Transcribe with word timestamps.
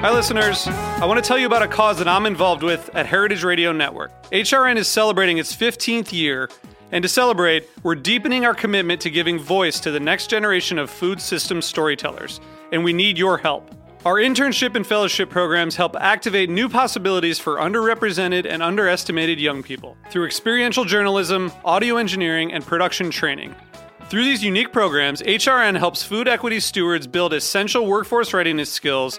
Hi, 0.00 0.12
listeners. 0.12 0.68
I 0.68 1.06
want 1.06 1.18
to 1.18 1.26
tell 1.26 1.36
you 1.36 1.46
about 1.46 1.64
a 1.64 1.66
cause 1.66 1.98
that 1.98 2.06
I'm 2.06 2.24
involved 2.24 2.62
with 2.62 2.88
at 2.94 3.04
Heritage 3.04 3.42
Radio 3.42 3.72
Network. 3.72 4.12
HRN 4.30 4.76
is 4.76 4.86
celebrating 4.86 5.38
its 5.38 5.52
15th 5.54 6.12
year, 6.12 6.48
and 6.92 7.02
to 7.02 7.08
celebrate, 7.08 7.68
we're 7.82 7.96
deepening 7.96 8.46
our 8.46 8.54
commitment 8.54 9.00
to 9.00 9.10
giving 9.10 9.40
voice 9.40 9.80
to 9.80 9.90
the 9.90 9.98
next 9.98 10.30
generation 10.30 10.78
of 10.78 10.88
food 10.88 11.20
system 11.20 11.60
storytellers, 11.60 12.40
and 12.70 12.84
we 12.84 12.92
need 12.92 13.18
your 13.18 13.38
help. 13.38 13.74
Our 14.04 14.18
internship 14.18 14.76
and 14.76 14.86
fellowship 14.86 15.30
programs 15.30 15.74
help 15.74 15.96
activate 15.96 16.48
new 16.48 16.68
possibilities 16.68 17.40
for 17.40 17.56
underrepresented 17.56 18.46
and 18.48 18.62
underestimated 18.62 19.40
young 19.40 19.64
people 19.64 19.96
through 20.10 20.26
experiential 20.26 20.84
journalism, 20.84 21.50
audio 21.64 21.96
engineering, 21.96 22.52
and 22.52 22.64
production 22.64 23.10
training. 23.10 23.52
Through 24.08 24.24
these 24.24 24.42
unique 24.42 24.72
programs, 24.72 25.20
HRN 25.20 25.76
helps 25.76 26.02
food 26.02 26.28
equity 26.28 26.60
stewards 26.60 27.06
build 27.06 27.34
essential 27.34 27.84
workforce 27.84 28.32
readiness 28.32 28.72
skills 28.72 29.18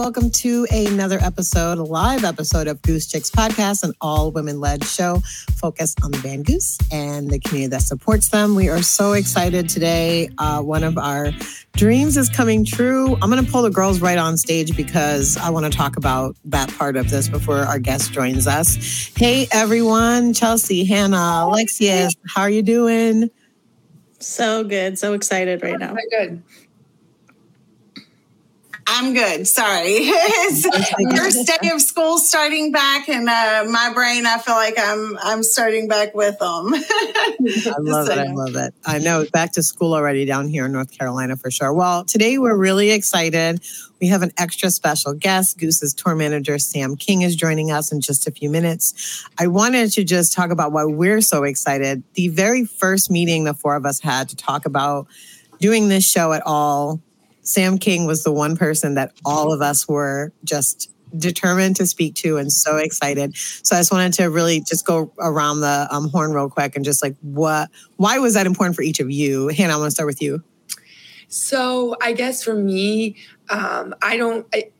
Welcome 0.00 0.30
to 0.30 0.66
another 0.70 1.18
episode, 1.20 1.76
a 1.76 1.82
live 1.82 2.24
episode 2.24 2.66
of 2.66 2.80
Goose 2.80 3.06
Chicks 3.06 3.30
Podcast, 3.30 3.84
an 3.84 3.92
all 4.00 4.30
women 4.30 4.58
led 4.58 4.82
show 4.82 5.20
focused 5.56 6.02
on 6.02 6.10
the 6.10 6.16
Band 6.20 6.46
Goose 6.46 6.78
and 6.90 7.28
the 7.28 7.38
community 7.38 7.68
that 7.68 7.82
supports 7.82 8.30
them. 8.30 8.54
We 8.54 8.70
are 8.70 8.80
so 8.80 9.12
excited 9.12 9.68
today. 9.68 10.30
Uh, 10.38 10.62
one 10.62 10.84
of 10.84 10.96
our 10.96 11.32
dreams 11.76 12.16
is 12.16 12.30
coming 12.30 12.64
true. 12.64 13.14
I'm 13.20 13.28
going 13.28 13.44
to 13.44 13.52
pull 13.52 13.60
the 13.60 13.68
girls 13.68 14.00
right 14.00 14.16
on 14.16 14.38
stage 14.38 14.74
because 14.74 15.36
I 15.36 15.50
want 15.50 15.70
to 15.70 15.76
talk 15.76 15.98
about 15.98 16.34
that 16.46 16.70
part 16.78 16.96
of 16.96 17.10
this 17.10 17.28
before 17.28 17.58
our 17.58 17.78
guest 17.78 18.10
joins 18.10 18.46
us. 18.46 19.12
Hey, 19.14 19.48
everyone, 19.52 20.32
Chelsea, 20.32 20.82
Hannah, 20.82 21.42
Alexius, 21.44 22.14
how 22.26 22.40
are 22.40 22.50
you 22.50 22.62
doing? 22.62 23.30
So 24.18 24.64
good. 24.64 24.98
So 24.98 25.12
excited 25.12 25.62
right 25.62 25.78
now. 25.78 25.94
Good. 26.10 26.42
I'm 28.92 29.14
good. 29.14 29.46
Sorry. 29.46 29.84
it's 29.88 31.16
first 31.16 31.46
day 31.46 31.70
of 31.70 31.80
school 31.80 32.18
starting 32.18 32.72
back 32.72 33.08
and 33.08 33.28
uh, 33.28 33.64
my 33.70 33.92
brain, 33.94 34.26
I 34.26 34.38
feel 34.38 34.56
like 34.56 34.74
I'm 34.76 35.16
I'm 35.22 35.44
starting 35.44 35.86
back 35.86 36.12
with 36.12 36.36
them. 36.40 36.74
I 36.74 37.76
love 37.78 38.08
it. 38.08 38.18
I 38.18 38.32
love 38.32 38.56
it. 38.56 38.74
I 38.84 38.98
know 38.98 39.24
back 39.32 39.52
to 39.52 39.62
school 39.62 39.94
already 39.94 40.24
down 40.24 40.48
here 40.48 40.66
in 40.66 40.72
North 40.72 40.90
Carolina 40.90 41.36
for 41.36 41.52
sure. 41.52 41.72
Well, 41.72 42.04
today 42.04 42.38
we're 42.38 42.56
really 42.56 42.90
excited. 42.90 43.62
We 44.00 44.08
have 44.08 44.22
an 44.22 44.32
extra 44.36 44.70
special 44.70 45.14
guest. 45.14 45.58
Goose's 45.58 45.94
tour 45.94 46.16
manager, 46.16 46.58
Sam 46.58 46.96
King, 46.96 47.22
is 47.22 47.36
joining 47.36 47.70
us 47.70 47.92
in 47.92 48.00
just 48.00 48.26
a 48.26 48.32
few 48.32 48.50
minutes. 48.50 49.24
I 49.38 49.46
wanted 49.46 49.92
to 49.92 50.02
just 50.02 50.32
talk 50.32 50.50
about 50.50 50.72
why 50.72 50.84
we're 50.84 51.20
so 51.20 51.44
excited. 51.44 52.02
The 52.14 52.26
very 52.28 52.64
first 52.64 53.08
meeting 53.08 53.44
the 53.44 53.54
four 53.54 53.76
of 53.76 53.86
us 53.86 54.00
had 54.00 54.28
to 54.30 54.36
talk 54.36 54.66
about 54.66 55.06
doing 55.60 55.88
this 55.88 56.04
show 56.10 56.32
at 56.32 56.42
all 56.44 57.00
Sam 57.50 57.78
King 57.78 58.06
was 58.06 58.22
the 58.22 58.30
one 58.30 58.56
person 58.56 58.94
that 58.94 59.12
all 59.24 59.52
of 59.52 59.60
us 59.60 59.88
were 59.88 60.32
just 60.44 60.88
determined 61.18 61.74
to 61.74 61.86
speak 61.86 62.14
to 62.14 62.36
and 62.36 62.52
so 62.52 62.76
excited. 62.76 63.36
So 63.36 63.74
I 63.74 63.80
just 63.80 63.90
wanted 63.90 64.12
to 64.14 64.26
really 64.26 64.60
just 64.60 64.86
go 64.86 65.12
around 65.18 65.60
the 65.60 65.88
um, 65.90 66.08
horn 66.10 66.32
real 66.32 66.48
quick 66.48 66.76
and 66.76 66.84
just 66.84 67.02
like 67.02 67.16
what, 67.22 67.68
why 67.96 68.18
was 68.18 68.34
that 68.34 68.46
important 68.46 68.76
for 68.76 68.82
each 68.82 69.00
of 69.00 69.10
you? 69.10 69.48
Hannah, 69.48 69.74
I 69.74 69.76
want 69.78 69.88
to 69.88 69.90
start 69.90 70.06
with 70.06 70.22
you. 70.22 70.44
So 71.26 71.96
I 72.00 72.12
guess 72.12 72.44
for 72.44 72.54
me, 72.54 73.16
um, 73.48 73.94
I 74.00 74.16
don't. 74.16 74.46
I, 74.54 74.70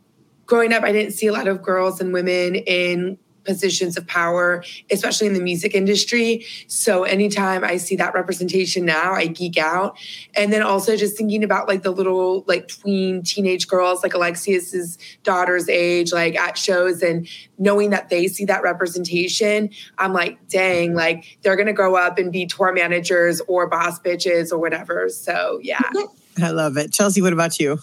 growing 0.47 0.73
up, 0.73 0.83
I 0.83 0.91
didn't 0.91 1.13
see 1.13 1.29
a 1.29 1.33
lot 1.33 1.47
of 1.47 1.63
girls 1.63 2.01
and 2.01 2.13
women 2.13 2.57
in 2.57 3.19
positions 3.51 3.97
of 3.97 4.07
power, 4.07 4.63
especially 4.93 5.27
in 5.27 5.35
the 5.35 5.41
music 5.41 5.75
industry. 5.75 6.47
So 6.69 7.03
anytime 7.03 7.65
I 7.65 7.79
see 7.79 7.97
that 7.97 8.15
representation 8.15 8.85
now, 8.85 9.13
I 9.13 9.27
geek 9.27 9.59
out. 9.59 9.99
And 10.37 10.53
then 10.53 10.63
also 10.63 10.97
just 10.97 11.17
thinking 11.17 11.43
about 11.43 11.67
like 11.67 11.83
the 11.83 11.91
little 11.91 12.45
like 12.47 12.69
tween 12.69 13.25
teenage 13.25 13.67
girls, 13.67 14.05
like 14.05 14.15
Alexius's 14.15 14.99
daughter's 15.25 15.69
age, 15.69 16.13
like 16.13 16.37
at 16.37 16.57
shows 16.57 17.03
and 17.03 17.29
knowing 17.59 17.91
that 17.91 18.09
they 18.09 18.29
see 18.29 18.45
that 18.45 18.63
representation, 18.63 19.69
I'm 19.99 20.13
like, 20.13 20.39
dang, 20.49 20.95
like 20.95 21.39
they're 21.43 21.57
gonna 21.57 21.73
grow 21.73 21.97
up 21.97 22.19
and 22.19 22.31
be 22.31 22.47
tour 22.47 22.73
managers 22.73 23.41
or 23.49 23.67
boss 23.67 23.99
bitches 23.99 24.53
or 24.53 24.59
whatever. 24.59 25.09
So 25.09 25.59
yeah. 25.61 25.81
I 26.41 26.51
love 26.51 26.77
it. 26.77 26.93
Chelsea, 26.93 27.21
what 27.21 27.33
about 27.33 27.59
you? 27.59 27.81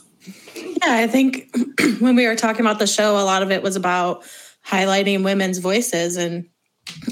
Yeah, 0.56 0.94
I 0.94 1.08
think 1.08 1.54
when 2.00 2.16
we 2.16 2.26
were 2.26 2.36
talking 2.36 2.62
about 2.62 2.80
the 2.80 2.88
show, 2.88 3.18
a 3.18 3.26
lot 3.26 3.44
of 3.44 3.52
it 3.52 3.62
was 3.62 3.76
about 3.76 4.24
highlighting 4.68 5.24
women's 5.24 5.60
voices 5.60 6.18
and 6.18 6.48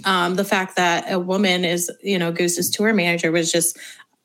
um, 0.06 0.36
the 0.36 0.44
fact 0.44 0.76
that 0.76 1.12
a 1.12 1.20
woman 1.20 1.66
is, 1.66 1.92
you 2.02 2.18
know, 2.18 2.32
Goose's 2.32 2.70
tour 2.70 2.94
manager 2.94 3.32
was 3.32 3.52
just 3.52 3.78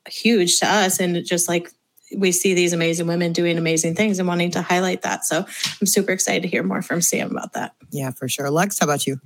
huge 0.07 0.59
to 0.59 0.67
us. 0.67 0.99
And 0.99 1.25
just 1.25 1.47
like 1.47 1.69
we 2.15 2.31
see 2.31 2.53
these 2.53 2.73
amazing 2.73 3.07
women 3.07 3.33
doing 3.33 3.57
amazing 3.57 3.95
things 3.95 4.19
and 4.19 4.27
wanting 4.27 4.51
to 4.51 4.61
highlight 4.61 5.01
that. 5.03 5.25
So 5.25 5.45
I'm 5.79 5.87
super 5.87 6.11
excited 6.11 6.43
to 6.43 6.47
hear 6.47 6.63
more 6.63 6.81
from 6.81 7.01
Sam 7.01 7.31
about 7.31 7.53
that. 7.53 7.73
Yeah, 7.91 8.11
for 8.11 8.27
sure. 8.27 8.49
Lex, 8.49 8.79
how 8.79 8.85
about 8.85 9.07
you? 9.07 9.19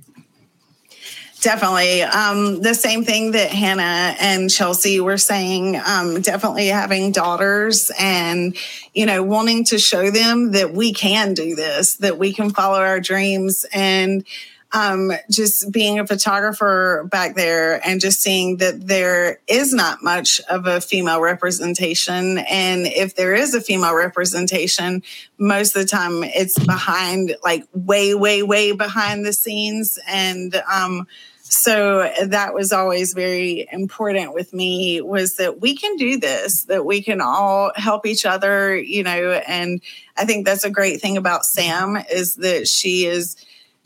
Definitely. 1.42 2.02
Um, 2.02 2.62
the 2.62 2.74
same 2.74 3.04
thing 3.04 3.32
that 3.32 3.50
Hannah 3.50 4.16
and 4.20 4.50
Chelsea 4.50 5.00
were 5.00 5.18
saying, 5.18 5.76
um, 5.86 6.20
definitely 6.22 6.68
having 6.68 7.12
daughters 7.12 7.90
and, 7.98 8.56
you 8.94 9.04
know, 9.04 9.22
wanting 9.22 9.64
to 9.66 9.78
show 9.78 10.10
them 10.10 10.52
that 10.52 10.72
we 10.72 10.92
can 10.92 11.34
do 11.34 11.54
this, 11.54 11.96
that 11.96 12.18
we 12.18 12.32
can 12.32 12.50
follow 12.50 12.78
our 12.78 13.00
dreams 13.00 13.66
and, 13.72 14.24
um, 14.72 15.12
just 15.30 15.72
being 15.72 15.98
a 15.98 16.06
photographer 16.06 17.06
back 17.10 17.34
there 17.34 17.86
and 17.86 18.00
just 18.00 18.20
seeing 18.20 18.56
that 18.58 18.86
there 18.86 19.40
is 19.46 19.72
not 19.72 20.02
much 20.02 20.40
of 20.50 20.66
a 20.66 20.80
female 20.80 21.20
representation. 21.20 22.38
And 22.38 22.86
if 22.86 23.14
there 23.14 23.34
is 23.34 23.54
a 23.54 23.60
female 23.60 23.94
representation, 23.94 25.02
most 25.38 25.76
of 25.76 25.82
the 25.82 25.88
time 25.88 26.24
it's 26.24 26.58
behind, 26.58 27.36
like 27.44 27.64
way, 27.72 28.14
way, 28.14 28.42
way 28.42 28.72
behind 28.72 29.24
the 29.24 29.32
scenes. 29.32 29.98
And, 30.08 30.54
um, 30.72 31.06
so 31.48 32.12
that 32.24 32.54
was 32.54 32.72
always 32.72 33.14
very 33.14 33.68
important 33.70 34.34
with 34.34 34.52
me 34.52 35.00
was 35.00 35.36
that 35.36 35.60
we 35.60 35.76
can 35.76 35.94
do 35.96 36.18
this 36.18 36.64
that 36.64 36.84
we 36.84 37.00
can 37.00 37.20
all 37.20 37.70
help 37.76 38.04
each 38.04 38.26
other 38.26 38.76
you 38.76 39.04
know 39.04 39.40
and 39.46 39.80
i 40.16 40.24
think 40.24 40.44
that's 40.44 40.64
a 40.64 40.70
great 40.70 41.00
thing 41.00 41.16
about 41.16 41.44
sam 41.44 41.96
is 42.10 42.34
that 42.36 42.66
she 42.66 43.06
is 43.06 43.36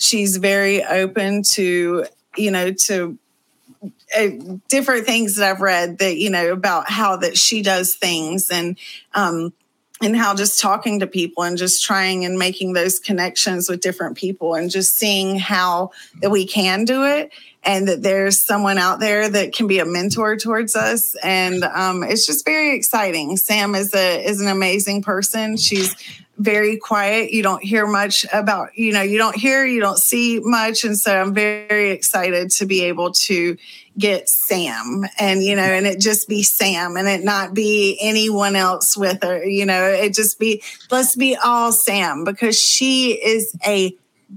she's 0.01 0.39
very 0.39 0.83
open 0.85 1.43
to 1.43 2.07
you 2.37 2.51
know 2.51 2.73
to 2.73 3.17
uh, 4.17 4.29
different 4.69 5.07
things 5.07 5.37
that 5.37 5.49
i've 5.49 5.61
read 5.61 5.99
that 5.99 6.17
you 6.17 6.31
know 6.31 6.53
about 6.53 6.91
how 6.91 7.17
that 7.17 7.37
she 7.37 7.63
does 7.63 7.95
things 7.95 8.51
and 8.51 8.77
um 9.15 9.53
and 10.03 10.17
how 10.17 10.35
just 10.35 10.59
talking 10.59 10.99
to 11.01 11.07
people 11.07 11.43
and 11.43 11.59
just 11.59 11.85
trying 11.85 12.25
and 12.25 12.39
making 12.39 12.73
those 12.73 12.99
connections 12.99 13.69
with 13.69 13.81
different 13.81 14.17
people 14.17 14.55
and 14.55 14.71
just 14.71 14.97
seeing 14.97 15.39
how 15.39 15.91
that 16.23 16.31
we 16.31 16.47
can 16.47 16.87
do 16.87 17.05
it 17.05 17.31
and 17.63 17.87
that 17.87 18.03
there's 18.03 18.41
someone 18.41 18.79
out 18.79 19.01
there 19.01 19.29
that 19.29 19.53
can 19.53 19.67
be 19.67 19.79
a 19.79 19.85
mentor 19.85 20.37
towards 20.37 20.75
us. 20.75 21.15
And 21.17 21.65
um, 21.65 22.03
it's 22.03 22.27
just 22.27 22.45
very 22.45 22.75
exciting. 22.75 23.37
Sam 23.37 23.75
is 23.75 23.93
a 23.95 24.25
is 24.25 24.41
an 24.41 24.49
amazing 24.49 25.03
person. 25.03 25.57
She's 25.57 25.95
very 26.41 26.79
quiet 26.79 27.33
you 27.33 27.43
don't 27.43 27.63
hear 27.63 27.87
much 27.87 28.25
about 28.33 28.77
you 28.77 28.93
know 28.93 29.03
you 29.03 29.19
don't 29.19 29.37
hear 29.37 29.65
you 29.65 29.79
don't 29.79 29.99
see 29.99 30.41
much 30.41 30.85
and 30.85 30.99
so 30.99 31.21
i'm 31.21 31.35
very 31.35 31.91
excited 31.91 32.51
to 32.51 32.65
be 32.65 32.83
able 32.83 33.13
to 33.13 33.57
get 33.99 34.29
sam 34.29 35.05
and 35.19 35.43
you 35.43 35.55
know 35.55 35.63
and 35.63 35.87
it 35.87 36.01
just 36.01 36.29
be 36.29 36.43
sam 36.43 36.97
and 36.97 37.09
it 37.09 37.23
not 37.23 37.53
be 37.53 37.99
anyone 38.01 38.57
else 38.57 38.97
with 38.97 39.23
her 39.23 39.45
you 39.45 39.67
know 39.67 39.85
it 39.85 40.15
just 40.15 40.39
be 40.39 40.63
let's 40.91 41.15
be 41.15 41.37
all 41.37 41.73
sam 41.73 42.25
because 42.25 42.59
she 42.59 43.13
is 43.13 43.55
a 43.67 43.95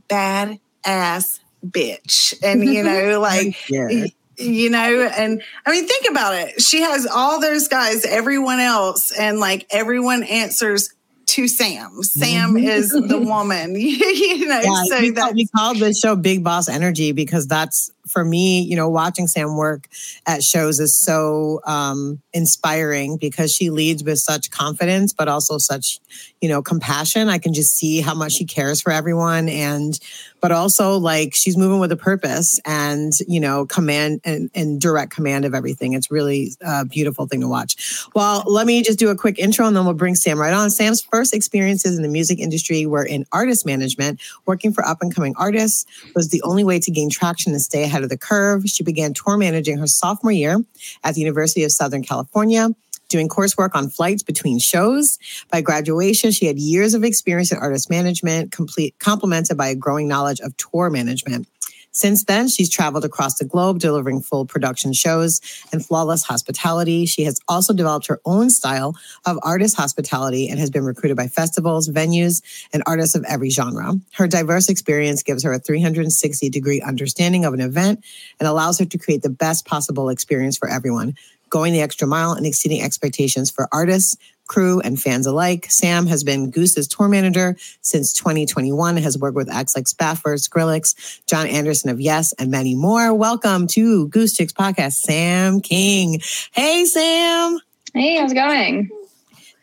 bad 0.10 0.60
ass 0.86 1.40
bitch. 1.66 2.34
And, 2.44 2.64
you 2.64 2.84
know, 2.84 3.20
like, 3.22 3.70
yeah. 3.70 4.06
you 4.38 4.70
know, 4.70 5.10
and 5.16 5.42
I 5.66 5.72
mean, 5.72 5.88
think 5.88 6.06
about 6.10 6.36
it. 6.36 6.62
She 6.62 6.82
has 6.82 7.08
all 7.08 7.40
those 7.40 7.68
guys, 7.68 8.06
everyone 8.06 8.60
else, 8.60 9.12
and 9.18 9.40
like 9.40 9.66
everyone 9.72 10.24
answers 10.24 10.94
to 11.28 11.48
Sam. 11.48 12.04
Sam 12.04 12.54
mm-hmm. 12.54 12.66
is 12.66 12.90
the 12.90 13.20
woman, 13.26 13.76
you 13.80 14.48
know. 14.48 14.62
Yeah, 14.62 14.84
so 15.00 15.12
that 15.12 15.34
we 15.34 15.48
called 15.56 15.80
the 15.80 15.94
show 15.94 16.16
Big 16.16 16.44
Boss 16.44 16.70
Energy 16.70 17.12
because 17.12 17.48
that's 17.48 17.92
for 18.08 18.26
me, 18.26 18.62
you 18.62 18.76
know, 18.76 18.90
watching 18.90 19.28
Sam 19.28 19.56
work 19.56 19.88
at 20.28 20.44
shows 20.44 20.80
is 20.80 20.98
so 20.98 21.62
um, 21.66 22.22
inspiring 22.34 23.18
because 23.18 23.54
she 23.54 23.70
leads 23.70 24.04
with 24.04 24.20
such 24.20 24.52
confidence, 24.52 25.14
but 25.14 25.28
also 25.28 25.58
such, 25.58 26.00
you 26.42 26.50
know, 26.50 26.62
compassion. 26.62 27.30
I 27.30 27.38
can 27.38 27.54
just 27.54 27.76
see 27.76 28.02
how 28.02 28.14
much 28.14 28.34
she 28.34 28.46
cares 28.46 28.82
for 28.82 28.92
everyone, 28.92 29.50
and 29.50 29.98
but 30.42 30.52
also 30.52 30.98
like 30.98 31.34
she's 31.34 31.56
moving 31.56 31.80
with 31.80 31.92
a 31.92 31.98
purpose 31.98 32.60
and 32.66 33.14
you 33.28 33.40
know, 33.40 33.66
command 33.66 34.22
and, 34.26 34.50
and 34.54 34.82
direct 34.82 35.12
command 35.12 35.46
of 35.46 35.54
everything. 35.54 35.94
It's 35.94 36.12
really 36.12 36.52
a 36.62 36.86
beautiful 36.86 37.28
thing 37.28 37.42
to 37.42 37.48
watch. 37.48 38.06
Well, 38.14 38.44
let 38.46 38.68
me 38.68 38.84
just 38.84 39.00
do 39.00 39.10
a 39.10 39.16
quick 39.16 39.40
intro, 39.40 39.66
and 39.66 39.76
then 39.76 39.86
we'll 39.86 39.94
bring 39.94 40.16
Sam 40.16 40.40
right 40.40 40.54
on. 40.54 40.70
Sam's 40.70 41.02
first 41.02 41.34
experiences 41.34 41.96
in 41.96 42.04
the 42.04 42.10
music 42.10 42.40
industry 42.40 42.86
were 42.86 43.06
in 43.06 43.26
artist 43.32 43.66
management, 43.66 44.22
working 44.46 44.74
for 44.74 44.86
up 44.86 44.98
and 45.02 45.14
coming 45.14 45.34
artists 45.38 45.86
was 46.16 46.30
the 46.30 46.42
only 46.44 46.64
way 46.64 46.80
to 46.80 46.92
gain 46.92 47.10
traction 47.10 47.54
and 47.54 47.62
stay 47.62 47.88
ahead 47.94 48.04
of 48.04 48.10
the 48.10 48.18
curve. 48.18 48.66
She 48.66 48.84
began 48.84 49.14
tour 49.14 49.38
managing 49.38 49.78
her 49.78 49.88
sophomore 49.88 50.32
year 50.32 50.64
at 51.04 51.14
the 51.14 51.22
University 51.22 51.64
of 51.64 51.72
Southern 51.72 52.04
California 52.04 52.70
doing 53.10 53.30
coursework 53.30 53.76
on 53.76 53.90
flights 53.90 54.24
between 54.24 54.58
shows. 54.58 55.20
By 55.52 55.62
graduation, 55.62 56.32
she 56.32 56.48
had 56.48 56.58
years 56.58 56.96
of 56.96 57.04
experience 57.04 57.52
in 57.52 57.60
artist 57.60 57.88
management, 57.88 58.52
complete 58.52 58.98
complemented 58.98 59.56
by 59.56 59.68
a 59.68 59.76
growing 59.76 60.08
knowledge 60.08 60.40
of 60.40 60.58
tour 60.58 60.90
management. 60.90 61.48
Since 61.94 62.24
then, 62.24 62.48
she's 62.48 62.70
traveled 62.70 63.06
across 63.06 63.36
the 63.36 63.46
globe 63.46 63.78
delivering 63.78 64.22
full 64.22 64.46
production 64.46 64.94
shows 64.94 65.40
and 65.72 65.86
flawless 65.86 66.24
hospitality. 66.24 67.06
She 67.06 67.24
has 67.24 67.40
also 67.48 67.72
developed 67.72 68.08
her 68.08 68.20
own 68.26 68.50
style 68.50 68.96
of 69.26 69.38
artist 69.44 69.78
hospitality 69.78 70.50
and 70.50 70.60
has 70.60 70.72
been 70.72 70.84
recruited 70.84 71.16
by 71.16 71.28
festivals, 71.28 71.88
venues, 71.90 72.42
and 72.74 72.82
artists 72.88 73.16
of 73.16 73.24
every 73.26 73.52
genre. 73.52 73.94
Her 74.14 74.28
diverse 74.28 74.70
experience 74.70 75.22
gives 75.22 75.44
her 75.44 75.54
a 75.54 75.60
360 75.60 76.50
degree 76.50 76.82
understanding 76.82 77.46
of 77.46 77.54
an 77.54 77.62
event 77.62 78.04
and 78.40 78.48
allows 78.50 78.80
her 78.80 78.86
to 78.86 78.98
create 78.98 79.22
the 79.22 79.30
best 79.30 79.66
possible 79.66 80.10
experience 80.10 80.58
for 80.58 80.70
everyone 80.70 81.16
going 81.54 81.72
the 81.72 81.82
extra 81.82 82.08
mile 82.08 82.32
and 82.32 82.48
exceeding 82.48 82.82
expectations 82.82 83.52
for 83.52 83.68
artists, 83.72 84.18
crew, 84.54 84.80
and 84.82 85.02
fans 85.02 85.26
alike. 85.26 85.66
Sam 85.72 86.06
has 86.06 86.24
been 86.24 86.52
Goose's 86.52 86.88
tour 86.88 87.10
manager 87.10 87.58
since 87.82 88.14
2021, 88.14 88.98
has 88.98 89.18
worked 89.18 89.36
with 89.36 89.50
acts 89.50 89.76
like 89.76 89.88
Spafford, 89.88 90.38
Skrillex, 90.38 91.26
Jon 91.26 91.48
Anderson 91.48 91.90
of 91.90 92.00
Yes, 92.00 92.34
and 92.34 92.52
many 92.52 92.76
more. 92.76 93.16
Welcome 93.16 93.66
to 93.70 94.08
Goose 94.10 94.38
Chicks 94.38 94.54
Podcast, 94.54 94.94
Sam 94.94 95.60
King. 95.60 96.22
Hey, 96.52 96.86
Sam. 96.86 97.58
Hey, 97.96 98.18
how's 98.18 98.32
it 98.32 98.36
going? 98.36 98.92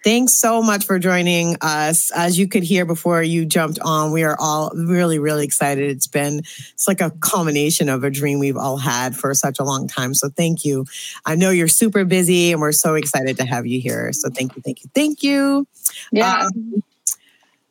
Thanks 0.03 0.39
so 0.39 0.63
much 0.63 0.87
for 0.87 0.99
joining 0.99 1.57
us. 1.61 2.11
As 2.13 2.39
you 2.39 2.49
could 2.49 2.63
hear 2.63 2.87
before 2.87 3.23
you 3.23 3.45
jumped 3.45 3.79
on, 3.81 4.13
we 4.13 4.23
are 4.23 4.37
all 4.41 4.71
really, 4.75 5.19
really 5.19 5.45
excited. 5.45 5.91
It's 5.91 6.07
been, 6.07 6.39
it's 6.39 6.89
like 6.89 7.03
a 7.03 7.11
culmination 7.21 7.91
of 7.91 8.03
a 8.03 8.11
dream 8.11 8.39
we've 8.39 8.57
all 8.57 8.79
had 8.79 9.15
for 9.15 9.35
such 9.35 9.59
a 9.59 9.65
long 9.65 9.87
time. 9.87 10.15
So 10.15 10.31
thank 10.31 10.65
you. 10.65 10.87
I 11.27 11.35
know 11.35 11.51
you're 11.51 11.69
super 11.69 12.07
busy 12.07 12.51
and 12.51 12.63
we're 12.63 12.73
so 12.73 12.95
excited 12.95 13.37
to 13.39 13.45
have 13.45 13.67
you 13.67 13.79
here. 13.79 14.11
So 14.15 14.31
thank 14.31 14.57
you, 14.57 14.63
thank 14.63 14.83
you, 14.83 14.91
thank 14.95 15.23
you. 15.23 15.67
Yeah. 16.13 16.47
Um, 16.47 16.83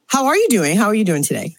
how 0.05 0.27
are 0.27 0.35
you 0.35 0.49
doing? 0.49 0.77
How 0.77 0.85
are 0.85 0.95
you 0.95 1.05
doing 1.05 1.23
today? 1.23 1.55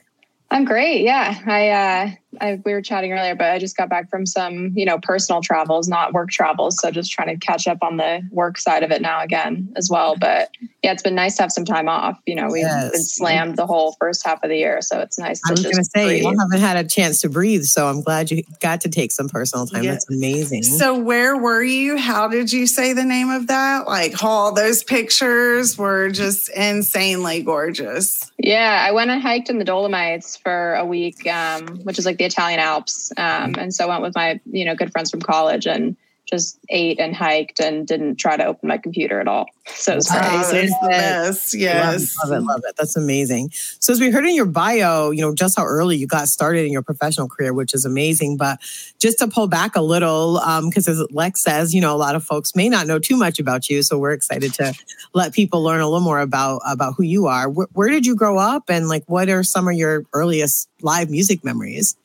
I'm 0.52 0.64
great. 0.64 1.02
Yeah. 1.02 1.40
I, 1.46 1.68
uh, 1.68 2.10
I, 2.40 2.60
we 2.64 2.72
were 2.72 2.82
chatting 2.82 3.12
earlier, 3.12 3.34
but 3.34 3.50
I 3.50 3.58
just 3.58 3.76
got 3.76 3.88
back 3.88 4.08
from 4.08 4.24
some, 4.24 4.72
you 4.76 4.84
know, 4.84 4.98
personal 4.98 5.40
travels, 5.40 5.88
not 5.88 6.12
work 6.12 6.30
travels. 6.30 6.78
So 6.80 6.90
just 6.90 7.10
trying 7.10 7.28
to 7.28 7.36
catch 7.44 7.66
up 7.66 7.78
on 7.82 7.96
the 7.96 8.22
work 8.30 8.56
side 8.56 8.84
of 8.84 8.92
it 8.92 9.02
now 9.02 9.20
again 9.20 9.72
as 9.76 9.90
well. 9.90 10.16
But 10.16 10.50
yeah, 10.82 10.92
it's 10.92 11.02
been 11.02 11.16
nice 11.16 11.36
to 11.36 11.42
have 11.42 11.50
some 11.50 11.64
time 11.64 11.88
off. 11.88 12.20
You 12.26 12.36
know, 12.36 12.46
we've 12.46 12.62
yes. 12.62 12.92
been 12.92 13.02
slammed 13.02 13.56
the 13.56 13.66
whole 13.66 13.96
first 13.98 14.24
half 14.24 14.42
of 14.44 14.48
the 14.48 14.56
year. 14.56 14.80
So 14.80 15.00
it's 15.00 15.18
nice 15.18 15.40
I 15.48 15.50
was 15.50 15.62
going 15.64 15.74
to 15.74 15.84
say, 15.84 16.06
breathe. 16.06 16.22
you 16.22 16.38
haven't 16.38 16.60
had 16.60 16.76
a 16.76 16.88
chance 16.88 17.20
to 17.22 17.28
breathe. 17.28 17.64
So 17.64 17.88
I'm 17.88 18.00
glad 18.00 18.30
you 18.30 18.44
got 18.60 18.80
to 18.82 18.88
take 18.88 19.10
some 19.10 19.28
personal 19.28 19.66
time. 19.66 19.82
Yeah. 19.82 19.92
That's 19.92 20.08
amazing. 20.08 20.62
So 20.62 20.96
where 20.96 21.36
were 21.36 21.64
you? 21.64 21.96
How 21.96 22.28
did 22.28 22.52
you 22.52 22.66
say 22.66 22.92
the 22.92 23.04
name 23.04 23.30
of 23.30 23.48
that? 23.48 23.88
Like, 23.88 24.22
all 24.22 24.52
those 24.54 24.84
pictures 24.84 25.76
were 25.76 26.10
just 26.10 26.48
insanely 26.50 27.42
gorgeous. 27.42 28.30
Yeah. 28.38 28.84
I 28.86 28.92
went 28.92 29.10
and 29.10 29.20
hiked 29.20 29.50
in 29.50 29.58
the 29.58 29.64
Dolomites 29.64 30.36
for 30.36 30.74
a 30.74 30.84
week, 30.84 31.26
um, 31.26 31.66
which 31.82 31.98
is 31.98 32.06
like 32.06 32.19
the 32.20 32.26
Italian 32.26 32.60
Alps. 32.60 33.10
Um, 33.16 33.54
and 33.56 33.74
so 33.74 33.86
I 33.86 33.88
went 33.88 34.02
with 34.02 34.14
my, 34.14 34.38
you 34.44 34.66
know, 34.66 34.76
good 34.76 34.92
friends 34.92 35.10
from 35.10 35.22
college 35.22 35.66
and 35.66 35.96
just 36.30 36.58
ate 36.68 37.00
and 37.00 37.16
hiked 37.16 37.60
and 37.60 37.86
didn't 37.86 38.16
try 38.16 38.36
to 38.36 38.44
open 38.44 38.68
my 38.68 38.78
computer 38.78 39.20
at 39.20 39.26
all. 39.26 39.46
So 39.66 39.96
it's 39.96 40.08
oh, 40.12 40.14
the 40.14 40.88
best. 40.88 41.54
Yes. 41.54 42.14
Love, 42.18 42.30
love, 42.30 42.42
it. 42.42 42.46
Love 42.46 42.60
it. 42.68 42.76
That's 42.76 42.94
amazing. 42.94 43.50
So 43.52 43.92
as 43.92 44.00
we 44.00 44.10
heard 44.10 44.26
in 44.26 44.34
your 44.34 44.46
bio, 44.46 45.10
you 45.10 45.22
know, 45.22 45.34
just 45.34 45.56
how 45.56 45.64
early 45.64 45.96
you 45.96 46.06
got 46.06 46.28
started 46.28 46.66
in 46.66 46.72
your 46.72 46.82
professional 46.82 47.26
career, 47.26 47.52
which 47.52 47.74
is 47.74 47.84
amazing. 47.84 48.36
But 48.36 48.60
just 49.00 49.18
to 49.20 49.28
pull 49.28 49.48
back 49.48 49.74
a 49.74 49.80
little, 49.80 50.34
because 50.66 50.86
um, 50.86 50.92
as 50.92 51.06
Lex 51.10 51.42
says, 51.42 51.74
you 51.74 51.80
know, 51.80 51.94
a 51.94 51.98
lot 51.98 52.14
of 52.14 52.22
folks 52.22 52.54
may 52.54 52.68
not 52.68 52.86
know 52.86 52.98
too 52.98 53.16
much 53.16 53.40
about 53.40 53.68
you. 53.68 53.82
So 53.82 53.98
we're 53.98 54.12
excited 54.12 54.52
to 54.54 54.74
let 55.14 55.32
people 55.32 55.62
learn 55.62 55.80
a 55.80 55.88
little 55.88 56.00
more 56.04 56.20
about 56.20 56.60
about 56.68 56.94
who 56.96 57.02
you 57.02 57.26
are. 57.26 57.48
where, 57.48 57.68
where 57.72 57.88
did 57.88 58.06
you 58.06 58.14
grow 58.14 58.38
up 58.38 58.64
and 58.68 58.88
like 58.88 59.02
what 59.06 59.28
are 59.30 59.42
some 59.42 59.66
of 59.66 59.74
your 59.74 60.04
earliest 60.12 60.68
live 60.82 61.10
music 61.10 61.42
memories? 61.42 61.96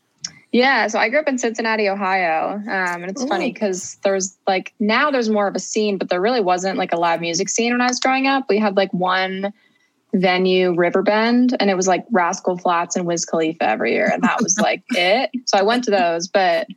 Yeah, 0.55 0.87
so 0.87 0.99
I 0.99 1.09
grew 1.09 1.19
up 1.19 1.27
in 1.27 1.37
Cincinnati, 1.37 1.89
Ohio, 1.89 2.51
um, 2.53 2.63
and 3.03 3.11
it's 3.11 3.21
Ooh. 3.21 3.27
funny 3.27 3.51
because 3.51 3.97
there's 4.05 4.37
like 4.47 4.73
now 4.79 5.11
there's 5.11 5.29
more 5.29 5.49
of 5.49 5.55
a 5.55 5.59
scene, 5.59 5.97
but 5.97 6.07
there 6.07 6.21
really 6.21 6.39
wasn't 6.39 6.77
like 6.77 6.93
a 6.93 6.95
live 6.95 7.19
music 7.19 7.49
scene 7.49 7.73
when 7.73 7.81
I 7.81 7.87
was 7.87 7.99
growing 7.99 8.25
up. 8.25 8.45
We 8.47 8.57
had 8.57 8.77
like 8.77 8.89
one 8.93 9.51
venue, 10.13 10.73
Riverbend, 10.73 11.57
and 11.59 11.69
it 11.69 11.75
was 11.75 11.89
like 11.89 12.05
Rascal 12.09 12.57
Flatts 12.57 12.95
and 12.95 13.05
Wiz 13.05 13.25
Khalifa 13.25 13.67
every 13.67 13.91
year, 13.91 14.09
and 14.09 14.23
that 14.23 14.41
was 14.41 14.57
like 14.57 14.81
it. 14.91 15.29
So 15.43 15.57
I 15.57 15.61
went 15.61 15.83
to 15.85 15.91
those, 15.91 16.29
but 16.29 16.67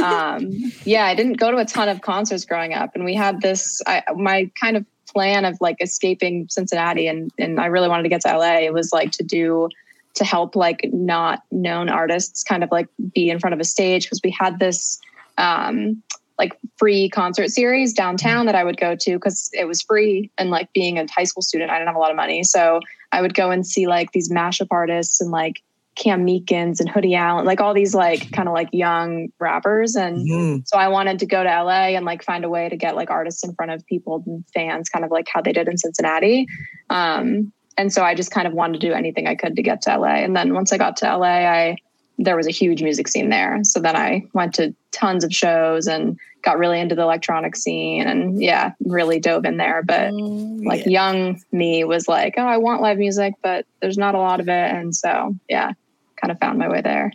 um, 0.00 0.52
yeah, 0.84 1.06
I 1.06 1.16
didn't 1.16 1.32
go 1.32 1.50
to 1.50 1.56
a 1.56 1.64
ton 1.64 1.88
of 1.88 2.02
concerts 2.02 2.44
growing 2.44 2.72
up, 2.72 2.92
and 2.94 3.04
we 3.04 3.16
had 3.16 3.40
this. 3.40 3.82
I, 3.84 4.04
my 4.14 4.48
kind 4.60 4.76
of 4.76 4.86
plan 5.08 5.44
of 5.44 5.58
like 5.60 5.78
escaping 5.80 6.46
Cincinnati, 6.48 7.08
and 7.08 7.32
and 7.40 7.58
I 7.58 7.66
really 7.66 7.88
wanted 7.88 8.04
to 8.04 8.08
get 8.10 8.20
to 8.20 8.38
LA. 8.38 8.58
It 8.58 8.72
was 8.72 8.92
like 8.92 9.10
to 9.10 9.24
do 9.24 9.70
to 10.14 10.24
help 10.24 10.56
like 10.56 10.88
not 10.92 11.42
known 11.50 11.88
artists 11.88 12.42
kind 12.42 12.62
of 12.62 12.70
like 12.70 12.88
be 13.12 13.30
in 13.30 13.38
front 13.38 13.54
of 13.54 13.60
a 13.60 13.64
stage 13.64 14.04
because 14.04 14.20
we 14.22 14.30
had 14.30 14.58
this 14.58 15.00
um, 15.38 16.02
like 16.38 16.56
free 16.78 17.08
concert 17.08 17.48
series 17.48 17.92
downtown 17.92 18.46
that 18.46 18.54
I 18.54 18.64
would 18.64 18.76
go 18.76 18.96
to 18.96 19.12
because 19.14 19.50
it 19.52 19.66
was 19.66 19.82
free 19.82 20.30
and 20.38 20.50
like 20.50 20.72
being 20.72 20.98
a 20.98 21.06
high 21.14 21.24
school 21.24 21.42
student, 21.42 21.70
I 21.70 21.74
didn't 21.74 21.88
have 21.88 21.96
a 21.96 22.00
lot 22.00 22.10
of 22.10 22.16
money. 22.16 22.42
So 22.44 22.80
I 23.12 23.22
would 23.22 23.34
go 23.34 23.50
and 23.50 23.66
see 23.66 23.86
like 23.86 24.12
these 24.12 24.30
mashup 24.30 24.68
artists 24.70 25.20
and 25.20 25.30
like 25.30 25.62
Cam 25.96 26.26
Meekins 26.26 26.80
and 26.80 26.88
Hoodie 26.88 27.14
Allen, 27.14 27.44
like 27.44 27.60
all 27.60 27.72
these 27.72 27.94
like 27.94 28.32
kind 28.32 28.48
of 28.48 28.54
like 28.54 28.68
young 28.72 29.28
rappers. 29.38 29.94
And 29.94 30.28
mm-hmm. 30.28 30.62
so 30.64 30.76
I 30.76 30.88
wanted 30.88 31.20
to 31.20 31.26
go 31.26 31.42
to 31.44 31.48
LA 31.48 31.94
and 31.94 32.04
like 32.04 32.24
find 32.24 32.44
a 32.44 32.48
way 32.48 32.68
to 32.68 32.76
get 32.76 32.96
like 32.96 33.10
artists 33.10 33.44
in 33.44 33.54
front 33.54 33.70
of 33.70 33.86
people 33.86 34.22
and 34.26 34.44
fans, 34.52 34.88
kind 34.88 35.04
of 35.04 35.12
like 35.12 35.28
how 35.32 35.40
they 35.40 35.52
did 35.52 35.68
in 35.68 35.78
Cincinnati. 35.78 36.48
Um, 36.90 37.52
and 37.76 37.92
so 37.92 38.02
I 38.02 38.14
just 38.14 38.30
kind 38.30 38.46
of 38.46 38.52
wanted 38.52 38.80
to 38.80 38.86
do 38.86 38.92
anything 38.92 39.26
I 39.26 39.34
could 39.34 39.56
to 39.56 39.62
get 39.62 39.82
to 39.82 39.98
LA. 39.98 40.16
And 40.16 40.36
then 40.36 40.54
once 40.54 40.72
I 40.72 40.78
got 40.78 40.96
to 40.98 41.16
LA, 41.16 41.26
I 41.26 41.76
there 42.18 42.36
was 42.36 42.46
a 42.46 42.52
huge 42.52 42.82
music 42.82 43.08
scene 43.08 43.28
there. 43.28 43.58
So 43.64 43.80
then 43.80 43.96
I 43.96 44.24
went 44.34 44.54
to 44.54 44.74
tons 44.92 45.24
of 45.24 45.34
shows 45.34 45.88
and 45.88 46.16
got 46.42 46.58
really 46.58 46.78
into 46.78 46.94
the 46.94 47.02
electronic 47.02 47.56
scene 47.56 48.06
and 48.06 48.40
yeah, 48.40 48.72
really 48.84 49.18
dove 49.18 49.44
in 49.44 49.56
there. 49.56 49.82
But 49.82 50.12
mm, 50.12 50.64
like 50.64 50.86
yeah. 50.86 50.90
young 50.90 51.42
me 51.50 51.82
was 51.84 52.06
like, 52.06 52.34
oh, 52.36 52.46
I 52.46 52.58
want 52.58 52.82
live 52.82 52.98
music, 52.98 53.34
but 53.42 53.66
there's 53.80 53.98
not 53.98 54.14
a 54.14 54.18
lot 54.18 54.40
of 54.40 54.48
it. 54.48 54.70
And 54.70 54.94
so 54.94 55.34
yeah, 55.48 55.72
kind 56.16 56.30
of 56.30 56.38
found 56.38 56.58
my 56.58 56.68
way 56.68 56.82
there. 56.82 57.12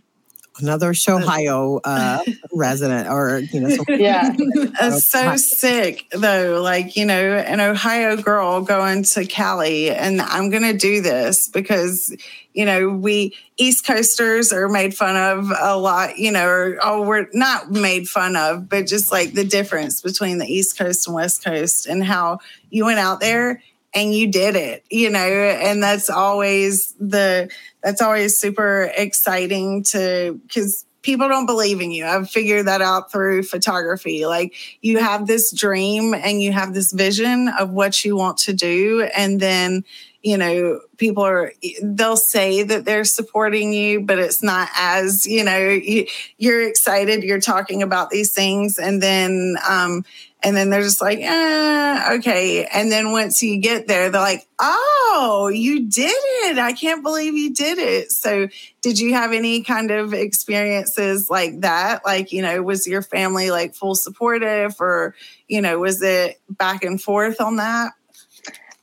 Another 0.62 0.94
Ohio 1.08 1.80
uh, 1.84 2.24
resident, 2.54 3.08
or 3.08 3.40
you 3.40 3.60
know, 3.60 3.84
yeah, 3.88 4.32
it's 4.38 5.06
so 5.06 5.36
sick 5.36 6.08
though. 6.12 6.62
Like 6.62 6.96
you 6.96 7.06
know, 7.06 7.38
an 7.38 7.60
Ohio 7.60 8.18
girl 8.18 8.62
going 8.62 9.04
to 9.04 9.26
Cali, 9.26 9.92
and 9.92 10.22
I'm 10.22 10.50
gonna 10.50 10.74
do 10.74 11.02
this 11.02 11.48
because 11.48 12.16
you 12.54 12.66
know 12.66 12.90
we 12.90 13.36
East 13.58 13.86
Coasters 13.86 14.52
are 14.52 14.70
made 14.70 14.96
fun 14.96 15.16
of 15.16 15.52
a 15.60 15.78
lot. 15.78 16.18
You 16.18 16.32
know, 16.32 16.48
or 16.48 16.78
oh, 16.84 17.02
we're 17.02 17.28
not 17.34 17.72
made 17.72 18.08
fun 18.08 18.36
of, 18.36 18.70
but 18.70 18.88
just 18.88 19.12
like 19.12 19.34
the 19.34 19.46
difference 19.46 20.02
between 20.02 20.38
the 20.38 20.48
East 20.48 20.78
Coast 20.78 21.08
and 21.08 21.16
West 21.16 21.44
Coast, 21.44 21.88
and 21.88 22.04
how 22.04 22.40
you 22.70 22.86
went 22.86 23.00
out 23.00 23.20
there 23.20 23.62
and 23.96 24.14
you 24.14 24.32
did 24.32 24.56
it 24.56 24.84
you 24.92 25.10
know 25.10 25.20
and 25.20 25.82
that's 25.82 26.10
always 26.12 26.94
the 27.00 27.50
that's 27.84 28.02
always 28.02 28.38
super 28.38 28.92
exciting 28.96 29.84
to 29.84 30.40
because 30.48 30.86
people 31.02 31.30
don't 31.30 31.46
believe 31.46 31.82
in 31.82 31.92
you. 31.92 32.06
I've 32.06 32.30
figured 32.30 32.68
that 32.68 32.82
out 32.82 33.12
through 33.12 33.44
photography. 33.44 34.26
Like 34.26 34.54
you 34.82 35.00
have 35.00 35.28
this 35.28 35.52
dream 35.52 36.14
and 36.14 36.42
you 36.42 36.52
have 36.52 36.74
this 36.74 36.92
vision 36.92 37.50
of 37.60 37.72
what 37.72 38.04
you 38.04 38.16
want 38.16 38.38
to 38.40 38.54
do 38.54 39.08
and 39.16 39.40
then 39.40 39.84
you 40.22 40.38
know 40.38 40.82
people 40.98 41.24
are 41.24 41.54
they'll 41.82 42.18
say 42.18 42.62
that 42.62 42.84
they're 42.84 43.06
supporting 43.06 43.72
you 43.72 44.02
but 44.02 44.20
it's 44.20 44.44
not 44.44 44.68
as 44.76 45.26
you 45.26 45.44
know 45.44 45.70
you, 45.70 46.06
are 46.46 46.62
excited 46.62 47.24
you're 47.24 47.40
talking 47.40 47.82
about 47.82 48.10
these 48.10 48.34
things 48.34 48.78
and 48.78 49.02
then 49.02 49.56
um 49.68 50.04
and 50.42 50.56
then 50.56 50.70
they're 50.70 50.82
just 50.82 51.02
like, 51.02 51.20
eh, 51.20 52.14
okay. 52.14 52.66
And 52.66 52.92
then 52.92 53.12
once 53.12 53.44
you 53.44 53.58
get 53.58 53.88
there, 53.88 54.10
they're 54.10 54.22
like, 54.22 54.48
oh, 54.60 55.52
you 55.54 55.90
did 55.90 56.14
it. 56.14 56.58
I 56.58 56.72
can't 56.72 57.04
believe 57.04 57.36
you 57.36 57.54
did 57.54 57.78
it. 57.78 58.12
So, 58.12 58.48
did 58.82 59.00
you 59.00 59.14
have 59.14 59.34
any 59.34 59.64
kind 59.64 59.92
of 59.92 60.14
experiences 60.14 61.30
like 61.30 61.60
that? 61.62 62.06
Like, 62.06 62.32
you 62.32 62.42
know, 62.42 62.64
was 62.64 62.88
your 62.88 63.02
family 63.02 63.52
like 63.52 63.76
full 63.76 63.96
supportive 63.96 64.76
or, 64.80 65.14
you 65.50 65.62
know, 65.62 65.80
was 65.80 66.02
it 66.02 66.40
back 66.50 66.84
and 66.84 67.02
forth 67.02 67.42
on 67.42 67.58
that? 67.58 67.92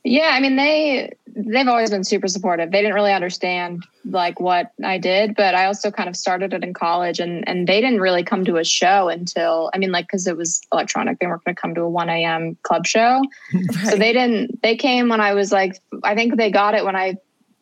Yeah, 0.03 0.29
I 0.33 0.39
mean 0.39 0.55
they 0.55 1.16
they've 1.37 1.67
always 1.67 1.91
been 1.91 2.03
super 2.03 2.27
supportive. 2.27 2.71
They 2.71 2.81
didn't 2.81 2.95
really 2.95 3.13
understand 3.13 3.85
like 4.05 4.39
what 4.39 4.71
I 4.83 4.97
did, 4.97 5.35
but 5.35 5.53
I 5.53 5.65
also 5.65 5.91
kind 5.91 6.09
of 6.09 6.15
started 6.15 6.53
it 6.53 6.63
in 6.63 6.73
college 6.73 7.19
and 7.19 7.47
and 7.47 7.67
they 7.67 7.79
didn't 7.79 8.01
really 8.01 8.23
come 8.23 8.43
to 8.45 8.57
a 8.57 8.63
show 8.63 9.09
until 9.09 9.69
I 9.73 9.77
mean 9.77 9.91
like 9.91 10.07
cuz 10.07 10.25
it 10.25 10.35
was 10.35 10.61
electronic. 10.71 11.19
They 11.19 11.27
weren't 11.27 11.43
going 11.43 11.55
to 11.55 11.61
come 11.61 11.75
to 11.75 11.81
a 11.81 11.89
1 11.89 12.09
a.m. 12.09 12.57
club 12.63 12.85
show. 12.85 13.23
Right. 13.53 13.91
So 13.91 13.97
they 13.97 14.13
didn't 14.13 14.61
they 14.61 14.75
came 14.75 15.09
when 15.09 15.21
I 15.21 15.33
was 15.33 15.51
like 15.51 15.79
I 16.03 16.15
think 16.15 16.37
they 16.37 16.49
got 16.49 16.73
it 16.73 16.83
when 16.83 16.95
I 16.95 17.17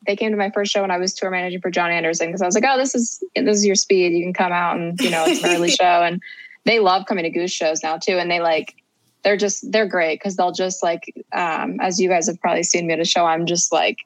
they 0.08 0.16
came 0.16 0.32
to 0.32 0.38
my 0.38 0.52
first 0.52 0.72
show 0.72 0.82
when 0.82 0.92
I 0.92 0.98
was 0.98 1.14
tour 1.14 1.32
managing 1.32 1.62
for 1.62 1.72
Jon 1.72 1.92
Anderson 1.92 2.28
because 2.28 2.42
I 2.42 2.46
was 2.46 2.54
like, 2.54 2.64
"Oh, 2.68 2.78
this 2.78 2.94
is 2.94 3.24
this 3.36 3.58
is 3.58 3.66
your 3.66 3.76
speed. 3.76 4.14
You 4.14 4.24
can 4.24 4.34
come 4.34 4.52
out 4.52 4.78
and, 4.78 5.00
you 5.02 5.10
know, 5.10 5.26
it's 5.26 5.44
an 5.44 5.56
early 5.56 5.72
show." 5.82 6.04
And 6.04 6.22
they 6.66 6.78
love 6.80 7.08
coming 7.08 7.24
to 7.24 7.30
Goose 7.32 7.52
shows 7.52 7.82
now 7.82 7.98
too 7.98 8.18
and 8.20 8.30
they 8.30 8.40
like 8.40 8.76
they're 9.26 9.36
just 9.36 9.70
they're 9.72 9.88
great 9.88 10.20
because 10.20 10.36
they'll 10.38 10.52
just 10.52 10.84
like 10.84 11.12
um, 11.34 11.80
as 11.82 12.00
you 12.00 12.08
guys 12.08 12.28
have 12.28 12.40
probably 12.40 12.62
seen 12.64 12.86
me 12.88 12.94
at 12.94 13.00
a 13.00 13.06
show 13.06 13.26
i'm 13.26 13.48
just 13.48 13.74
like 13.74 13.98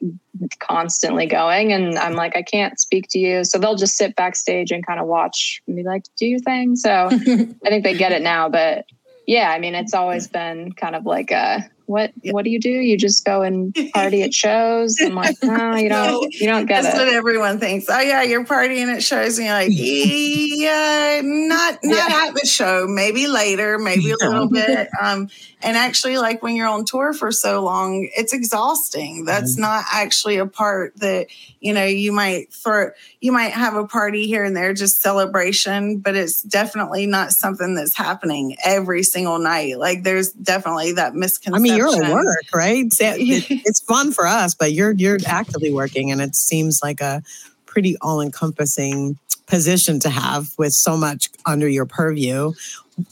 constantly 0.58 1.26
going 1.26 1.72
and 1.72 1.98
i'm 1.98 2.14
like 2.14 2.34
i 2.36 2.42
can't 2.42 2.80
speak 2.80 3.06
to 3.10 3.18
you. 3.18 3.44
So 3.44 3.58
they'll 3.58 3.76
just 3.76 3.96
sit 3.96 4.16
backstage 4.16 4.72
and 4.72 4.84
kind 4.84 4.98
of 4.98 5.06
watch 5.06 5.62
and 5.66 5.76
be 5.76 5.82
like 5.82 6.04
do 6.16 6.26
your 6.26 6.40
thing. 6.40 6.74
So 6.74 6.90
i 7.12 7.68
think 7.68 7.84
they 7.84 7.96
get 7.96 8.12
it 8.12 8.22
now 8.22 8.48
but 8.48 8.86
yeah 9.26 9.50
i 9.50 9.58
mean 9.58 9.74
it's 9.74 9.92
always 9.92 10.26
been 10.26 10.72
kind 10.72 10.96
of 10.96 11.04
like 11.04 11.30
a 11.30 11.70
what 11.90 12.12
what 12.26 12.44
do 12.44 12.50
you 12.50 12.60
do? 12.60 12.70
You 12.70 12.96
just 12.96 13.24
go 13.24 13.42
and 13.42 13.76
party 13.92 14.22
at 14.22 14.32
shows? 14.32 14.96
I'm 15.00 15.16
like, 15.16 15.36
no, 15.42 15.74
you 15.74 15.88
don't 15.88 16.32
you 16.34 16.46
don't 16.46 16.66
get 16.66 16.84
That's 16.84 16.96
it. 16.96 17.00
what 17.00 17.08
everyone 17.08 17.58
thinks. 17.58 17.86
Oh 17.88 18.00
yeah, 18.00 18.22
you're 18.22 18.44
partying 18.44 18.94
at 18.94 19.02
shows 19.02 19.38
and 19.38 19.46
you're 19.46 19.54
like, 19.54 19.70
yeah, 19.72 21.20
not 21.24 21.78
not 21.82 22.10
yeah. 22.10 22.26
at 22.28 22.34
the 22.34 22.46
show, 22.46 22.86
maybe 22.88 23.26
later, 23.26 23.76
maybe 23.76 24.12
a 24.12 24.16
little 24.20 24.48
bit. 24.48 24.88
Um 25.02 25.28
and 25.62 25.76
actually 25.76 26.18
like 26.18 26.42
when 26.42 26.56
you're 26.56 26.68
on 26.68 26.84
tour 26.84 27.12
for 27.12 27.30
so 27.30 27.62
long, 27.62 28.08
it's 28.16 28.32
exhausting. 28.32 29.24
That's 29.24 29.52
mm-hmm. 29.52 29.62
not 29.62 29.84
actually 29.92 30.38
a 30.38 30.46
part 30.46 30.96
that, 30.96 31.26
you 31.60 31.72
know, 31.72 31.84
you 31.84 32.12
might 32.12 32.52
for 32.52 32.94
you 33.20 33.32
might 33.32 33.52
have 33.52 33.74
a 33.74 33.86
party 33.86 34.26
here 34.26 34.44
and 34.44 34.56
there, 34.56 34.72
just 34.72 35.02
celebration, 35.02 35.98
but 35.98 36.16
it's 36.16 36.42
definitely 36.42 37.06
not 37.06 37.32
something 37.32 37.74
that's 37.74 37.96
happening 37.96 38.56
every 38.64 39.02
single 39.02 39.38
night. 39.38 39.78
Like 39.78 40.02
there's 40.02 40.32
definitely 40.32 40.92
that 40.92 41.14
misconception. 41.14 41.54
I 41.54 41.58
mean, 41.58 41.76
you're 41.76 42.04
at 42.04 42.12
work, 42.12 42.44
right? 42.54 42.86
it's 42.90 43.80
fun 43.80 44.12
for 44.12 44.26
us, 44.26 44.54
but 44.54 44.72
you're 44.72 44.92
you're 44.92 45.18
actively 45.26 45.72
working, 45.72 46.10
and 46.10 46.20
it 46.20 46.34
seems 46.34 46.80
like 46.82 47.00
a 47.00 47.22
pretty 47.66 47.96
all 48.00 48.20
encompassing 48.20 49.18
position 49.46 49.98
to 50.00 50.08
have 50.08 50.52
with 50.56 50.72
so 50.72 50.96
much 50.96 51.28
under 51.44 51.68
your 51.68 51.84
purview. 51.84 52.52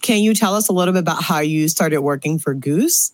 Can 0.01 0.21
you 0.21 0.35
tell 0.35 0.55
us 0.55 0.69
a 0.69 0.73
little 0.73 0.93
bit 0.93 1.01
about 1.01 1.23
how 1.23 1.41
you 1.41 1.69
started 1.69 2.01
working 2.01 2.39
for 2.39 2.55
Goose? 2.55 3.13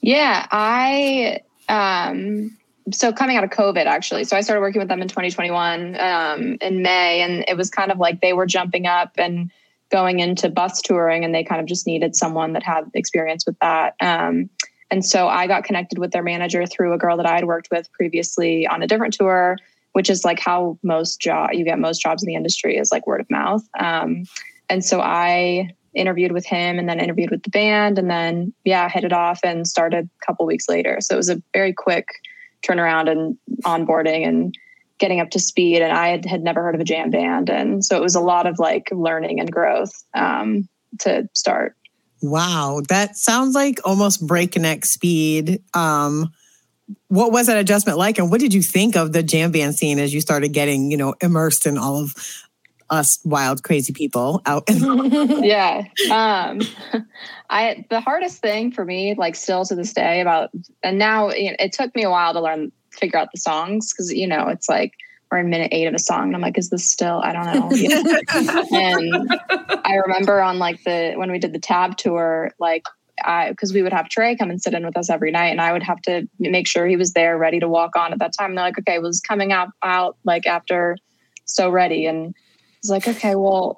Yeah, 0.00 0.46
I 0.50 1.40
um 1.68 2.56
so 2.92 3.12
coming 3.12 3.36
out 3.36 3.44
of 3.44 3.50
COVID 3.50 3.84
actually. 3.86 4.24
So 4.24 4.36
I 4.36 4.40
started 4.40 4.60
working 4.60 4.80
with 4.80 4.88
them 4.88 5.02
in 5.02 5.08
2021 5.08 6.00
um 6.00 6.56
in 6.60 6.82
May 6.82 7.20
and 7.20 7.44
it 7.48 7.56
was 7.56 7.70
kind 7.70 7.92
of 7.92 7.98
like 7.98 8.20
they 8.20 8.32
were 8.32 8.46
jumping 8.46 8.86
up 8.86 9.12
and 9.16 9.50
going 9.90 10.20
into 10.20 10.48
bus 10.48 10.80
touring 10.80 11.24
and 11.24 11.34
they 11.34 11.44
kind 11.44 11.60
of 11.60 11.66
just 11.66 11.86
needed 11.86 12.16
someone 12.16 12.52
that 12.52 12.62
had 12.62 12.84
experience 12.94 13.44
with 13.44 13.58
that. 13.60 13.94
Um, 14.00 14.48
and 14.90 15.04
so 15.04 15.28
I 15.28 15.46
got 15.46 15.64
connected 15.64 15.98
with 15.98 16.12
their 16.12 16.22
manager 16.22 16.66
through 16.66 16.92
a 16.92 16.98
girl 16.98 17.16
that 17.16 17.26
I 17.26 17.34
had 17.34 17.44
worked 17.44 17.68
with 17.70 17.90
previously 17.92 18.66
on 18.66 18.82
a 18.82 18.86
different 18.86 19.14
tour, 19.14 19.56
which 19.92 20.10
is 20.10 20.24
like 20.24 20.40
how 20.40 20.78
most 20.82 21.20
job 21.20 21.50
you 21.52 21.64
get 21.64 21.78
most 21.78 22.00
jobs 22.00 22.22
in 22.22 22.26
the 22.26 22.34
industry 22.34 22.76
is 22.76 22.90
like 22.90 23.06
word 23.06 23.20
of 23.20 23.30
mouth. 23.30 23.62
Um, 23.78 24.24
and 24.70 24.84
so 24.84 25.00
I 25.00 25.74
interviewed 25.94 26.32
with 26.32 26.46
him 26.46 26.78
and 26.78 26.88
then 26.88 27.00
interviewed 27.00 27.30
with 27.30 27.42
the 27.42 27.50
band 27.50 27.98
and 27.98 28.08
then 28.08 28.54
yeah, 28.64 28.88
hit 28.88 29.04
it 29.04 29.12
off 29.12 29.40
and 29.42 29.66
started 29.66 30.08
a 30.22 30.26
couple 30.26 30.46
weeks 30.46 30.68
later. 30.68 30.98
So 31.00 31.14
it 31.14 31.16
was 31.16 31.28
a 31.28 31.42
very 31.52 31.72
quick 31.72 32.06
turnaround 32.62 33.10
and 33.10 33.36
onboarding 33.64 34.26
and 34.26 34.54
getting 34.98 35.20
up 35.20 35.30
to 35.30 35.38
speed 35.38 35.82
and 35.82 35.92
I 35.92 36.08
had, 36.08 36.24
had 36.26 36.42
never 36.42 36.62
heard 36.62 36.74
of 36.74 36.80
a 36.80 36.84
jam 36.84 37.10
band. 37.10 37.50
And 37.50 37.84
so 37.84 37.96
it 37.96 38.02
was 38.02 38.14
a 38.14 38.20
lot 38.20 38.46
of 38.46 38.58
like 38.58 38.88
learning 38.92 39.40
and 39.40 39.50
growth 39.50 39.92
um, 40.14 40.68
to 41.00 41.28
start. 41.32 41.76
Wow. 42.22 42.82
That 42.88 43.16
sounds 43.16 43.54
like 43.54 43.80
almost 43.84 44.24
breakneck 44.24 44.84
speed. 44.84 45.62
Um, 45.74 46.32
what 47.08 47.32
was 47.32 47.46
that 47.46 47.56
adjustment 47.56 47.98
like? 47.98 48.18
And 48.18 48.30
what 48.30 48.40
did 48.40 48.52
you 48.52 48.62
think 48.62 48.94
of 48.94 49.12
the 49.12 49.22
jam 49.22 49.52
band 49.52 49.74
scene 49.74 49.98
as 49.98 50.12
you 50.12 50.20
started 50.20 50.52
getting, 50.52 50.90
you 50.90 50.96
know, 50.96 51.14
immersed 51.20 51.66
in 51.66 51.78
all 51.78 51.96
of 51.96 52.14
us 52.90 53.18
wild, 53.24 53.62
crazy 53.62 53.92
people 53.92 54.42
out? 54.46 54.64
yeah. 54.68 55.84
Um, 56.10 56.60
I, 57.50 57.84
the 57.90 58.00
hardest 58.00 58.40
thing 58.40 58.72
for 58.72 58.84
me, 58.84 59.14
like 59.14 59.34
still 59.36 59.64
to 59.64 59.74
this 59.74 59.92
day 59.92 60.20
about, 60.20 60.50
and 60.82 60.98
now 60.98 61.30
you 61.30 61.50
know, 61.50 61.56
it 61.58 61.72
took 61.72 61.94
me 61.94 62.02
a 62.02 62.10
while 62.10 62.32
to 62.32 62.40
learn 62.40 62.72
figure 62.92 63.18
out 63.18 63.28
the 63.32 63.40
songs 63.40 63.92
because 63.92 64.12
you 64.12 64.26
know 64.26 64.48
it's 64.48 64.68
like 64.68 64.92
we're 65.30 65.38
in 65.38 65.48
minute 65.48 65.68
eight 65.72 65.86
of 65.86 65.94
a 65.94 65.98
song 65.98 66.24
and 66.24 66.34
i'm 66.34 66.42
like 66.42 66.58
is 66.58 66.70
this 66.70 66.84
still 66.84 67.20
i 67.22 67.32
don't 67.32 67.46
know 67.46 67.70
and 68.72 69.30
i 69.84 69.94
remember 69.94 70.40
on 70.40 70.58
like 70.58 70.82
the 70.84 71.12
when 71.14 71.30
we 71.30 71.38
did 71.38 71.52
the 71.52 71.58
TAB 71.58 71.96
tour 71.96 72.50
like 72.58 72.82
I 73.24 73.50
because 73.50 73.72
we 73.72 73.82
would 73.82 73.92
have 73.92 74.08
Trey 74.08 74.36
come 74.36 74.50
and 74.50 74.60
sit 74.60 74.74
in 74.74 74.84
with 74.84 74.96
us 74.96 75.10
every 75.10 75.30
night, 75.30 75.48
and 75.48 75.60
I 75.60 75.72
would 75.72 75.82
have 75.82 76.00
to 76.02 76.26
make 76.38 76.66
sure 76.66 76.86
he 76.86 76.96
was 76.96 77.12
there, 77.12 77.36
ready 77.36 77.60
to 77.60 77.68
walk 77.68 77.96
on 77.96 78.12
at 78.12 78.18
that 78.18 78.32
time. 78.32 78.52
And 78.52 78.58
they're 78.58 78.64
like, 78.64 78.78
okay, 78.78 78.98
was 78.98 79.20
coming 79.20 79.52
out 79.52 79.68
out 79.82 80.16
like 80.24 80.46
after 80.46 80.96
so 81.44 81.70
ready, 81.70 82.06
and 82.06 82.34
it's 82.80 82.90
like, 82.90 83.06
okay, 83.06 83.34
well, 83.34 83.76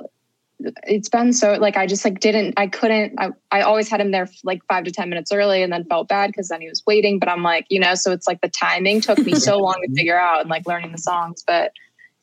it's 0.85 1.09
been 1.09 1.33
so 1.33 1.55
like 1.55 1.77
I 1.77 1.87
just 1.87 2.05
like 2.05 2.21
didn't 2.21 2.55
I 2.57 2.67
couldn't 2.67 3.15
I, 3.19 3.31
I 3.51 3.63
always 3.63 3.89
had 3.89 4.01
him 4.01 4.11
there 4.11 4.29
like 4.45 4.65
five 4.67 4.85
to 4.85 4.93
ten 4.93 5.09
minutes 5.09 5.33
early 5.33 5.63
and 5.63 5.73
then 5.73 5.85
felt 5.85 6.09
bad 6.09 6.29
because 6.29 6.49
then 6.49 6.61
he 6.61 6.69
was 6.69 6.83
waiting 6.87 7.19
but 7.19 7.29
I'm 7.29 7.43
like 7.43 7.67
you 7.69 7.81
know 7.81 7.95
so 7.95 8.13
it's 8.13 8.27
like 8.27 8.41
the 8.41 8.49
timing 8.49 9.01
took 9.01 9.19
me 9.19 9.35
so 9.35 9.59
long 9.59 9.81
to 9.85 9.93
figure 9.95 10.19
out 10.19 10.41
and 10.41 10.51
like 10.51 10.67
learning 10.67 10.93
the 10.93 10.99
songs 10.99 11.43
but 11.47 11.73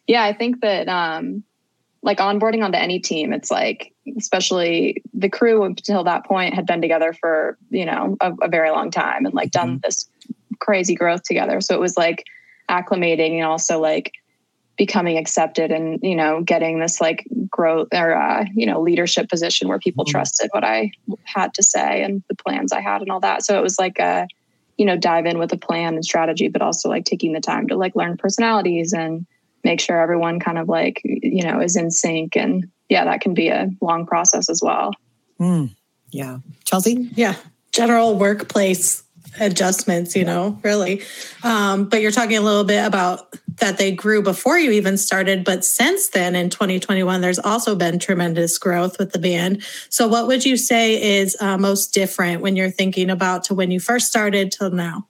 yeah 0.07 0.23
I 0.23 0.33
think 0.33 0.61
that 0.61 0.87
um 0.87 1.43
like 2.01 2.19
onboarding 2.19 2.63
onto 2.63 2.77
any 2.77 2.99
team 2.99 3.33
it's 3.33 3.51
like 3.51 3.93
especially 4.17 5.03
the 5.13 5.29
crew 5.29 5.63
until 5.63 6.03
that 6.03 6.25
point 6.25 6.53
had 6.53 6.65
been 6.65 6.81
together 6.81 7.13
for 7.13 7.57
you 7.69 7.85
know 7.85 8.15
a, 8.21 8.33
a 8.41 8.47
very 8.47 8.69
long 8.69 8.89
time 8.89 9.25
and 9.25 9.33
like 9.33 9.51
done 9.51 9.69
mm-hmm. 9.69 9.79
this 9.83 10.09
crazy 10.59 10.95
growth 10.95 11.23
together 11.23 11.61
so 11.61 11.73
it 11.73 11.79
was 11.79 11.97
like 11.97 12.23
acclimating 12.69 13.35
and 13.35 13.45
also 13.45 13.79
like 13.79 14.13
becoming 14.79 15.17
accepted 15.17 15.71
and 15.71 15.99
you 16.01 16.15
know 16.15 16.41
getting 16.41 16.79
this 16.79 17.01
like 17.01 17.27
growth 17.49 17.89
or 17.93 18.15
uh, 18.15 18.45
you 18.55 18.65
know 18.65 18.81
leadership 18.81 19.29
position 19.29 19.67
where 19.67 19.77
people 19.77 20.05
mm-hmm. 20.05 20.11
trusted 20.11 20.49
what 20.53 20.63
i 20.63 20.89
had 21.25 21.53
to 21.53 21.61
say 21.61 22.01
and 22.01 22.23
the 22.29 22.35
plans 22.35 22.71
i 22.71 22.79
had 22.79 23.01
and 23.01 23.11
all 23.11 23.19
that. 23.19 23.43
So 23.45 23.59
it 23.59 23.61
was 23.61 23.77
like 23.77 23.99
a 23.99 24.25
you 24.77 24.85
know 24.85 24.95
dive 24.95 25.25
in 25.25 25.37
with 25.37 25.51
a 25.51 25.57
plan 25.57 25.95
and 25.95 26.05
strategy 26.05 26.47
but 26.47 26.61
also 26.61 26.87
like 26.87 27.03
taking 27.03 27.33
the 27.33 27.41
time 27.41 27.67
to 27.67 27.75
like 27.75 27.93
learn 27.93 28.15
personalities 28.15 28.93
and 28.93 29.25
make 29.65 29.81
sure 29.81 29.99
everyone 29.99 30.39
kind 30.39 30.57
of 30.57 30.69
like 30.69 31.01
you 31.03 31.43
know 31.43 31.59
is 31.59 31.75
in 31.75 31.91
sync. 31.91 32.37
And 32.37 32.71
yeah 32.87 33.03
that 33.03 33.19
can 33.19 33.33
be 33.33 33.49
a 33.49 33.69
long 33.81 34.05
process 34.05 34.49
as 34.49 34.61
well. 34.63 34.93
Mm, 35.41 35.75
yeah. 36.11 36.39
Chelsea? 36.63 37.09
Yeah. 37.15 37.35
General 37.73 38.17
workplace 38.17 39.03
adjustments 39.39 40.15
you 40.15 40.25
know 40.25 40.59
really 40.63 41.01
um, 41.43 41.87
but 41.87 42.01
you're 42.01 42.11
talking 42.11 42.37
a 42.37 42.41
little 42.41 42.63
bit 42.63 42.85
about 42.85 43.33
that 43.59 43.77
they 43.77 43.91
grew 43.91 44.21
before 44.21 44.57
you 44.57 44.71
even 44.71 44.97
started, 44.97 45.43
but 45.43 45.63
since 45.63 46.09
then 46.09 46.35
in 46.35 46.49
2021, 46.49 47.21
there's 47.21 47.39
also 47.39 47.75
been 47.75 47.99
tremendous 47.99 48.57
growth 48.57 48.97
with 48.97 49.11
the 49.11 49.19
band. 49.19 49.63
So, 49.89 50.07
what 50.07 50.27
would 50.27 50.45
you 50.45 50.57
say 50.57 51.19
is 51.19 51.37
uh, 51.39 51.57
most 51.57 51.93
different 51.93 52.41
when 52.41 52.55
you're 52.55 52.71
thinking 52.71 53.09
about 53.09 53.43
to 53.45 53.53
when 53.53 53.71
you 53.71 53.79
first 53.79 54.07
started 54.07 54.51
till 54.51 54.71
now? 54.71 55.07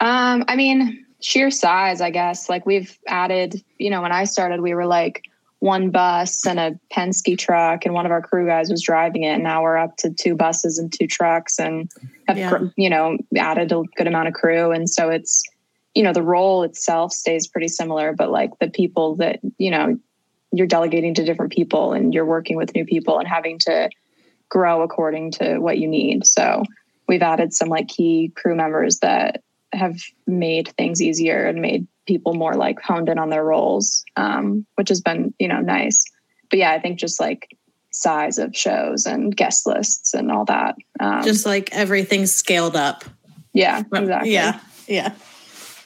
Um, 0.00 0.44
I 0.48 0.56
mean, 0.56 1.04
sheer 1.20 1.50
size, 1.50 2.00
I 2.00 2.10
guess. 2.10 2.48
Like 2.48 2.66
we've 2.66 2.98
added, 3.06 3.62
you 3.78 3.90
know, 3.90 4.02
when 4.02 4.12
I 4.12 4.24
started, 4.24 4.60
we 4.60 4.74
were 4.74 4.86
like 4.86 5.24
one 5.64 5.88
bus 5.90 6.44
and 6.44 6.60
a 6.60 6.78
Penske 6.92 7.38
truck, 7.38 7.86
and 7.86 7.94
one 7.94 8.04
of 8.04 8.12
our 8.12 8.20
crew 8.20 8.46
guys 8.46 8.68
was 8.68 8.82
driving 8.82 9.22
it. 9.22 9.30
And 9.30 9.42
now 9.42 9.62
we're 9.62 9.78
up 9.78 9.96
to 9.96 10.10
two 10.10 10.34
buses 10.34 10.78
and 10.78 10.92
two 10.92 11.06
trucks, 11.06 11.58
and 11.58 11.90
have 12.28 12.36
yeah. 12.36 12.58
you 12.76 12.90
know 12.90 13.16
added 13.34 13.72
a 13.72 13.82
good 13.96 14.06
amount 14.06 14.28
of 14.28 14.34
crew. 14.34 14.72
And 14.72 14.90
so 14.90 15.08
it's 15.08 15.42
you 15.94 16.02
know 16.02 16.12
the 16.12 16.22
role 16.22 16.64
itself 16.64 17.14
stays 17.14 17.48
pretty 17.48 17.68
similar, 17.68 18.12
but 18.12 18.30
like 18.30 18.50
the 18.60 18.68
people 18.68 19.16
that 19.16 19.40
you 19.56 19.70
know 19.70 19.98
you're 20.52 20.66
delegating 20.66 21.14
to 21.14 21.24
different 21.24 21.50
people, 21.50 21.94
and 21.94 22.12
you're 22.12 22.26
working 22.26 22.58
with 22.58 22.74
new 22.74 22.84
people, 22.84 23.18
and 23.18 23.26
having 23.26 23.58
to 23.60 23.88
grow 24.50 24.82
according 24.82 25.30
to 25.30 25.60
what 25.60 25.78
you 25.78 25.88
need. 25.88 26.26
So 26.26 26.62
we've 27.08 27.22
added 27.22 27.54
some 27.54 27.70
like 27.70 27.88
key 27.88 28.30
crew 28.36 28.54
members 28.54 28.98
that 28.98 29.42
have 29.72 29.96
made 30.26 30.68
things 30.76 31.00
easier 31.00 31.46
and 31.46 31.62
made 31.62 31.86
people 32.06 32.34
more 32.34 32.54
like 32.54 32.80
honed 32.80 33.08
in 33.08 33.18
on 33.18 33.30
their 33.30 33.44
roles, 33.44 34.04
um, 34.16 34.66
which 34.76 34.88
has 34.88 35.00
been, 35.00 35.34
you 35.38 35.48
know, 35.48 35.60
nice. 35.60 36.04
But 36.50 36.58
yeah, 36.58 36.72
I 36.72 36.78
think 36.78 36.98
just 36.98 37.20
like 37.20 37.56
size 37.90 38.38
of 38.38 38.54
shows 38.56 39.06
and 39.06 39.34
guest 39.34 39.66
lists 39.66 40.14
and 40.14 40.30
all 40.30 40.44
that. 40.46 40.74
Um, 41.00 41.22
just 41.24 41.46
like 41.46 41.72
everything's 41.72 42.32
scaled 42.32 42.76
up. 42.76 43.04
Yeah, 43.52 43.82
exactly. 43.92 44.32
Yeah, 44.32 44.60
yeah. 44.86 45.12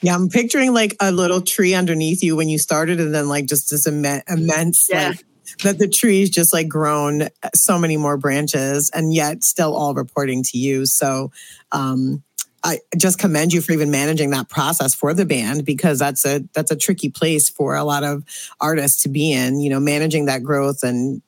Yeah, 0.01 0.15
I'm 0.15 0.29
picturing 0.29 0.73
like 0.73 0.95
a 1.01 1.11
little 1.11 1.41
tree 1.41 1.73
underneath 1.73 2.23
you 2.23 2.35
when 2.35 2.47
you 2.47 2.57
started, 2.57 2.99
and 2.99 3.13
then 3.13 3.27
like 3.27 3.45
just 3.45 3.69
this 3.69 3.85
immense, 3.85 4.87
yeah. 4.89 5.09
like 5.09 5.25
that 5.63 5.77
the 5.77 5.89
tree's 5.89 6.29
just 6.29 6.53
like 6.53 6.69
grown 6.69 7.27
so 7.53 7.77
many 7.77 7.97
more 7.97 8.17
branches, 8.17 8.89
and 8.93 9.13
yet 9.13 9.43
still 9.43 9.75
all 9.75 9.93
reporting 9.93 10.41
to 10.43 10.57
you. 10.57 10.85
So, 10.85 11.31
um, 11.71 12.23
I 12.63 12.79
just 12.97 13.19
commend 13.19 13.53
you 13.53 13.61
for 13.61 13.71
even 13.71 13.91
managing 13.91 14.31
that 14.31 14.49
process 14.49 14.93
for 14.93 15.13
the 15.13 15.25
band 15.25 15.65
because 15.65 15.99
that's 15.99 16.25
a 16.25 16.43
that's 16.53 16.71
a 16.71 16.75
tricky 16.75 17.09
place 17.09 17.49
for 17.49 17.75
a 17.75 17.83
lot 17.83 18.03
of 18.03 18.23
artists 18.59 19.03
to 19.03 19.09
be 19.09 19.31
in. 19.31 19.59
You 19.59 19.69
know, 19.69 19.79
managing 19.79 20.25
that 20.25 20.43
growth 20.43 20.83
and 20.83 21.21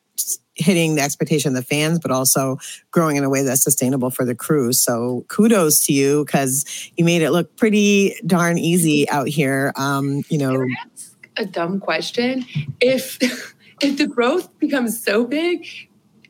hitting 0.56 0.96
the 0.96 1.02
expectation 1.02 1.50
of 1.50 1.56
the 1.56 1.64
fans, 1.64 2.00
but 2.00 2.12
also 2.12 2.58
growing 2.92 3.16
in 3.16 3.24
a 3.24 3.30
way 3.30 3.42
that's 3.42 3.64
sustainable 3.64 4.10
for 4.10 4.26
the 4.26 4.36
crew. 4.36 4.74
So 4.74 5.26
kudos 5.28 5.86
to 5.86 5.94
you 5.94 6.26
because 6.26 6.92
you 6.98 7.06
made 7.06 7.22
it 7.22 7.32
look 7.32 7.56
pretty 7.56 8.20
darn 8.26 8.58
easy 8.58 9.10
out 9.10 9.28
here. 9.28 9.74
Um, 9.76 10.24
you 10.30 10.38
know, 10.38 10.66
a 11.38 11.46
dumb 11.46 11.80
question. 11.80 12.46
If 12.80 13.18
if 13.82 13.98
the 13.98 14.08
growth 14.08 14.58
becomes 14.60 15.02
so 15.02 15.26
big, 15.26 15.66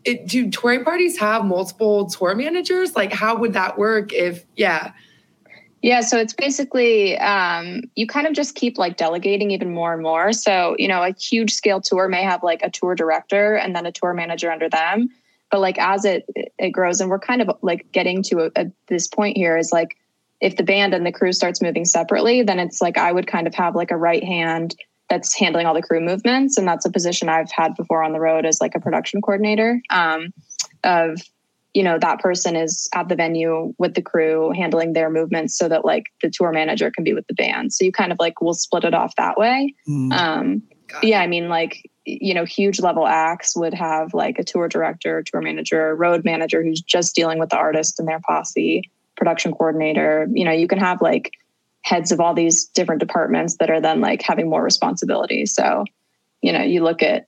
it, 0.04 0.28
do 0.28 0.50
touring 0.50 0.84
parties 0.84 1.18
have 1.20 1.46
multiple 1.46 2.08
tour 2.08 2.36
managers? 2.36 2.96
Like, 2.96 3.14
how 3.14 3.38
would 3.38 3.54
that 3.54 3.78
work 3.78 4.14
if, 4.14 4.46
yeah? 4.56 4.92
Yeah, 5.82 6.02
so 6.02 6.18
it's 6.18 6.34
basically 6.34 7.18
um, 7.18 7.84
you 7.96 8.06
kind 8.06 8.28
of 8.28 8.34
just 8.34 8.54
keep 8.54 8.78
like 8.78 8.98
delegating 8.98 9.50
even 9.52 9.74
more 9.74 9.94
and 9.94 10.04
more. 10.04 10.32
So, 10.32 10.76
you 10.78 10.88
know, 10.88 11.02
a 11.02 11.14
huge 11.14 11.52
scale 11.54 11.82
tour 11.82 12.08
may 12.08 12.22
have 12.22 12.44
like 12.44 12.62
a 12.62 12.70
tour 12.70 12.94
director 12.94 13.56
and 13.56 13.76
then 13.76 13.88
a 13.88 13.92
tour 13.92 14.14
manager 14.14 14.52
under 14.52 14.70
them. 14.70 15.10
But 15.50 15.60
like 15.60 15.80
as 15.80 16.06
it 16.06 16.26
it 16.60 16.70
grows, 16.70 17.02
and 17.02 17.10
we're 17.10 17.20
kind 17.20 17.42
of 17.42 17.50
like 17.62 17.92
getting 17.92 18.22
to 18.24 18.46
a, 18.46 18.52
a, 18.56 18.72
this 18.88 19.08
point 19.08 19.36
here 19.36 19.58
is 19.58 19.72
like 19.72 19.98
if 20.40 20.56
the 20.56 20.64
band 20.64 20.94
and 20.94 21.06
the 21.06 21.12
crew 21.12 21.34
starts 21.34 21.62
moving 21.62 21.86
separately, 21.86 22.44
then 22.44 22.60
it's 22.60 22.80
like 22.80 22.98
I 22.98 23.12
would 23.12 23.28
kind 23.28 23.48
of 23.48 23.56
have 23.56 23.76
like 23.76 23.92
a 23.92 23.98
right 23.98 24.24
hand 24.24 24.76
that's 25.12 25.38
handling 25.38 25.66
all 25.66 25.74
the 25.74 25.82
crew 25.82 26.00
movements. 26.00 26.58
And 26.58 26.66
that's 26.66 26.86
a 26.86 26.90
position 26.90 27.28
I've 27.28 27.52
had 27.52 27.76
before 27.76 28.02
on 28.02 28.14
the 28.14 28.20
road 28.22 28.46
as 28.46 28.62
like 28.62 28.76
a 28.76 28.80
production 28.80 29.22
coordinator 29.22 29.82
um, 29.90 30.34
of, 30.86 31.22
you 31.74 31.84
know, 31.84 32.00
that 32.00 32.20
person 32.20 32.56
is 32.56 32.88
at 32.96 33.10
the 33.10 33.16
venue 33.16 33.74
with 33.78 33.96
the 33.96 34.02
crew 34.02 34.54
handling 34.56 34.94
their 34.94 35.10
movements 35.10 35.58
so 35.58 35.68
that 35.68 35.84
like 35.84 36.06
the 36.22 36.32
tour 36.34 36.54
manager 36.54 36.90
can 36.92 37.04
be 37.04 37.14
with 37.14 37.28
the 37.28 37.34
band. 37.34 37.74
So 37.74 37.84
you 37.84 37.92
kind 37.92 38.14
of 38.14 38.20
like 38.20 38.40
will 38.40 38.54
split 38.54 38.86
it 38.86 38.94
off 38.94 39.14
that 39.18 39.38
way. 39.38 39.76
Mm. 39.86 40.14
Um, 40.14 40.64
yeah, 41.04 41.20
I 41.20 41.28
mean, 41.28 41.50
like, 41.50 41.90
you 42.06 42.34
know, 42.34 42.46
huge 42.46 42.80
level 42.80 43.06
acts 43.06 43.54
would 43.54 43.74
have 43.74 44.14
like 44.14 44.40
a 44.40 44.46
tour 44.46 44.70
director, 44.70 45.24
tour 45.24 45.42
manager, 45.42 45.94
road 45.94 46.24
manager 46.24 46.64
who's 46.64 46.82
just 46.82 47.16
dealing 47.16 47.38
with 47.38 47.50
the 47.50 47.58
artist 47.58 48.00
and 48.00 48.08
their 48.08 48.22
posse, 48.26 48.90
production 49.18 49.52
coordinator. 49.52 50.26
You 50.32 50.46
know, 50.46 50.52
you 50.52 50.70
can 50.70 50.80
have 50.80 51.02
like 51.02 51.32
heads 51.84 52.12
of 52.12 52.20
all 52.20 52.34
these 52.34 52.66
different 52.66 53.00
departments 53.00 53.58
that 53.58 53.70
are 53.70 53.82
then 53.82 54.02
like 54.02 54.22
having 54.22 54.50
more 54.50 54.64
responsibility. 54.64 55.46
So, 55.46 55.86
you 56.42 56.52
know, 56.52 56.62
you 56.62 56.84
look 56.84 57.02
at 57.02 57.28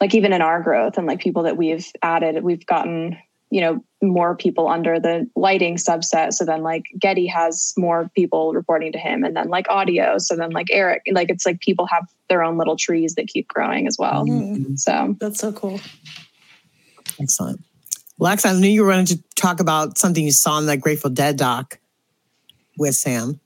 like 0.00 0.14
even 0.14 0.32
in 0.32 0.42
our 0.42 0.60
growth 0.60 0.98
and 0.98 1.06
like 1.06 1.20
people 1.20 1.44
that 1.44 1.56
we've 1.56 1.86
added, 2.02 2.42
we've 2.42 2.66
gotten, 2.66 3.16
you 3.50 3.60
know, 3.60 3.84
more 4.02 4.34
people 4.36 4.66
under 4.68 4.98
the 4.98 5.30
lighting 5.36 5.76
subset. 5.76 6.32
So 6.32 6.44
then 6.44 6.62
like 6.62 6.84
Goedde 6.98 7.30
has 7.30 7.72
more 7.76 8.10
people 8.16 8.52
reporting 8.52 8.92
to 8.92 8.98
him 8.98 9.24
and 9.24 9.36
then 9.36 9.48
like 9.48 9.68
audio. 9.68 10.18
So 10.18 10.34
then 10.36 10.50
like 10.50 10.66
Eric, 10.70 11.02
like 11.12 11.30
it's 11.30 11.46
like 11.46 11.60
people 11.60 11.86
have 11.86 12.08
their 12.28 12.42
own 12.42 12.58
little 12.58 12.76
trees 12.76 13.14
that 13.14 13.28
keep 13.28 13.46
growing 13.48 13.86
as 13.86 13.96
well. 13.98 14.26
Mm-hmm. 14.26 14.74
So 14.74 15.16
that's 15.20 15.38
so 15.38 15.52
cool. 15.52 15.80
Excellent. 17.20 17.60
Lex, 18.18 18.44
I 18.44 18.52
knew 18.52 18.68
you 18.68 18.84
were 18.84 18.92
going 18.92 19.06
to 19.06 19.22
talk 19.36 19.60
about 19.60 19.98
something 19.98 20.24
you 20.24 20.32
saw 20.32 20.58
in 20.58 20.66
that 20.66 20.80
Grateful 20.80 21.10
Dead 21.10 21.36
doc 21.36 21.78
with 22.76 22.94
Sam. 22.94 23.40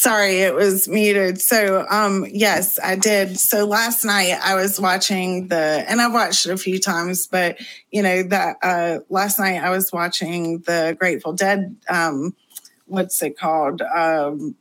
Sorry, 0.00 0.40
it 0.40 0.54
was 0.54 0.88
muted. 0.88 1.42
So, 1.42 1.86
um, 1.90 2.24
yes, 2.30 2.78
I 2.82 2.96
did. 2.96 3.38
So 3.38 3.66
last 3.66 4.02
night 4.02 4.38
I 4.42 4.54
was 4.54 4.80
watching 4.80 5.48
the, 5.48 5.84
and 5.86 6.00
I've 6.00 6.14
watched 6.14 6.46
it 6.46 6.52
a 6.52 6.56
few 6.56 6.78
times, 6.78 7.26
but 7.26 7.58
you 7.90 8.02
know 8.02 8.22
that 8.22 8.56
uh, 8.62 9.00
last 9.10 9.38
night 9.38 9.62
I 9.62 9.68
was 9.68 9.92
watching 9.92 10.60
the 10.60 10.96
Grateful 10.98 11.34
Dead. 11.34 11.76
Um, 11.90 12.34
what's 12.86 13.22
it 13.22 13.38
called? 13.38 13.82
Um, 13.82 14.56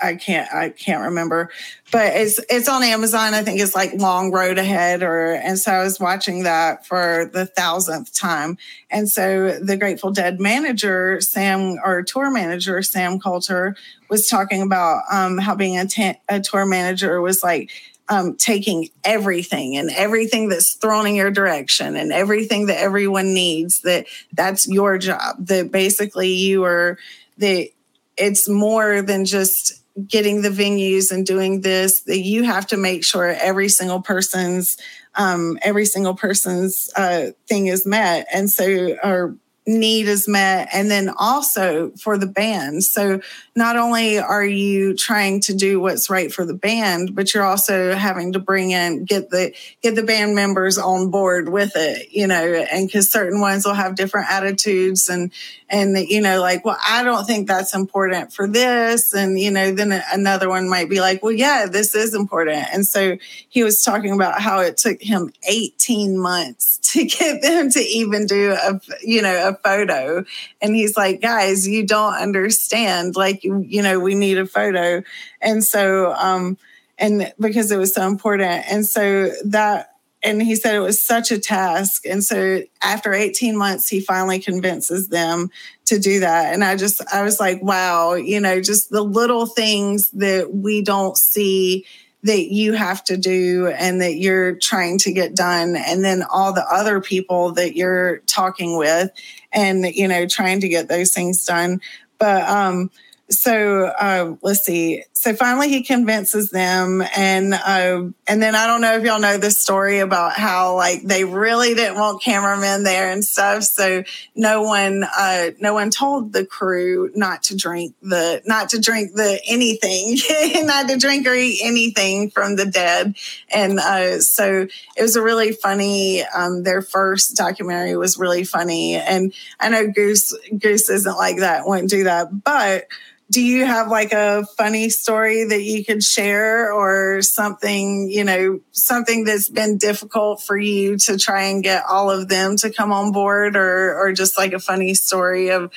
I 0.00 0.14
can't 0.14 0.52
I 0.54 0.68
can't 0.68 1.02
remember, 1.02 1.50
but 1.90 2.14
it's 2.14 2.38
it's 2.48 2.68
on 2.68 2.84
Amazon. 2.84 3.34
I 3.34 3.42
think 3.42 3.60
it's 3.60 3.74
like 3.74 3.92
Long 3.94 4.30
Road 4.30 4.56
Ahead, 4.56 5.02
or 5.02 5.32
and 5.32 5.58
so 5.58 5.72
I 5.72 5.82
was 5.82 5.98
watching 5.98 6.44
that 6.44 6.86
for 6.86 7.28
the 7.32 7.46
thousandth 7.46 8.14
time. 8.14 8.56
And 8.90 9.10
so 9.10 9.58
the 9.58 9.76
Grateful 9.76 10.12
Dead 10.12 10.38
manager 10.38 11.20
Sam 11.20 11.78
or 11.84 12.02
tour 12.02 12.30
manager 12.30 12.82
Sam 12.82 13.18
Cutler 13.18 13.74
was 14.08 14.28
talking 14.28 14.62
about 14.62 15.02
um, 15.10 15.38
how 15.38 15.56
being 15.56 15.76
a, 15.76 16.40
tour 16.40 16.66
manager 16.66 17.20
was 17.20 17.42
like 17.42 17.70
um, 18.08 18.36
taking 18.36 18.90
everything 19.02 19.76
and 19.76 19.90
everything 19.90 20.48
that's 20.48 20.74
thrown 20.74 21.06
in 21.08 21.16
your 21.16 21.32
direction 21.32 21.96
and 21.96 22.12
everything 22.12 22.66
that 22.66 22.78
everyone 22.78 23.34
needs. 23.34 23.80
That 23.80 24.06
that's 24.32 24.68
your 24.68 24.98
job. 24.98 25.46
That 25.46 25.72
basically 25.72 26.32
you 26.32 26.62
are 26.62 26.96
the 27.38 27.73
it's 28.16 28.48
more 28.48 29.02
than 29.02 29.24
just 29.24 29.82
getting 30.08 30.42
the 30.42 30.48
venues 30.48 31.12
and 31.12 31.24
doing 31.24 31.60
this. 31.60 32.02
That 32.02 32.18
you 32.18 32.42
have 32.44 32.66
to 32.68 32.76
make 32.76 33.04
sure 33.04 33.28
every 33.28 33.68
single 33.68 34.02
person's 34.02 34.76
um, 35.14 35.58
every 35.62 35.86
single 35.86 36.14
person's 36.14 36.90
uh, 36.96 37.26
thing 37.48 37.66
is 37.66 37.86
met. 37.86 38.26
And 38.32 38.50
so 38.50 38.96
or 39.02 39.36
need 39.66 40.08
is 40.08 40.28
met 40.28 40.68
and 40.72 40.90
then 40.90 41.10
also 41.18 41.90
for 41.92 42.18
the 42.18 42.26
band. 42.26 42.84
So 42.84 43.20
not 43.56 43.76
only 43.76 44.18
are 44.18 44.44
you 44.44 44.94
trying 44.94 45.40
to 45.40 45.54
do 45.54 45.80
what's 45.80 46.10
right 46.10 46.32
for 46.32 46.44
the 46.44 46.54
band 46.54 47.14
but 47.14 47.32
you're 47.32 47.44
also 47.44 47.94
having 47.94 48.32
to 48.32 48.38
bring 48.38 48.72
in 48.72 49.04
get 49.04 49.30
the 49.30 49.54
get 49.82 49.94
the 49.94 50.02
band 50.02 50.34
members 50.34 50.76
on 50.76 51.10
board 51.10 51.48
with 51.48 51.72
it 51.76 52.08
you 52.10 52.26
know 52.26 52.64
and 52.72 52.88
because 52.88 53.10
certain 53.10 53.40
ones 53.40 53.64
will 53.64 53.74
have 53.74 53.94
different 53.94 54.28
attitudes 54.28 55.08
and 55.08 55.32
and 55.68 55.96
you 56.08 56.20
know 56.20 56.40
like 56.40 56.64
well 56.64 56.78
i 56.84 57.02
don't 57.02 57.26
think 57.26 57.46
that's 57.46 57.74
important 57.74 58.32
for 58.32 58.46
this. 58.46 59.14
And 59.14 59.38
you 59.38 59.50
know 59.50 59.72
then 59.72 60.02
another 60.12 60.48
one 60.48 60.68
might 60.68 60.88
be 60.88 61.00
like 61.00 61.22
well 61.22 61.32
yeah 61.32 61.66
this 61.66 61.94
is 61.94 62.14
important. 62.14 62.66
And 62.72 62.86
so 62.86 63.16
he 63.48 63.62
was 63.62 63.82
talking 63.82 64.12
about 64.12 64.40
how 64.40 64.60
it 64.60 64.76
took 64.76 65.00
him 65.00 65.32
18 65.48 66.18
months 66.18 66.78
to 66.92 67.04
get 67.04 67.42
them 67.42 67.70
to 67.70 67.80
even 67.80 68.26
do 68.26 68.52
a 68.52 68.80
you 69.02 69.22
know 69.22 69.48
a 69.48 69.53
photo. 69.56 70.24
And 70.60 70.74
he's 70.74 70.96
like, 70.96 71.20
guys, 71.20 71.66
you 71.66 71.86
don't 71.86 72.14
understand. 72.14 73.16
Like, 73.16 73.44
you, 73.44 73.64
you 73.66 73.82
know, 73.82 74.00
we 74.00 74.14
need 74.14 74.38
a 74.38 74.46
photo. 74.46 75.02
And 75.40 75.64
so, 75.64 76.12
um, 76.14 76.58
and 76.98 77.32
because 77.40 77.70
it 77.70 77.76
was 77.76 77.94
so 77.94 78.06
important. 78.06 78.64
And 78.70 78.86
so 78.86 79.30
that, 79.44 79.90
and 80.22 80.40
he 80.40 80.56
said 80.56 80.74
it 80.74 80.80
was 80.80 81.04
such 81.04 81.30
a 81.30 81.38
task. 81.38 82.06
And 82.06 82.24
so 82.24 82.62
after 82.82 83.12
18 83.12 83.56
months, 83.56 83.88
he 83.88 84.00
finally 84.00 84.38
convinces 84.38 85.08
them 85.08 85.50
to 85.84 85.98
do 85.98 86.20
that. 86.20 86.54
And 86.54 86.64
I 86.64 86.76
just, 86.76 87.02
I 87.12 87.22
was 87.22 87.38
like, 87.38 87.62
wow, 87.62 88.14
you 88.14 88.40
know, 88.40 88.60
just 88.60 88.90
the 88.90 89.02
little 89.02 89.44
things 89.44 90.10
that 90.12 90.54
we 90.54 90.80
don't 90.80 91.16
see 91.18 91.84
that 92.24 92.50
you 92.50 92.72
have 92.72 93.04
to 93.04 93.18
do 93.18 93.68
and 93.68 94.00
that 94.00 94.14
you're 94.14 94.54
trying 94.54 94.96
to 94.96 95.12
get 95.12 95.36
done 95.36 95.76
and 95.76 96.02
then 96.02 96.22
all 96.30 96.54
the 96.54 96.66
other 96.72 96.98
people 97.00 97.52
that 97.52 97.76
you're 97.76 98.18
talking 98.20 98.78
with 98.78 99.10
and 99.54 99.86
you 99.86 100.08
know 100.08 100.26
trying 100.26 100.60
to 100.60 100.68
get 100.68 100.88
those 100.88 101.12
things 101.12 101.44
done. 101.44 101.80
But 102.18 102.48
um 102.48 102.90
so 103.34 103.86
uh, 103.86 104.34
let's 104.42 104.64
see. 104.64 105.02
So 105.12 105.34
finally, 105.34 105.68
he 105.68 105.82
convinces 105.82 106.50
them, 106.50 107.02
and 107.16 107.54
uh, 107.54 108.02
and 108.26 108.42
then 108.42 108.54
I 108.54 108.66
don't 108.66 108.80
know 108.80 108.96
if 108.96 109.04
y'all 109.04 109.20
know 109.20 109.38
this 109.38 109.58
story 109.58 110.00
about 110.00 110.34
how 110.34 110.76
like 110.76 111.02
they 111.02 111.24
really 111.24 111.74
didn't 111.74 111.98
want 111.98 112.22
cameramen 112.22 112.82
there 112.82 113.10
and 113.10 113.24
stuff. 113.24 113.62
So 113.62 114.04
no 114.34 114.62
one, 114.62 115.04
uh, 115.16 115.50
no 115.60 115.72
one 115.72 115.90
told 115.90 116.32
the 116.34 116.44
crew 116.44 117.10
not 117.14 117.42
to 117.44 117.56
drink 117.56 117.94
the 118.02 118.42
not 118.44 118.68
to 118.70 118.78
drink 118.78 119.14
the 119.14 119.40
anything, 119.48 120.18
not 120.66 120.88
to 120.88 120.98
drink 120.98 121.26
or 121.26 121.34
eat 121.34 121.60
anything 121.62 122.30
from 122.30 122.56
the 122.56 122.66
dead. 122.66 123.16
And 123.50 123.80
uh, 123.80 124.20
so 124.20 124.66
it 124.96 125.02
was 125.02 125.16
a 125.16 125.22
really 125.22 125.52
funny. 125.52 126.22
Um, 126.22 126.64
their 126.64 126.82
first 126.82 127.34
documentary 127.34 127.96
was 127.96 128.18
really 128.18 128.44
funny, 128.44 128.96
and 128.96 129.32
I 129.58 129.70
know 129.70 129.90
Goose 129.90 130.36
Goose 130.58 130.90
isn't 130.90 131.16
like 131.16 131.38
that, 131.38 131.66
won't 131.66 131.88
do 131.88 132.04
that, 132.04 132.44
but 132.44 132.88
do 133.30 133.42
you 133.42 133.64
have 133.64 133.88
like 133.88 134.12
a 134.12 134.44
funny 134.56 134.90
story 134.90 135.44
that 135.44 135.62
you 135.62 135.84
could 135.84 136.02
share 136.02 136.72
or 136.72 137.22
something 137.22 138.08
you 138.10 138.24
know 138.24 138.60
something 138.72 139.24
that's 139.24 139.48
been 139.48 139.78
difficult 139.78 140.42
for 140.42 140.56
you 140.56 140.96
to 140.98 141.18
try 141.18 141.44
and 141.44 141.62
get 141.62 141.84
all 141.88 142.10
of 142.10 142.28
them 142.28 142.56
to 142.56 142.70
come 142.70 142.92
on 142.92 143.12
board 143.12 143.56
or 143.56 143.94
or 143.98 144.12
just 144.12 144.36
like 144.36 144.52
a 144.52 144.58
funny 144.58 144.94
story 144.94 145.50
of 145.50 145.72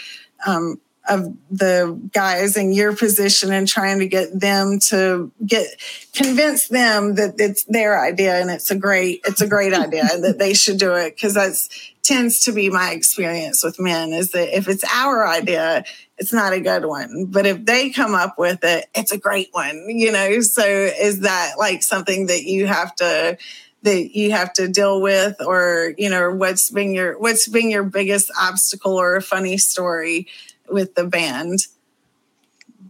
um, 0.46 0.80
of 1.08 1.34
the 1.50 2.00
guys 2.14 2.58
in 2.58 2.74
your 2.74 2.96
position 2.96 3.52
and 3.52 3.68
trying 3.68 4.00
to 4.00 4.08
get 4.08 4.38
them 4.38 4.80
to 4.80 5.32
get 5.46 5.68
convince 6.14 6.68
them 6.68 7.16
that 7.16 7.36
it's 7.38 7.64
their 7.66 8.04
idea 8.04 8.40
and 8.40 8.50
it's 8.50 8.72
a 8.72 8.76
great 8.76 9.22
it's 9.26 9.42
a 9.42 9.48
great 9.48 9.74
idea 9.74 10.06
that 10.20 10.38
they 10.38 10.54
should 10.54 10.78
do 10.78 10.94
it? 10.94 11.16
Because 11.16 11.34
that's 11.34 11.70
tends 12.08 12.40
to 12.46 12.54
be 12.54 12.70
my 12.70 12.92
experience 12.92 13.64
with 13.64 13.80
men 13.80 14.14
is 14.14 14.32
that 14.32 14.56
if 14.56 14.68
it's 14.70 14.84
our 14.94 15.28
idea 15.28 15.84
it's 16.18 16.34
not 16.34 16.52
a 16.52 16.60
good 16.60 16.86
one. 16.86 17.26
But 17.26 17.46
if 17.46 17.66
they 17.66 17.92
come 17.92 18.16
up 18.16 18.40
with 18.40 18.64
it 18.64 18.86
it's 18.96 19.12
a 19.12 19.18
great 19.18 19.50
one 19.52 19.86
you 19.90 20.12
know? 20.12 20.40
So 20.40 20.64
is 20.66 21.20
that 21.22 21.56
like 21.58 21.84
something 21.84 22.28
that 22.28 22.44
you 22.44 22.66
have 22.66 22.96
to 22.96 23.38
that 23.84 24.16
you 24.16 24.32
have 24.32 24.54
to 24.54 24.68
deal 24.68 25.02
with? 25.02 25.36
Or 25.46 25.94
you 25.98 26.10
know 26.10 26.32
what's 26.32 26.72
been 26.72 26.94
your 26.94 27.20
what's 27.20 27.48
been 27.48 27.70
your 27.70 27.84
biggest 27.84 28.32
obstacle 28.40 28.94
or 28.94 29.18
a 29.18 29.22
funny 29.22 29.58
story 29.58 30.28
with 30.70 30.96
the 30.96 31.06
band? 31.06 31.60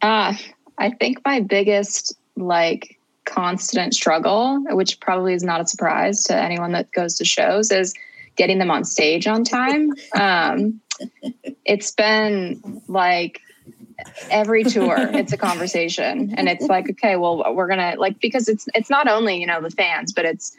Uh, 0.02 0.36
I 0.78 0.92
think 0.92 1.22
my 1.26 1.40
biggest 1.40 2.16
like 2.36 3.00
constant 3.26 3.94
struggle, 3.94 4.64
which 4.70 5.00
probably 5.00 5.34
is 5.34 5.44
not 5.44 5.60
a 5.60 5.68
surprise 5.68 6.24
to 6.26 6.36
anyone 6.36 6.72
that 6.74 6.92
goes 6.92 7.16
to 7.16 7.26
shows, 7.26 7.72
is 7.72 7.94
getting 8.38 8.60
them 8.60 8.72
on 8.72 8.86
stage 8.86 9.28
on 9.28 9.44
time. 9.44 9.92
Um, 10.20 10.80
it's 11.66 11.92
been 11.92 12.82
like 12.88 13.42
every 14.30 14.64
tour 14.64 14.96
it's 15.14 15.34
a 15.34 15.38
conversation 15.38 16.34
and 16.38 16.48
it's 16.48 16.66
like 16.68 16.90
okay 16.90 17.16
well 17.16 17.44
we're 17.56 17.68
gonna 17.68 17.96
like 17.98 18.20
because 18.20 18.48
it's 18.48 18.68
it's 18.76 18.92
not 18.92 19.08
only 19.08 19.40
you 19.40 19.46
know 19.46 19.60
the 19.60 19.72
fans 19.72 20.14
but 20.14 20.24
it's 20.24 20.56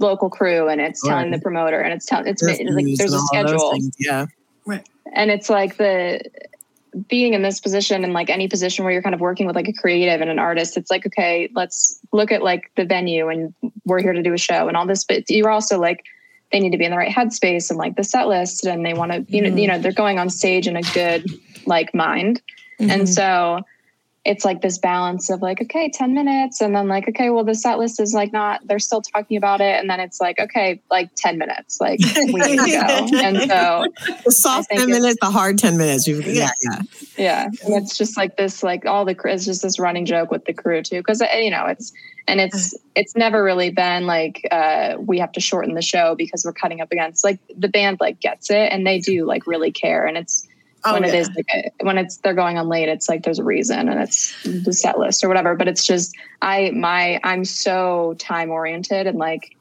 local 0.00 0.30
crew 0.30 0.68
and 0.68 0.80
it's 0.80 1.02
telling 1.02 1.30
right. 1.30 1.36
the 1.36 1.40
promoter 1.40 1.80
and 1.80 1.92
it's 1.92 2.06
telling 2.06 2.26
it's 2.28 2.42
there's 2.42 2.60
like 2.60 2.86
there's 2.96 3.12
a 3.12 3.18
schedule 3.20 3.76
yeah 3.98 4.26
right 4.66 4.88
and 5.14 5.30
it's 5.32 5.50
like 5.50 5.76
the 5.78 6.20
being 7.08 7.34
in 7.34 7.42
this 7.42 7.60
position 7.60 8.04
and 8.04 8.12
like 8.12 8.30
any 8.30 8.48
position 8.48 8.84
where 8.84 8.92
you're 8.92 9.02
kind 9.02 9.14
of 9.14 9.20
working 9.20 9.46
with 9.46 9.54
like 9.54 9.68
a 9.68 9.72
creative 9.72 10.20
and 10.20 10.30
an 10.30 10.38
artist, 10.38 10.76
it's 10.76 10.90
like, 10.90 11.06
okay, 11.06 11.48
let's 11.54 12.00
look 12.12 12.32
at 12.32 12.42
like 12.42 12.70
the 12.76 12.84
venue 12.84 13.28
and 13.28 13.54
we're 13.84 14.00
here 14.00 14.12
to 14.12 14.22
do 14.22 14.32
a 14.32 14.38
show 14.38 14.66
and 14.68 14.76
all 14.76 14.86
this, 14.86 15.04
but 15.04 15.28
you're 15.28 15.50
also 15.50 15.78
like, 15.78 16.04
they 16.52 16.60
need 16.60 16.70
to 16.70 16.78
be 16.78 16.84
in 16.84 16.90
the 16.90 16.96
right 16.96 17.12
headspace 17.12 17.70
and 17.70 17.78
like 17.78 17.96
the 17.96 18.04
set 18.04 18.28
list 18.28 18.64
and 18.64 18.84
they 18.84 18.94
want 18.94 19.12
to, 19.12 19.24
you 19.28 19.42
know, 19.42 19.48
mm-hmm. 19.48 19.58
you 19.58 19.68
know, 19.68 19.78
they're 19.78 19.92
going 19.92 20.18
on 20.18 20.30
stage 20.30 20.66
in 20.66 20.76
a 20.76 20.82
good 20.82 21.24
like 21.66 21.94
mind. 21.94 22.40
Mm-hmm. 22.80 22.90
And 22.90 23.08
so 23.08 23.62
it's 24.26 24.44
like 24.44 24.60
this 24.60 24.76
balance 24.76 25.30
of 25.30 25.40
like, 25.40 25.62
okay, 25.62 25.88
10 25.88 26.12
minutes. 26.12 26.60
And 26.60 26.74
then 26.74 26.88
like, 26.88 27.08
okay, 27.08 27.30
well, 27.30 27.44
the 27.44 27.54
set 27.54 27.78
list 27.78 28.00
is 28.00 28.12
like 28.12 28.32
not, 28.32 28.60
they're 28.66 28.80
still 28.80 29.00
talking 29.00 29.36
about 29.36 29.60
it. 29.60 29.78
And 29.78 29.88
then 29.88 30.00
it's 30.00 30.20
like, 30.20 30.40
okay, 30.40 30.80
like 30.90 31.10
10 31.14 31.38
minutes, 31.38 31.80
like 31.80 32.00
we 32.16 32.32
need 32.32 32.58
to 32.58 32.66
go. 32.66 33.18
And 33.18 33.36
so 33.48 33.86
the 34.24 34.32
soft 34.32 34.70
10 34.70 34.90
minutes, 34.90 35.18
the 35.20 35.30
hard 35.30 35.58
10 35.58 35.78
minutes. 35.78 36.08
You, 36.08 36.20
yeah, 36.22 36.50
yeah. 36.64 36.82
Yeah. 37.16 37.44
And 37.44 37.74
it's 37.74 37.96
just 37.96 38.16
like 38.16 38.36
this, 38.36 38.64
like 38.64 38.84
all 38.84 39.04
the, 39.04 39.16
it's 39.26 39.44
just 39.44 39.62
this 39.62 39.78
running 39.78 40.04
joke 40.04 40.32
with 40.32 40.44
the 40.44 40.52
crew 40.52 40.82
too. 40.82 41.02
Cause 41.04 41.22
uh, 41.22 41.28
you 41.36 41.50
know, 41.50 41.66
it's, 41.66 41.92
and 42.26 42.40
it's, 42.40 42.74
it's 42.96 43.14
never 43.14 43.44
really 43.44 43.70
been 43.70 44.06
like, 44.06 44.44
uh, 44.50 44.96
we 44.98 45.20
have 45.20 45.30
to 45.32 45.40
shorten 45.40 45.74
the 45.74 45.82
show 45.82 46.16
because 46.16 46.44
we're 46.44 46.52
cutting 46.52 46.80
up 46.80 46.90
against 46.90 47.22
like 47.22 47.38
the 47.56 47.68
band 47.68 47.98
like 48.00 48.18
gets 48.18 48.50
it 48.50 48.72
and 48.72 48.84
they 48.84 48.98
do 48.98 49.24
like 49.24 49.46
really 49.46 49.70
care. 49.70 50.04
And 50.04 50.18
it's, 50.18 50.48
oh, 50.84 50.94
when 50.94 51.02
yeah. 51.02 51.08
it 51.08 51.14
is 51.14 51.30
like 51.34 51.46
a, 51.54 51.84
when 51.84 51.98
it's 51.98 52.16
they're 52.18 52.34
going 52.34 52.58
on 52.58 52.68
late 52.68 52.88
it's 52.88 53.08
like 53.08 53.22
there's 53.22 53.38
a 53.38 53.44
reason 53.44 53.88
and 53.88 54.00
it's 54.00 54.42
the 54.42 54.72
set 54.72 54.98
list 54.98 55.24
or 55.24 55.28
whatever 55.28 55.54
but 55.54 55.68
it's 55.68 55.84
just 55.84 56.14
i 56.42 56.70
my 56.70 57.20
i'm 57.24 57.44
so 57.44 58.14
time 58.18 58.50
oriented 58.50 59.06
and 59.06 59.18
like 59.18 59.56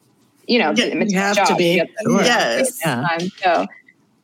you 0.47 0.59
know 0.59 0.71
yeah, 0.75 0.85
it's 0.85 1.13
you 1.13 1.19
have 1.19 1.35
job. 1.35 1.47
to 1.47 1.55
be 1.55 1.81
sure. 2.03 2.21
yes 2.21 2.79
yeah. 2.85 3.07
time 3.07 3.29
so 3.43 3.67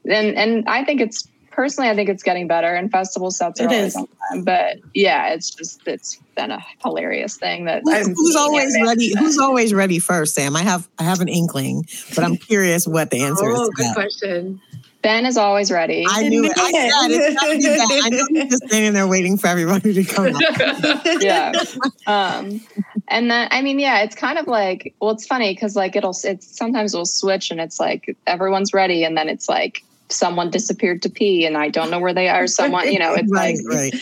and 0.09 0.35
and 0.35 0.67
i 0.67 0.83
think 0.83 1.01
it's 1.01 1.27
personally 1.51 1.89
i 1.89 1.95
think 1.95 2.09
it's 2.09 2.23
getting 2.23 2.47
better 2.47 2.73
and 2.73 2.91
festival 2.91 3.29
sets 3.29 3.59
are 3.59 3.65
it 3.65 3.71
always 3.71 3.87
is. 3.87 3.95
on 3.95 4.07
time 4.07 4.43
but 4.43 4.77
yeah 4.93 5.33
it's 5.33 5.49
just 5.49 5.85
it's 5.87 6.19
been 6.35 6.51
a 6.51 6.59
hilarious 6.83 7.37
thing 7.37 7.65
that 7.65 7.81
who's, 7.83 8.07
who's 8.07 8.35
always 8.35 8.75
ready 8.81 9.13
who's 9.17 9.37
always 9.37 9.73
ready 9.73 9.99
first 9.99 10.33
sam 10.33 10.55
i 10.55 10.61
have 10.63 10.87
i 10.97 11.03
have 11.03 11.19
an 11.19 11.27
inkling 11.27 11.85
but 12.15 12.23
i'm 12.23 12.37
curious 12.37 12.87
what 12.87 13.09
the 13.11 13.21
answer 13.21 13.45
oh, 13.45 13.53
is 13.53 13.59
Oh, 13.59 13.69
good 13.75 13.85
that. 13.87 13.95
question 13.95 14.61
Ben 15.01 15.25
is 15.25 15.37
always 15.37 15.71
ready. 15.71 16.05
I 16.07 16.27
knew 16.27 16.45
it. 16.45 16.53
I 16.57 16.71
said 16.71 17.11
it's 17.11 18.05
I 18.05 18.09
know 18.09 18.25
he's 18.29 18.49
just 18.51 18.67
standing 18.67 18.93
there 18.93 19.07
waiting 19.07 19.37
for 19.37 19.47
everybody 19.47 19.93
to 19.93 20.03
come 20.03 20.35
up. 20.35 20.41
yeah. 21.21 21.51
Um, 22.07 22.61
and 23.07 23.31
then 23.31 23.47
I 23.51 23.61
mean, 23.61 23.79
yeah, 23.79 24.01
it's 24.01 24.15
kind 24.15 24.37
of 24.37 24.47
like 24.47 24.93
well, 24.99 25.11
it's 25.11 25.25
funny 25.25 25.53
because 25.53 25.75
like 25.75 25.95
it'll 25.95 26.15
it's 26.23 26.55
sometimes 26.57 26.93
it'll 26.93 27.05
switch 27.05 27.51
and 27.51 27.59
it's 27.59 27.79
like 27.79 28.15
everyone's 28.27 28.73
ready, 28.73 29.03
and 29.03 29.17
then 29.17 29.27
it's 29.27 29.49
like 29.49 29.83
someone 30.09 30.49
disappeared 30.49 31.01
to 31.01 31.09
pee 31.09 31.45
and 31.45 31.57
I 31.57 31.69
don't 31.69 31.89
know 31.89 31.99
where 31.99 32.13
they 32.13 32.29
are. 32.29 32.45
Someone, 32.47 32.91
you 32.91 32.99
know, 32.99 33.13
it's 33.13 33.31
right, 33.31 33.57
like 33.65 33.93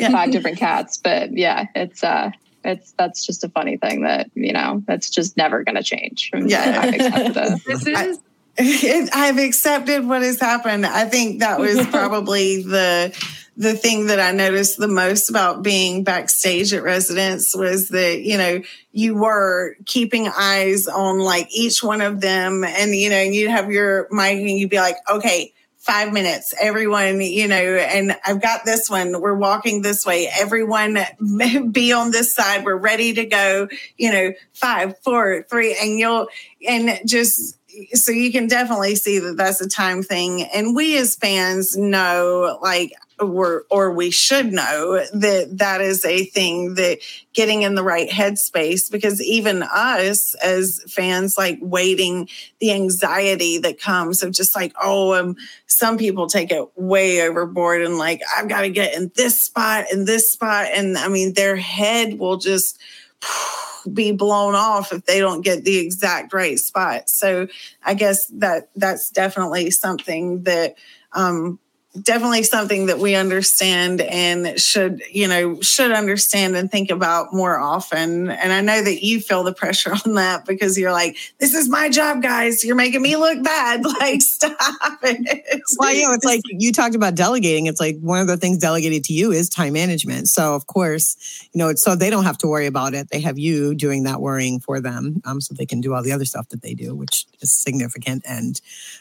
right. 0.00 0.12
five 0.12 0.30
different 0.30 0.58
cats. 0.58 0.96
But 0.96 1.36
yeah, 1.36 1.66
it's 1.74 2.02
uh 2.02 2.30
it's 2.64 2.92
that's 2.92 3.24
just 3.24 3.44
a 3.44 3.48
funny 3.48 3.76
thing 3.76 4.02
that 4.02 4.30
you 4.34 4.52
know 4.52 4.82
that's 4.86 5.10
just 5.10 5.36
never 5.36 5.62
going 5.62 5.76
to 5.76 5.82
change. 5.82 6.30
Yeah, 6.34 6.90
this 6.90 7.86
is 7.86 8.18
I've 8.58 9.38
accepted 9.38 10.06
what 10.06 10.22
has 10.22 10.40
happened. 10.40 10.84
I 10.84 11.04
think 11.04 11.40
that 11.40 11.60
was 11.60 11.86
probably 11.90 12.62
the 12.62 13.14
the 13.58 13.74
thing 13.74 14.06
that 14.06 14.20
I 14.20 14.30
noticed 14.30 14.78
the 14.78 14.86
most 14.86 15.28
about 15.28 15.64
being 15.64 16.04
backstage 16.04 16.72
at 16.72 16.84
residence 16.84 17.56
was 17.56 17.88
that, 17.88 18.22
you 18.22 18.38
know, 18.38 18.62
you 18.92 19.16
were 19.16 19.74
keeping 19.84 20.28
eyes 20.28 20.86
on 20.86 21.18
like 21.18 21.48
each 21.50 21.82
one 21.82 22.00
of 22.00 22.20
them 22.20 22.62
and, 22.62 22.94
you 22.94 23.10
know, 23.10 23.16
and 23.16 23.34
you'd 23.34 23.50
have 23.50 23.72
your 23.72 24.06
mic 24.12 24.38
and 24.38 24.50
you'd 24.50 24.70
be 24.70 24.78
like, 24.78 24.98
okay, 25.10 25.52
five 25.76 26.12
minutes, 26.12 26.54
everyone, 26.60 27.20
you 27.20 27.48
know, 27.48 27.56
and 27.56 28.16
I've 28.24 28.40
got 28.40 28.64
this 28.64 28.88
one. 28.88 29.20
We're 29.20 29.34
walking 29.34 29.82
this 29.82 30.06
way. 30.06 30.30
Everyone 30.38 30.98
be 31.72 31.92
on 31.92 32.12
this 32.12 32.32
side. 32.32 32.64
We're 32.64 32.76
ready 32.76 33.12
to 33.14 33.24
go, 33.24 33.68
you 33.96 34.12
know, 34.12 34.32
five, 34.52 34.96
four, 35.00 35.44
three, 35.50 35.76
and 35.80 35.98
you'll, 35.98 36.28
and 36.66 37.00
just, 37.08 37.57
so 37.94 38.12
you 38.12 38.32
can 38.32 38.46
definitely 38.46 38.96
see 38.96 39.18
that 39.18 39.36
that's 39.36 39.60
a 39.60 39.68
time 39.68 40.02
thing. 40.02 40.42
And 40.42 40.74
we 40.74 40.96
as 40.98 41.16
fans 41.16 41.76
know, 41.76 42.58
like, 42.62 42.92
or, 43.20 43.64
or 43.70 43.92
we 43.92 44.10
should 44.10 44.52
know 44.52 45.04
that 45.12 45.48
that 45.58 45.80
is 45.80 46.04
a 46.04 46.24
thing 46.26 46.74
that 46.74 46.98
getting 47.32 47.62
in 47.62 47.74
the 47.74 47.82
right 47.82 48.08
headspace 48.08 48.90
because 48.90 49.20
even 49.22 49.62
us 49.62 50.34
as 50.36 50.82
fans 50.88 51.36
like 51.36 51.58
waiting 51.60 52.28
the 52.60 52.72
anxiety 52.72 53.58
that 53.58 53.80
comes 53.80 54.22
of 54.22 54.32
just 54.32 54.56
like 54.56 54.72
oh 54.82 55.14
um, 55.14 55.36
some 55.66 55.98
people 55.98 56.26
take 56.26 56.50
it 56.50 56.68
way 56.76 57.22
overboard 57.22 57.82
and 57.82 57.96
like 57.96 58.20
i've 58.36 58.48
got 58.48 58.62
to 58.62 58.70
get 58.70 58.92
in 58.94 59.10
this 59.14 59.40
spot 59.40 59.84
and 59.92 60.06
this 60.06 60.32
spot 60.32 60.66
and 60.72 60.98
i 60.98 61.06
mean 61.06 61.32
their 61.34 61.54
head 61.54 62.18
will 62.18 62.36
just 62.36 62.78
be 63.92 64.12
blown 64.12 64.54
off 64.54 64.92
if 64.92 65.04
they 65.06 65.20
don't 65.20 65.42
get 65.42 65.64
the 65.64 65.78
exact 65.78 66.32
right 66.32 66.58
spot. 66.58 67.08
So 67.08 67.48
I 67.84 67.94
guess 67.94 68.26
that 68.26 68.70
that's 68.76 69.10
definitely 69.10 69.70
something 69.70 70.42
that 70.42 70.76
um, 71.12 71.58
definitely 72.02 72.42
something 72.42 72.86
that 72.86 72.98
we 72.98 73.14
understand 73.14 74.00
and 74.02 74.58
should 74.60 75.02
you 75.10 75.26
know 75.26 75.60
should 75.60 75.90
understand 75.90 76.54
and 76.56 76.70
think 76.70 76.90
about 76.90 77.32
more 77.32 77.58
often. 77.58 78.30
And 78.30 78.52
i 78.52 78.60
know 78.60 78.82
that 78.82 79.04
you 79.04 79.20
feel 79.20 79.42
the 79.42 79.54
pressure 79.54 79.94
on 80.06 80.14
that 80.14 80.44
because 80.46 80.78
you're 80.78 80.92
like 80.92 81.16
this 81.38 81.54
is 81.54 81.68
my 81.68 81.88
job 81.88 82.22
guys. 82.22 82.64
You're 82.64 82.76
making 82.76 83.02
me 83.02 83.16
look 83.16 83.42
bad. 83.42 83.84
Like 83.98 84.22
stop 84.22 84.98
it. 85.02 85.60
Well 85.78 85.92
you 85.92 86.06
know 86.06 86.12
it's 86.12 86.24
like 86.24 86.42
you 86.44 86.72
talked 86.72 86.94
about 86.94 87.14
delegating. 87.14 87.66
It's 87.66 87.80
like 87.80 87.98
one 88.00 88.20
of 88.20 88.26
the 88.26 88.36
things 88.36 88.58
delegated 88.58 89.02
to 89.04 89.12
you 89.12 89.32
is 89.32 89.48
time 89.48 89.72
management. 89.72 90.28
So 90.28 90.54
of 90.54 90.66
course 90.66 91.48
you 91.52 91.58
know 91.58 91.72
so 91.74 91.96
they 91.96 92.10
don't 92.10 92.24
have 92.24 92.38
to 92.38 92.46
worry 92.46 92.66
about 92.66 92.94
it. 92.94 93.08
They 93.10 93.20
have 93.20 93.38
you 93.38 93.74
doing 93.74 94.04
that 94.04 94.20
worrying 94.20 94.60
for 94.60 94.80
them 94.80 95.20
um, 95.24 95.40
so 95.40 95.54
they 95.54 95.66
can 95.66 95.80
do 95.80 95.94
all 95.94 96.02
the 96.02 96.12
other 96.12 96.24
stuff 96.24 96.50
that 96.50 96.62
they 96.62 96.74
do 96.74 96.94
which 96.94 97.26
is 97.40 97.52
significant 97.52 98.22
and 98.28 98.60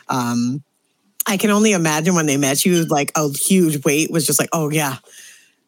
um, 0.10 0.64
I 1.28 1.38
can 1.38 1.50
only 1.50 1.74
imagine 1.74 2.16
when 2.16 2.26
they 2.26 2.38
met 2.38 2.66
you, 2.66 2.74
was 2.74 2.90
like 2.90 3.12
a 3.16 3.30
huge 3.30 3.84
weight 3.84 4.10
was 4.10 4.26
just 4.26 4.40
like, 4.40 4.50
oh 4.54 4.70
yeah, 4.70 4.98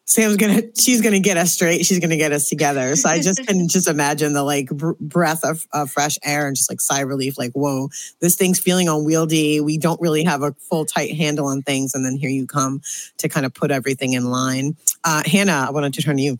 Sam's 0.06 0.36
gonna, 0.36 0.62
she's 0.76 1.02
gonna 1.02 1.20
get 1.20 1.36
us 1.36 1.52
straight. 1.52 1.84
She's 1.86 2.00
gonna 2.00 2.16
get 2.16 2.32
us 2.32 2.48
together. 2.48 2.96
So 2.96 3.08
I 3.08 3.20
just 3.20 3.46
can 3.46 3.68
just 3.68 3.86
imagine 3.86 4.32
the 4.32 4.42
like 4.42 4.68
br- 4.70 4.94
breath 4.98 5.44
of, 5.44 5.68
of 5.72 5.90
fresh 5.90 6.18
air 6.24 6.48
and 6.48 6.56
just 6.56 6.68
like 6.68 6.80
sigh 6.80 7.02
relief. 7.02 7.38
Like, 7.38 7.52
whoa, 7.52 7.90
this 8.20 8.34
thing's 8.34 8.58
feeling 8.58 8.88
unwieldy. 8.88 9.60
We 9.60 9.78
don't 9.78 10.00
really 10.00 10.24
have 10.24 10.42
a 10.42 10.52
full 10.54 10.84
tight 10.84 11.14
handle 11.14 11.46
on 11.46 11.62
things, 11.62 11.94
and 11.94 12.04
then 12.04 12.16
here 12.16 12.30
you 12.30 12.46
come 12.46 12.80
to 13.18 13.28
kind 13.28 13.46
of 13.46 13.54
put 13.54 13.70
everything 13.70 14.14
in 14.14 14.24
line. 14.24 14.76
Uh, 15.04 15.22
Hannah, 15.26 15.66
I 15.68 15.70
wanted 15.70 15.94
to 15.94 16.02
turn 16.02 16.16
to 16.16 16.22
you. 16.22 16.38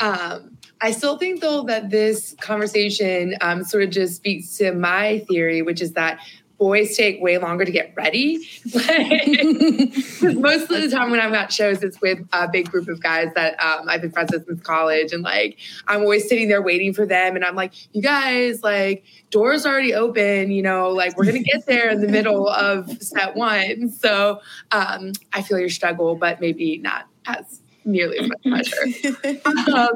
Um, 0.00 0.56
I 0.80 0.92
still 0.92 1.18
think 1.18 1.40
though 1.40 1.64
that 1.64 1.90
this 1.90 2.36
conversation 2.40 3.34
um, 3.40 3.64
sort 3.64 3.82
of 3.82 3.90
just 3.90 4.16
speaks 4.16 4.56
to 4.58 4.72
my 4.72 5.18
theory, 5.28 5.60
which 5.60 5.82
is 5.82 5.92
that 5.92 6.20
boys 6.58 6.96
take 6.96 7.20
way 7.22 7.38
longer 7.38 7.64
to 7.64 7.70
get 7.70 7.92
ready. 7.96 8.38
most 8.74 10.70
of 10.70 10.82
the 10.82 10.88
time 10.90 11.10
when 11.10 11.20
I'm 11.20 11.32
at 11.34 11.52
shows, 11.52 11.82
it's 11.82 12.00
with 12.00 12.18
a 12.32 12.48
big 12.48 12.70
group 12.70 12.88
of 12.88 13.00
guys 13.00 13.28
that 13.34 13.58
um, 13.62 13.88
I've 13.88 14.02
been 14.02 14.10
friends 14.10 14.32
with 14.32 14.46
since 14.46 14.60
college. 14.62 15.12
And 15.12 15.22
like, 15.22 15.58
I'm 15.86 16.00
always 16.00 16.28
sitting 16.28 16.48
there 16.48 16.60
waiting 16.60 16.92
for 16.92 17.06
them. 17.06 17.36
And 17.36 17.44
I'm 17.44 17.54
like, 17.54 17.72
you 17.94 18.02
guys, 18.02 18.62
like, 18.62 19.04
doors 19.30 19.64
already 19.64 19.94
open, 19.94 20.50
you 20.50 20.62
know, 20.62 20.90
like 20.90 21.16
we're 21.16 21.24
going 21.24 21.42
to 21.42 21.50
get 21.50 21.66
there 21.66 21.90
in 21.90 22.00
the 22.00 22.08
middle 22.08 22.48
of 22.48 22.90
set 23.02 23.36
one. 23.36 23.90
So 23.90 24.40
um, 24.72 25.12
I 25.32 25.42
feel 25.42 25.58
your 25.58 25.68
struggle, 25.68 26.16
but 26.16 26.40
maybe 26.40 26.78
not 26.78 27.06
as 27.26 27.60
nearly 27.84 28.18
as 28.18 28.28
much 28.28 28.70
pressure. 28.70 29.40
um, 29.74 29.88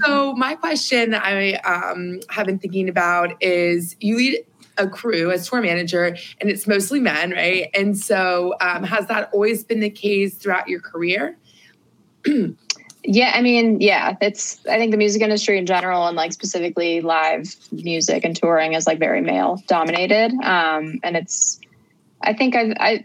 so 0.00 0.34
my 0.34 0.54
question 0.54 1.10
that 1.10 1.24
I 1.24 1.54
um, 1.54 2.20
have 2.30 2.46
been 2.46 2.58
thinking 2.58 2.88
about 2.88 3.34
is 3.42 3.96
you 4.00 4.16
lead 4.16 4.44
a 4.78 4.88
crew 4.88 5.30
as 5.30 5.48
tour 5.48 5.60
manager 5.60 6.04
and 6.04 6.50
it's 6.50 6.66
mostly 6.66 7.00
men 7.00 7.30
right? 7.30 7.70
And 7.74 7.96
so 7.98 8.54
um, 8.60 8.82
has 8.84 9.06
that 9.06 9.30
always 9.32 9.64
been 9.64 9.80
the 9.80 9.90
case 9.90 10.34
throughout 10.34 10.68
your 10.68 10.80
career? 10.80 11.36
Yeah 13.06 13.32
i 13.34 13.42
mean 13.42 13.80
yeah 13.80 14.16
it's 14.22 14.64
i 14.66 14.78
think 14.78 14.90
the 14.90 14.96
music 14.96 15.20
industry 15.20 15.58
in 15.58 15.66
general 15.66 16.06
and 16.06 16.16
like 16.16 16.32
specifically 16.32 17.02
live 17.02 17.54
music 17.70 18.24
and 18.24 18.34
touring 18.34 18.72
is 18.72 18.86
like 18.86 18.98
very 18.98 19.20
male 19.20 19.62
dominated. 19.66 20.32
Um, 20.42 21.00
and 21.02 21.16
it's 21.16 21.60
i 22.22 22.32
think 22.32 22.56
i've 22.56 22.72
i 22.80 23.04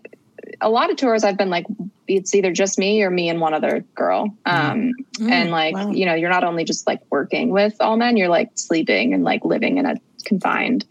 a 0.62 0.70
lot 0.70 0.90
of 0.90 0.96
tours 0.96 1.24
i've 1.24 1.38
been 1.38 1.50
like 1.50 1.66
it's 2.08 2.34
either 2.34 2.52
just 2.52 2.80
me 2.80 3.04
or 3.04 3.10
me 3.12 3.30
and 3.30 3.40
one 3.40 3.54
other 3.54 3.86
girl. 3.94 4.34
Um, 4.46 4.94
mm. 5.18 5.30
and 5.30 5.52
like 5.52 5.76
wow. 5.76 5.92
you 5.92 6.06
know 6.06 6.16
you're 6.16 6.30
not 6.30 6.44
only 6.44 6.64
just 6.64 6.88
like 6.88 7.02
working 7.10 7.50
with 7.50 7.76
all 7.82 7.98
men 7.98 8.16
you're 8.16 8.30
like 8.30 8.52
sleeping 8.56 9.14
and 9.14 9.24
like 9.26 9.44
living 9.44 9.78
in 9.78 9.86
a 9.86 9.96
confined 10.24 10.86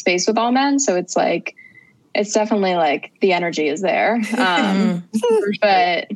space 0.00 0.26
with 0.26 0.36
all 0.36 0.52
men. 0.52 0.78
So 0.78 0.96
it's 0.96 1.16
like, 1.16 1.54
it's 2.14 2.32
definitely 2.32 2.74
like 2.74 3.12
the 3.20 3.32
energy 3.32 3.68
is 3.68 3.80
there. 3.80 4.20
Um, 4.38 5.04
but 5.60 6.10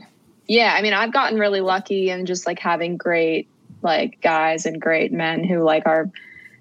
yeah, 0.49 0.75
I 0.77 0.83
mean, 0.83 0.93
I've 0.93 1.13
gotten 1.13 1.39
really 1.39 1.61
lucky 1.61 2.11
and 2.11 2.27
just 2.27 2.47
like 2.47 2.59
having 2.59 2.97
great 2.97 3.49
like 3.83 4.21
guys 4.23 4.67
and 4.67 4.81
great 4.81 5.13
men 5.13 5.45
who 5.45 5.63
like 5.63 5.87
are 5.87 6.11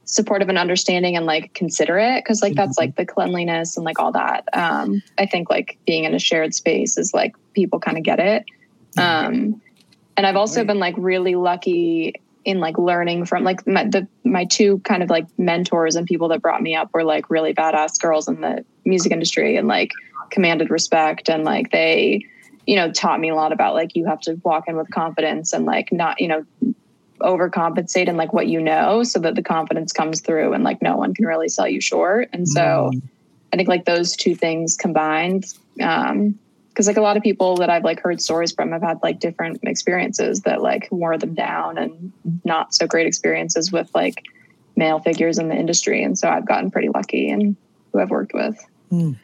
supportive 0.05 0.49
and 0.49 0.57
understanding 0.57 1.15
and 1.15 1.25
like 1.25 1.53
considerate 1.53 2.23
because 2.23 2.41
like 2.41 2.55
that's 2.55 2.77
like 2.77 2.95
the 2.97 3.05
cleanliness 3.05 3.77
and 3.77 3.85
like 3.85 3.97
all 3.99 4.11
that. 4.11 4.47
Um 4.53 5.01
i 5.17 5.25
think 5.25 5.49
like 5.49 5.77
being 5.87 6.03
in 6.03 6.13
a 6.13 6.19
shared 6.19 6.53
space 6.53 6.97
is 6.97 7.13
like 7.13 7.35
people 7.53 7.79
kind 7.79 7.97
of 7.97 8.03
get 8.03 8.19
it. 8.19 8.45
Um 8.97 9.61
and 10.17 10.27
i've 10.27 10.35
also 10.35 10.63
been 10.65 10.79
like 10.79 10.95
really 10.97 11.35
lucky 11.35 12.21
in 12.45 12.59
like 12.59 12.77
learning 12.77 13.25
from 13.25 13.43
like 13.43 13.65
my, 13.65 13.85
the 13.85 14.07
my 14.23 14.45
two 14.45 14.79
kind 14.79 15.01
of 15.01 15.09
like 15.09 15.25
mentors 15.37 15.95
and 15.95 16.07
people 16.07 16.27
that 16.27 16.41
brought 16.41 16.61
me 16.61 16.75
up 16.75 16.89
were 16.93 17.03
like 17.03 17.29
really 17.29 17.53
badass 17.53 17.99
girls 17.99 18.27
in 18.27 18.41
the 18.41 18.63
music 18.85 19.11
industry 19.11 19.55
and 19.55 19.67
like 19.67 19.91
commanded 20.29 20.69
respect 20.69 21.29
and 21.29 21.43
like 21.43 21.71
they 21.71 22.25
you 22.65 22.75
know 22.75 22.91
taught 22.91 23.19
me 23.19 23.29
a 23.29 23.35
lot 23.35 23.51
about 23.51 23.73
like 23.73 23.95
you 23.95 24.05
have 24.05 24.19
to 24.19 24.39
walk 24.43 24.67
in 24.67 24.75
with 24.75 24.89
confidence 24.91 25.53
and 25.53 25.65
like 25.65 25.91
not 25.91 26.19
you 26.19 26.27
know 26.27 26.45
overcompensate 27.21 28.07
in 28.07 28.17
like 28.17 28.33
what 28.33 28.47
you 28.47 28.59
know 28.59 29.03
so 29.03 29.19
that 29.19 29.35
the 29.35 29.43
confidence 29.43 29.93
comes 29.93 30.19
through 30.19 30.53
and 30.53 30.63
like 30.63 30.81
no 30.81 30.97
one 30.97 31.13
can 31.13 31.25
really 31.25 31.47
sell 31.47 31.67
you 31.67 31.79
short 31.79 32.27
and 32.33 32.49
so 32.49 32.91
mm. 32.93 33.01
i 33.53 33.55
think 33.55 33.69
like 33.69 33.85
those 33.85 34.15
two 34.15 34.35
things 34.35 34.75
combined 34.75 35.53
um 35.81 36.37
because 36.73 36.87
like 36.87 36.97
a 36.97 37.01
lot 37.01 37.17
of 37.17 37.23
people 37.23 37.57
that 37.57 37.69
I've 37.69 37.83
like 37.83 37.99
heard 37.99 38.19
stories 38.19 38.51
from 38.51 38.71
have 38.71 38.81
had 38.81 38.99
like 39.03 39.19
different 39.19 39.59
experiences 39.63 40.41
that 40.41 40.63
like 40.63 40.87
wore 40.91 41.17
them 41.19 41.35
down 41.35 41.77
and 41.77 42.11
not 42.43 42.73
so 42.73 42.87
great 42.87 43.05
experiences 43.05 43.71
with 43.71 43.89
like 43.93 44.23
male 44.75 44.99
figures 44.99 45.37
in 45.37 45.49
the 45.49 45.55
industry. 45.55 46.03
And 46.03 46.17
so 46.17 46.27
I've 46.27 46.47
gotten 46.47 46.71
pretty 46.71 46.89
lucky 46.89 47.29
in 47.29 47.55
who 47.91 47.99
I've 47.99 48.09
worked 48.09 48.33
with. 48.33 48.57
Mm. 48.91 49.17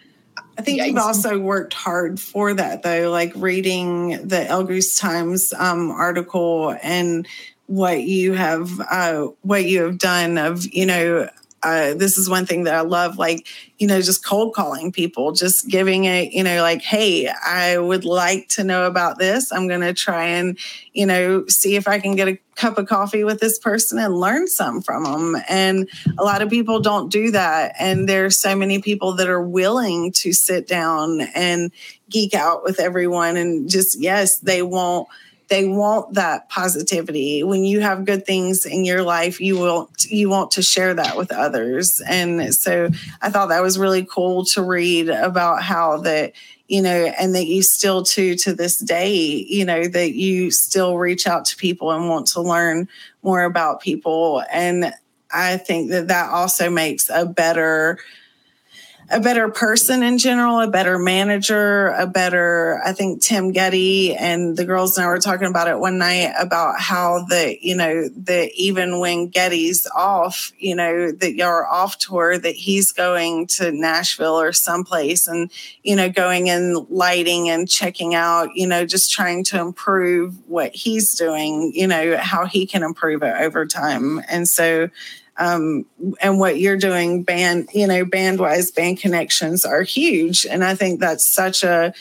I 0.60 0.62
think 0.62 0.82
you've 0.82 0.98
also 0.98 1.40
worked 1.40 1.74
hard 1.74 2.20
for 2.20 2.54
that 2.54 2.84
though, 2.84 3.10
like 3.10 3.32
reading 3.36 4.28
the 4.28 4.46
Elgoose 4.48 5.00
Times 5.00 5.52
um, 5.54 5.90
article 5.90 6.78
and 6.84 7.28
what 7.66 8.04
you 8.04 8.34
have 8.34 8.80
uh, 8.92 9.28
what 9.42 9.66
you 9.66 9.84
have 9.84 9.98
done 9.98 10.38
of 10.38 10.66
you 10.74 10.86
know 10.86 11.30
uh, 11.64 11.94
this 11.94 12.18
is 12.18 12.30
one 12.30 12.46
thing 12.46 12.64
that 12.64 12.74
I 12.74 12.82
love, 12.82 13.18
like, 13.18 13.48
you 13.78 13.88
know, 13.88 14.02
just 14.02 14.26
cold 14.26 14.54
calling 14.54 14.92
people, 14.92 15.32
just 15.32 15.68
giving 15.68 16.06
it, 16.06 16.32
you 16.32 16.44
know, 16.44 16.62
like, 16.62 16.82
hey, 16.82 17.28
I 17.28 17.78
would 17.78 18.06
like 18.06 18.48
to 18.50 18.64
know 18.64 18.86
about 18.86 19.20
this. 19.20 19.52
I'm 19.52 19.68
going 19.68 19.82
to 19.82 19.94
try 19.94 20.26
and, 20.26 20.58
you 20.94 21.06
know, 21.06 21.46
see 21.48 21.76
if 21.76 21.88
I 21.88 22.00
can 22.00 22.16
get 22.16 22.28
a 22.28 22.40
cup 22.56 22.78
of 22.78 22.88
coffee 22.88 23.24
with 23.24 23.40
this 23.40 23.58
person 23.58 24.00
and 24.00 24.20
learn 24.20 24.48
some 24.48 24.82
from 24.82 25.04
them. 25.04 25.42
And 25.48 25.90
a 26.18 26.24
lot 26.24 26.42
of 26.42 26.50
people 26.50 26.80
don't 26.80 27.12
do 27.12 27.32
that. 27.32 27.76
And 27.80 28.08
there's 28.08 28.40
so 28.40 28.56
many 28.56 28.82
people 28.82 29.14
that 29.14 29.30
are 29.30 29.42
willing 29.42 30.12
to 30.14 30.34
sit 30.34 30.68
down 30.68 31.22
and 31.36 31.72
geek 32.10 32.34
out 32.34 32.64
with 32.64 32.80
everyone 32.80 33.38
and 33.38 33.70
just, 33.70 34.00
yes, 34.00 34.40
they 34.40 34.62
won't 34.62 35.08
they 35.50 35.68
want 35.68 36.14
that 36.14 36.48
positivity. 36.50 37.44
When 37.44 37.66
you 37.66 37.82
have 37.82 38.06
good 38.06 38.26
things 38.26 38.66
in 38.66 38.86
your 38.86 39.04
life 39.04 39.42
you 39.42 39.58
will 39.58 39.90
you 40.08 40.30
want 40.30 40.52
to 40.52 40.62
share 40.62 40.94
that 40.94 41.18
with 41.18 41.32
others. 41.32 42.02
And 42.08 42.54
so 42.54 42.90
i 43.22 43.30
thought 43.30 43.50
that 43.50 43.62
was 43.62 43.78
really 43.80 44.06
cool 44.06 44.46
to 44.46 44.62
read 44.62 45.10
about 45.10 45.64
how 45.64 45.98
that 45.98 46.34
you 46.68 46.82
know 46.82 47.12
and 47.20 47.34
that 47.36 47.48
you 47.48 47.64
still 47.64 48.04
to 48.04 48.36
to 48.36 48.54
this 48.54 48.78
day 48.80 49.16
you 49.48 49.66
know 49.66 49.88
that 49.88 50.14
you 50.14 50.52
still 50.52 50.98
reach 50.98 51.26
out 51.28 51.46
to 51.46 51.56
people 51.58 51.92
and 51.92 52.08
want 52.08 52.28
to 52.28 52.42
learn 52.42 52.88
more 53.24 53.44
about 53.44 53.82
people. 53.82 54.44
And 54.52 54.94
i 55.32 55.58
think 55.58 55.90
that 55.92 56.08
that 56.08 56.30
also 56.30 56.70
makes 56.70 57.10
a 57.10 57.26
better 57.26 58.00
a 59.12 59.20
better 59.20 59.50
person 59.50 60.04
in 60.04 60.20
general, 60.20 60.60
a 60.60 60.68
better 60.68 61.00
manager, 61.00 61.88
a 61.90 62.06
better, 62.06 62.80
I 62.86 62.94
think 62.94 63.24
Tim 63.24 63.52
Goedde 63.52 64.16
and 64.20 64.56
the 64.56 64.66
girls 64.66 64.98
and 64.98 65.06
I 65.06 65.08
were 65.08 65.18
talking 65.18 65.48
about 65.48 65.68
it 65.68 65.80
one 65.80 65.98
night 65.98 66.34
about 66.40 66.80
how 66.80 67.26
the, 67.28 67.58
you 67.60 67.76
know, 67.76 68.08
that 68.08 68.52
even 68.54 69.00
when 69.00 69.32
Goedde's 69.32 69.90
off, 69.96 70.52
you 70.60 70.76
know, 70.76 71.12
that 71.12 71.34
you're 71.34 71.68
off 71.68 71.98
tour, 71.98 72.38
that 72.38 72.54
he's 72.54 72.92
going 72.92 73.48
to 73.48 73.72
Nashville 73.72 74.40
or 74.40 74.54
someplace 74.54 75.28
and, 75.28 75.52
you 75.82 75.96
know, 75.96 76.10
going 76.10 76.50
and 76.50 76.88
lighting 76.90 77.50
and 77.50 77.68
checking 77.68 78.14
out, 78.14 78.56
you 78.56 78.68
know, 78.68 78.86
just 78.86 79.12
trying 79.12 79.44
to 79.46 79.60
improve 79.60 80.38
what 80.48 80.76
he's 80.76 81.16
doing, 81.16 81.72
you 81.74 81.88
know, 81.88 82.16
how 82.18 82.46
he 82.46 82.68
can 82.68 82.84
improve 82.84 83.24
it 83.24 83.36
over 83.40 83.66
time. 83.66 84.22
And 84.30 84.48
so, 84.48 84.90
um, 85.40 85.86
and 86.22 86.40
what 86.40 86.60
you're 86.60 86.78
doing 86.78 87.24
band 87.24 87.70
you 87.74 87.88
know 87.88 88.06
band 88.06 88.40
wise 88.40 88.72
band 88.72 89.00
connections 89.00 89.66
are 89.66 89.82
huge. 89.82 90.46
And 90.46 90.64
i 90.64 90.76
think 90.76 91.00
that's 91.00 91.26
such 91.26 91.64
a 91.64 91.94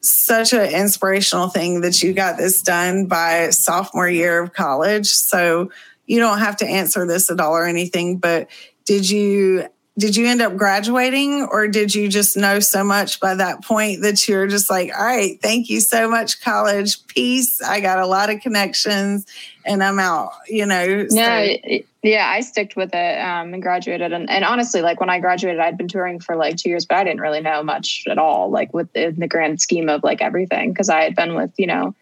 such 0.00 0.52
an 0.52 0.72
inspirational 0.72 1.48
thing 1.48 1.80
that 1.80 2.02
you 2.02 2.12
got 2.12 2.36
this 2.36 2.60
done 2.60 3.06
by 3.06 3.50
sophomore 3.50 4.08
year 4.08 4.42
of 4.42 4.52
college. 4.52 5.06
So 5.06 5.70
you 6.06 6.18
don't 6.18 6.40
have 6.40 6.56
to 6.56 6.66
answer 6.66 7.06
this 7.06 7.30
at 7.30 7.40
all 7.40 7.52
or 7.52 7.66
anything 7.66 8.18
but 8.18 8.48
did 8.84 9.08
you 9.08 9.68
did 9.98 10.16
you 10.16 10.26
end 10.26 10.40
up 10.40 10.56
graduating 10.56 11.46
or 11.50 11.68
did 11.68 11.94
you 11.94 12.08
just 12.08 12.36
know 12.36 12.60
so 12.60 12.82
much 12.82 13.20
by 13.20 13.34
that 13.34 13.62
point 13.62 14.00
that 14.02 14.26
you're 14.26 14.46
just 14.46 14.70
like 14.70 14.90
all 14.96 15.04
right 15.04 15.40
thank 15.42 15.68
you 15.68 15.80
so 15.80 16.08
much 16.08 16.40
college. 16.40 17.06
Peace. 17.08 17.60
I 17.60 17.80
got 17.80 17.98
a 17.98 18.06
lot 18.06 18.30
of 18.30 18.40
connections 18.40 19.26
and 19.66 19.82
i'm 19.84 19.98
out 19.98 20.32
you 20.48 20.64
know? 20.64 21.06
No 21.10 21.46
so. 21.46 21.78
yeah 22.02 22.28
i 22.28 22.40
sticked 22.40 22.74
with 22.74 22.94
it 22.94 23.20
um, 23.20 23.52
and 23.52 23.62
graduated 23.62 24.12
and, 24.12 24.28
and 24.30 24.44
honestly 24.44 24.80
like 24.80 24.98
when 24.98 25.10
i 25.10 25.20
graduated 25.20 25.60
i'd 25.60 25.76
been 25.76 25.88
touring 25.88 26.20
for 26.20 26.36
like 26.36 26.56
two 26.56 26.70
years 26.70 26.86
but 26.86 26.98
i 26.98 27.04
didn't 27.04 27.20
really 27.20 27.40
know 27.40 27.62
much 27.62 28.04
at 28.08 28.18
all 28.18 28.50
like 28.50 28.72
within 28.72 29.14
the 29.18 29.28
grand 29.28 29.60
scheme 29.60 29.88
of 29.88 30.02
like 30.02 30.22
everything 30.22 30.72
because 30.72 30.88
i 30.88 31.02
had 31.02 31.14
been 31.14 31.34
with 31.34 31.52
you 31.58 31.66
know 31.66 31.94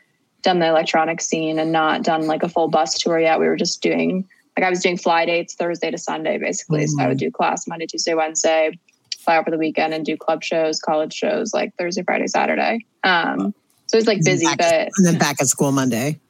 done 0.42 0.58
the 0.58 0.66
electronic 0.66 1.20
scene 1.20 1.58
and 1.58 1.72
not 1.72 2.02
done 2.02 2.26
like 2.26 2.42
a 2.42 2.48
full 2.48 2.68
bus 2.68 2.98
tour 2.98 3.18
yet. 3.18 3.38
We 3.40 3.46
were 3.46 3.56
just 3.56 3.82
doing 3.82 4.28
like 4.60 4.66
I 4.66 4.70
was 4.70 4.80
doing 4.80 4.98
fly 4.98 5.24
dates 5.24 5.54
Thursday 5.54 5.90
to 5.90 5.98
Sunday 5.98 6.38
basically. 6.38 6.80
Mm-hmm. 6.80 6.98
So 6.98 7.02
I 7.02 7.08
would 7.08 7.16
mm-hmm. 7.16 7.26
do 7.26 7.30
class 7.30 7.66
Monday, 7.66 7.86
Tuesday, 7.86 8.14
Wednesday, 8.14 8.78
fly 9.18 9.38
over 9.38 9.50
the 9.50 9.58
weekend 9.58 9.94
and 9.94 10.04
do 10.04 10.16
club 10.16 10.42
shows, 10.42 10.80
college 10.80 11.14
shows 11.14 11.54
like 11.54 11.74
Thursday, 11.76 12.02
Friday, 12.02 12.26
Saturday. 12.26 12.84
Um, 13.04 13.54
so 13.86 13.96
it's 13.96 14.06
like 14.06 14.22
busy, 14.22 14.46
back, 14.46 14.58
but 14.58 14.88
and 14.96 15.06
then 15.06 15.18
back 15.18 15.40
at 15.40 15.48
school 15.48 15.72
Monday. 15.72 16.20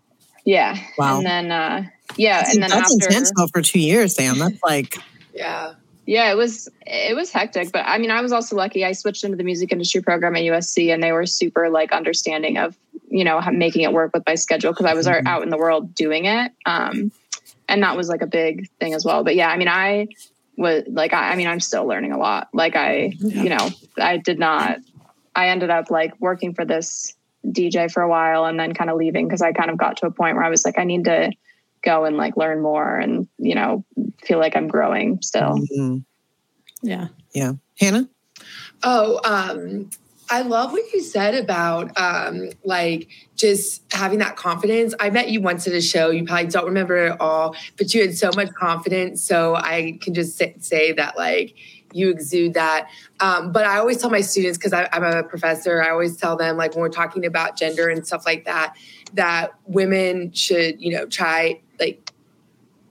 Yeah. 0.44 0.78
Wow. 0.96 1.18
And 1.18 1.26
then 1.26 1.52
uh, 1.52 1.84
yeah, 2.16 2.38
that's, 2.38 2.54
and 2.54 2.62
then 2.62 2.70
that's 2.70 2.94
after, 2.94 3.06
intense 3.06 3.32
though 3.36 3.48
for 3.48 3.62
two 3.62 3.80
years, 3.80 4.14
Sam. 4.14 4.38
That's 4.38 4.62
like 4.62 4.98
yeah. 5.34 5.74
Yeah, 6.06 6.32
it 6.32 6.34
was 6.34 6.68
it 6.86 7.14
was 7.14 7.30
hectic, 7.30 7.70
but 7.70 7.84
I 7.86 7.98
mean, 7.98 8.10
I 8.10 8.20
was 8.20 8.32
also 8.32 8.56
lucky. 8.56 8.84
I 8.84 8.92
switched 8.92 9.22
into 9.22 9.36
the 9.36 9.44
music 9.44 9.70
industry 9.70 10.02
program 10.02 10.34
at 10.34 10.42
USC, 10.42 10.92
and 10.92 11.00
they 11.00 11.12
were 11.12 11.24
super 11.24 11.70
like 11.70 11.92
understanding 11.92 12.56
of 12.56 12.76
you 13.10 13.22
know 13.22 13.40
making 13.52 13.82
it 13.82 13.92
work 13.92 14.12
with 14.12 14.24
my 14.26 14.34
schedule 14.34 14.72
because 14.72 14.86
I 14.86 14.94
was 14.94 15.06
mm-hmm. 15.06 15.26
out 15.26 15.44
in 15.44 15.50
the 15.50 15.56
world 15.56 15.94
doing 15.94 16.24
it, 16.24 16.50
um, 16.66 17.12
and 17.70 17.82
that 17.82 17.96
was 17.96 18.08
like 18.08 18.22
a 18.22 18.26
big 18.26 18.68
thing 18.78 18.94
as 18.94 19.04
well. 19.04 19.24
But 19.24 19.36
yeah, 19.36 19.48
I 19.48 19.56
mean, 19.56 19.68
I 19.68 20.08
was 20.56 20.84
like, 20.88 21.12
I, 21.14 21.30
I 21.30 21.36
mean, 21.36 21.46
I'm 21.46 21.60
still 21.60 21.86
learning 21.86 22.12
a 22.12 22.18
lot. 22.18 22.48
Like, 22.52 22.76
I 22.76 23.12
yeah. 23.18 23.42
you 23.42 23.48
know, 23.48 23.70
I 23.98 24.18
did 24.18 24.38
not. 24.38 24.78
I 25.34 25.48
ended 25.48 25.70
up 25.70 25.90
like 25.90 26.20
working 26.20 26.54
for 26.54 26.64
this 26.64 27.14
DJ 27.46 27.90
for 27.90 28.02
a 28.02 28.08
while 28.08 28.44
and 28.44 28.60
then 28.60 28.74
kind 28.74 28.90
of 28.90 28.96
leaving 28.96 29.26
because 29.26 29.40
I 29.40 29.52
kind 29.52 29.70
of 29.70 29.78
got 29.78 29.96
to 29.98 30.06
a 30.06 30.10
point 30.10 30.36
where 30.36 30.44
I 30.44 30.50
was 30.50 30.64
like, 30.64 30.78
I 30.78 30.84
need 30.84 31.04
to 31.04 31.30
go 31.82 32.04
and 32.04 32.16
like 32.16 32.36
learn 32.36 32.60
more 32.60 32.98
and 32.98 33.26
you 33.38 33.54
know 33.54 33.84
feel 34.22 34.38
like 34.38 34.56
i'm 34.56 34.68
growing 34.68 35.20
still 35.22 35.58
mm-hmm. 35.58 35.98
yeah 36.82 37.08
yeah 37.32 37.52
hannah 37.78 38.08
oh 38.82 39.20
um 39.24 39.88
I 40.30 40.42
love 40.42 40.70
what 40.70 40.92
you 40.92 41.02
said 41.02 41.34
about 41.34 41.90
um, 42.00 42.50
like 42.64 43.08
just 43.34 43.82
having 43.92 44.20
that 44.20 44.36
confidence. 44.36 44.94
I 45.00 45.10
met 45.10 45.28
you 45.28 45.40
once 45.40 45.66
at 45.66 45.72
a 45.72 45.80
show. 45.80 46.10
You 46.10 46.24
probably 46.24 46.46
don't 46.46 46.66
remember 46.66 47.08
it 47.08 47.20
all, 47.20 47.56
but 47.76 47.92
you 47.92 48.02
had 48.02 48.16
so 48.16 48.30
much 48.36 48.52
confidence. 48.54 49.22
So 49.22 49.56
I 49.56 49.98
can 50.00 50.14
just 50.14 50.40
say 50.62 50.92
that 50.92 51.16
like 51.18 51.56
you 51.92 52.10
exude 52.10 52.54
that. 52.54 52.88
Um, 53.18 53.50
but 53.50 53.64
I 53.64 53.78
always 53.78 53.98
tell 53.98 54.10
my 54.10 54.20
students 54.20 54.56
because 54.56 54.72
I'm 54.72 55.02
a 55.02 55.24
professor. 55.24 55.82
I 55.82 55.90
always 55.90 56.16
tell 56.16 56.36
them 56.36 56.56
like 56.56 56.74
when 56.74 56.82
we're 56.82 56.90
talking 56.90 57.26
about 57.26 57.56
gender 57.56 57.88
and 57.88 58.06
stuff 58.06 58.24
like 58.24 58.44
that, 58.44 58.76
that 59.14 59.50
women 59.66 60.32
should 60.32 60.80
you 60.80 60.96
know 60.96 61.06
try 61.06 61.60
like 61.80 62.12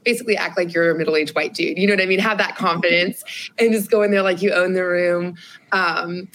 basically 0.03 0.35
act 0.35 0.57
like 0.57 0.73
you're 0.73 0.91
a 0.91 0.95
middle-aged 0.97 1.35
white 1.35 1.53
dude. 1.53 1.77
You 1.77 1.87
know 1.87 1.93
what 1.93 2.01
I 2.01 2.05
mean? 2.05 2.19
Have 2.19 2.37
that 2.39 2.55
confidence 2.55 3.23
and 3.57 3.71
just 3.71 3.91
go 3.91 4.01
in 4.01 4.11
there 4.11 4.23
like 4.23 4.41
you 4.41 4.51
own 4.51 4.73
the 4.73 4.83
room. 4.83 5.35
Um, 5.71 6.29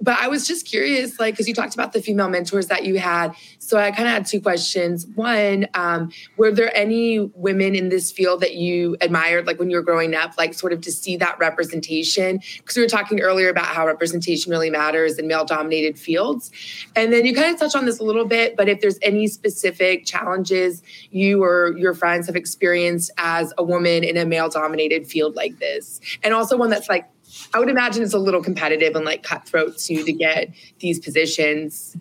but 0.00 0.18
I 0.18 0.28
was 0.28 0.46
just 0.46 0.66
curious, 0.66 1.18
like, 1.18 1.34
because 1.34 1.48
you 1.48 1.54
talked 1.54 1.74
about 1.74 1.92
the 1.92 2.02
female 2.02 2.28
mentors 2.28 2.66
that 2.66 2.84
you 2.84 2.98
had. 2.98 3.34
So 3.58 3.78
I 3.78 3.90
kind 3.90 4.06
of 4.06 4.14
had 4.14 4.26
two 4.26 4.40
questions. 4.40 5.06
One, 5.14 5.66
um, 5.74 6.12
were 6.36 6.52
there 6.52 6.74
any 6.76 7.20
women 7.34 7.74
in 7.74 7.88
this 7.88 8.12
field 8.12 8.40
that 8.40 8.54
you 8.54 8.96
admired, 9.00 9.46
like 9.46 9.58
when 9.58 9.70
you 9.70 9.76
were 9.76 9.82
growing 9.82 10.14
up, 10.14 10.32
like 10.38 10.54
sort 10.54 10.72
of 10.72 10.80
to 10.82 10.92
see 10.92 11.16
that 11.16 11.38
representation? 11.38 12.40
Because 12.58 12.76
we 12.76 12.82
were 12.82 12.88
talking 12.88 13.20
earlier 13.20 13.48
about 13.48 13.66
how 13.66 13.86
representation 13.86 14.50
really 14.50 14.70
matters 14.70 15.18
in 15.18 15.26
male 15.26 15.44
dominated 15.44 15.98
fields. 15.98 16.50
And 16.94 17.12
then 17.12 17.24
you 17.24 17.34
kind 17.34 17.52
of 17.52 17.58
touched 17.58 17.76
on 17.76 17.86
this 17.86 17.98
a 17.98 18.04
little 18.04 18.26
bit, 18.26 18.56
but 18.56 18.68
if 18.68 18.80
there's 18.80 18.98
any 19.02 19.26
specific 19.26 20.04
challenges 20.04 20.82
you 21.10 21.42
or 21.42 21.76
your 21.76 21.94
friends 21.94 22.26
have 22.26 22.36
experienced 22.36 23.10
as 23.18 23.52
a 23.58 23.64
woman 23.64 24.04
in 24.04 24.16
a 24.16 24.26
male 24.26 24.48
dominated 24.48 25.06
field 25.06 25.34
like 25.36 25.58
this, 25.58 26.00
and 26.22 26.34
also 26.34 26.56
one 26.56 26.70
that's 26.70 26.88
like 26.88 27.08
I 27.54 27.58
would 27.58 27.68
imagine 27.68 28.02
it's 28.02 28.14
a 28.14 28.18
little 28.18 28.42
competitive 28.42 28.94
and 28.94 29.04
like 29.04 29.22
cutthroat 29.22 29.78
too 29.78 30.04
to 30.04 30.12
get 30.12 30.50
these 30.80 30.98
positions. 30.98 31.96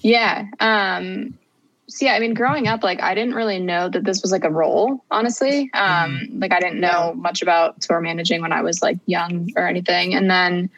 Yeah. 0.00 0.46
Um, 0.60 1.38
so 1.86 2.06
yeah, 2.06 2.14
I 2.14 2.20
mean, 2.20 2.34
growing 2.34 2.66
up, 2.66 2.82
like 2.82 3.02
I 3.02 3.14
didn't 3.14 3.34
really 3.34 3.58
know 3.58 3.88
that 3.88 4.04
this 4.04 4.22
was 4.22 4.32
like 4.32 4.44
a 4.44 4.50
role, 4.50 5.04
honestly. 5.10 5.70
Um, 5.74 6.18
mm-hmm. 6.18 6.38
like 6.40 6.52
I 6.52 6.60
didn't 6.60 6.80
know 6.80 7.14
much 7.14 7.42
about 7.42 7.80
tour 7.80 8.00
managing 8.00 8.40
when 8.40 8.52
I 8.52 8.62
was 8.62 8.82
like 8.82 8.98
young 9.06 9.50
or 9.56 9.66
anything. 9.66 10.14
And 10.14 10.30
then 10.30 10.70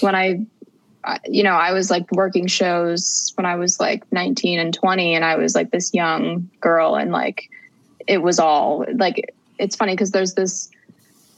when 0.00 0.14
I, 0.14 0.44
you 1.26 1.42
know, 1.42 1.54
I 1.54 1.72
was 1.72 1.90
like 1.90 2.10
working 2.12 2.46
shows 2.46 3.32
when 3.36 3.46
I 3.46 3.54
was 3.54 3.80
like 3.80 4.10
19 4.12 4.58
and 4.58 4.74
20, 4.74 5.14
and 5.14 5.24
I 5.24 5.36
was 5.36 5.54
like 5.54 5.70
this 5.70 5.94
young 5.94 6.50
girl, 6.60 6.96
and 6.96 7.12
like 7.12 7.48
it 8.06 8.18
was 8.18 8.38
all 8.38 8.84
like 8.94 9.34
it's 9.58 9.76
funny 9.76 9.94
because 9.94 10.10
there's 10.10 10.34
this 10.34 10.70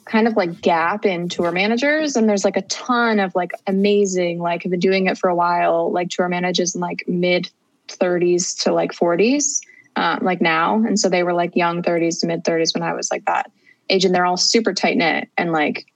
kind 0.04 0.28
of 0.28 0.36
like 0.36 0.60
gap 0.60 1.06
in 1.06 1.28
tour 1.28 1.50
managers 1.50 2.16
and 2.16 2.28
there's 2.28 2.44
like 2.44 2.56
a 2.56 2.62
ton 2.62 3.18
of 3.18 3.34
like 3.34 3.52
amazing 3.66 4.38
like 4.38 4.62
have 4.62 4.70
been 4.70 4.80
doing 4.80 5.06
it 5.06 5.16
for 5.16 5.30
a 5.30 5.34
while 5.34 5.90
like 5.92 6.10
tour 6.10 6.28
managers 6.28 6.74
in 6.74 6.80
like 6.80 7.04
mid 7.08 7.50
30s 7.88 8.62
to 8.62 8.72
like 8.72 8.92
40s 8.92 9.60
uh, 9.96 10.18
like 10.22 10.40
now. 10.40 10.76
And 10.76 10.98
so 10.98 11.08
they 11.08 11.22
were 11.22 11.32
like 11.32 11.54
young 11.54 11.82
30s 11.82 12.20
to 12.20 12.26
mid 12.26 12.44
30s 12.44 12.74
when 12.74 12.82
i 12.82 12.92
was 12.92 13.10
like 13.10 13.24
that 13.26 13.50
age 13.90 14.04
and 14.04 14.14
they're 14.14 14.26
all 14.26 14.36
super 14.36 14.72
tight 14.72 14.96
knit 14.96 15.28
and 15.36 15.52
like 15.52 15.86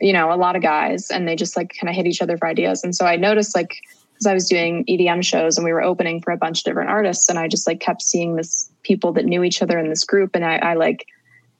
you 0.00 0.12
know 0.12 0.32
a 0.32 0.36
lot 0.36 0.56
of 0.56 0.62
guys 0.62 1.10
and 1.10 1.28
they 1.28 1.36
just 1.36 1.56
like 1.56 1.74
kind 1.78 1.88
of 1.88 1.94
hit 1.94 2.06
each 2.06 2.22
other 2.22 2.36
for 2.36 2.46
ideas. 2.46 2.82
And 2.82 2.94
so 2.94 3.06
i 3.06 3.16
noticed 3.16 3.54
like 3.54 3.76
because 4.12 4.26
i 4.26 4.34
was 4.34 4.48
doing 4.48 4.84
edm 4.86 5.22
shows 5.22 5.56
and 5.56 5.64
we 5.64 5.72
were 5.72 5.82
opening 5.82 6.20
for 6.22 6.32
a 6.32 6.36
bunch 6.36 6.60
of 6.60 6.64
different 6.64 6.90
artists 6.90 7.28
and 7.28 7.38
i 7.38 7.46
just 7.46 7.66
like 7.66 7.80
kept 7.80 8.02
seeing 8.02 8.34
this 8.34 8.70
people 8.82 9.12
that 9.12 9.26
knew 9.26 9.44
each 9.44 9.62
other 9.62 9.78
in 9.78 9.90
this 9.90 10.04
group 10.04 10.34
and 10.34 10.44
i, 10.44 10.56
I 10.56 10.74
like 10.74 11.06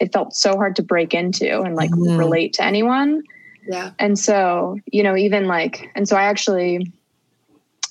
it 0.00 0.12
felt 0.12 0.35
so 0.35 0.56
hard 0.56 0.76
to 0.76 0.82
break 0.82 1.14
into 1.14 1.61
and 1.62 1.74
like 1.74 1.90
mm-hmm. 1.90 2.16
relate 2.16 2.52
to 2.54 2.64
anyone. 2.64 3.22
Yeah. 3.68 3.92
And 3.98 4.18
so, 4.18 4.78
you 4.92 5.02
know, 5.02 5.16
even 5.16 5.46
like, 5.46 5.90
and 5.94 6.09
so 6.09 6.16
I 6.16 6.24
actually, 6.24 6.92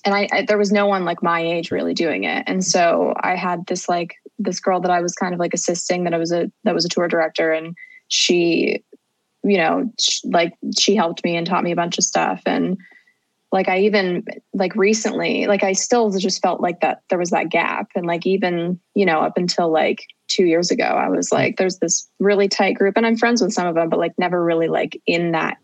and 0.06 0.16
I, 0.16 0.28
I, 0.32 0.46
there 0.48 0.58
was 0.58 0.72
no 0.72 0.86
one 0.86 1.04
like 1.04 1.24
my 1.24 1.42
age 1.42 1.72
really 1.72 1.94
doing 1.94 2.24
it. 2.24 2.44
And 2.48 2.64
so 2.64 3.14
I 3.22 3.36
had 3.36 3.66
this 3.66 3.90
like, 3.90 4.16
this 4.38 4.60
girl 4.60 4.80
that 4.82 4.92
I 4.92 5.02
was 5.02 5.16
kind 5.16 5.34
of 5.34 5.40
like 5.40 5.54
assisting 5.54 6.04
that 6.04 6.14
I 6.14 6.18
was 6.18 6.32
a, 6.32 6.52
that 6.64 6.76
was 6.76 6.86
a 6.86 6.90
tour 6.90 7.08
director 7.08 7.52
and 7.52 7.76
she, 8.08 8.84
you 9.44 9.58
know, 9.58 9.92
she, 10.00 10.28
like 10.30 10.54
she 10.78 10.96
helped 10.96 11.24
me 11.24 11.36
and 11.36 11.46
taught 11.46 11.64
me 11.64 11.72
a 11.72 11.76
bunch 11.76 11.98
of 11.98 12.04
stuff. 12.04 12.42
And 12.46 12.78
like 13.52 13.70
I 13.70 13.80
even 13.80 14.26
like 14.54 14.76
recently, 14.76 15.48
like 15.48 15.64
I 15.64 15.74
still 15.74 16.12
just 16.12 16.42
felt 16.42 16.62
like 16.62 16.82
that 16.82 17.02
there 17.10 17.20
was 17.20 17.30
that 17.30 17.50
gap. 17.50 17.90
And 17.96 18.06
like 18.06 18.26
even, 18.26 18.80
you 18.96 19.06
know, 19.06 19.20
up 19.20 19.38
until 19.38 19.72
like 19.72 20.06
two 20.28 20.46
years 20.46 20.72
ago, 20.72 20.84
I 20.84 21.10
was 21.10 21.32
like, 21.32 21.58
there's 21.58 21.80
this 21.80 22.10
really 22.20 22.48
tight 22.48 22.74
group, 22.74 22.98
and 22.98 23.06
I'm 23.06 23.18
friends 23.18 23.42
with 23.42 23.54
some 23.54 23.68
of 23.68 23.76
them, 23.76 23.90
but 23.90 24.00
like 24.00 24.14
never 24.18 24.44
really 24.44 24.68
like 24.68 25.00
in 25.06 25.32
that 25.32 25.58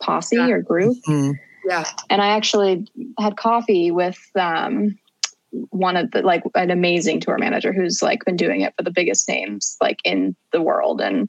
posse 0.00 0.36
yeah. 0.36 0.48
or 0.48 0.62
group. 0.62 0.96
Mm-hmm. 1.08 1.32
Yeah. 1.68 1.84
And 2.10 2.22
I 2.22 2.28
actually 2.28 2.86
had 3.18 3.36
coffee 3.36 3.90
with 3.90 4.18
um, 4.36 4.98
one 5.70 5.96
of 5.96 6.10
the 6.12 6.22
like 6.22 6.42
an 6.54 6.70
amazing 6.70 7.20
tour 7.20 7.38
manager 7.38 7.72
who's 7.72 8.02
like 8.02 8.24
been 8.24 8.36
doing 8.36 8.60
it 8.60 8.74
for 8.76 8.82
the 8.82 8.90
biggest 8.90 9.28
names 9.28 9.76
like 9.80 9.98
in 10.04 10.36
the 10.52 10.62
world. 10.62 11.00
And 11.00 11.28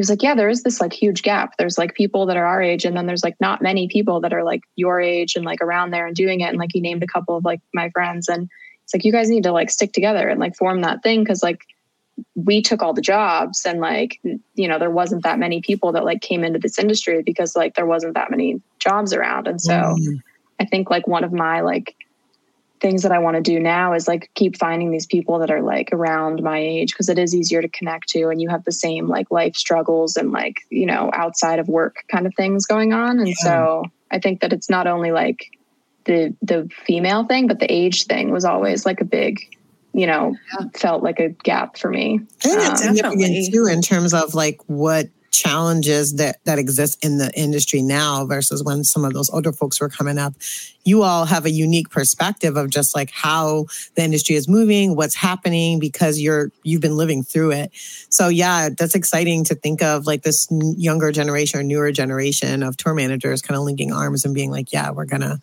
he 0.00 0.02
was 0.02 0.10
like, 0.10 0.22
Yeah, 0.22 0.34
there 0.34 0.48
is 0.48 0.62
this 0.62 0.80
like 0.80 0.92
huge 0.92 1.22
gap. 1.22 1.56
There's 1.58 1.76
like 1.76 1.94
people 1.94 2.26
that 2.26 2.36
are 2.36 2.46
our 2.46 2.62
age, 2.62 2.84
and 2.84 2.96
then 2.96 3.06
there's 3.06 3.22
like 3.22 3.36
not 3.40 3.60
many 3.60 3.86
people 3.88 4.20
that 4.22 4.32
are 4.32 4.44
like 4.44 4.62
your 4.76 5.00
age 5.00 5.36
and 5.36 5.44
like 5.44 5.60
around 5.60 5.90
there 5.90 6.06
and 6.06 6.16
doing 6.16 6.40
it. 6.40 6.48
And 6.48 6.58
like 6.58 6.70
he 6.72 6.80
named 6.80 7.02
a 7.02 7.06
couple 7.06 7.36
of 7.36 7.44
like 7.44 7.60
my 7.74 7.90
friends 7.90 8.28
and 8.28 8.48
it's 8.90 8.94
like 8.94 9.04
you 9.04 9.12
guys 9.12 9.30
need 9.30 9.44
to 9.44 9.52
like 9.52 9.70
stick 9.70 9.92
together 9.92 10.28
and 10.28 10.40
like 10.40 10.56
form 10.56 10.80
that 10.80 11.02
thing 11.02 11.22
because 11.22 11.42
like 11.42 11.64
we 12.34 12.60
took 12.60 12.82
all 12.82 12.92
the 12.92 13.00
jobs 13.00 13.64
and 13.64 13.80
like 13.80 14.18
you 14.54 14.66
know 14.66 14.78
there 14.78 14.90
wasn't 14.90 15.22
that 15.22 15.38
many 15.38 15.60
people 15.60 15.92
that 15.92 16.04
like 16.04 16.20
came 16.20 16.42
into 16.42 16.58
this 16.58 16.78
industry 16.78 17.22
because 17.22 17.54
like 17.54 17.74
there 17.74 17.86
wasn't 17.86 18.14
that 18.14 18.30
many 18.30 18.60
jobs 18.78 19.12
around 19.12 19.46
and 19.46 19.60
so 19.60 19.72
mm. 19.72 20.20
i 20.58 20.64
think 20.64 20.90
like 20.90 21.06
one 21.06 21.22
of 21.22 21.32
my 21.32 21.60
like 21.60 21.94
things 22.80 23.02
that 23.02 23.12
i 23.12 23.18
want 23.18 23.36
to 23.36 23.42
do 23.42 23.60
now 23.60 23.92
is 23.92 24.08
like 24.08 24.30
keep 24.34 24.56
finding 24.56 24.90
these 24.90 25.06
people 25.06 25.38
that 25.38 25.50
are 25.50 25.62
like 25.62 25.88
around 25.92 26.42
my 26.42 26.58
age 26.58 26.92
because 26.92 27.08
it 27.08 27.18
is 27.18 27.34
easier 27.34 27.60
to 27.60 27.68
connect 27.68 28.08
to 28.08 28.28
and 28.28 28.40
you 28.40 28.48
have 28.48 28.64
the 28.64 28.72
same 28.72 29.08
like 29.08 29.30
life 29.30 29.54
struggles 29.54 30.16
and 30.16 30.32
like 30.32 30.56
you 30.70 30.86
know 30.86 31.10
outside 31.14 31.58
of 31.58 31.68
work 31.68 32.04
kind 32.08 32.26
of 32.26 32.34
things 32.34 32.66
going 32.66 32.92
on 32.92 33.18
and 33.18 33.28
yeah. 33.28 33.34
so 33.42 33.84
i 34.10 34.18
think 34.18 34.40
that 34.40 34.52
it's 34.52 34.70
not 34.70 34.86
only 34.86 35.10
like 35.10 35.50
the 36.04 36.34
the 36.42 36.68
female 36.86 37.24
thing 37.24 37.46
but 37.46 37.60
the 37.60 37.70
age 37.72 38.04
thing 38.04 38.30
was 38.30 38.44
always 38.44 38.86
like 38.86 39.00
a 39.00 39.04
big 39.04 39.40
you 39.92 40.06
know, 40.06 40.36
yeah. 40.52 40.68
felt 40.74 41.02
like 41.02 41.18
a 41.18 41.30
gap 41.30 41.76
for 41.76 41.90
me. 41.90 42.20
I 42.44 42.48
think 42.48 42.60
that's 42.60 42.86
um, 42.86 42.94
significant 42.94 43.52
too 43.52 43.66
in 43.66 43.82
terms 43.82 44.14
of 44.14 44.34
like 44.34 44.60
what 44.66 45.08
challenges 45.30 46.14
that 46.16 46.38
that 46.44 46.58
exist 46.58 47.04
in 47.04 47.18
the 47.18 47.30
industry 47.38 47.82
now 47.82 48.26
versus 48.26 48.62
when 48.64 48.84
some 48.84 49.04
of 49.04 49.12
those 49.12 49.30
older 49.30 49.52
folks 49.52 49.80
were 49.80 49.88
coming 49.88 50.18
up 50.18 50.34
you 50.84 51.02
all 51.02 51.24
have 51.24 51.44
a 51.44 51.50
unique 51.50 51.90
perspective 51.90 52.56
of 52.56 52.70
just 52.70 52.94
like 52.94 53.10
how 53.10 53.66
the 53.94 54.02
industry 54.02 54.34
is 54.34 54.48
moving 54.48 54.96
what's 54.96 55.14
happening 55.14 55.78
because 55.78 56.18
you're 56.18 56.50
you've 56.62 56.80
been 56.80 56.96
living 56.96 57.22
through 57.22 57.52
it. 57.52 57.70
So 58.08 58.28
yeah 58.28 58.70
that's 58.76 58.94
exciting 58.94 59.44
to 59.44 59.54
think 59.54 59.82
of 59.82 60.06
like 60.06 60.22
this 60.22 60.48
younger 60.50 61.12
generation 61.12 61.60
or 61.60 61.62
newer 61.62 61.92
generation 61.92 62.62
of 62.62 62.76
tour 62.76 62.94
managers 62.94 63.42
kind 63.42 63.56
of 63.56 63.64
linking 63.64 63.92
arms 63.92 64.24
and 64.24 64.34
being 64.34 64.50
like 64.50 64.72
yeah 64.72 64.90
we're 64.90 65.04
gonna 65.04 65.40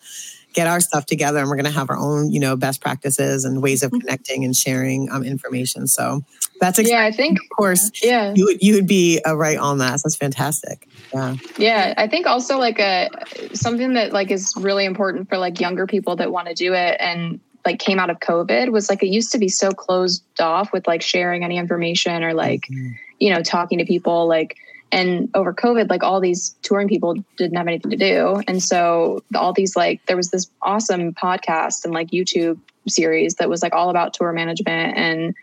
get 0.58 0.66
our 0.66 0.80
stuff 0.80 1.06
together 1.06 1.38
and 1.38 1.50
we're 1.50 1.56
going 1.56 1.66
to 1.66 1.72
have 1.72 1.88
our 1.92 1.98
own 1.98 2.32
you 2.32 2.40
know 2.40 2.56
best 2.56 2.82
practices 2.82 3.46
and 3.46 3.62
ways 3.62 3.84
of 3.84 3.92
mm-hmm. 3.92 4.00
connecting 4.00 4.44
and 4.44 4.58
sharing 4.58 5.08
um, 5.12 5.24
information 5.24 5.86
so 5.86 6.24
that's 6.60 6.80
exciting. 6.80 6.98
yeah 6.98 7.06
i 7.06 7.12
think 7.12 7.40
of 7.40 7.48
course 7.56 7.92
yeah 8.02 8.34
you 8.36 8.46
would, 8.46 8.58
you 8.60 8.74
would 8.74 8.88
be 8.88 9.22
uh, 9.28 9.36
right 9.36 9.60
on 9.60 9.78
that 9.78 10.00
that's 10.04 10.16
fantastic 10.16 10.88
yeah 11.14 11.36
yeah 11.60 11.94
i 11.98 12.08
think 12.08 12.26
also 12.26 12.58
like 12.58 12.80
a 12.80 13.08
something 13.54 13.94
that 13.94 14.14
like 14.14 14.32
is 14.32 14.52
really 14.58 14.84
important 14.84 15.30
for 15.30 15.38
like 15.38 15.60
younger 15.60 15.86
people 15.86 16.16
that 16.16 16.32
want 16.32 16.48
to 16.48 16.56
do 16.56 16.74
it 16.74 16.98
and 17.00 17.40
like 17.64 17.78
came 17.78 18.00
out 18.00 18.10
of 18.10 18.20
covid 18.20 18.72
was 18.72 18.90
like 18.90 19.04
it 19.04 19.10
used 19.10 19.32
to 19.32 19.38
be 19.38 19.48
so 19.48 19.70
closed 19.70 20.24
off 20.40 20.74
with 20.74 20.88
like 20.88 21.04
sharing 21.04 21.44
any 21.44 21.58
information 21.60 22.24
or 22.24 22.34
like 22.34 22.62
mm-hmm. 22.62 22.94
you 23.20 23.32
know 23.32 23.44
talking 23.44 23.78
to 23.78 23.86
people 23.86 24.28
like 24.28 24.58
and 24.92 25.30
over 25.34 25.54
covid 25.54 25.90
like 25.90 26.04
all 26.04 26.20
these 26.20 26.56
touring 26.62 26.88
people 26.88 27.16
didn't 27.38 27.58
have 27.58 27.68
anything 27.68 27.92
to 27.92 27.98
do 27.98 28.42
and 28.48 28.64
so 28.64 29.22
all 29.36 29.54
these 29.54 29.76
like 29.76 30.06
there 30.06 30.18
was 30.18 30.32
this 30.32 30.50
awesome 30.62 31.14
podcast 31.14 31.84
and 31.84 31.94
like 31.94 32.10
youtube 32.12 32.60
series 32.88 33.36
that 33.36 33.50
was 33.50 33.62
like 33.62 33.74
all 33.74 33.90
about 33.90 34.14
tour 34.14 34.32
management 34.32 34.98
and 34.98 35.36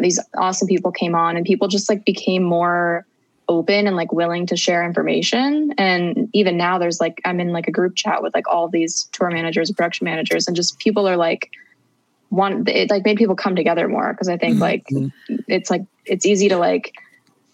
these 0.00 0.18
awesome 0.36 0.68
people 0.68 0.90
came 0.90 1.14
on 1.14 1.36
and 1.36 1.46
people 1.46 1.68
just 1.68 1.88
like 1.88 2.04
became 2.04 2.42
more 2.42 3.06
open 3.48 3.86
and 3.86 3.96
like 3.96 4.12
willing 4.12 4.46
to 4.46 4.56
share 4.56 4.84
information. 4.84 5.72
And 5.78 6.28
even 6.32 6.56
now, 6.56 6.78
there's 6.78 7.00
like 7.00 7.20
I'm 7.24 7.40
in 7.40 7.52
like 7.52 7.68
a 7.68 7.72
group 7.72 7.94
chat 7.94 8.22
with 8.22 8.34
like 8.34 8.48
all 8.48 8.68
these 8.68 9.04
tour 9.12 9.30
managers, 9.30 9.70
production 9.70 10.04
managers, 10.04 10.46
and 10.46 10.56
just 10.56 10.78
people 10.78 11.08
are 11.08 11.16
like 11.16 11.50
want 12.30 12.68
it 12.68 12.90
like 12.90 13.04
made 13.04 13.16
people 13.16 13.36
come 13.36 13.54
together 13.54 13.88
more 13.88 14.12
because 14.12 14.28
I 14.28 14.36
think 14.36 14.58
like 14.58 14.84
Mm-hmm. 14.90 15.36
it's 15.46 15.70
like 15.70 15.82
it's 16.04 16.26
easy 16.26 16.48
to 16.48 16.56
like 16.56 16.92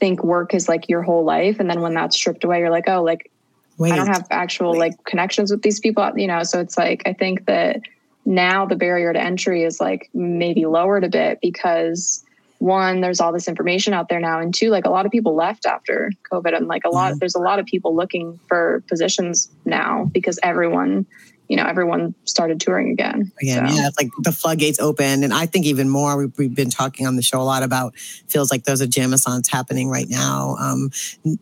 think 0.03 0.25
work 0.25 0.53
is 0.53 0.69
like 0.69 0.89
your 0.89 1.01
whole 1.01 1.25
life, 1.25 1.61
and 1.61 1.71
then 1.71 1.81
when 1.81 1.95
that's 1.95 2.17
stripped 2.17 2.43
away, 2.43 2.59
you're 2.59 2.71
like, 2.71 2.89
oh, 2.89 3.05
like 3.05 3.31
Wait, 3.79 3.93
I 3.93 3.97
don't 3.97 4.09
have 4.09 4.27
actual 4.33 4.77
like 4.77 4.95
connections 5.05 5.53
with 5.53 5.63
these 5.63 5.79
people, 5.79 6.11
you 6.17 6.27
know. 6.27 6.43
So 6.43 6.59
it's 6.59 6.77
like 6.77 7.03
I 7.07 7.13
think 7.13 7.47
that 7.47 7.83
now 8.25 8.67
the 8.67 8.75
barrier 8.75 9.13
to 9.13 9.21
entry 9.21 9.63
is 9.63 9.81
like 9.81 10.11
maybe 10.13 10.67
lowered 10.67 11.05
a 11.05 11.09
bit 11.09 11.39
because 11.41 12.25
one, 12.59 13.01
there's 13.01 13.21
all 13.21 13.33
this 13.33 13.47
information 13.47 13.95
out 13.95 14.09
there 14.09 14.19
now, 14.19 14.41
and 14.41 14.53
two, 14.53 14.71
like 14.71 14.87
a 14.87 14.91
lot 14.91 15.07
of 15.07 15.13
people 15.13 15.37
left 15.37 15.67
after 15.67 16.11
COVID, 16.33 16.57
and 16.57 16.67
like 16.67 16.83
a 16.85 16.91
lot, 16.91 17.11
mm-hmm. 17.11 17.19
there's 17.21 17.37
a 17.37 17.41
lot 17.41 17.61
of 17.61 17.67
people 17.67 17.95
looking 17.95 18.41
for 18.49 18.83
positions 18.89 19.49
now 19.65 20.11
because 20.13 20.37
everyone, 20.43 21.07
you 21.49 21.57
know, 21.57 21.65
everyone 21.65 22.15
started 22.25 22.61
touring 22.61 22.91
again. 22.91 23.31
again. 23.41 23.69
So- 23.69 23.75
Yeah, 23.75 23.91
like 23.99 24.09
the 24.23 24.33
floodgates 24.33 24.79
opened, 24.81 25.25
and 25.25 25.33
I 25.35 25.47
think 25.47 25.67
even 25.67 25.89
more. 25.89 26.17
We've, 26.17 26.33
we've 26.39 26.55
been 26.55 26.71
talking 26.71 27.07
on 27.07 27.17
the 27.17 27.23
show 27.23 27.41
a 27.41 27.45
lot 27.45 27.63
about 27.63 27.95
feels 28.29 28.51
like 28.51 28.65
there's 28.65 28.81
a 28.81 28.87
jamathons 28.87 29.51
happening 29.51 29.89
right 29.89 30.09
now, 30.09 30.57
um, 30.59 30.91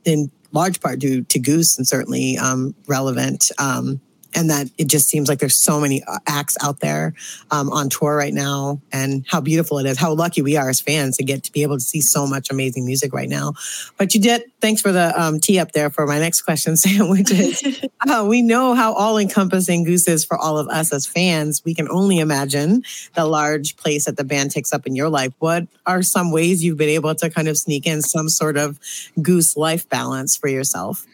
in 0.05 0.31
large 0.53 0.81
part 0.81 0.99
due 0.99 1.23
to 1.23 1.39
Goose 1.39 1.79
and 1.79 1.87
certainly 1.87 2.37
um, 2.37 2.75
relevant. 2.89 3.51
Um, 3.59 4.01
and 4.35 4.51
that 4.51 4.69
it 4.79 4.89
just 4.89 5.09
seems 5.09 5.29
like 5.29 5.39
there's 5.39 5.59
so 5.59 5.81
many 5.81 6.03
uh, 6.05 6.19
acts 6.27 6.57
out 6.63 6.81
there 6.81 7.15
um, 7.51 7.71
on 7.71 7.89
tour 7.89 8.17
right 8.17 8.35
now, 8.35 8.81
and 8.93 9.25
how 9.29 9.41
beautiful 9.41 9.79
it 9.79 9.87
is. 9.87 9.99
How 9.99 10.13
lucky 10.13 10.43
we 10.43 10.57
are 10.57 10.69
as 10.69 10.81
fans 10.81 11.17
to 11.17 11.25
get 11.25 11.43
to 11.45 11.53
be 11.53 11.63
able 11.63 11.77
to 11.77 11.85
see 11.85 12.01
so 12.01 12.27
much 12.27 12.51
amazing 12.51 12.87
music 12.87 13.13
right 13.13 13.29
now. 13.29 13.55
But 13.97 14.15
you 14.15 14.21
did. 14.21 14.43
Thanks 14.61 14.83
for 14.83 14.93
the 14.93 15.19
um, 15.21 15.41
tee 15.41 15.59
up 15.59 15.73
there 15.73 15.91
for 15.91 16.07
my 16.07 16.19
next 16.19 16.43
question, 16.43 16.77
Sam, 16.77 17.09
which 17.09 17.31
is 17.31 17.85
uh, 18.09 18.27
we 18.29 18.43
know 18.43 18.75
how 18.75 18.93
all 18.93 19.19
encompassing 19.19 19.85
Goose 19.85 20.07
is 20.07 20.25
for 20.25 20.37
all 20.37 20.59
of 20.59 20.69
us 20.69 20.93
as 20.93 21.07
fans. 21.07 21.65
We 21.65 21.75
can 21.75 21.89
only 21.89 22.19
imagine 22.19 22.83
the 23.15 23.27
large 23.27 23.77
place 23.77 24.05
that 24.05 24.17
the 24.17 24.25
band 24.25 24.51
takes 24.51 24.73
up 24.73 24.87
in 24.87 24.95
your 24.95 25.09
life. 25.09 25.33
What 25.39 25.67
are 25.87 26.03
some 26.03 26.31
ways 26.31 26.63
you've 26.63 26.77
been 26.77 26.89
able 26.89 27.15
to 27.15 27.31
kind 27.31 27.49
of 27.49 27.57
sneak 27.59 27.87
in 27.87 28.03
some 28.03 28.29
sort 28.29 28.57
of 28.57 28.79
Goose 29.21 29.57
life 29.57 29.89
balance 29.89 30.37
for 30.37 30.49
yourself? 30.49 31.07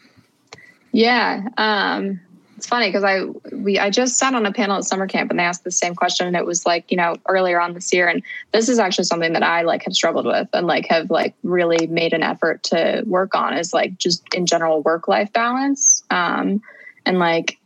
Yeah. 0.93 1.49
Um, 1.59 2.21
it's 2.57 2.67
funny 2.67 2.89
because 2.89 3.05
I 3.05 3.25
we 3.53 3.79
I 3.79 3.91
just 3.91 4.17
sat 4.17 4.35
on 4.35 4.47
a 4.47 4.53
panel 4.53 4.77
at 4.77 4.85
summer 4.85 5.07
camp 5.07 5.31
and 5.31 5.39
they 5.39 5.45
asked 5.45 5.65
the 5.65 5.71
same 5.71 5.95
question 5.95 6.27
and 6.27 6.37
it 6.37 6.47
was 6.47 6.65
like, 6.65 6.91
you 6.91 6.97
know, 6.97 7.17
earlier 7.29 7.61
on 7.61 7.75
this 7.75 7.93
year. 7.93 8.09
And 8.09 8.23
this 8.53 8.69
is 8.69 8.79
actually 8.79 9.05
something 9.05 9.35
that 9.35 9.43
I 9.43 9.63
like 9.63 9.85
have 9.85 9.95
struggled 9.95 10.27
with 10.27 10.49
and 10.53 10.67
like 10.67 10.87
have 10.89 11.11
like 11.11 11.35
really 11.43 11.87
made 11.87 12.13
an 12.13 12.23
effort 12.23 12.63
to 12.65 13.03
work 13.07 13.35
on 13.35 13.57
is 13.57 13.75
like 13.75 13.99
just 13.99 14.23
in 14.35 14.47
general 14.47 14.83
work 14.83 15.07
life 15.07 15.33
balance. 15.33 16.03
Um 16.11 16.63
and 17.05 17.19
like 17.19 17.59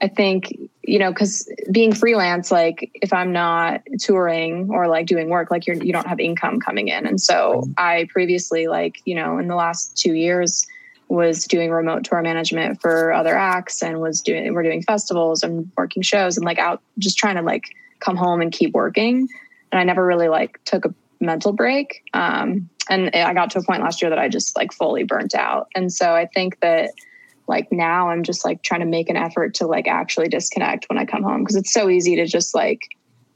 I 0.00 0.08
think, 0.08 0.58
you 0.82 0.98
know, 0.98 1.10
because 1.10 1.48
being 1.70 1.92
freelance, 1.92 2.50
like 2.50 2.90
if 2.94 3.12
I'm 3.12 3.32
not 3.32 3.82
touring 4.00 4.68
or 4.70 4.88
like 4.88 5.06
doing 5.06 5.28
work, 5.30 5.50
like 5.50 5.66
you're 5.66 5.76
you 5.76 5.92
don't 5.92 6.08
have 6.08 6.18
income 6.18 6.58
coming 6.60 6.88
in. 6.88 7.06
And 7.06 7.20
so 7.20 7.64
I 7.78 8.08
previously, 8.10 8.66
like, 8.66 9.00
you 9.04 9.14
know, 9.14 9.38
in 9.38 9.46
the 9.46 9.54
last 9.54 9.96
two 9.96 10.14
years, 10.14 10.66
was 11.08 11.44
doing 11.44 11.70
remote 11.70 12.04
tour 12.04 12.22
management 12.22 12.80
for 12.80 13.12
other 13.12 13.36
acts 13.36 13.82
and 13.82 14.00
was 14.00 14.20
doing 14.20 14.52
we're 14.54 14.62
doing 14.62 14.82
festivals 14.82 15.42
and 15.42 15.70
working 15.76 16.02
shows 16.02 16.36
and 16.36 16.44
like 16.44 16.58
out 16.58 16.82
just 16.98 17.18
trying 17.18 17.36
to 17.36 17.42
like 17.42 17.64
come 18.00 18.16
home 18.16 18.40
and 18.40 18.52
keep 18.52 18.72
working. 18.72 19.28
And 19.72 19.78
i 19.78 19.84
never 19.84 20.04
really 20.04 20.28
like 20.28 20.62
took 20.64 20.84
a 20.84 20.94
mental 21.20 21.52
break. 21.52 22.02
Um 22.12 22.68
and 22.88 23.10
i 23.14 23.32
got 23.32 23.50
to 23.50 23.58
a 23.58 23.62
point 23.62 23.82
last 23.82 24.02
year 24.02 24.10
that 24.10 24.18
i 24.18 24.28
just 24.28 24.56
like 24.56 24.72
fully 24.72 25.04
burnt 25.04 25.34
out. 25.34 25.68
And 25.74 25.92
so 25.92 26.14
i 26.14 26.26
think 26.26 26.60
that 26.60 26.90
like 27.46 27.70
now 27.70 28.08
i'm 28.08 28.22
just 28.22 28.44
like 28.44 28.62
trying 28.62 28.80
to 28.80 28.86
make 28.86 29.10
an 29.10 29.16
effort 29.16 29.54
to 29.54 29.66
like 29.66 29.86
actually 29.86 30.28
disconnect 30.28 30.86
when 30.88 30.98
i 30.98 31.04
come 31.04 31.22
home 31.22 31.42
because 31.42 31.56
it's 31.56 31.72
so 31.72 31.88
easy 31.88 32.16
to 32.16 32.26
just 32.26 32.54
like 32.54 32.80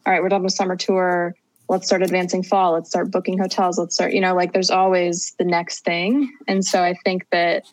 all 0.06 0.12
right 0.12 0.22
we're 0.22 0.28
done 0.28 0.42
with 0.42 0.54
summer 0.54 0.76
tour 0.76 1.34
let's 1.68 1.86
start 1.86 2.02
advancing 2.02 2.42
fall. 2.42 2.72
Let's 2.72 2.88
start 2.88 3.10
booking 3.10 3.38
hotels. 3.38 3.78
Let's 3.78 3.94
start 3.94 4.12
you 4.12 4.20
know 4.20 4.34
like 4.34 4.52
there's 4.52 4.70
always 4.70 5.34
the 5.38 5.44
next 5.44 5.84
thing. 5.84 6.32
And 6.46 6.64
so 6.64 6.82
i 6.82 6.94
think 7.04 7.26
that 7.30 7.64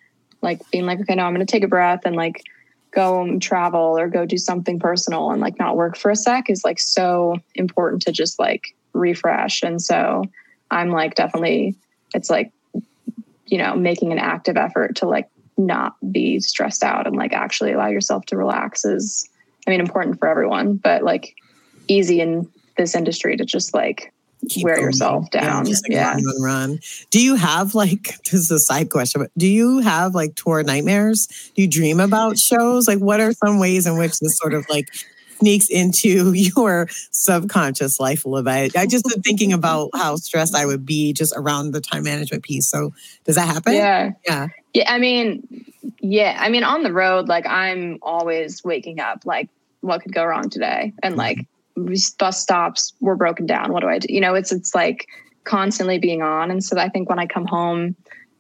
like 0.42 0.62
being 0.72 0.86
like 0.86 1.00
okay 1.00 1.16
no 1.16 1.24
i'm 1.24 1.34
going 1.34 1.46
to 1.46 1.52
take 1.52 1.64
a 1.64 1.68
breath 1.68 2.02
and 2.06 2.16
like 2.16 2.44
go 2.92 3.22
and 3.22 3.42
travel 3.42 3.98
or 3.98 4.08
go 4.08 4.26
do 4.26 4.38
something 4.38 4.80
personal 4.80 5.32
and 5.32 5.42
like 5.42 5.60
not 5.60 5.76
work 5.76 5.98
for 5.98 6.12
a 6.12 6.16
sec 6.16 6.50
is 6.50 6.64
like 6.64 6.80
so 6.80 7.36
important 7.56 8.02
to 8.04 8.12
just 8.12 8.40
like 8.40 8.76
refresh. 8.94 9.64
And 9.64 9.82
so 9.82 10.24
i'm 10.72 10.92
like 10.92 11.16
definitely 11.16 11.76
it's 12.14 12.30
like 12.30 12.52
you 13.48 13.58
know 13.58 13.76
making 13.76 14.12
an 14.12 14.18
active 14.18 14.58
effort 14.58 14.96
to 14.96 15.08
like 15.08 15.30
not 15.58 15.96
be 16.12 16.40
stressed 16.40 16.84
out 16.84 17.08
and 17.08 17.16
like 17.16 17.34
actually 17.34 17.72
allow 17.72 17.88
yourself 17.88 18.26
to 18.26 18.36
relax 18.36 18.84
is 18.84 19.30
i 19.68 19.70
mean 19.70 19.80
important 19.80 20.20
for 20.20 20.28
everyone 20.28 20.76
but 20.76 21.04
like 21.04 21.36
easy 21.88 22.20
in 22.20 22.50
this 22.78 22.96
industry 22.96 23.38
to 23.38 23.46
just 23.46 23.74
like 23.74 24.12
Keep 24.50 24.66
wear 24.66 24.76
going. 24.76 24.86
yourself 24.86 25.30
down. 25.32 25.66
just 25.66 25.84
like 25.88 25.94
Yeah. 25.96 26.14
run, 26.14 26.24
run, 26.26 26.42
run. 26.42 26.80
Do 27.10 27.22
you 27.22 27.36
have 27.36 27.74
like 27.74 28.16
this 28.24 28.34
is 28.34 28.52
a 28.52 28.60
side 28.60 28.90
question, 28.90 29.22
but 29.22 29.32
do 29.38 29.48
you 29.48 29.80
have 29.80 30.14
like 30.14 30.36
tour 30.36 30.62
nightmares? 30.64 31.28
Do 31.56 31.62
you 31.62 31.68
dream 31.68 32.00
about 32.00 32.38
shows? 32.38 32.88
Like, 32.88 33.00
what 33.00 33.20
are 33.20 33.34
some 33.34 33.60
ways 33.60 33.88
in 33.88 33.98
which 33.98 34.20
this 34.20 34.38
sort 34.38 34.54
of 34.54 34.66
like 34.70 34.88
sneaks 35.40 35.68
into 35.70 36.34
your 36.36 36.88
subconscious 37.12 38.00
life 38.00 38.26
a 38.26 38.30
little 38.30 38.44
bit? 38.44 38.76
I 38.78 38.86
just 38.86 39.06
been 39.06 39.22
thinking 39.22 39.52
about 39.54 39.90
how 39.96 40.16
stressed 40.18 40.56
I 40.56 40.66
would 40.66 40.86
be 40.86 41.14
just 41.14 41.34
around 41.36 41.72
the 41.72 41.82
time 41.82 42.04
management 42.04 42.44
piece. 42.44 42.68
So, 42.70 42.94
does 43.24 43.36
that 43.36 43.48
happen? 43.48 43.74
yeah 43.74 44.12
Yeah. 44.28 44.48
Yeah, 44.74 44.94
I 44.94 45.00
mean, 45.00 45.66
yeah, 46.02 46.36
I 46.38 46.50
mean, 46.50 46.66
on 46.66 46.84
the 46.84 46.92
road, 46.92 47.30
like 47.30 47.48
I'm 47.48 47.98
always 48.02 48.62
waking 48.64 49.00
up, 49.00 49.22
like, 49.26 49.48
what 49.80 50.02
could 50.02 50.14
go 50.14 50.26
wrong 50.26 50.50
today? 50.50 50.92
And 51.02 51.14
mm-hmm. 51.14 51.20
like, 51.20 51.38
bus 51.76 52.42
stops 52.42 52.94
were 53.00 53.16
broken 53.16 53.46
down. 53.46 53.72
What 53.74 53.82
do 53.82 53.88
I 53.90 54.00
do? 54.00 54.14
You 54.14 54.22
know, 54.22 54.34
it's 54.36 54.52
it's 54.52 54.74
like 54.76 55.08
constantly 55.44 56.00
being 56.00 56.22
on. 56.22 56.50
And 56.52 56.64
so 56.64 56.78
I 56.78 56.90
think 56.90 57.10
when 57.10 57.20
I 57.20 57.26
come 57.28 57.46
home, 57.46 57.96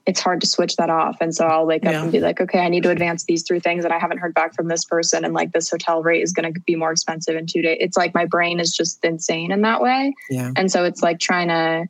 it's 0.05 0.19
hard 0.19 0.39
to 0.41 0.47
switch 0.47 0.75
that 0.75 0.89
off. 0.89 1.17
And 1.19 1.33
so 1.33 1.45
I'll 1.47 1.65
wake 1.65 1.83
up 1.85 1.93
and 1.95 2.11
be 2.11 2.19
like, 2.19 2.39
okay, 2.39 2.59
I 2.59 2.69
need 2.69 2.83
to 2.83 2.91
advance 2.91 3.23
these 3.23 3.41
three 3.43 3.59
things, 3.59 3.83
and 3.85 3.93
I 3.93 3.97
haven't 3.97 4.19
heard 4.19 4.35
back 4.35 4.53
from 4.55 4.67
this 4.67 4.85
person, 4.85 5.25
and 5.25 5.33
like 5.33 5.51
this 5.51 5.69
hotel 5.69 6.03
rate 6.03 6.21
is 6.21 6.31
going 6.31 6.53
to 6.53 6.59
be 6.61 6.75
more 6.75 6.91
expensive 6.91 7.35
in 7.35 7.47
two 7.47 7.61
days. 7.63 7.77
It's 7.79 7.97
like 7.97 8.13
my 8.13 8.25
brain 8.25 8.59
is 8.59 8.75
just 8.75 9.03
insane 9.03 9.51
in 9.51 9.61
that 9.61 9.81
way 9.81 10.13
Yeah. 10.29 10.51
and 10.55 10.71
so 10.71 10.83
it's 10.85 11.01
like 11.01 11.19
trying 11.19 11.47
to 11.47 11.87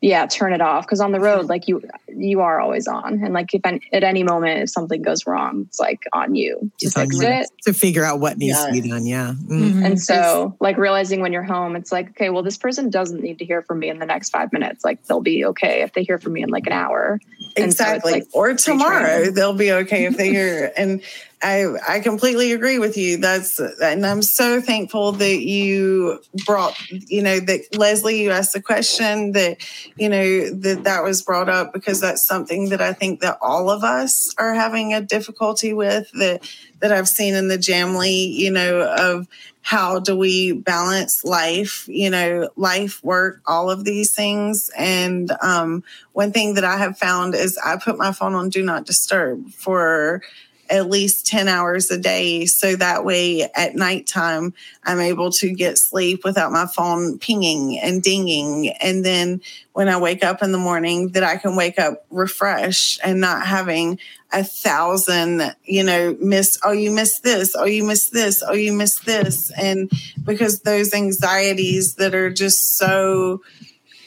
yeah 0.00 0.26
turn 0.26 0.52
it 0.52 0.60
off 0.60 0.86
because 0.86 1.00
on 1.00 1.10
the 1.10 1.18
road 1.18 1.46
like 1.46 1.66
you 1.66 1.82
you 2.08 2.40
are 2.40 2.60
always 2.60 2.86
on 2.86 3.14
and 3.24 3.34
like 3.34 3.52
if 3.52 3.60
an, 3.64 3.80
at 3.92 4.04
any 4.04 4.22
moment 4.22 4.60
if 4.60 4.70
something 4.70 5.02
goes 5.02 5.26
wrong 5.26 5.64
it's 5.66 5.80
like 5.80 6.04
on 6.12 6.36
you 6.36 6.70
to 6.78 6.86
Just 6.86 6.96
fix 6.96 7.18
it 7.20 7.48
to 7.62 7.72
figure 7.72 8.04
out 8.04 8.20
what 8.20 8.38
needs 8.38 8.64
to 8.64 8.70
be 8.70 8.80
done. 8.88 9.06
Yeah. 9.06 9.34
Mm. 9.36 9.48
Mm-hmm. 9.48 9.84
and 9.84 10.00
so 10.00 10.56
like 10.60 10.76
realizing 10.76 11.20
when 11.20 11.32
you're 11.32 11.42
home 11.42 11.74
it's 11.74 11.90
like 11.90 12.10
okay 12.10 12.30
well 12.30 12.44
this 12.44 12.56
person 12.56 12.90
doesn't 12.90 13.20
need 13.22 13.38
to 13.40 13.44
hear 13.44 13.62
from 13.62 13.80
me 13.80 13.88
in 13.88 13.98
the 13.98 14.06
next 14.06 14.30
five 14.30 14.52
minutes 14.52 14.84
like 14.84 15.02
they'll 15.06 15.20
be 15.20 15.44
okay 15.44 15.82
if 15.82 15.92
they 15.94 16.04
hear 16.04 16.18
from 16.18 16.32
me 16.34 16.42
in 16.42 16.48
like 16.50 16.66
an 16.66 16.72
hour 16.72 17.20
And 17.56 17.74
so 17.74 17.84
Exactly. 17.84 18.12
like 18.12 18.24
or 18.32 18.54
tomorrow 18.54 19.30
they'll 19.30 19.52
be 19.52 19.72
okay 19.72 20.04
if 20.04 20.16
they 20.16 20.30
hear. 20.30 20.72
and 20.76 21.02
I 21.42 21.66
I 21.88 22.00
completely 22.00 22.52
agree 22.52 22.78
with 22.78 22.96
you. 22.96 23.16
That's 23.18 23.60
and 23.60 24.04
I'm 24.04 24.22
so 24.22 24.60
thankful 24.60 25.12
that 25.12 25.42
you 25.42 26.20
brought 26.44 26.76
you 26.90 27.22
know 27.22 27.38
that 27.38 27.76
Leslie 27.76 28.22
you 28.22 28.30
asked 28.30 28.54
the 28.54 28.62
question 28.62 29.32
that 29.32 29.58
you 29.96 30.08
know 30.08 30.50
that 30.50 30.84
that 30.84 31.04
was 31.04 31.22
brought 31.22 31.48
up 31.48 31.72
because 31.72 32.00
that's 32.00 32.26
something 32.26 32.70
that 32.70 32.80
I 32.80 32.92
think 32.92 33.20
that 33.20 33.38
all 33.40 33.70
of 33.70 33.84
us 33.84 34.34
are 34.38 34.54
having 34.54 34.92
a 34.94 35.00
difficulty 35.00 35.72
with 35.72 36.10
that 36.12 36.48
that 36.80 36.92
I've 36.92 37.08
seen 37.08 37.34
in 37.34 37.48
the 37.48 37.58
Jamly 37.58 38.32
you 38.34 38.50
know 38.50 38.82
of 38.98 39.28
how 39.62 39.98
do 40.00 40.16
we 40.16 40.52
balance 40.52 41.24
life 41.24 41.86
you 41.88 42.10
know 42.10 42.48
life 42.56 43.02
work 43.04 43.42
all 43.46 43.70
of 43.70 43.84
these 43.84 44.12
things 44.12 44.70
and 44.76 45.30
um 45.42 45.84
one 46.14 46.32
thing 46.32 46.54
that 46.54 46.64
I 46.64 46.78
have 46.78 46.98
found 46.98 47.34
is 47.34 47.58
I 47.64 47.76
put 47.76 47.96
my 47.98 48.12
phone 48.12 48.34
on 48.34 48.48
do 48.48 48.62
not 48.62 48.86
disturb 48.86 49.50
for 49.50 50.22
at 50.70 50.88
least 50.88 51.26
10 51.26 51.48
hours 51.48 51.90
a 51.90 51.98
day. 51.98 52.46
So 52.46 52.76
that 52.76 53.04
way 53.04 53.48
at 53.54 53.74
nighttime, 53.74 54.54
I'm 54.84 55.00
able 55.00 55.30
to 55.32 55.50
get 55.50 55.78
sleep 55.78 56.24
without 56.24 56.52
my 56.52 56.66
phone 56.66 57.18
pinging 57.18 57.78
and 57.78 58.02
dinging. 58.02 58.70
And 58.80 59.04
then 59.04 59.40
when 59.72 59.88
I 59.88 59.98
wake 59.98 60.24
up 60.24 60.42
in 60.42 60.52
the 60.52 60.58
morning, 60.58 61.08
that 61.10 61.22
I 61.22 61.36
can 61.36 61.56
wake 61.56 61.78
up 61.78 62.04
refreshed 62.10 63.00
and 63.04 63.20
not 63.20 63.46
having 63.46 63.98
a 64.32 64.44
thousand, 64.44 65.54
you 65.64 65.82
know, 65.82 66.16
miss, 66.20 66.58
oh, 66.62 66.72
you 66.72 66.90
missed 66.90 67.22
this, 67.22 67.56
oh, 67.56 67.64
you 67.64 67.84
missed 67.84 68.12
this, 68.12 68.42
oh, 68.46 68.52
you 68.52 68.72
missed 68.72 69.06
this. 69.06 69.50
And 69.52 69.90
because 70.24 70.60
those 70.60 70.92
anxieties 70.92 71.94
that 71.94 72.14
are 72.14 72.30
just 72.30 72.76
so, 72.76 73.42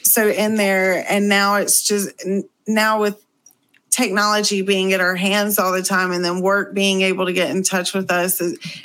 so 0.02 0.28
in 0.28 0.56
there 0.56 1.04
and 1.08 1.28
now 1.28 1.56
it's 1.56 1.86
just 1.86 2.10
now 2.66 3.00
with 3.00 3.21
technology 4.02 4.62
being 4.62 4.92
at 4.92 5.00
our 5.00 5.14
hands 5.14 5.58
all 5.58 5.72
the 5.72 5.82
time 5.82 6.10
and 6.10 6.24
then 6.24 6.40
work 6.40 6.74
being 6.74 7.02
able 7.02 7.26
to 7.26 7.32
get 7.32 7.50
in 7.50 7.62
touch 7.62 7.94
with 7.94 8.10
us 8.10 8.40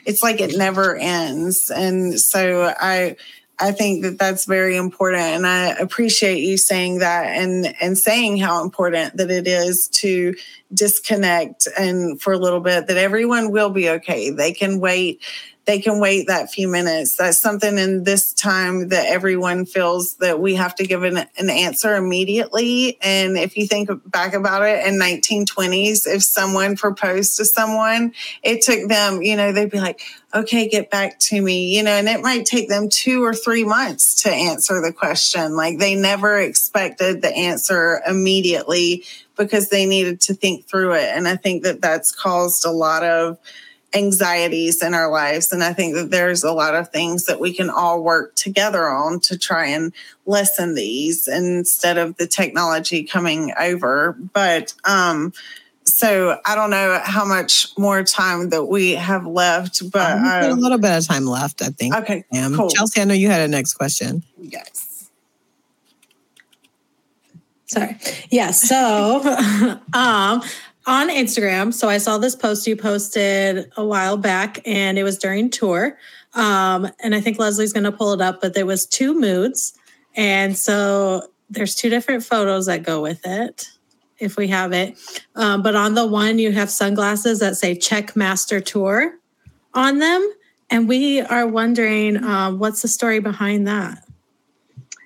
it's 0.06 0.22
like 0.22 0.40
it 0.40 0.56
never 0.58 0.96
ends 0.98 1.72
and 1.72 2.20
so 2.20 2.74
i 2.80 3.16
I 3.60 3.72
think 3.72 4.04
that 4.04 4.20
that's 4.20 4.46
very 4.46 4.76
important. 4.76 5.24
And 5.24 5.48
I 5.48 5.70
appreciate 5.70 6.42
you 6.42 6.58
saying 6.58 7.00
that 7.00 7.26
and, 7.26 7.74
and 7.82 7.98
saying 7.98 8.38
how 8.38 8.64
important 8.64 9.18
that 9.18 9.32
it 9.32 9.48
is 9.48 9.88
to 9.94 10.36
disconnect 10.74 11.68
and 11.78 12.22
for 12.22 12.34
a 12.34 12.38
little 12.38 12.60
bit 12.60 12.88
that 12.88 12.98
everyone 12.98 13.52
will 13.52 13.72
be 13.72 13.90
okay. 13.90 14.30
They 14.30 14.52
can 14.52 14.80
wait 14.80 15.22
they 15.68 15.80
can 15.80 16.00
wait 16.00 16.28
that 16.28 16.50
few 16.50 16.70
minutes. 16.70 17.18
That's 17.18 17.38
something 17.38 17.78
in 17.78 18.06
this 18.06 18.32
time 18.32 18.88
that 18.88 19.06
everyone 19.08 19.66
feels 19.66 20.16
that 20.16 20.40
we 20.40 20.56
have 20.56 20.74
to 20.76 20.86
give 20.86 21.04
an, 21.04 21.18
an 21.38 21.50
answer 21.50 21.96
immediately. 21.96 22.98
And 23.02 23.38
if 23.38 23.58
you 23.58 23.68
think 23.68 23.90
back 24.10 24.34
about 24.34 24.64
it 24.64 24.88
in 24.88 24.98
1920s, 24.98 26.08
if 26.08 26.24
someone 26.24 26.78
proposed 26.78 27.36
to 27.38 27.46
someone, 27.46 28.14
it 28.44 28.62
took 28.62 28.88
them, 28.88 29.22
you 29.22 29.36
know, 29.36 29.52
they'd 29.52 29.70
be 29.70 29.82
like, 29.82 30.02
okay, 30.34 30.70
get 30.70 30.90
back 30.90 31.20
to 31.20 31.42
me, 31.42 31.76
you 31.76 31.84
know, 31.84 31.92
and 31.92 32.08
it 32.08 32.22
might 32.22 32.46
take 32.46 32.70
them 32.70 32.88
two 32.88 33.22
or 33.22 33.34
three 33.34 33.66
months 33.66 34.24
to 34.24 34.32
answer 34.32 34.82
the 34.82 34.94
question. 34.94 35.58
Like 35.58 35.80
they 35.80 35.96
never 35.96 36.40
expected 36.40 37.22
the 37.22 37.36
answer 37.36 38.02
immediately 38.08 39.04
because 39.36 39.68
they 39.68 39.86
needed 39.86 40.22
to 40.22 40.34
think 40.34 40.66
through 40.66 40.94
it. 40.94 41.10
And 41.14 41.28
I 41.28 41.36
think 41.36 41.64
that 41.64 41.82
that's 41.82 42.16
caused 42.16 42.66
a 42.66 42.72
lot 42.72 43.04
of, 43.04 43.38
anxieties 43.98 44.82
in 44.82 44.94
our 44.94 45.12
lives. 45.12 45.52
And 45.52 45.64
I 45.64 45.74
think 45.74 45.96
that 45.96 46.12
there's 46.12 46.44
a 46.44 46.52
lot 46.52 46.76
of 46.76 46.90
things 46.90 47.26
that 47.26 47.40
we 47.40 47.54
can 47.54 47.70
all 47.70 48.04
work 48.04 48.36
together 48.36 48.88
on 48.88 49.20
to 49.22 49.38
try 49.38 49.68
and 49.68 49.92
lessen 50.26 50.76
these 50.76 51.28
instead 51.28 51.98
of 51.98 52.18
the 52.18 52.28
technology 52.28 53.04
coming 53.04 53.54
over. 53.60 54.18
But, 54.34 54.74
um, 54.86 55.34
so 55.84 56.38
I 56.46 56.56
don't 56.56 56.70
know 56.70 57.02
how 57.04 57.26
much 57.26 57.68
more 57.78 58.04
time 58.04 58.50
that 58.50 58.66
we 58.66 58.92
have 58.96 59.26
left, 59.26 59.90
but 59.90 60.18
um, 60.18 60.26
uh, 60.26 60.50
a 60.50 60.54
little 60.54 60.78
bit 60.78 60.92
of 60.92 61.08
time 61.08 61.26
left, 61.26 61.62
I 61.62 61.70
think. 61.70 61.96
Okay, 61.96 62.26
um, 62.38 62.56
cool. 62.56 62.70
Chelsea, 62.70 63.02
I 63.02 63.06
know 63.06 63.14
you 63.14 63.30
had 63.30 63.42
a 63.42 63.48
next 63.48 63.76
question. 63.76 64.24
Yes. 64.38 65.10
Sorry. 67.68 67.98
Yeah. 68.30 68.52
So, 68.52 69.22
um, 69.94 70.42
on 70.88 71.10
Instagram. 71.10 71.74
So 71.74 71.90
I 71.90 71.98
saw 71.98 72.18
this 72.18 72.36
post 72.36 72.66
you 72.66 72.78
posted 72.78 73.70
a 73.76 73.86
while 73.86 74.18
back, 74.18 74.66
and 74.66 74.98
it 74.98 75.04
was 75.04 75.18
during 75.18 75.50
tour. 75.50 76.00
Um, 76.34 76.90
and 77.04 77.14
I 77.14 77.20
think 77.20 77.38
Leslie's 77.38 77.74
going 77.74 77.84
to 77.84 77.92
pull 77.92 78.14
it 78.14 78.22
up, 78.22 78.42
but 78.42 78.54
there 78.54 78.66
was 78.66 78.86
two 78.86 79.14
moods, 79.14 79.78
and 80.16 80.58
so 80.58 81.30
there's 81.50 81.76
two 81.76 81.90
different 81.90 82.24
photos 82.24 82.66
that 82.66 82.84
go 82.84 83.02
with 83.02 83.26
it, 83.26 83.70
if 84.20 84.38
we 84.38 84.48
have 84.48 84.72
it. 84.72 84.98
Um, 85.36 85.62
but 85.62 85.76
on 85.76 85.94
the 85.94 86.06
one, 86.06 86.40
you 86.40 86.52
have 86.54 86.70
sunglasses 86.70 87.40
that 87.40 87.58
say 87.58 87.76
"Check 87.76 88.16
Master 88.16 88.62
Tour" 88.62 89.14
on 89.74 90.00
them, 90.00 90.32
and 90.70 90.88
we 90.88 91.22
are 91.22 91.48
wondering 91.48 92.24
um, 92.24 92.60
what's 92.60 92.82
the 92.82 92.88
story 92.88 93.20
behind 93.20 93.68
that. 93.68 94.04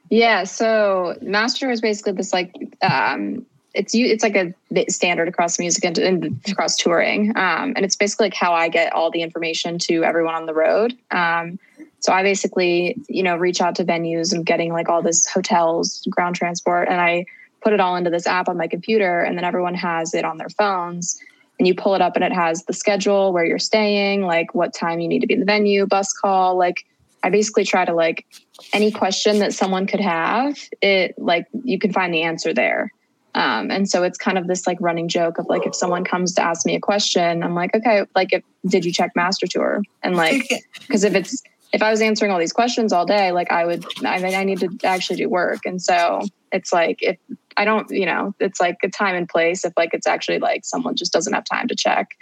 Yeah, 0.10 0.44
so 0.44 1.18
Master 1.22 1.72
is 1.72 1.80
basically 1.80 2.12
this 2.12 2.34
like 2.34 2.54
um, 2.82 3.46
it's 3.74 3.94
it's 3.96 4.24
like 4.24 4.36
a 4.36 4.54
standard 4.90 5.28
across 5.28 5.58
music 5.60 5.84
and, 5.86 5.98
and 5.98 6.42
across 6.48 6.76
touring. 6.76 7.30
Um, 7.38 7.74
and 7.76 7.86
it's 7.86 7.96
basically 7.96 8.26
like 8.26 8.34
how 8.34 8.54
i 8.54 8.68
get 8.68 8.94
all 8.94 9.12
the 9.12 9.22
information 9.22 9.80
to 9.80 10.04
everyone 10.04 10.36
on 10.36 10.46
the 10.46 10.54
road. 10.54 10.98
Um, 11.12 11.60
so 12.00 12.12
i 12.12 12.24
basically 12.24 12.98
you 13.08 13.24
know 13.24 13.36
reach 13.36 13.62
out 13.62 13.76
to 13.76 13.86
venues 13.86 14.34
and 14.34 14.46
getting 14.46 14.74
like 14.74 14.90
all 14.90 15.02
this 15.02 15.28
hotels 15.28 16.06
ground 16.10 16.36
transport 16.36 16.88
and 16.90 17.00
i 17.00 17.26
put 17.62 17.74
it 17.74 17.80
all 17.80 17.96
into 17.96 18.10
this 18.10 18.28
app 18.28 18.50
on 18.50 18.58
my 18.58 18.68
computer 18.68 19.22
and 19.22 19.38
then 19.38 19.46
everyone 19.46 19.76
has 19.76 20.14
it 20.14 20.26
on 20.26 20.38
their 20.38 20.50
phones. 20.50 21.20
And 21.60 21.68
you 21.68 21.76
pull 21.76 21.94
it 21.94 22.02
up 22.02 22.16
and 22.16 22.26
it 22.26 22.34
has 22.34 22.66
the 22.66 22.74
schedule 22.74 23.32
where 23.34 23.46
you're 23.46 23.60
staying 23.60 24.24
like 24.24 24.56
what 24.56 24.74
time 24.74 25.00
you 25.00 25.08
need 25.08 25.20
to 25.20 25.28
be 25.28 25.36
in 25.36 25.40
the 25.40 25.46
venue 25.46 25.86
bus 25.86 26.12
call 26.12 26.58
like 26.58 26.84
i 27.22 27.30
basically 27.30 27.64
try 27.64 27.86
to 27.86 27.94
like 27.94 28.26
any 28.74 28.90
question 28.90 29.38
that 29.40 29.54
someone 29.54 29.86
could 29.86 30.00
have 30.00 30.58
it 30.82 31.14
like 31.20 31.46
you 31.64 31.78
can 31.78 31.94
find 31.94 32.12
the 32.12 32.24
answer 32.24 32.52
there 32.52 32.92
um, 33.34 33.72
and 33.72 33.90
so 33.90 34.04
it's 34.04 34.18
kind 34.18 34.38
of 34.38 34.48
this 34.48 34.68
like 34.68 34.78
running 34.82 35.08
joke 35.08 35.38
of 35.38 35.46
like 35.48 35.66
if 35.66 35.76
someone 35.76 36.04
comes 36.04 36.34
to 36.34 36.44
ask 36.44 36.66
me 36.66 36.76
a 36.76 36.80
question, 36.80 37.44
I'm 37.44 37.56
like, 37.56 37.74
okay, 37.76 38.06
like 38.16 38.34
if 38.34 38.44
did 38.68 38.84
you 38.86 38.92
check 38.92 39.12
Master 39.16 39.48
Tour? 39.48 39.82
And 40.04 40.16
like 40.16 40.50
because 40.82 41.04
if 41.04 41.16
it's 41.16 41.42
if 41.74 41.82
I 41.82 41.90
was 41.90 42.02
answering 42.02 42.32
all 42.32 42.40
these 42.40 42.52
questions 42.52 42.92
all 42.92 43.06
day, 43.06 43.32
like 43.32 43.52
I 43.52 43.66
would 43.66 43.86
I 44.06 44.22
mean 44.22 44.36
I 44.36 44.44
need 44.44 44.60
to 44.60 44.70
actually 44.84 45.16
do 45.18 45.30
work. 45.30 45.60
And 45.66 45.82
so 45.82 46.22
it's 46.52 46.74
like 46.74 47.02
if 47.02 47.18
I 47.56 47.64
don't, 47.64 47.90
you 47.90 48.06
know, 48.06 48.36
it's 48.40 48.60
like 48.60 48.78
a 48.84 48.90
time 48.90 49.16
and 49.16 49.30
place. 49.30 49.64
If 49.64 49.74
like 49.78 49.94
it's 49.94 50.08
actually 50.08 50.40
like 50.40 50.66
someone 50.66 50.96
just 50.96 51.14
doesn't 51.14 51.34
have 51.34 51.46
time 51.46 51.68
to 51.70 51.76
check, 51.76 52.18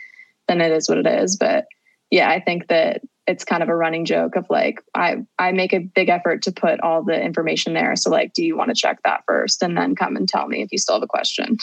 then 0.48 0.62
it 0.62 0.72
is 0.72 0.88
what 0.88 1.00
it 1.00 1.08
is. 1.08 1.36
But 1.38 1.66
yeah, 2.12 2.30
I 2.30 2.40
think 2.40 2.68
that 2.68 3.02
it's 3.30 3.46
kind 3.46 3.62
of 3.62 3.70
a 3.70 3.76
running 3.76 4.06
joke 4.06 4.36
of 4.36 4.48
like 4.50 4.82
I 4.96 5.18
I 5.38 5.52
make 5.52 5.72
a 5.72 5.80
big 5.80 6.10
effort 6.10 6.42
to 6.44 6.52
put 6.52 6.80
all 6.82 7.04
the 7.04 7.22
information 7.22 7.74
there. 7.74 7.96
So 7.96 8.10
like, 8.10 8.34
do 8.34 8.44
you 8.44 8.58
want 8.58 8.70
to 8.70 8.76
check 8.76 8.98
that 9.04 9.24
first 9.28 9.62
and 9.62 9.78
then 9.78 9.96
come 9.96 10.16
and 10.16 10.28
tell 10.28 10.48
me 10.48 10.64
if 10.64 10.72
you 10.72 10.80
still 10.80 10.96
have 10.96 11.04
a 11.04 11.08
question? 11.08 11.60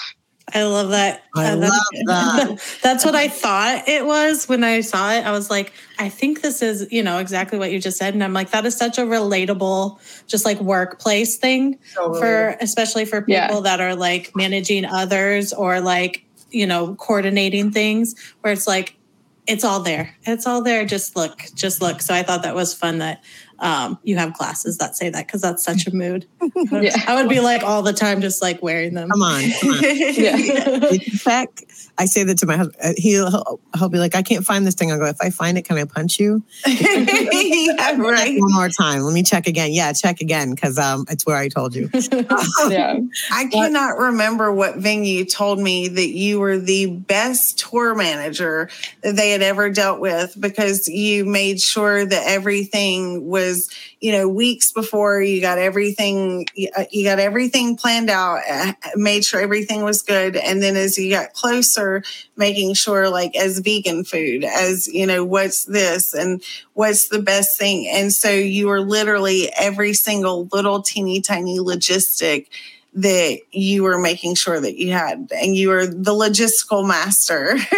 I 0.55 0.63
love 0.63 0.91
that. 0.91 1.25
I 1.35 1.51
uh, 1.51 1.57
love 1.57 1.71
that. 2.07 2.79
That's 2.83 3.05
what 3.05 3.17
I 3.17 3.27
thought 3.27 3.89
it 3.89 4.07
was 4.07 4.49
when 4.49 4.63
I 4.63 4.81
saw 4.81 5.13
it. 5.13 5.27
I 5.27 5.33
was 5.33 5.51
like, 5.51 5.73
I 5.99 6.09
think 6.09 6.41
this 6.41 6.63
is, 6.63 6.87
you 6.93 7.03
know, 7.03 7.19
exactly 7.19 7.59
what 7.59 7.73
you 7.73 7.81
just 7.81 7.99
said. 7.99 8.15
And 8.15 8.23
I'm 8.23 8.33
like, 8.33 8.51
that 8.51 8.65
is 8.65 8.77
such 8.77 8.97
a 8.97 9.01
relatable, 9.01 9.99
just 10.29 10.45
like 10.45 10.61
workplace 10.61 11.37
thing 11.37 11.81
totally. 11.97 12.21
for, 12.21 12.57
especially 12.61 13.07
for 13.07 13.23
people 13.23 13.57
yeah. 13.57 13.61
that 13.61 13.81
are 13.81 13.97
like 13.97 14.31
managing 14.37 14.85
others 14.85 15.53
or 15.53 15.81
like, 15.81 16.25
you 16.53 16.65
know, 16.65 16.95
coordinating 16.95 17.73
things 17.73 18.15
where 18.43 18.53
it's 18.53 18.69
like, 18.69 18.96
it's 19.47 19.65
all 19.65 19.81
there. 19.81 20.15
It's 20.25 20.47
all 20.47 20.63
there. 20.63 20.85
Just 20.85 21.17
look, 21.17 21.45
just 21.55 21.81
look. 21.81 22.03
So 22.03 22.15
I 22.15 22.23
thought 22.23 22.43
that 22.43 22.55
was 22.55 22.75
fun 22.75 22.99
that 22.99 23.23
um, 23.59 23.99
you 24.03 24.17
have 24.17 24.35
classes 24.35 24.79
that 24.79 24.97
say 24.97 25.09
that 25.09 25.27
because 25.27 25.41
that's 25.41 25.63
such 25.63 25.87
a 25.87 25.95
mood. 25.95 26.27
yeah. 26.71 26.97
I 27.07 27.15
would 27.15 27.29
be 27.29 27.41
like 27.41 27.63
all 27.63 27.83
the 27.83 27.93
time, 27.93 28.21
just 28.21 28.43
like 28.43 28.63
wearing 28.63 28.95
them. 28.95 29.11
Come 29.11 29.23
on. 29.23 29.43
Come 29.61 29.71
on. 29.71 29.83
yeah. 29.83 30.91
Check. 31.19 31.63
I 31.99 32.05
say 32.05 32.25
that 32.25 32.39
to 32.39 32.47
my 32.47 32.57
husband. 32.57 32.77
Uh, 32.83 32.93
he'll, 32.97 33.31
he'll, 33.31 33.61
he'll 33.79 33.89
be 33.89 33.99
like, 33.99 34.15
I 34.15 34.23
can't 34.23 34.45
find 34.45 34.67
this 34.67 34.75
thing. 34.75 34.93
I'll 34.93 34.99
go, 34.99 35.07
if 35.07 35.17
I 35.21 35.31
find 35.31 35.57
it, 35.57 35.65
can 35.65 35.79
I 35.79 35.85
punch 35.85 36.19
you? 36.19 36.43
yeah, 36.67 37.97
right. 37.97 38.39
One 38.39 38.55
more 38.55 38.69
time. 38.69 39.03
Let 39.03 39.15
me 39.15 39.23
check 39.23 39.47
again. 39.47 39.73
Yeah, 39.73 39.93
check 39.93 40.21
again 40.21 40.55
because 40.55 40.79
um, 40.79 41.07
it's 41.09 41.25
where 41.25 41.37
I 41.37 41.49
told 41.49 41.75
you. 41.75 41.89
yeah. 42.69 42.99
I 43.33 43.47
cannot 43.47 43.97
remember 43.99 44.53
what 44.53 44.77
venue 44.77 45.25
told 45.25 45.59
me 45.59 45.89
that 45.89 46.11
you 46.11 46.41
were 46.41 46.59
the 46.59 46.87
best 46.87 47.59
tour 47.59 47.95
manager 47.95 48.69
that 49.03 49.17
they 49.17 49.31
had 49.31 49.43
ever 49.43 49.71
dealt 49.71 50.01
with 50.01 50.39
because 50.39 50.89
you 50.89 51.25
made 51.25 51.61
sure 51.61 52.05
that 52.05 52.23
everything 52.27 53.27
was 53.27 53.46
you 54.01 54.13
know 54.13 54.29
weeks 54.29 54.73
before 54.73 55.21
you 55.23 55.41
got 55.41 55.59
everything 55.59 56.47
uh, 56.77 56.85
you 56.91 57.05
got 57.05 57.19
everything 57.19 57.77
planned 57.77 58.11
out 58.11 58.41
uh, 58.51 58.73
made 58.95 59.25
sure 59.25 59.41
everything 59.41 59.83
was 59.83 60.03
good. 60.03 60.37
And 60.37 60.63
then 60.63 60.77
as 60.77 60.99
you 60.99 61.11
got 61.11 61.33
closer 61.33 62.03
making 62.37 62.75
sure 62.75 63.09
like 63.09 63.35
as 63.37 63.59
vegan 63.61 64.05
food 64.05 64.45
as 64.45 64.89
you 64.89 65.07
know 65.07 65.25
what's 65.25 65.65
this 65.65 66.15
and 66.15 66.43
what's 66.75 67.09
the 67.09 67.23
best 67.23 67.59
thing? 67.59 67.89
And 67.89 68.13
so 68.13 68.31
you 68.31 68.69
were 68.69 68.81
literally 68.81 69.51
every 69.59 69.95
single 69.95 70.49
little 70.53 70.83
teeny 70.83 71.21
tiny 71.21 71.59
logistic 71.59 72.47
that 72.97 73.41
you 73.53 73.83
were 73.83 73.99
making 73.99 74.35
sure 74.35 74.59
that 74.59 74.79
you 74.79 74.91
had, 74.91 75.29
and 75.31 75.55
you 75.55 75.69
were 75.69 75.87
the 75.87 76.13
logistical 76.13 76.87
master. 76.87 77.59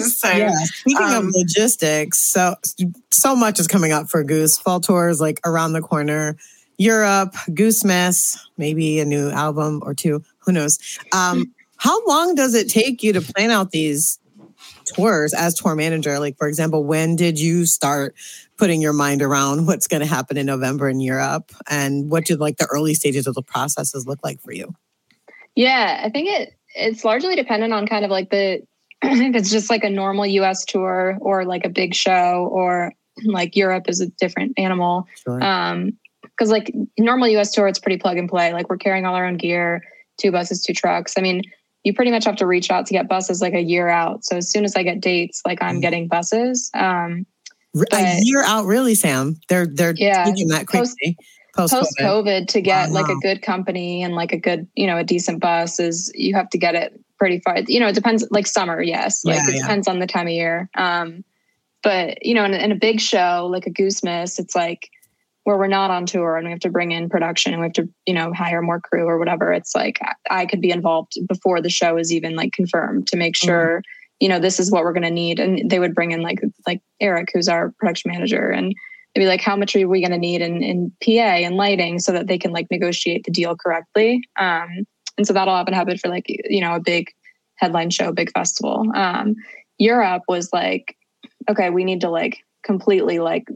so, 0.00 0.30
yeah. 0.30 0.52
Speaking 0.64 1.02
um, 1.02 1.28
of 1.28 1.34
logistics, 1.34 2.20
so 2.20 2.56
so 3.10 3.36
much 3.36 3.60
is 3.60 3.68
coming 3.68 3.92
up 3.92 4.10
for 4.10 4.24
Goose. 4.24 4.58
Fall 4.58 4.80
tours 4.80 5.20
like 5.20 5.40
around 5.46 5.72
the 5.72 5.80
corner. 5.80 6.36
Europe, 6.76 7.34
Goosemas, 7.50 8.36
maybe 8.56 8.98
a 8.98 9.04
new 9.04 9.30
album 9.30 9.80
or 9.84 9.94
two. 9.94 10.24
Who 10.38 10.52
knows? 10.52 10.78
Um, 11.12 11.54
how 11.76 12.04
long 12.06 12.34
does 12.34 12.54
it 12.54 12.68
take 12.68 13.02
you 13.04 13.12
to 13.12 13.20
plan 13.20 13.50
out 13.50 13.70
these 13.70 14.18
tours 14.86 15.32
as 15.34 15.54
tour 15.54 15.76
manager? 15.76 16.18
Like, 16.18 16.36
for 16.36 16.48
example, 16.48 16.82
when 16.82 17.14
did 17.14 17.38
you 17.38 17.66
start 17.66 18.16
putting 18.58 18.80
your 18.80 18.92
mind 18.92 19.22
around 19.22 19.66
what's 19.66 19.88
going 19.88 20.00
to 20.00 20.06
happen 20.06 20.36
in 20.36 20.46
November 20.46 20.88
in 20.88 21.00
Europe 21.00 21.52
and 21.68 22.10
what 22.10 22.24
did 22.24 22.40
like 22.40 22.58
the 22.58 22.66
early 22.66 22.94
stages 22.94 23.26
of 23.26 23.34
the 23.34 23.42
processes 23.42 24.06
look 24.06 24.18
like 24.22 24.40
for 24.40 24.52
you? 24.52 24.74
Yeah, 25.54 26.00
I 26.04 26.10
think 26.10 26.28
it 26.28 26.54
it's 26.74 27.04
largely 27.04 27.36
dependent 27.36 27.72
on 27.72 27.86
kind 27.86 28.04
of 28.04 28.10
like 28.10 28.30
the 28.30 28.62
if 29.02 29.34
it's 29.34 29.50
just 29.50 29.70
like 29.70 29.84
a 29.84 29.90
normal 29.90 30.26
US 30.26 30.64
tour 30.64 31.18
or 31.20 31.44
like 31.44 31.64
a 31.64 31.68
big 31.68 31.94
show 31.94 32.48
or 32.50 32.92
like 33.24 33.56
Europe 33.56 33.88
is 33.88 34.00
a 34.00 34.06
different 34.06 34.52
animal. 34.56 35.06
Sure. 35.22 35.42
Um 35.42 35.92
because 36.22 36.50
like 36.50 36.72
normal 36.98 37.28
US 37.28 37.52
tour 37.52 37.66
it's 37.66 37.78
pretty 37.78 37.98
plug 37.98 38.16
and 38.16 38.28
play. 38.28 38.52
Like 38.52 38.68
we're 38.70 38.76
carrying 38.76 39.06
all 39.06 39.14
our 39.14 39.26
own 39.26 39.36
gear, 39.36 39.82
two 40.18 40.32
buses, 40.32 40.62
two 40.62 40.72
trucks. 40.72 41.14
I 41.18 41.20
mean, 41.20 41.42
you 41.84 41.92
pretty 41.92 42.10
much 42.10 42.24
have 42.24 42.36
to 42.36 42.46
reach 42.46 42.70
out 42.70 42.86
to 42.86 42.94
get 42.94 43.08
buses 43.08 43.42
like 43.42 43.54
a 43.54 43.60
year 43.60 43.88
out. 43.88 44.24
So 44.24 44.36
as 44.36 44.50
soon 44.50 44.64
as 44.64 44.76
I 44.76 44.82
get 44.82 45.00
dates, 45.00 45.42
like 45.44 45.62
I'm 45.62 45.78
mm. 45.78 45.82
getting 45.82 46.08
buses. 46.08 46.70
Um 46.74 47.26
a 47.92 48.18
year 48.22 48.42
out, 48.44 48.66
really, 48.66 48.94
Sam. 48.94 49.40
They're 49.48 49.66
they're 49.66 49.94
yeah, 49.96 50.24
taking 50.24 50.48
that 50.48 50.66
quickly. 50.66 51.16
Post 51.54 51.74
COVID 52.00 52.48
to 52.48 52.60
get 52.62 52.88
wow. 52.88 52.94
like 52.94 53.08
a 53.10 53.16
good 53.16 53.42
company 53.42 54.02
and 54.02 54.14
like 54.14 54.32
a 54.32 54.38
good, 54.38 54.66
you 54.74 54.86
know, 54.86 54.96
a 54.96 55.04
decent 55.04 55.40
bus 55.40 55.78
is 55.78 56.10
you 56.14 56.34
have 56.34 56.48
to 56.48 56.56
get 56.56 56.74
it 56.74 56.98
pretty 57.18 57.40
far. 57.40 57.58
You 57.66 57.78
know, 57.78 57.88
it 57.88 57.94
depends. 57.94 58.26
Like 58.30 58.46
summer, 58.46 58.80
yes, 58.80 59.24
like 59.24 59.36
yeah, 59.36 59.48
it 59.48 59.54
yeah. 59.56 59.60
depends 59.62 59.86
on 59.86 59.98
the 59.98 60.06
time 60.06 60.26
of 60.26 60.32
year. 60.32 60.70
Um, 60.76 61.24
but 61.82 62.24
you 62.24 62.34
know, 62.34 62.44
in, 62.44 62.54
in 62.54 62.72
a 62.72 62.76
big 62.76 63.00
show 63.00 63.48
like 63.50 63.66
a 63.66 63.70
Goosemas, 63.70 64.38
it's 64.38 64.54
like 64.54 64.88
where 65.44 65.58
we're 65.58 65.66
not 65.66 65.90
on 65.90 66.06
tour 66.06 66.36
and 66.36 66.46
we 66.46 66.50
have 66.50 66.60
to 66.60 66.70
bring 66.70 66.92
in 66.92 67.08
production 67.08 67.52
and 67.52 67.60
we 67.60 67.66
have 67.66 67.72
to 67.72 67.88
you 68.06 68.14
know 68.14 68.32
hire 68.32 68.62
more 68.62 68.80
crew 68.80 69.06
or 69.06 69.18
whatever 69.18 69.52
it's 69.52 69.74
like 69.74 69.98
i 70.30 70.46
could 70.46 70.60
be 70.60 70.70
involved 70.70 71.14
before 71.26 71.60
the 71.60 71.70
show 71.70 71.96
is 71.96 72.12
even 72.12 72.36
like 72.36 72.52
confirmed 72.52 73.06
to 73.06 73.16
make 73.16 73.34
mm-hmm. 73.34 73.46
sure 73.46 73.78
mm-hmm. 73.78 74.01
You 74.22 74.28
know 74.28 74.38
this 74.38 74.60
is 74.60 74.70
what 74.70 74.84
we're 74.84 74.92
going 74.92 75.02
to 75.02 75.10
need. 75.10 75.40
And 75.40 75.68
they 75.68 75.80
would 75.80 75.96
bring 75.96 76.12
in 76.12 76.22
like 76.22 76.40
like 76.64 76.80
eric 77.00 77.30
who's 77.34 77.48
our 77.48 77.72
production 77.72 78.12
manager 78.12 78.50
and 78.50 78.72
they'd 79.14 79.22
be 79.22 79.26
like 79.26 79.40
how 79.40 79.56
much 79.56 79.74
are 79.74 79.88
we 79.88 80.00
going 80.00 80.12
to 80.12 80.18
need 80.18 80.40
in, 80.40 80.62
in 80.62 80.92
pa 81.02 81.44
and 81.44 81.56
lighting 81.56 81.98
so 81.98 82.12
that 82.12 82.28
they 82.28 82.38
can 82.38 82.52
like 82.52 82.70
negotiate 82.70 83.24
the 83.24 83.32
deal 83.32 83.56
correctly? 83.56 84.22
Um, 84.38 84.86
and 85.18 85.26
so 85.26 85.32
that'll 85.32 85.56
happen 85.56 85.74
happen 85.74 85.98
for 85.98 86.08
like 86.08 86.26
you 86.28 86.60
know 86.60 86.76
a 86.76 86.80
big 86.80 87.10
headline 87.56 87.90
show 87.90 88.12
big 88.12 88.30
festival. 88.32 88.86
Um, 88.94 89.34
europe 89.78 90.22
was 90.28 90.52
like 90.52 90.96
okay 91.50 91.70
we 91.70 91.82
need 91.82 92.00
to 92.02 92.10
like 92.10 92.44
completely 92.62 93.18
like 93.18 93.48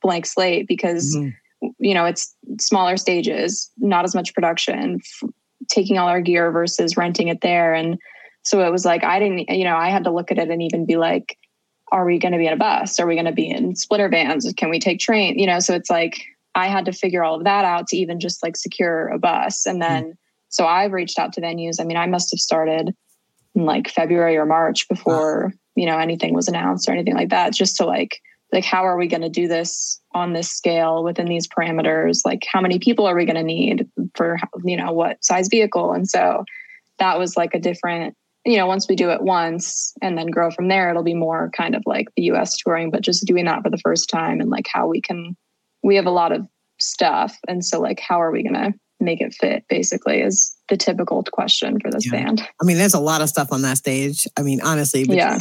blank 0.00 0.24
slate 0.24 0.66
because 0.66 1.14
mm-hmm. 1.14 1.68
you 1.78 1.92
know 1.92 2.06
it's 2.06 2.34
smaller 2.58 2.96
stages 2.96 3.70
not 3.76 4.04
as 4.04 4.14
much 4.14 4.32
production 4.32 5.00
f- 5.00 5.28
taking 5.68 5.98
all 5.98 6.08
our 6.08 6.20
gear 6.20 6.50
versus 6.50 6.96
renting 6.96 7.28
it 7.28 7.40
there. 7.40 7.74
And 7.74 7.98
so 8.44 8.64
it 8.64 8.70
was 8.70 8.84
like 8.84 9.04
i 9.04 9.18
didn't 9.18 9.48
you 9.50 9.64
know 9.64 9.76
i 9.76 9.88
had 9.88 10.04
to 10.04 10.10
look 10.10 10.30
at 10.30 10.38
it 10.38 10.50
and 10.50 10.62
even 10.62 10.86
be 10.86 10.96
like 10.96 11.38
are 11.92 12.04
we 12.04 12.18
going 12.18 12.32
to 12.32 12.38
be 12.38 12.46
in 12.46 12.52
a 12.52 12.56
bus? 12.56 12.98
Are 12.98 13.06
we 13.06 13.14
going 13.14 13.26
to 13.26 13.32
be 13.32 13.48
in 13.48 13.76
splitter 13.76 14.08
vans? 14.08 14.50
Can 14.56 14.68
we 14.68 14.80
take 14.80 14.98
train? 14.98 15.38
You 15.38 15.46
know 15.46 15.60
so 15.60 15.74
it's 15.74 15.90
like 15.90 16.22
i 16.54 16.66
had 16.66 16.84
to 16.86 16.92
figure 16.92 17.22
all 17.22 17.36
of 17.36 17.44
that 17.44 17.64
out 17.64 17.88
to 17.88 17.96
even 17.96 18.20
just 18.20 18.42
like 18.42 18.56
secure 18.56 19.08
a 19.08 19.18
bus. 19.18 19.66
And 19.66 19.80
then 19.80 20.04
mm-hmm. 20.04 20.12
so 20.48 20.66
i've 20.66 20.92
reached 20.92 21.18
out 21.18 21.32
to 21.34 21.40
venues. 21.40 21.80
I 21.80 21.84
mean 21.84 21.96
i 21.96 22.06
must 22.06 22.32
have 22.32 22.40
started 22.40 22.94
in 23.54 23.64
like 23.64 23.88
february 23.88 24.36
or 24.36 24.46
march 24.46 24.88
before 24.88 25.44
wow. 25.44 25.52
you 25.76 25.86
know 25.86 25.98
anything 25.98 26.34
was 26.34 26.48
announced 26.48 26.88
or 26.88 26.92
anything 26.92 27.14
like 27.14 27.28
that 27.30 27.52
just 27.52 27.76
to 27.76 27.86
like 27.86 28.20
like 28.54 28.64
how 28.64 28.86
are 28.86 28.96
we 28.96 29.08
going 29.08 29.20
to 29.22 29.28
do 29.28 29.48
this 29.48 30.00
on 30.12 30.32
this 30.32 30.48
scale 30.48 31.02
within 31.02 31.26
these 31.26 31.48
parameters? 31.48 32.20
Like 32.24 32.46
how 32.50 32.60
many 32.60 32.78
people 32.78 33.04
are 33.04 33.16
we 33.16 33.24
going 33.26 33.36
to 33.36 33.42
need 33.42 33.88
for 34.14 34.38
you 34.64 34.76
know 34.76 34.92
what 34.92 35.22
size 35.24 35.48
vehicle? 35.48 35.92
And 35.92 36.08
so 36.08 36.44
that 36.98 37.18
was 37.18 37.36
like 37.36 37.54
a 37.54 37.58
different 37.58 38.16
you 38.44 38.56
know 38.56 38.66
once 38.66 38.86
we 38.88 38.96
do 38.96 39.10
it 39.10 39.22
once 39.22 39.92
and 40.02 40.18
then 40.18 40.26
grow 40.26 40.50
from 40.50 40.68
there 40.68 40.90
it'll 40.90 41.02
be 41.02 41.14
more 41.14 41.50
kind 41.56 41.74
of 41.74 41.82
like 41.86 42.08
the 42.16 42.24
us 42.24 42.56
touring 42.56 42.90
but 42.90 43.00
just 43.00 43.26
doing 43.26 43.44
that 43.44 43.62
for 43.62 43.70
the 43.70 43.78
first 43.78 44.08
time 44.08 44.40
and 44.40 44.50
like 44.50 44.66
how 44.72 44.86
we 44.86 45.00
can 45.00 45.36
we 45.82 45.96
have 45.96 46.06
a 46.06 46.10
lot 46.10 46.32
of 46.32 46.46
stuff 46.78 47.38
and 47.48 47.64
so 47.64 47.80
like 47.80 48.00
how 48.00 48.20
are 48.20 48.30
we 48.30 48.42
going 48.42 48.54
to 48.54 48.72
make 49.00 49.20
it 49.20 49.34
fit 49.34 49.64
basically 49.68 50.20
is 50.20 50.56
the 50.68 50.76
typical 50.76 51.22
question 51.32 51.78
for 51.80 51.90
this 51.90 52.06
yeah. 52.06 52.12
band 52.12 52.46
i 52.60 52.64
mean 52.64 52.76
there's 52.76 52.94
a 52.94 53.00
lot 53.00 53.20
of 53.20 53.28
stuff 53.28 53.48
on 53.52 53.62
that 53.62 53.76
stage 53.76 54.26
i 54.36 54.42
mean 54.42 54.60
honestly 54.62 55.04
yeah. 55.08 55.38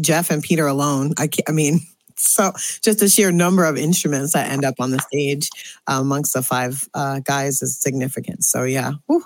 jeff 0.00 0.30
and 0.30 0.42
peter 0.42 0.66
alone 0.66 1.12
i, 1.18 1.28
I 1.48 1.52
mean 1.52 1.80
so 2.20 2.52
just 2.82 2.98
the 2.98 3.08
sheer 3.08 3.30
number 3.30 3.64
of 3.64 3.76
instruments 3.76 4.32
that 4.32 4.50
end 4.50 4.64
up 4.64 4.74
on 4.78 4.90
the 4.90 4.98
stage 5.00 5.50
uh, 5.86 5.98
amongst 6.00 6.34
the 6.34 6.42
five 6.42 6.88
uh, 6.94 7.20
guys 7.20 7.62
is 7.62 7.78
significant. 7.78 8.44
So 8.44 8.64
yeah, 8.64 8.92
whew, 9.06 9.24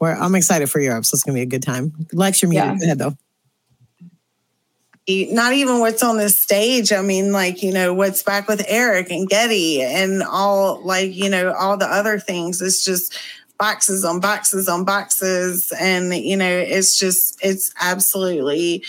I'm 0.00 0.34
excited 0.34 0.70
for 0.70 0.80
Europe. 0.80 1.04
So 1.04 1.14
it's 1.14 1.22
gonna 1.22 1.36
be 1.36 1.42
a 1.42 1.46
good 1.46 1.62
time. 1.62 1.92
Lecture 2.12 2.48
me 2.48 2.56
yeah. 2.56 2.72
ahead 2.72 2.98
though. 2.98 3.16
Not 5.08 5.52
even 5.52 5.80
what's 5.80 6.02
on 6.02 6.16
the 6.16 6.28
stage. 6.28 6.92
I 6.92 7.02
mean, 7.02 7.32
like, 7.32 7.62
you 7.62 7.72
know, 7.72 7.92
what's 7.92 8.22
back 8.22 8.46
with 8.46 8.64
Eric 8.68 9.10
and 9.10 9.28
Goedde 9.28 9.80
and 9.80 10.22
all 10.22 10.80
like, 10.84 11.12
you 11.12 11.28
know, 11.28 11.52
all 11.54 11.76
the 11.76 11.86
other 11.86 12.20
things. 12.20 12.62
It's 12.62 12.84
just 12.84 13.18
boxes 13.58 14.04
on 14.04 14.20
boxes 14.20 14.68
on 14.68 14.84
boxes. 14.84 15.72
And, 15.78 16.14
you 16.14 16.36
know, 16.36 16.48
it's 16.48 16.96
just, 16.96 17.44
it's 17.44 17.74
absolutely 17.80 18.84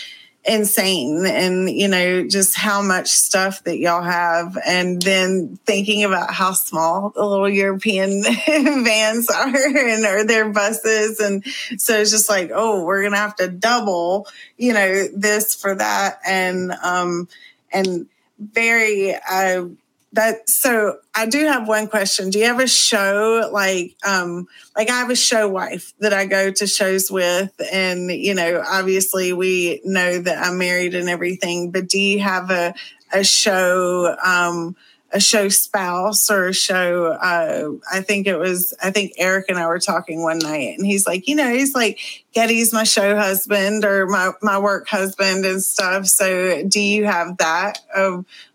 insane 0.46 1.24
and 1.24 1.70
you 1.70 1.88
know 1.88 2.26
just 2.26 2.54
how 2.54 2.82
much 2.82 3.08
stuff 3.08 3.64
that 3.64 3.78
y'all 3.78 4.02
have. 4.02 4.58
And 4.66 5.00
then 5.00 5.58
thinking 5.64 6.04
about 6.04 6.32
how 6.32 6.52
small 6.52 7.10
the 7.10 7.24
little 7.24 7.48
european 7.48 8.22
vans 8.46 9.30
are 9.30 9.56
and 9.56 10.04
or 10.04 10.24
their 10.24 10.50
buses. 10.50 11.20
And 11.20 11.44
so 11.78 11.98
it's 11.98 12.10
just 12.10 12.28
like 12.28 12.50
oh 12.54 12.84
we're 12.84 13.02
gonna 13.02 13.16
have 13.16 13.36
to 13.36 13.48
double 13.48 14.26
you 14.58 14.74
know 14.74 15.08
this 15.14 15.54
for 15.54 15.74
that. 15.74 16.18
And 16.26 16.72
um 16.82 17.28
and 17.72 18.06
very 18.38 19.14
uh 19.14 19.66
that 20.14 20.48
so 20.48 20.98
i 21.14 21.26
do 21.26 21.44
have 21.46 21.68
one 21.68 21.86
question. 21.86 22.30
Do 22.30 22.38
you 22.38 22.46
have 22.46 22.60
a 22.60 22.68
show 22.68 23.48
like 23.52 23.96
um 24.06 24.46
like 24.76 24.88
i 24.90 24.98
have 24.98 25.10
a 25.10 25.16
show 25.16 25.48
wife 25.48 25.92
that 26.00 26.12
i 26.12 26.24
go 26.26 26.50
to 26.50 26.66
shows 26.66 27.10
with 27.10 27.52
and 27.72 28.10
you 28.10 28.34
know 28.34 28.62
obviously 28.66 29.32
we 29.32 29.80
know 29.84 30.18
that 30.20 30.38
i'm 30.44 30.58
married 30.58 30.94
and 30.94 31.08
everything 31.08 31.70
but 31.70 31.88
do 31.88 31.98
you 32.00 32.20
have 32.20 32.50
a 32.50 32.74
a 33.12 33.24
show 33.24 34.16
um 34.24 34.76
a 35.14 35.20
show 35.20 35.48
spouse 35.48 36.28
or 36.28 36.48
a 36.48 36.52
show 36.52 37.06
uh, 37.06 37.70
i 37.92 38.00
think 38.00 38.26
it 38.26 38.36
was 38.36 38.74
i 38.82 38.90
think 38.90 39.12
eric 39.16 39.46
and 39.48 39.58
i 39.58 39.66
were 39.66 39.78
talking 39.78 40.22
one 40.22 40.38
night 40.38 40.76
and 40.76 40.86
he's 40.86 41.06
like 41.06 41.26
you 41.26 41.34
know 41.34 41.50
he's 41.50 41.74
like 41.74 41.98
Goedde's 42.34 42.72
my 42.72 42.82
show 42.82 43.16
husband 43.16 43.84
or 43.84 44.06
my, 44.06 44.32
my 44.42 44.58
work 44.58 44.88
husband 44.88 45.46
and 45.46 45.62
stuff 45.62 46.06
so 46.06 46.62
do 46.66 46.80
you 46.80 47.04
have 47.04 47.36
that 47.38 47.78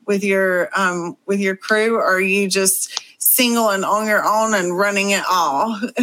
with 0.09 0.23
your 0.23 0.69
um, 0.77 1.15
with 1.27 1.39
your 1.39 1.55
crew, 1.55 1.95
or 1.95 2.03
are 2.03 2.19
you 2.19 2.49
just 2.49 3.01
single 3.19 3.69
and 3.69 3.85
on 3.85 4.07
your 4.07 4.25
own 4.25 4.53
and 4.55 4.75
running 4.75 5.11
it 5.11 5.23
all? 5.29 5.79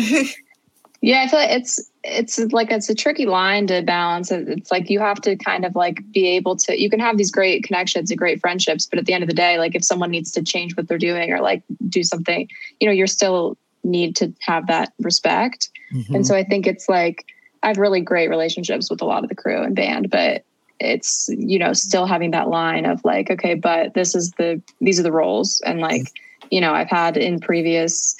yeah, 1.02 1.24
I 1.24 1.28
feel 1.28 1.40
like 1.40 1.50
it's 1.50 1.90
it's 2.06 2.38
like 2.52 2.70
it's 2.70 2.88
a 2.88 2.94
tricky 2.94 3.26
line 3.26 3.66
to 3.66 3.82
balance. 3.82 4.30
It's 4.30 4.70
like 4.70 4.88
you 4.88 5.00
have 5.00 5.20
to 5.22 5.36
kind 5.36 5.64
of 5.64 5.74
like 5.74 6.00
be 6.12 6.28
able 6.28 6.56
to. 6.56 6.80
You 6.80 6.88
can 6.88 7.00
have 7.00 7.18
these 7.18 7.30
great 7.30 7.64
connections 7.64 8.10
and 8.10 8.18
great 8.18 8.40
friendships, 8.40 8.86
but 8.86 8.98
at 8.98 9.06
the 9.06 9.12
end 9.12 9.22
of 9.22 9.28
the 9.28 9.34
day, 9.34 9.58
like 9.58 9.74
if 9.74 9.84
someone 9.84 10.10
needs 10.10 10.30
to 10.32 10.42
change 10.42 10.76
what 10.76 10.88
they're 10.88 10.98
doing 10.98 11.32
or 11.32 11.40
like 11.40 11.62
do 11.88 12.02
something, 12.02 12.48
you 12.80 12.86
know, 12.86 12.92
you're 12.92 13.06
still 13.06 13.56
need 13.84 14.16
to 14.16 14.32
have 14.40 14.66
that 14.68 14.92
respect. 15.00 15.70
Mm-hmm. 15.92 16.16
And 16.16 16.26
so 16.26 16.34
I 16.34 16.44
think 16.44 16.66
it's 16.66 16.88
like 16.88 17.26
I 17.62 17.68
have 17.68 17.78
really 17.78 18.00
great 18.00 18.28
relationships 18.28 18.90
with 18.90 19.02
a 19.02 19.04
lot 19.04 19.22
of 19.22 19.28
the 19.28 19.36
crew 19.36 19.62
and 19.62 19.74
band, 19.74 20.10
but 20.10 20.44
it's 20.78 21.28
you 21.30 21.58
know 21.58 21.72
still 21.72 22.06
having 22.06 22.30
that 22.32 22.48
line 22.48 22.84
of 22.84 23.02
like 23.02 23.30
okay 23.30 23.54
but 23.54 23.94
this 23.94 24.14
is 24.14 24.32
the 24.32 24.60
these 24.82 25.00
are 25.00 25.02
the 25.02 25.10
roles 25.10 25.62
and 25.64 25.80
like 25.80 26.12
you 26.50 26.60
know 26.60 26.74
i've 26.74 26.90
had 26.90 27.16
in 27.16 27.40
previous 27.40 28.14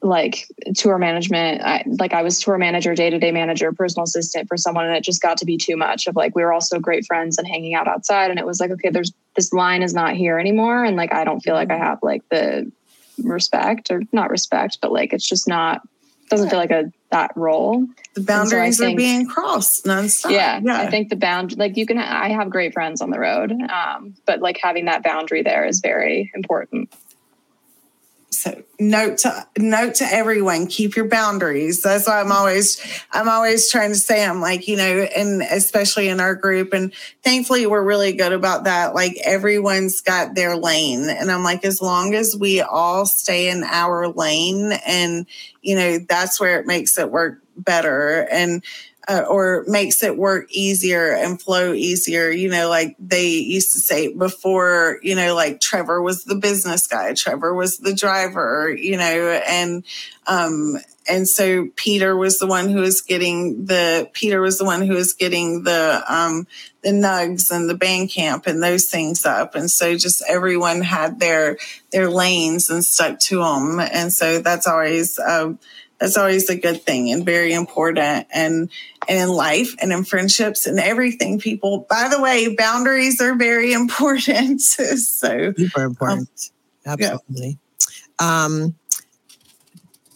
like 0.00 0.46
tour 0.76 0.96
management 0.96 1.62
I, 1.62 1.82
like 1.98 2.12
i 2.12 2.22
was 2.22 2.40
tour 2.40 2.56
manager 2.56 2.94
day-to-day 2.94 3.32
manager 3.32 3.72
personal 3.72 4.04
assistant 4.04 4.48
for 4.48 4.56
someone 4.56 4.86
and 4.86 4.94
it 4.94 5.02
just 5.02 5.20
got 5.20 5.36
to 5.38 5.44
be 5.44 5.56
too 5.56 5.76
much 5.76 6.06
of 6.06 6.14
like 6.14 6.36
we 6.36 6.42
were 6.42 6.52
also 6.52 6.78
great 6.78 7.04
friends 7.04 7.36
and 7.36 7.48
hanging 7.48 7.74
out 7.74 7.88
outside 7.88 8.30
and 8.30 8.38
it 8.38 8.46
was 8.46 8.60
like 8.60 8.70
okay 8.70 8.90
there's 8.90 9.12
this 9.34 9.52
line 9.52 9.82
is 9.82 9.94
not 9.94 10.14
here 10.14 10.38
anymore 10.38 10.84
and 10.84 10.96
like 10.96 11.12
i 11.12 11.24
don't 11.24 11.40
feel 11.40 11.54
like 11.54 11.70
i 11.70 11.76
have 11.76 11.98
like 12.02 12.22
the 12.28 12.70
respect 13.24 13.90
or 13.90 14.02
not 14.12 14.30
respect 14.30 14.78
but 14.80 14.92
like 14.92 15.12
it's 15.12 15.28
just 15.28 15.48
not 15.48 15.82
doesn't 16.30 16.50
feel 16.50 16.58
like 16.58 16.70
a 16.70 16.92
that 17.10 17.32
role. 17.36 17.86
The 18.14 18.20
boundaries 18.20 18.76
so 18.76 18.84
think, 18.84 18.96
are 18.96 18.98
being 18.98 19.26
crossed 19.26 19.84
nonstop. 19.86 20.30
Yeah, 20.30 20.60
yeah, 20.62 20.78
I 20.78 20.90
think 20.90 21.08
the 21.08 21.16
bound 21.16 21.56
like 21.56 21.76
you 21.76 21.86
can. 21.86 21.98
I 21.98 22.28
have 22.28 22.50
great 22.50 22.74
friends 22.74 23.00
on 23.00 23.10
the 23.10 23.18
road, 23.18 23.52
um, 23.52 24.14
but 24.26 24.40
like 24.40 24.58
having 24.62 24.84
that 24.86 25.02
boundary 25.02 25.42
there 25.42 25.64
is 25.64 25.80
very 25.80 26.30
important 26.34 26.92
so 28.38 28.62
note 28.78 29.18
to 29.18 29.46
note 29.58 29.94
to 29.96 30.04
everyone 30.04 30.66
keep 30.66 30.96
your 30.96 31.08
boundaries. 31.08 31.82
That's 31.82 32.06
why 32.06 32.20
i'm 32.20 32.32
always 32.32 32.80
i'm 33.12 33.28
always 33.28 33.70
trying 33.70 33.90
to 33.90 33.96
say 33.96 34.24
i'm 34.24 34.40
like 34.40 34.68
you 34.68 34.76
know 34.76 35.08
and 35.16 35.42
especially 35.42 36.08
in 36.08 36.20
our 36.20 36.34
group 36.34 36.72
and 36.72 36.92
thankfully 37.22 37.66
we're 37.66 37.84
really 37.84 38.12
good 38.12 38.32
about 38.32 38.64
that. 38.64 38.94
Like 38.94 39.16
everyone's 39.24 40.00
got 40.00 40.34
their 40.34 40.56
lane 40.56 41.08
and 41.08 41.30
i'm 41.30 41.42
like 41.42 41.64
as 41.64 41.82
long 41.82 42.14
as 42.14 42.36
we 42.36 42.60
all 42.60 43.06
stay 43.06 43.48
in 43.48 43.64
our 43.64 44.08
lane 44.08 44.72
and 44.86 45.26
you 45.62 45.74
know 45.74 45.98
that's 45.98 46.40
where 46.40 46.60
it 46.60 46.66
makes 46.66 46.98
it 46.98 47.10
work 47.10 47.42
better. 47.58 48.28
And 48.30 48.64
uh, 49.08 49.24
or 49.28 49.64
makes 49.66 50.02
it 50.02 50.18
work 50.18 50.46
easier 50.50 51.12
and 51.12 51.40
flow 51.40 51.72
easier. 51.72 52.30
You 52.30 52.50
know, 52.50 52.68
like 52.68 52.94
they 52.98 53.28
used 53.28 53.72
to 53.72 53.80
say 53.80 54.12
before, 54.12 55.00
you 55.02 55.14
know, 55.14 55.34
like 55.34 55.60
Trevor 55.60 56.02
was 56.02 56.24
the 56.24 56.34
business 56.34 56.86
guy, 56.86 57.14
Trevor 57.14 57.54
was 57.54 57.78
the 57.78 57.94
driver, 57.94 58.70
you 58.70 58.98
know, 58.98 59.40
and, 59.46 59.82
um, 60.26 60.76
and 61.08 61.26
so 61.26 61.68
Peter 61.74 62.16
was 62.16 62.38
the 62.38 62.46
one 62.46 62.68
who 62.68 62.80
was 62.80 63.00
getting 63.00 63.64
the 63.64 64.10
Peter 64.12 64.42
was 64.42 64.58
the 64.58 64.64
one 64.64 64.82
who 64.82 64.92
was 64.92 65.14
getting 65.14 65.62
the 65.62 66.04
um, 66.06 66.46
the 66.82 66.90
nugs 66.90 67.50
and 67.50 67.68
the 67.68 67.74
Bandcamp 67.74 68.46
and 68.46 68.62
those 68.62 68.86
things 68.86 69.24
up, 69.24 69.54
and 69.54 69.70
so 69.70 69.96
just 69.96 70.22
everyone 70.28 70.82
had 70.82 71.18
their 71.18 71.56
their 71.92 72.10
lanes 72.10 72.68
and 72.68 72.84
stuck 72.84 73.18
to 73.20 73.38
them, 73.38 73.80
and 73.80 74.12
so 74.12 74.40
that's 74.40 74.66
always 74.66 75.18
um, 75.18 75.58
that's 75.98 76.16
always 76.16 76.48
a 76.48 76.56
good 76.56 76.82
thing 76.82 77.10
and 77.10 77.24
very 77.24 77.52
important 77.52 78.26
and 78.32 78.70
and 79.08 79.18
in 79.18 79.28
life 79.28 79.74
and 79.80 79.92
in 79.92 80.04
friendships 80.04 80.66
and 80.66 80.78
everything 80.78 81.38
people 81.38 81.86
by 81.90 82.08
the 82.08 82.20
way 82.20 82.54
boundaries 82.54 83.20
are 83.20 83.34
very 83.34 83.72
important 83.82 84.60
so 84.60 84.84
super 85.52 85.84
important 85.84 86.50
um, 86.86 86.92
absolutely 86.92 87.58
yeah. 88.20 88.44
um 88.44 88.74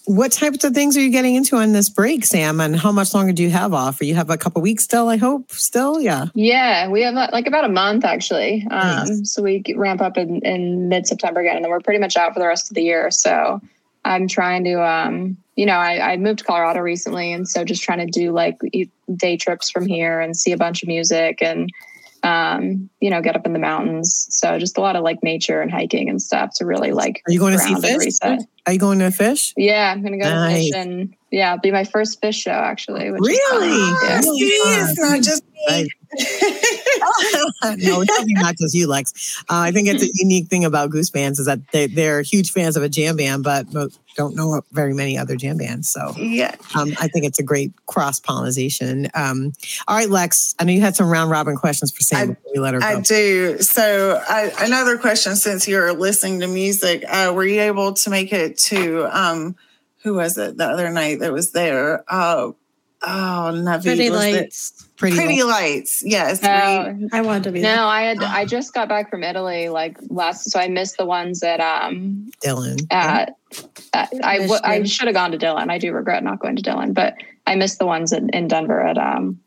what 0.05 0.33
types 0.33 0.65
of 0.65 0.75
things 0.75 0.97
are 0.97 1.01
you 1.01 1.11
getting 1.11 1.37
into 1.37 1.57
on 1.57 1.73
this 1.73 1.89
break, 1.89 2.25
Sam? 2.25 2.61
And 2.61 2.77
how 2.77 2.91
much 2.91 3.15
longer 3.15 3.33
do 3.33 3.43
you 3.43 3.51
have 3.51 3.73
off? 3.73 4.01
Or 4.01 4.05
you 4.05 4.15
have 4.15 4.31
a 4.31 4.37
couple 4.37 4.61
weeks 4.61 4.85
still, 4.85 5.09
I 5.09 5.17
hope, 5.17 5.53
still? 5.53 6.01
Yeah. 6.01 6.27
Yeah, 6.35 6.89
we 6.89 7.03
have 7.03 7.15
uh, 7.15 7.29
like 7.33 7.47
about 7.47 7.65
a 7.65 7.69
month 7.69 8.05
actually. 8.05 8.67
Um, 8.71 9.07
Nice. 9.07 9.33
So 9.33 9.43
we 9.43 9.63
ramp 9.77 10.01
up 10.01 10.19
in, 10.19 10.41
in 10.41 10.89
mid 10.89 11.07
September 11.07 11.41
again, 11.41 11.57
and 11.57 11.65
then 11.65 11.71
we're 11.71 11.81
pretty 11.81 12.01
much 12.01 12.17
out 12.17 12.35
for 12.35 12.41
the 12.41 12.47
rest 12.47 12.71
of 12.71 12.75
the 12.75 12.83
year. 12.83 13.11
So 13.11 13.61
I'm 14.05 14.27
trying 14.27 14.65
to, 14.65 14.85
um, 14.85 15.37
you 15.57 15.67
know, 15.67 15.75
I, 15.77 16.13
I 16.13 16.17
moved 16.17 16.39
to 16.41 16.45
Colorado 16.45 16.81
recently, 16.81 17.33
and 17.33 17.47
so 17.49 17.65
just 17.65 17.83
trying 17.83 17.99
to 17.99 18.07
do 18.07 18.33
like 18.33 18.59
day 19.17 19.37
trips 19.37 19.71
from 19.71 19.87
here 19.87 20.21
and 20.21 20.37
see 20.37 20.53
a 20.53 20.57
bunch 20.57 20.83
of 20.83 20.89
music 20.89 21.43
and, 21.43 21.69
um, 22.23 22.89
you 23.01 23.11
know, 23.11 23.21
get 23.21 23.37
up 23.37 23.45
in 23.47 23.53
the 23.53 23.59
mountains. 23.59 24.27
So 24.31 24.59
just 24.59 24.79
a 24.79 24.81
lot 24.81 24.97
of 24.97 25.03
like 25.03 25.23
nature 25.23 25.61
and 25.61 25.71
hiking 25.71 26.09
and 26.09 26.23
stuff 26.23 26.51
to 26.57 26.65
really 26.67 26.93
like. 26.93 27.23
Are 27.27 27.33
you 27.33 27.39
going 27.39 27.53
to 27.53 27.59
see 27.59 27.75
fish? 27.75 27.97
reset. 27.99 28.41
Are 28.67 28.73
you 28.73 28.79
going 28.79 29.01
to 29.01 29.11
fish? 29.11 29.53
Yeah, 29.57 29.93
I'm 29.93 30.03
gonna 30.03 30.19
go 30.19 30.25
to 30.25 30.31
Nice. 30.31 30.65
fish 30.67 30.73
and 30.75 31.15
yeah, 31.33 31.53
it'll 31.55 31.61
be 31.63 31.73
my 31.73 31.83
first 31.85 32.21
fish 32.21 32.37
show 32.39 32.53
actually. 32.53 33.11
Which 33.11 33.23
is 33.29 33.41
fun. 33.51 33.61
Really? 33.61 33.77
Yeah. 34.09 34.89
It's 34.89 34.99
not 35.01 35.21
just 35.23 35.43
Right. 35.69 35.87
no, 37.79 38.03
it's 38.03 38.33
not 38.43 38.57
just 38.57 38.75
you, 38.75 38.87
Lex. 38.87 39.43
Uh, 39.43 39.59
I 39.59 39.73
think 39.73 39.89
it's 39.89 40.03
a 40.03 40.11
unique 40.15 40.49
thing 40.49 40.65
about 40.65 40.91
Goose 40.91 41.11
Bands 41.11 41.39
is 41.39 41.47
that 41.47 41.61
they, 41.73 41.87
they're 41.87 42.23
huge 42.23 42.53
fans 42.53 42.77
of 42.77 42.83
a 42.83 42.89
jam 42.89 43.17
band, 43.17 43.45
but 43.45 43.67
don't 44.17 44.37
know 44.37 44.61
very 44.73 44.95
many 44.95 45.17
other 45.19 45.37
jam 45.37 45.57
bands. 45.57 45.89
So 45.89 46.15
yeah. 46.17 46.55
um, 46.75 46.93
I 47.01 47.09
think 47.09 47.25
it's 47.25 47.39
a 47.39 47.43
great 47.43 47.73
cross 47.87 48.21
pollination. 48.21 49.09
Um, 49.15 49.53
all 49.89 49.97
right, 49.97 50.09
Lex, 50.09 50.55
I 50.59 50.65
know 50.65 50.73
you 50.73 50.81
had 50.81 50.97
some 50.97 51.09
round 51.09 51.31
robin 51.31 51.57
questions 51.57 51.93
for 51.93 52.03
Sam. 52.03 52.33
I- 52.33 52.37
we 52.53 52.61
let 52.61 52.75
her 52.75 52.81
go. 52.81 52.87
I 52.87 53.01
do. 53.01 53.59
So, 53.61 54.23
I, 54.29 54.53
another 54.61 54.99
question 54.99 55.37
since 55.37 55.67
you're 55.67 55.93
listening 55.95 56.41
to 56.41 56.47
music, 56.47 57.05
uh, 57.09 57.33
were 57.35 57.45
you 57.45 57.63
able 57.63 57.95
to 57.95 58.11
make 58.11 58.33
it 58.33 58.59
to, 58.59 59.07
um, 59.07 59.57
who 60.03 60.15
was 60.15 60.37
it 60.37 60.57
the 60.57 60.67
other 60.67 60.91
night 60.91 61.21
that 61.21 61.33
was 61.33 61.53
there? 61.53 62.05
Oh, 62.11 62.57
oh, 63.05 63.53
Naveed. 63.55 63.83
Pretty 63.85 64.11
was 64.11 64.19
lights. 64.19 64.89
Pretty, 64.97 65.17
Pretty 65.17 65.43
lights. 65.43 66.03
Yes. 66.05 66.41
we- 66.43 66.49
Uh, 66.49 66.95
I 67.13 67.21
wanted 67.23 67.45
to 67.45 67.53
be 67.53 67.61
there. 67.61 67.75
No, 67.77 67.87
I 67.87 68.03
had 68.03 68.23
I 68.23 68.45
just 68.45 68.73
got 68.73 68.89
back 68.89 69.11
from 69.11 69.25
Italy 69.25 69.69
like 69.69 69.97
last, 70.09 70.51
so 70.51 70.61
I 70.61 70.69
missed 70.69 70.97
the 70.99 71.07
ones 71.07 71.41
that 71.41 71.61
um 71.61 72.31
Dillon. 72.41 72.77
at, 72.91 73.35
at 73.95 74.13
I 74.23 74.39
w- 74.39 74.61
I 74.63 74.79
Michigan. 74.79 74.87
should 74.87 75.07
have 75.09 75.15
gone 75.15 75.33
to 75.33 75.39
Dillon. 75.39 75.71
I 75.71 75.79
do 75.79 75.93
regret 75.93 76.23
not 76.23 76.39
going 76.39 76.55
to 76.57 76.63
Dillon, 76.63 76.93
but 76.93 77.15
I 77.47 77.57
missed 77.57 77.79
the 77.81 77.87
ones 77.87 78.13
in, 78.13 78.29
in 78.31 78.47
Denver 78.49 78.81
at 78.81 78.97
um 78.99 79.41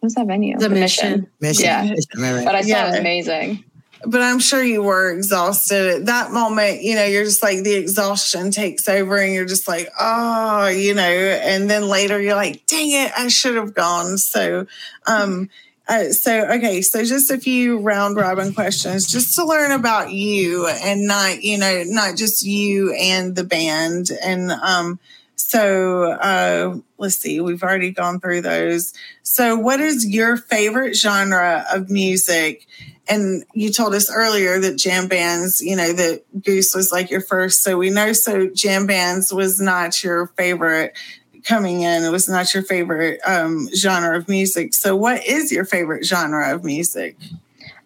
what's 0.00 0.14
that 0.14 0.26
venue? 0.26 0.58
The 0.58 0.68
Mission. 0.68 1.26
Mission. 1.40 1.64
Yeah. 1.64 1.82
Mission, 1.84 2.04
right, 2.18 2.34
right. 2.34 2.44
But 2.44 2.54
I 2.54 2.60
saw 2.62 2.84
it 2.84 2.90
was 2.90 2.98
amazing. 2.98 3.64
But 4.06 4.20
I'm 4.20 4.38
sure 4.38 4.62
you 4.62 4.82
were 4.82 5.10
exhausted 5.10 5.86
at 5.88 6.06
that 6.06 6.30
moment. 6.30 6.82
You 6.82 6.94
know, 6.94 7.04
you're 7.04 7.24
just 7.24 7.42
like 7.42 7.64
the 7.64 7.74
exhaustion 7.74 8.50
takes 8.50 8.88
over, 8.88 9.16
and 9.16 9.32
you're 9.32 9.44
just 9.44 9.66
like, 9.66 9.88
oh, 9.98 10.68
you 10.68 10.94
know. 10.94 11.02
And 11.02 11.68
then 11.68 11.88
later, 11.88 12.20
you're 12.20 12.36
like, 12.36 12.66
dang 12.66 12.90
it, 12.92 13.12
I 13.16 13.28
should 13.28 13.56
have 13.56 13.74
gone. 13.74 14.18
So, 14.18 14.66
um, 15.06 15.50
uh, 15.88 16.10
so 16.10 16.46
okay, 16.50 16.82
so 16.82 17.04
just 17.04 17.30
a 17.30 17.38
few 17.38 17.78
round 17.78 18.16
robin 18.16 18.52
questions, 18.52 19.10
just 19.10 19.34
to 19.36 19.44
learn 19.44 19.72
about 19.72 20.12
you, 20.12 20.68
and 20.68 21.06
not, 21.06 21.42
you 21.42 21.58
know, 21.58 21.82
not 21.86 22.16
just 22.16 22.44
you 22.44 22.94
and 22.94 23.36
the 23.36 23.44
band, 23.44 24.10
and 24.22 24.50
um. 24.50 24.98
So 25.40 26.12
uh, 26.12 26.76
let's 26.98 27.16
see, 27.16 27.40
we've 27.40 27.62
already 27.62 27.92
gone 27.92 28.20
through 28.20 28.42
those. 28.42 28.92
So, 29.22 29.56
what 29.56 29.80
is 29.80 30.06
your 30.06 30.36
favorite 30.36 30.94
genre 30.94 31.64
of 31.72 31.88
music? 31.88 32.66
And 33.08 33.44
you 33.54 33.72
told 33.72 33.94
us 33.94 34.10
earlier 34.12 34.60
that 34.60 34.76
jam 34.76 35.08
bands, 35.08 35.62
you 35.62 35.76
know, 35.76 35.92
that 35.92 36.22
Goose 36.42 36.74
was 36.74 36.92
like 36.92 37.10
your 37.10 37.20
first. 37.20 37.62
So 37.62 37.76
we 37.76 37.90
know 37.90 38.12
so 38.12 38.48
jam 38.48 38.86
bands 38.86 39.32
was 39.32 39.60
not 39.60 40.02
your 40.02 40.26
favorite 40.36 40.96
coming 41.44 41.82
in. 41.82 42.04
It 42.04 42.10
was 42.10 42.28
not 42.28 42.52
your 42.52 42.62
favorite 42.62 43.20
um, 43.26 43.68
genre 43.74 44.16
of 44.16 44.28
music. 44.28 44.74
So 44.74 44.94
what 44.94 45.26
is 45.26 45.50
your 45.50 45.64
favorite 45.64 46.04
genre 46.04 46.54
of 46.54 46.64
music? 46.64 47.16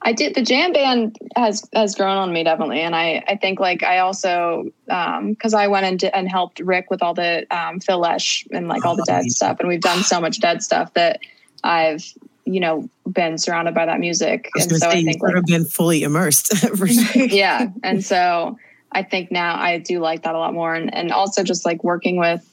I 0.05 0.13
did 0.13 0.35
the 0.35 0.43
jam 0.43 0.73
band 0.73 1.17
has 1.37 1.69
has 1.73 1.95
grown 1.95 2.17
on 2.17 2.33
me 2.33 2.43
definitely, 2.43 2.81
and 2.81 2.95
I 2.95 3.23
I 3.29 3.37
think 3.37 3.61
like 3.61 3.85
I 3.85 3.99
also 3.99 4.65
because 4.87 5.55
I 5.55 5.69
went 5.69 5.87
and 5.87 5.99
did, 5.99 6.11
and 6.13 6.29
helped 6.29 6.59
Rick 6.59 6.91
with 6.91 7.03
all 7.03 7.15
the 7.15 7.47
um, 7.57 7.79
Phil 7.79 8.01
Lesh 8.01 8.45
and 8.51 8.67
like 8.67 8.85
all 8.85 8.97
the 8.97 9.03
Oh, 9.03 9.07
dead 9.07 9.31
stuff, 9.31 9.61
and 9.61 9.69
we've 9.69 9.81
done 9.81 10.03
so 10.03 10.21
much 10.21 10.41
dead 10.41 10.61
stuff 10.63 10.93
that 10.95 11.21
I've 11.63 12.05
you 12.45 12.61
know 12.61 12.89
been 13.11 13.39
surrounded 13.39 13.75
by 13.75 13.87
that 13.87 14.01
music, 14.01 14.51
and 14.57 14.71
so 14.71 14.89
I 14.89 15.03
think 15.03 15.23
like 15.23 15.35
have 15.35 15.47
been 15.47 15.65
fully 15.65 16.03
immersed. 16.03 16.57
for 16.77 16.87
sure. 16.87 17.25
yeah 17.27 17.69
and 17.83 18.05
so 18.05 18.59
i 18.93 19.03
think 19.03 19.31
now 19.31 19.57
i 19.57 19.79
do 19.79 20.01
like 20.01 20.23
that 20.23 20.35
a 20.35 20.39
lot 20.39 20.55
more. 20.55 20.75
And, 20.75 20.95
and 20.95 21.13
also 21.13 21.43
just 21.43 21.65
like 21.65 21.83
working 21.85 22.17
with 22.17 22.49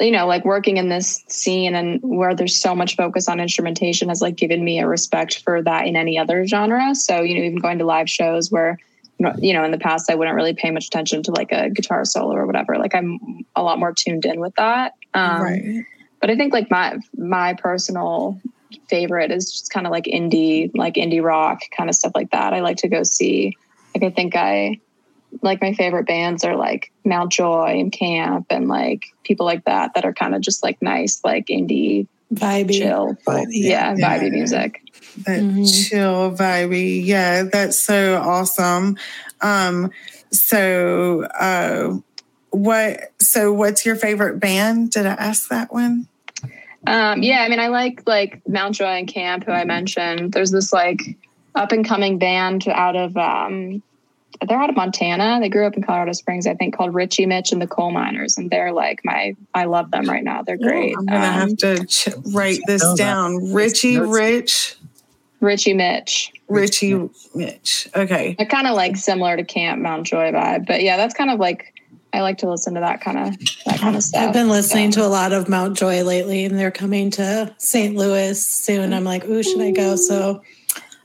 you 0.00 0.10
know 0.10 0.26
like 0.26 0.44
working 0.44 0.76
in 0.76 0.88
this 0.88 1.24
scene 1.28 1.74
and 1.74 2.00
where 2.02 2.34
there's 2.34 2.56
so 2.56 2.74
much 2.74 2.96
focus 2.96 3.28
on 3.28 3.40
instrumentation 3.40 4.08
has 4.08 4.20
like 4.20 4.36
given 4.36 4.64
me 4.64 4.78
a 4.78 4.86
respect 4.86 5.42
for 5.42 5.62
that 5.62 5.86
in 5.86 5.96
any 5.96 6.18
other 6.18 6.46
genre. 6.46 6.94
So 6.94 7.22
you 7.22 7.34
know 7.34 7.42
even 7.42 7.58
going 7.58 7.78
to 7.78 7.86
live 7.86 8.10
shows 8.10 8.50
where 8.50 8.78
you 9.38 9.54
know 9.54 9.64
in 9.64 9.70
the 9.70 9.78
past 9.78 10.10
i 10.10 10.14
wouldn't 10.14 10.36
really 10.36 10.52
pay 10.52 10.70
much 10.70 10.86
attention 10.88 11.22
to 11.22 11.30
like 11.30 11.50
a 11.50 11.70
guitar 11.70 12.04
solo 12.04 12.34
or 12.34 12.46
whatever. 12.46 12.76
Like 12.76 12.94
i'm 12.94 13.44
a 13.54 13.62
lot 13.62 13.78
more 13.78 13.92
tuned 13.92 14.24
in 14.24 14.40
with 14.40 14.54
that. 14.56 14.92
Um 15.14 15.84
but 16.20 16.30
I 16.30 16.36
think 16.36 16.52
like 16.52 16.70
my 16.70 16.98
my 17.16 17.54
personal 17.54 18.40
favorite 18.88 19.30
is 19.30 19.50
just 19.50 19.70
kind 19.70 19.86
of 19.86 19.90
like 19.90 20.04
indie, 20.04 20.70
like 20.74 20.94
indie 20.94 21.22
rock 21.22 21.58
kind 21.76 21.88
of 21.88 21.96
stuff 21.96 22.12
like 22.14 22.30
that. 22.30 22.52
I 22.54 22.60
like 22.60 22.76
to 22.78 22.88
go 22.88 23.02
see. 23.02 23.56
Like 23.94 24.04
I 24.04 24.10
think 24.14 24.36
I 24.36 24.80
like 25.42 25.60
my 25.60 25.72
favorite 25.74 26.06
bands 26.06 26.44
are 26.44 26.56
like 26.56 26.90
Mt. 27.04 27.30
Joy 27.32 27.76
and 27.78 27.92
Caamp 27.92 28.46
and 28.50 28.68
like 28.68 29.02
people 29.24 29.44
like 29.46 29.64
that 29.64 29.92
that 29.94 30.04
are 30.04 30.12
kind 30.12 30.34
of 30.34 30.40
just 30.40 30.62
like 30.62 30.80
nice, 30.80 31.20
like 31.24 31.46
indie, 31.46 32.06
Vibey. 32.32 32.78
chill, 32.78 33.16
Vibey, 33.26 33.46
yeah, 33.52 33.94
yeah. 33.96 34.18
vibey 34.18 34.30
music. 34.30 34.80
That 35.24 35.40
Mhm. 35.40 35.88
chill 35.88 36.32
vibey. 36.32 37.04
Yeah, 37.04 37.44
that's 37.44 37.78
so 37.80 38.16
awesome. 38.20 38.96
Um, 39.40 39.90
so 40.30 41.22
uh 41.38 41.96
what 42.50 43.12
so 43.20 43.52
what's 43.52 43.84
your 43.84 43.96
favorite 43.96 44.40
band? 44.40 44.90
Did 44.90 45.06
I 45.06 45.12
ask 45.12 45.48
that 45.48 45.72
one? 45.72 46.08
Um, 46.86 47.22
yeah, 47.22 47.40
I 47.42 47.48
mean, 47.48 47.60
I 47.60 47.68
like 47.68 48.02
like 48.06 48.40
Mt. 48.46 48.74
Joy 48.76 48.84
and 48.98 49.08
Caamp, 49.12 49.44
who 49.44 49.52
I 49.52 49.64
mentioned. 49.64 50.32
There's 50.32 50.50
this 50.50 50.72
like 50.72 51.16
up 51.54 51.72
and 51.72 51.84
coming 51.86 52.18
band 52.18 52.68
out 52.68 52.96
of 52.96 53.16
um, 53.16 53.82
they're 54.46 54.60
out 54.60 54.68
of 54.70 54.76
Montana. 54.76 55.38
They 55.40 55.48
grew 55.48 55.66
up 55.66 55.74
in 55.74 55.82
Colorado 55.82 56.12
Springs, 56.12 56.46
I 56.46 56.54
think, 56.54 56.76
called 56.76 56.92
Richy 56.92 57.26
Mitch 57.26 57.52
and 57.52 57.60
the 57.62 57.66
Coal 57.66 57.90
Miners, 57.90 58.36
and 58.36 58.50
they're 58.50 58.72
like 58.72 59.00
my 59.04 59.34
I 59.54 59.64
love 59.64 59.90
them 59.90 60.04
right 60.08 60.22
now. 60.22 60.42
They're 60.42 60.58
great. 60.58 60.94
I'm 60.98 61.06
gonna 61.06 61.18
Um, 61.18 61.32
have 61.48 61.56
to 61.58 61.86
ch- 61.86 62.08
write 62.32 62.60
this 62.66 62.82
know 62.82 62.90
that. 62.92 62.98
down. 62.98 63.52
Richie 63.52 63.96
Notes. 63.96 64.10
Rich. 64.12 64.76
Richy 65.42 65.76
Mitch. 65.76 66.32
Richy 66.50 67.10
Mitch. 67.34 67.88
Okay. 67.94 68.34
They're 68.38 68.46
kind 68.46 68.66
of 68.66 68.74
like 68.74 68.96
similar 68.96 69.36
to 69.36 69.44
Caamp 69.44 69.80
Mountjoy 69.80 70.32
vibe, 70.32 70.66
but 70.66 70.82
yeah, 70.82 70.96
that's 70.96 71.14
kind 71.14 71.30
of 71.30 71.38
like 71.38 71.72
I 72.16 72.22
like 72.22 72.38
to 72.38 72.48
listen 72.50 72.72
to 72.74 72.80
that 72.80 73.00
kind 73.02 73.18
of 73.18 73.38
that 73.66 73.78
kind 73.78 73.94
of 73.94 74.02
stuff. 74.02 74.22
I've 74.28 74.32
been 74.32 74.48
listening 74.48 74.90
So- 74.90 75.02
to 75.02 75.06
a 75.06 75.08
lot 75.10 75.32
of 75.32 75.48
Mt. 75.48 75.76
Joy 75.76 76.02
lately, 76.02 76.44
and 76.46 76.58
they're 76.58 76.70
coming 76.70 77.10
to 77.12 77.54
St. 77.58 77.94
Louis 77.94 78.42
soon. 78.44 78.94
I'm 78.94 79.04
like, 79.04 79.24
ooh, 79.26 79.42
should 79.42 79.60
I 79.60 79.70
go? 79.70 79.96
So 79.96 80.42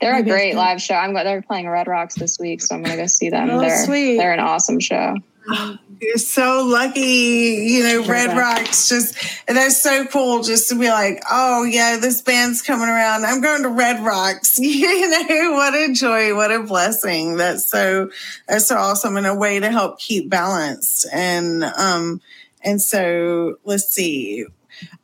They're 0.00 0.18
a 0.18 0.22
great 0.22 0.54
live 0.56 0.80
show. 0.80 0.94
I'm 0.94 1.12
they're 1.12 1.42
playing 1.42 1.68
Red 1.68 1.86
Rocks 1.86 2.14
this 2.14 2.38
week, 2.38 2.62
so 2.62 2.74
I'm 2.74 2.82
gonna 2.82 2.96
go 2.96 3.06
see 3.06 3.28
them. 3.28 3.50
Oh, 3.50 3.60
they're 3.60 3.84
sweet. 3.84 4.16
they're 4.16 4.32
an 4.32 4.40
awesome 4.40 4.80
show. 4.80 5.14
Oh, 5.50 5.76
You're 6.02 6.18
so 6.18 6.64
lucky, 6.66 7.00
you 7.00 7.84
know, 7.84 8.04
Red. 8.04 8.36
Rocks 8.36 8.88
just 8.88 9.14
that's 9.46 9.80
so 9.80 10.04
cool 10.06 10.42
just 10.42 10.68
to 10.70 10.74
be 10.74 10.88
like, 10.88 11.22
oh 11.30 11.62
yeah, 11.62 11.96
this 11.96 12.20
band's 12.20 12.60
coming 12.60 12.88
around. 12.88 13.24
I'm 13.24 13.40
going 13.40 13.62
to 13.62 13.68
Red 13.68 14.04
Rocks. 14.04 14.58
you 14.58 15.08
know, 15.08 15.52
what 15.52 15.74
a 15.74 15.92
joy, 15.92 16.34
what 16.34 16.50
a 16.50 16.64
blessing. 16.64 17.36
That's 17.36 17.70
so 17.70 18.10
that's 18.48 18.66
so 18.66 18.78
awesome 18.78 19.16
and 19.16 19.28
a 19.28 19.34
way 19.36 19.60
to 19.60 19.70
help 19.70 20.00
keep 20.00 20.28
balanced. 20.28 21.06
And 21.12 21.62
um 21.62 22.20
and 22.64 22.82
so 22.82 23.58
let's 23.62 23.86
see. 23.86 24.44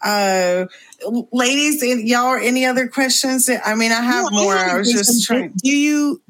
Uh 0.03 0.65
ladies, 1.31 1.81
y'all 1.81 2.35
any 2.35 2.67
other 2.67 2.89
questions? 2.89 3.49
I 3.49 3.77
mean, 3.77 3.93
I 3.93 4.01
have 4.01 4.33
No, 4.33 4.43
more. 4.43 4.57
I, 4.57 4.73
I 4.73 4.79
was 4.79 4.91
just 4.91 5.25
trying 5.29 5.53
Do 5.63 5.71
you, 5.71 6.21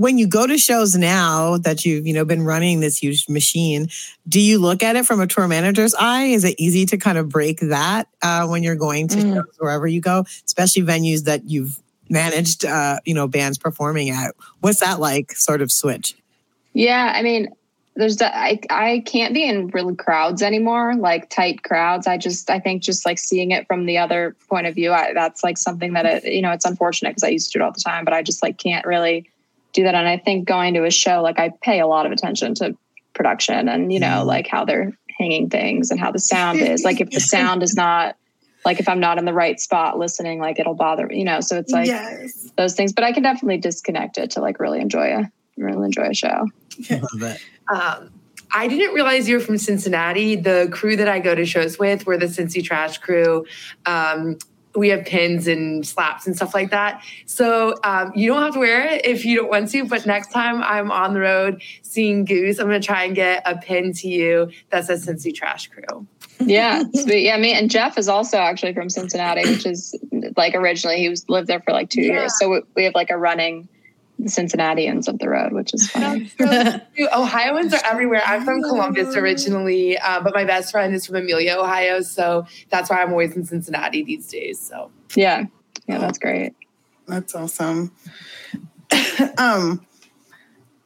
when 0.00 0.16
you 0.16 0.26
go 0.26 0.46
to 0.46 0.56
shows 0.56 0.96
now 0.96 1.58
that 1.58 1.84
you've 1.84 2.06
you 2.06 2.14
know 2.14 2.24
been 2.24 2.42
running 2.42 2.80
this 2.80 2.96
huge 2.96 3.28
machine, 3.28 3.86
do 4.26 4.40
you 4.40 4.58
look 4.58 4.82
at 4.82 4.96
it 4.96 5.04
from 5.04 5.20
a 5.20 5.26
tour 5.26 5.46
manager's 5.46 5.94
eye? 5.96 6.24
Is 6.24 6.42
it 6.42 6.54
easy 6.58 6.86
to 6.86 6.96
kind 6.96 7.18
of 7.18 7.28
break 7.28 7.60
that 7.60 8.08
uh, 8.22 8.46
when 8.46 8.62
you're 8.62 8.76
going 8.76 9.08
to 9.08 9.16
Mm. 9.18 9.34
shows 9.34 9.56
wherever 9.58 9.86
you 9.86 10.00
go, 10.00 10.24
especially 10.46 10.80
venues 10.80 11.24
that 11.24 11.50
you've 11.50 11.78
managed, 12.08 12.64
uh, 12.64 12.98
you 13.04 13.12
know, 13.12 13.28
bands 13.28 13.58
performing 13.58 14.08
at? 14.08 14.34
What's 14.60 14.80
that 14.80 15.00
like? 15.00 15.32
Sort 15.32 15.60
of 15.60 15.70
switch. 15.70 16.16
Yeah, 16.72 17.12
I 17.14 17.22
mean, 17.22 17.48
there's 17.94 18.16
the, 18.16 18.34
I 18.34 18.58
I 18.70 19.02
can't 19.04 19.34
be 19.34 19.46
in 19.46 19.66
real 19.66 19.94
crowds 19.94 20.40
anymore, 20.40 20.94
like 20.94 21.28
tight 21.28 21.62
crowds. 21.62 22.06
I 22.06 22.16
just 22.16 22.48
I 22.48 22.58
think 22.58 22.82
just 22.82 23.04
like 23.04 23.18
seeing 23.18 23.50
it 23.50 23.66
from 23.66 23.84
the 23.84 23.98
other 23.98 24.34
point 24.48 24.66
of 24.66 24.74
view, 24.74 24.92
I, 24.92 25.12
that's 25.12 25.44
like 25.44 25.58
something 25.58 25.92
that 25.92 26.06
it 26.06 26.24
you 26.24 26.40
know 26.40 26.52
it's 26.52 26.64
unfortunate 26.64 27.10
because 27.10 27.24
I 27.24 27.28
used 27.28 27.52
to 27.52 27.58
do 27.58 27.62
it 27.62 27.66
all 27.66 27.72
the 27.72 27.82
time, 27.84 28.06
but 28.06 28.14
I 28.14 28.22
just 28.22 28.42
like 28.42 28.56
can't 28.56 28.86
really 28.86 29.28
do 29.72 29.82
that. 29.84 29.94
And 29.94 30.08
I 30.08 30.18
think 30.18 30.46
going 30.48 30.74
to 30.74 30.84
a 30.84 30.90
show, 30.90 31.22
like 31.22 31.38
I 31.38 31.50
pay 31.62 31.80
a 31.80 31.86
lot 31.86 32.06
of 32.06 32.12
attention 32.12 32.54
to 32.56 32.76
production 33.14 33.68
and 33.68 33.92
you 33.92 33.98
know 34.00 34.22
Mhm. 34.22 34.26
like 34.26 34.46
how 34.46 34.64
they're 34.64 34.92
hanging 35.18 35.50
things 35.50 35.90
and 35.90 35.98
how 36.00 36.10
the 36.10 36.18
sound 36.18 36.60
is. 36.60 36.84
Like 36.84 37.00
if 37.00 37.10
the 37.10 37.20
sound 37.36 37.62
is 37.62 37.74
not 37.74 38.16
like 38.64 38.78
if 38.78 38.88
I'm 38.88 39.00
not 39.00 39.18
in 39.18 39.24
the 39.24 39.32
right 39.32 39.58
spot 39.58 39.98
listening, 39.98 40.38
like 40.38 40.58
it'll 40.58 40.74
bother 40.74 41.06
me, 41.06 41.18
you 41.18 41.24
know. 41.24 41.40
So 41.40 41.58
it's 41.58 41.72
like 41.72 41.86
yes. 41.86 42.50
those 42.56 42.74
things. 42.74 42.92
But 42.92 43.04
I 43.04 43.12
can 43.12 43.22
definitely 43.22 43.58
disconnect 43.58 44.18
it 44.18 44.30
to 44.32 44.40
like 44.40 44.60
really 44.60 44.80
enjoy 44.80 45.12
a 45.14 45.30
really 45.56 45.86
enjoy 45.86 46.08
a 46.10 46.14
show. 46.14 46.46
Um, 47.72 48.10
I 48.52 48.66
didn't 48.66 48.94
realize 48.94 49.28
you 49.28 49.36
were 49.36 49.44
from 49.44 49.56
Cincinnati. 49.56 50.34
The 50.34 50.68
crew 50.72 50.96
that 50.96 51.06
I 51.08 51.20
go 51.20 51.36
to 51.36 51.46
shows 51.46 51.78
with, 51.78 52.04
we're 52.04 52.16
the 52.16 52.26
Cincy 52.26 52.64
Trash 52.64 52.98
crew. 52.98 53.46
Um, 53.86 54.38
we 54.74 54.88
have 54.88 55.04
pins 55.04 55.46
and 55.46 55.86
slaps 55.86 56.26
and 56.26 56.36
stuff 56.36 56.54
like 56.54 56.70
that. 56.70 57.02
So 57.26 57.74
um, 57.82 58.12
you 58.14 58.32
don't 58.32 58.42
have 58.42 58.54
to 58.54 58.60
wear 58.60 58.86
it 58.86 59.04
if 59.04 59.24
you 59.24 59.36
don't 59.36 59.50
want 59.50 59.70
to. 59.70 59.84
But 59.84 60.06
next 60.06 60.30
time 60.30 60.62
I'm 60.62 60.90
on 60.90 61.14
the 61.14 61.20
road 61.20 61.62
seeing 61.82 62.24
Goose, 62.24 62.58
I'm 62.58 62.68
going 62.68 62.80
to 62.80 62.86
try 62.86 63.04
and 63.04 63.14
get 63.14 63.42
a 63.46 63.56
pin 63.56 63.92
to 63.94 64.08
you 64.08 64.50
that 64.70 64.84
says 64.84 65.06
Cincy 65.06 65.34
Trash 65.34 65.68
Crew. 65.68 66.06
yeah, 66.38 66.82
sweet. 66.94 67.24
Yeah, 67.24 67.36
me 67.36 67.52
and 67.52 67.70
Jeff 67.70 67.98
is 67.98 68.08
also 68.08 68.38
actually 68.38 68.72
from 68.72 68.88
Cincinnati, 68.88 69.42
which 69.42 69.66
is 69.66 69.94
like 70.36 70.54
originally 70.54 70.98
he 70.98 71.08
was 71.08 71.28
lived 71.28 71.48
there 71.48 71.60
for 71.60 71.72
like 71.72 71.90
two 71.90 72.02
yeah. 72.02 72.12
years. 72.12 72.38
So 72.38 72.48
we, 72.48 72.62
we 72.76 72.84
have 72.84 72.94
like 72.94 73.10
a 73.10 73.18
running 73.18 73.68
the 74.22 74.28
Cincinnatians 74.28 75.08
of 75.08 75.18
the 75.18 75.28
road, 75.28 75.52
which 75.52 75.72
is 75.74 75.90
funny. 75.90 76.30
Ohioans 77.12 77.72
are 77.72 77.80
everywhere. 77.84 78.22
I'm 78.24 78.44
from 78.44 78.62
Columbus 78.62 79.16
originally, 79.16 79.98
uh, 79.98 80.20
but 80.20 80.34
my 80.34 80.44
best 80.44 80.70
friend 80.70 80.94
is 80.94 81.06
from 81.06 81.16
Amelia, 81.16 81.56
Ohio. 81.56 82.00
So 82.00 82.46
that's 82.68 82.90
why 82.90 83.02
I'm 83.02 83.10
always 83.10 83.34
in 83.34 83.44
Cincinnati 83.44 84.02
these 84.02 84.28
days. 84.28 84.60
So 84.60 84.90
yeah, 85.14 85.44
yeah, 85.86 85.98
that's 85.98 86.18
great. 86.18 86.54
That's 87.06 87.34
awesome. 87.34 87.92
um, 89.38 89.86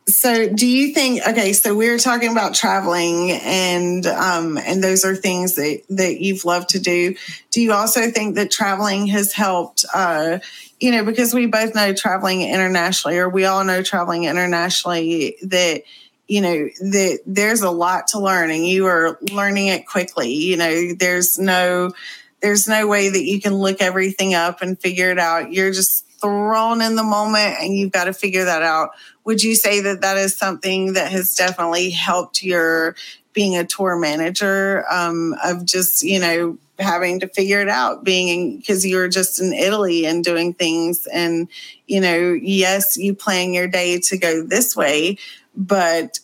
so 0.07 0.49
do 0.49 0.67
you 0.67 0.93
think 0.93 1.27
okay 1.27 1.53
so 1.55 1.75
we 1.75 1.89
are 1.89 1.99
talking 1.99 2.31
about 2.31 2.55
traveling 2.55 3.31
and 3.43 4.07
um 4.07 4.59
and 4.59 4.85
those 4.85 5.03
are 5.03 5.17
things 5.17 5.55
that 5.55 5.81
that 5.89 6.21
you've 6.21 6.45
loved 6.45 6.69
to 6.69 6.79
do 6.79 7.15
do 7.51 7.63
you 7.63 7.73
also 7.73 8.11
think 8.11 8.35
that 8.35 8.51
traveling 8.51 9.07
has 9.07 9.33
helped 9.33 9.85
uh 9.95 10.39
you 10.85 10.91
know, 10.91 11.03
because 11.03 11.33
we 11.33 11.47
both 11.47 11.75
know 11.75 11.95
traveling 11.95 12.43
internationally, 12.43 13.17
or 13.17 13.27
we 13.27 13.47
all 13.47 13.65
know 13.65 13.83
traveling 13.83 14.25
internationally, 14.25 15.35
that, 15.41 15.83
you 16.29 16.43
know, 16.43 16.69
that 16.79 17.21
there's 17.25 17.63
a 17.63 17.71
lot 17.71 18.07
to 18.09 18.19
learn 18.19 18.51
and 18.51 18.67
you 18.67 18.85
are 18.85 19.19
learning 19.33 19.69
it 19.69 19.87
quickly. 19.87 20.31
You 20.31 20.59
know, 20.59 20.93
there's 20.93 21.39
no, 21.39 21.95
there's 22.43 22.69
no 22.69 22.87
way 22.87 23.09
that 23.09 23.25
you 23.25 23.41
can 23.41 23.55
look 23.55 23.81
everything 23.81 24.35
up 24.35 24.61
and 24.61 24.79
figure 24.79 25.11
it 25.11 25.19
out. 25.19 25.55
You're 25.55 25.73
just 25.73 26.07
thrown 26.21 26.83
in 26.83 26.97
the 26.97 27.03
moment 27.03 27.57
and 27.61 27.75
you've 27.75 27.93
got 27.93 28.05
to 28.05 28.13
figure 28.13 28.45
that 28.45 28.63
out. 28.63 28.91
Would 29.25 29.43
you 29.43 29.55
say 29.55 29.81
that 29.81 30.03
that 30.03 30.19
is 30.19 30.37
something 30.37 30.93
that 30.93 31.11
has 31.11 31.35
definitely 31.35 31.89
helped 31.89 32.43
your 32.43 32.95
being 33.33 33.57
a 33.57 33.65
tour 33.65 33.99
manager 33.99 34.85
um, 34.91 35.35
of 35.43 35.65
just, 35.65 36.03
you 36.03 36.21
know, 36.21 36.59
having 36.79 37.21
to 37.21 37.29
figure 37.29 37.61
it 37.61 37.69
out 37.69 38.05
being 38.05 38.59
because 38.59 38.85
you 38.85 38.97
were 38.97 39.09
just 39.09 39.41
in 39.41 39.53
Italy 39.53 40.05
and 40.07 40.25
doing 40.25 40.53
things 40.53 41.07
and 41.13 41.49
you 41.87 42.01
know 42.01 42.33
yes 42.33 42.97
you 42.97 43.15
plan 43.15 43.53
your 43.53 43.69
day 43.69 44.01
to 44.01 44.19
go 44.19 44.43
this 44.43 44.75
way 44.75 45.17
but 45.57 46.19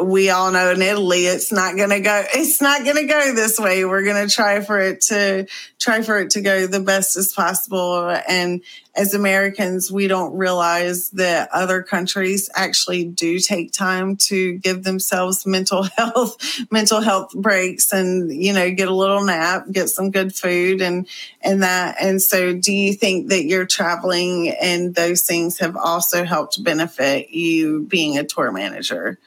we 0.00 0.30
all 0.30 0.52
know 0.52 0.70
in 0.70 0.82
Italy 0.82 1.26
it's 1.26 1.50
not 1.50 1.76
going 1.76 1.90
to 1.90 2.00
go 2.00 2.22
it's 2.32 2.60
not 2.60 2.84
going 2.84 2.96
to 2.96 3.06
go 3.06 3.34
this 3.34 3.58
way. 3.58 3.84
We're 3.84 4.04
going 4.04 4.26
to 4.26 4.32
try 4.32 4.60
for 4.60 4.78
it 4.78 5.00
to 5.02 5.46
try 5.78 6.02
for 6.02 6.18
it 6.18 6.30
to 6.30 6.40
go 6.40 6.66
the 6.66 6.80
best 6.80 7.16
as 7.16 7.32
possible. 7.32 8.08
And 8.28 8.62
as 8.94 9.14
Americans 9.14 9.90
we 9.90 10.06
don't 10.06 10.36
realize 10.36 11.10
that 11.10 11.48
other 11.52 11.82
countries 11.82 12.48
actually 12.54 13.04
do 13.04 13.38
take 13.38 13.72
time 13.72 14.16
to 14.16 14.54
give 14.58 14.84
themselves 14.84 15.46
mental 15.46 15.82
health 15.96 16.36
mental 16.70 17.00
health 17.00 17.32
breaks 17.34 17.92
and 17.92 18.32
you 18.32 18.52
know 18.52 18.70
get 18.70 18.88
a 18.88 18.94
little 18.94 19.24
nap 19.24 19.66
get 19.72 19.88
some 19.88 20.10
good 20.10 20.34
food 20.34 20.80
and 20.80 21.08
and 21.40 21.62
that. 21.62 21.96
And 22.00 22.20
so 22.22 22.52
do 22.52 22.72
you 22.72 22.92
think 22.94 23.28
that 23.28 23.44
your 23.44 23.66
traveling 23.66 24.50
and 24.60 24.94
those 24.94 25.22
things 25.22 25.58
have 25.58 25.76
also 25.76 26.24
helped 26.24 26.62
benefit 26.62 27.30
you 27.30 27.84
being 27.84 28.18
a 28.18 28.24
tour 28.24 28.52
manager 28.52 29.18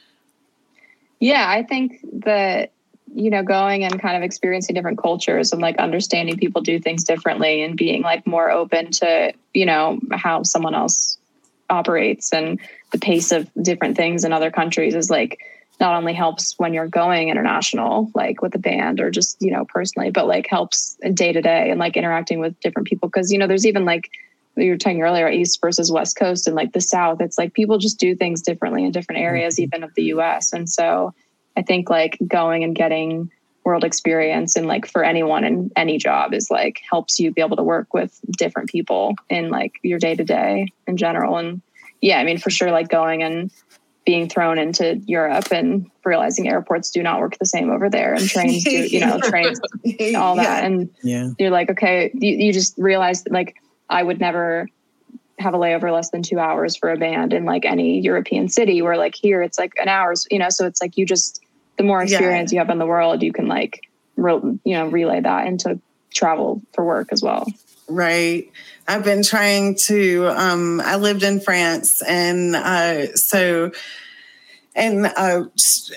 yeah, 1.22 1.48
I 1.48 1.62
think 1.62 2.00
that 2.24 2.72
you 3.14 3.30
know 3.30 3.44
going 3.44 3.84
and 3.84 4.00
kind 4.00 4.16
of 4.16 4.22
experiencing 4.24 4.74
different 4.74 4.98
cultures 4.98 5.52
and 5.52 5.62
like 5.62 5.76
understanding 5.78 6.36
people 6.36 6.62
do 6.62 6.80
things 6.80 7.04
differently 7.04 7.62
and 7.62 7.76
being 7.76 8.02
like 8.02 8.26
more 8.26 8.50
open 8.50 8.90
to 8.90 9.32
you 9.54 9.64
know 9.64 10.00
how 10.10 10.42
someone 10.42 10.74
else 10.74 11.18
operates 11.70 12.32
and 12.32 12.58
the 12.90 12.98
pace 12.98 13.30
of 13.30 13.48
different 13.62 13.96
things 13.96 14.24
in 14.24 14.32
other 14.32 14.50
countries 14.50 14.94
is 14.94 15.10
like 15.10 15.38
not 15.78 15.94
only 15.94 16.12
helps 16.12 16.58
when 16.58 16.74
you're 16.74 16.88
going 16.88 17.28
international 17.28 18.10
like 18.14 18.42
with 18.42 18.54
a 18.54 18.58
band 18.58 18.98
or 18.98 19.10
just 19.10 19.36
you 19.40 19.52
know 19.52 19.64
personally 19.66 20.10
but 20.10 20.26
like 20.26 20.46
helps 20.48 20.96
day 21.14 21.32
to 21.32 21.42
day 21.42 21.70
and 21.70 21.78
like 21.78 21.96
interacting 21.96 22.40
with 22.40 22.58
different 22.60 22.88
people 22.88 23.08
because 23.08 23.30
you 23.30 23.38
know 23.38 23.46
there's 23.46 23.66
even 23.66 23.84
like 23.84 24.10
you 24.56 24.70
were 24.70 24.76
talking 24.76 25.02
earlier 25.02 25.28
east 25.28 25.60
versus 25.60 25.90
west 25.90 26.16
coast 26.16 26.46
and 26.46 26.56
like 26.56 26.72
the 26.72 26.80
south 26.80 27.20
it's 27.20 27.38
like 27.38 27.54
people 27.54 27.78
just 27.78 27.98
do 27.98 28.14
things 28.14 28.42
differently 28.42 28.84
in 28.84 28.92
different 28.92 29.20
areas 29.20 29.54
mm-hmm. 29.54 29.64
even 29.64 29.82
of 29.82 29.94
the 29.94 30.04
us 30.04 30.52
and 30.52 30.68
so 30.68 31.12
i 31.56 31.62
think 31.62 31.88
like 31.88 32.18
going 32.26 32.64
and 32.64 32.76
getting 32.76 33.30
world 33.64 33.84
experience 33.84 34.56
and 34.56 34.66
like 34.66 34.86
for 34.86 35.04
anyone 35.04 35.44
in 35.44 35.70
any 35.76 35.96
job 35.96 36.34
is 36.34 36.50
like 36.50 36.80
helps 36.90 37.20
you 37.20 37.32
be 37.32 37.40
able 37.40 37.56
to 37.56 37.62
work 37.62 37.94
with 37.94 38.20
different 38.36 38.68
people 38.68 39.14
in 39.28 39.50
like 39.50 39.78
your 39.82 39.98
day 39.98 40.14
to 40.14 40.24
day 40.24 40.66
in 40.86 40.96
general 40.96 41.36
and 41.36 41.62
yeah 42.00 42.18
i 42.18 42.24
mean 42.24 42.38
for 42.38 42.50
sure 42.50 42.72
like 42.72 42.88
going 42.88 43.22
and 43.22 43.50
being 44.04 44.28
thrown 44.28 44.58
into 44.58 44.96
Europe 45.06 45.52
and 45.52 45.88
realizing 46.04 46.48
airports 46.48 46.90
do 46.90 47.02
not 47.02 47.20
work 47.20 47.38
the 47.38 47.46
same 47.46 47.70
over 47.70 47.88
there 47.88 48.14
and 48.14 48.28
trains 48.28 48.64
do, 48.64 48.70
you 48.70 49.00
know, 49.00 49.20
trains, 49.22 49.60
all 50.16 50.36
that. 50.36 50.42
Yeah. 50.42 50.66
And 50.66 50.90
yeah. 51.02 51.30
you're 51.38 51.50
like, 51.50 51.70
okay, 51.70 52.10
you, 52.14 52.32
you 52.32 52.52
just 52.52 52.76
realize 52.78 53.22
that 53.24 53.32
like 53.32 53.56
I 53.92 54.02
would 54.02 54.18
never 54.18 54.68
have 55.38 55.54
a 55.54 55.58
layover 55.58 55.92
less 55.92 56.10
than 56.10 56.22
two 56.22 56.38
hours 56.38 56.76
for 56.76 56.90
a 56.90 56.96
band 56.96 57.32
in 57.32 57.44
like 57.44 57.64
any 57.64 58.00
European 58.00 58.48
city 58.48 58.80
where 58.80 58.96
like 58.96 59.14
here 59.14 59.42
it's 59.42 59.58
like 59.58 59.72
an 59.80 59.88
hour's, 59.88 60.26
you 60.30 60.38
know, 60.38 60.48
so 60.48 60.66
it's 60.66 60.80
like 60.80 60.96
you 60.96 61.04
just, 61.04 61.40
the 61.76 61.84
more 61.84 62.02
experience 62.02 62.52
yeah. 62.52 62.56
you 62.56 62.60
have 62.60 62.70
in 62.70 62.78
the 62.78 62.86
world, 62.86 63.22
you 63.22 63.32
can 63.32 63.48
like, 63.48 63.88
re- 64.16 64.58
you 64.64 64.74
know, 64.74 64.86
relay 64.86 65.20
that 65.20 65.46
into 65.46 65.78
travel 66.12 66.62
for 66.72 66.84
work 66.84 67.08
as 67.12 67.22
well. 67.22 67.46
Right. 67.88 68.50
I've 68.88 69.04
been 69.04 69.22
trying 69.22 69.76
to, 69.86 70.28
um, 70.28 70.80
I 70.80 70.96
lived 70.96 71.22
in 71.22 71.40
France 71.40 72.02
and, 72.02 72.56
uh, 72.56 73.14
so, 73.16 73.72
and 74.74 75.06
uh, 75.06 75.44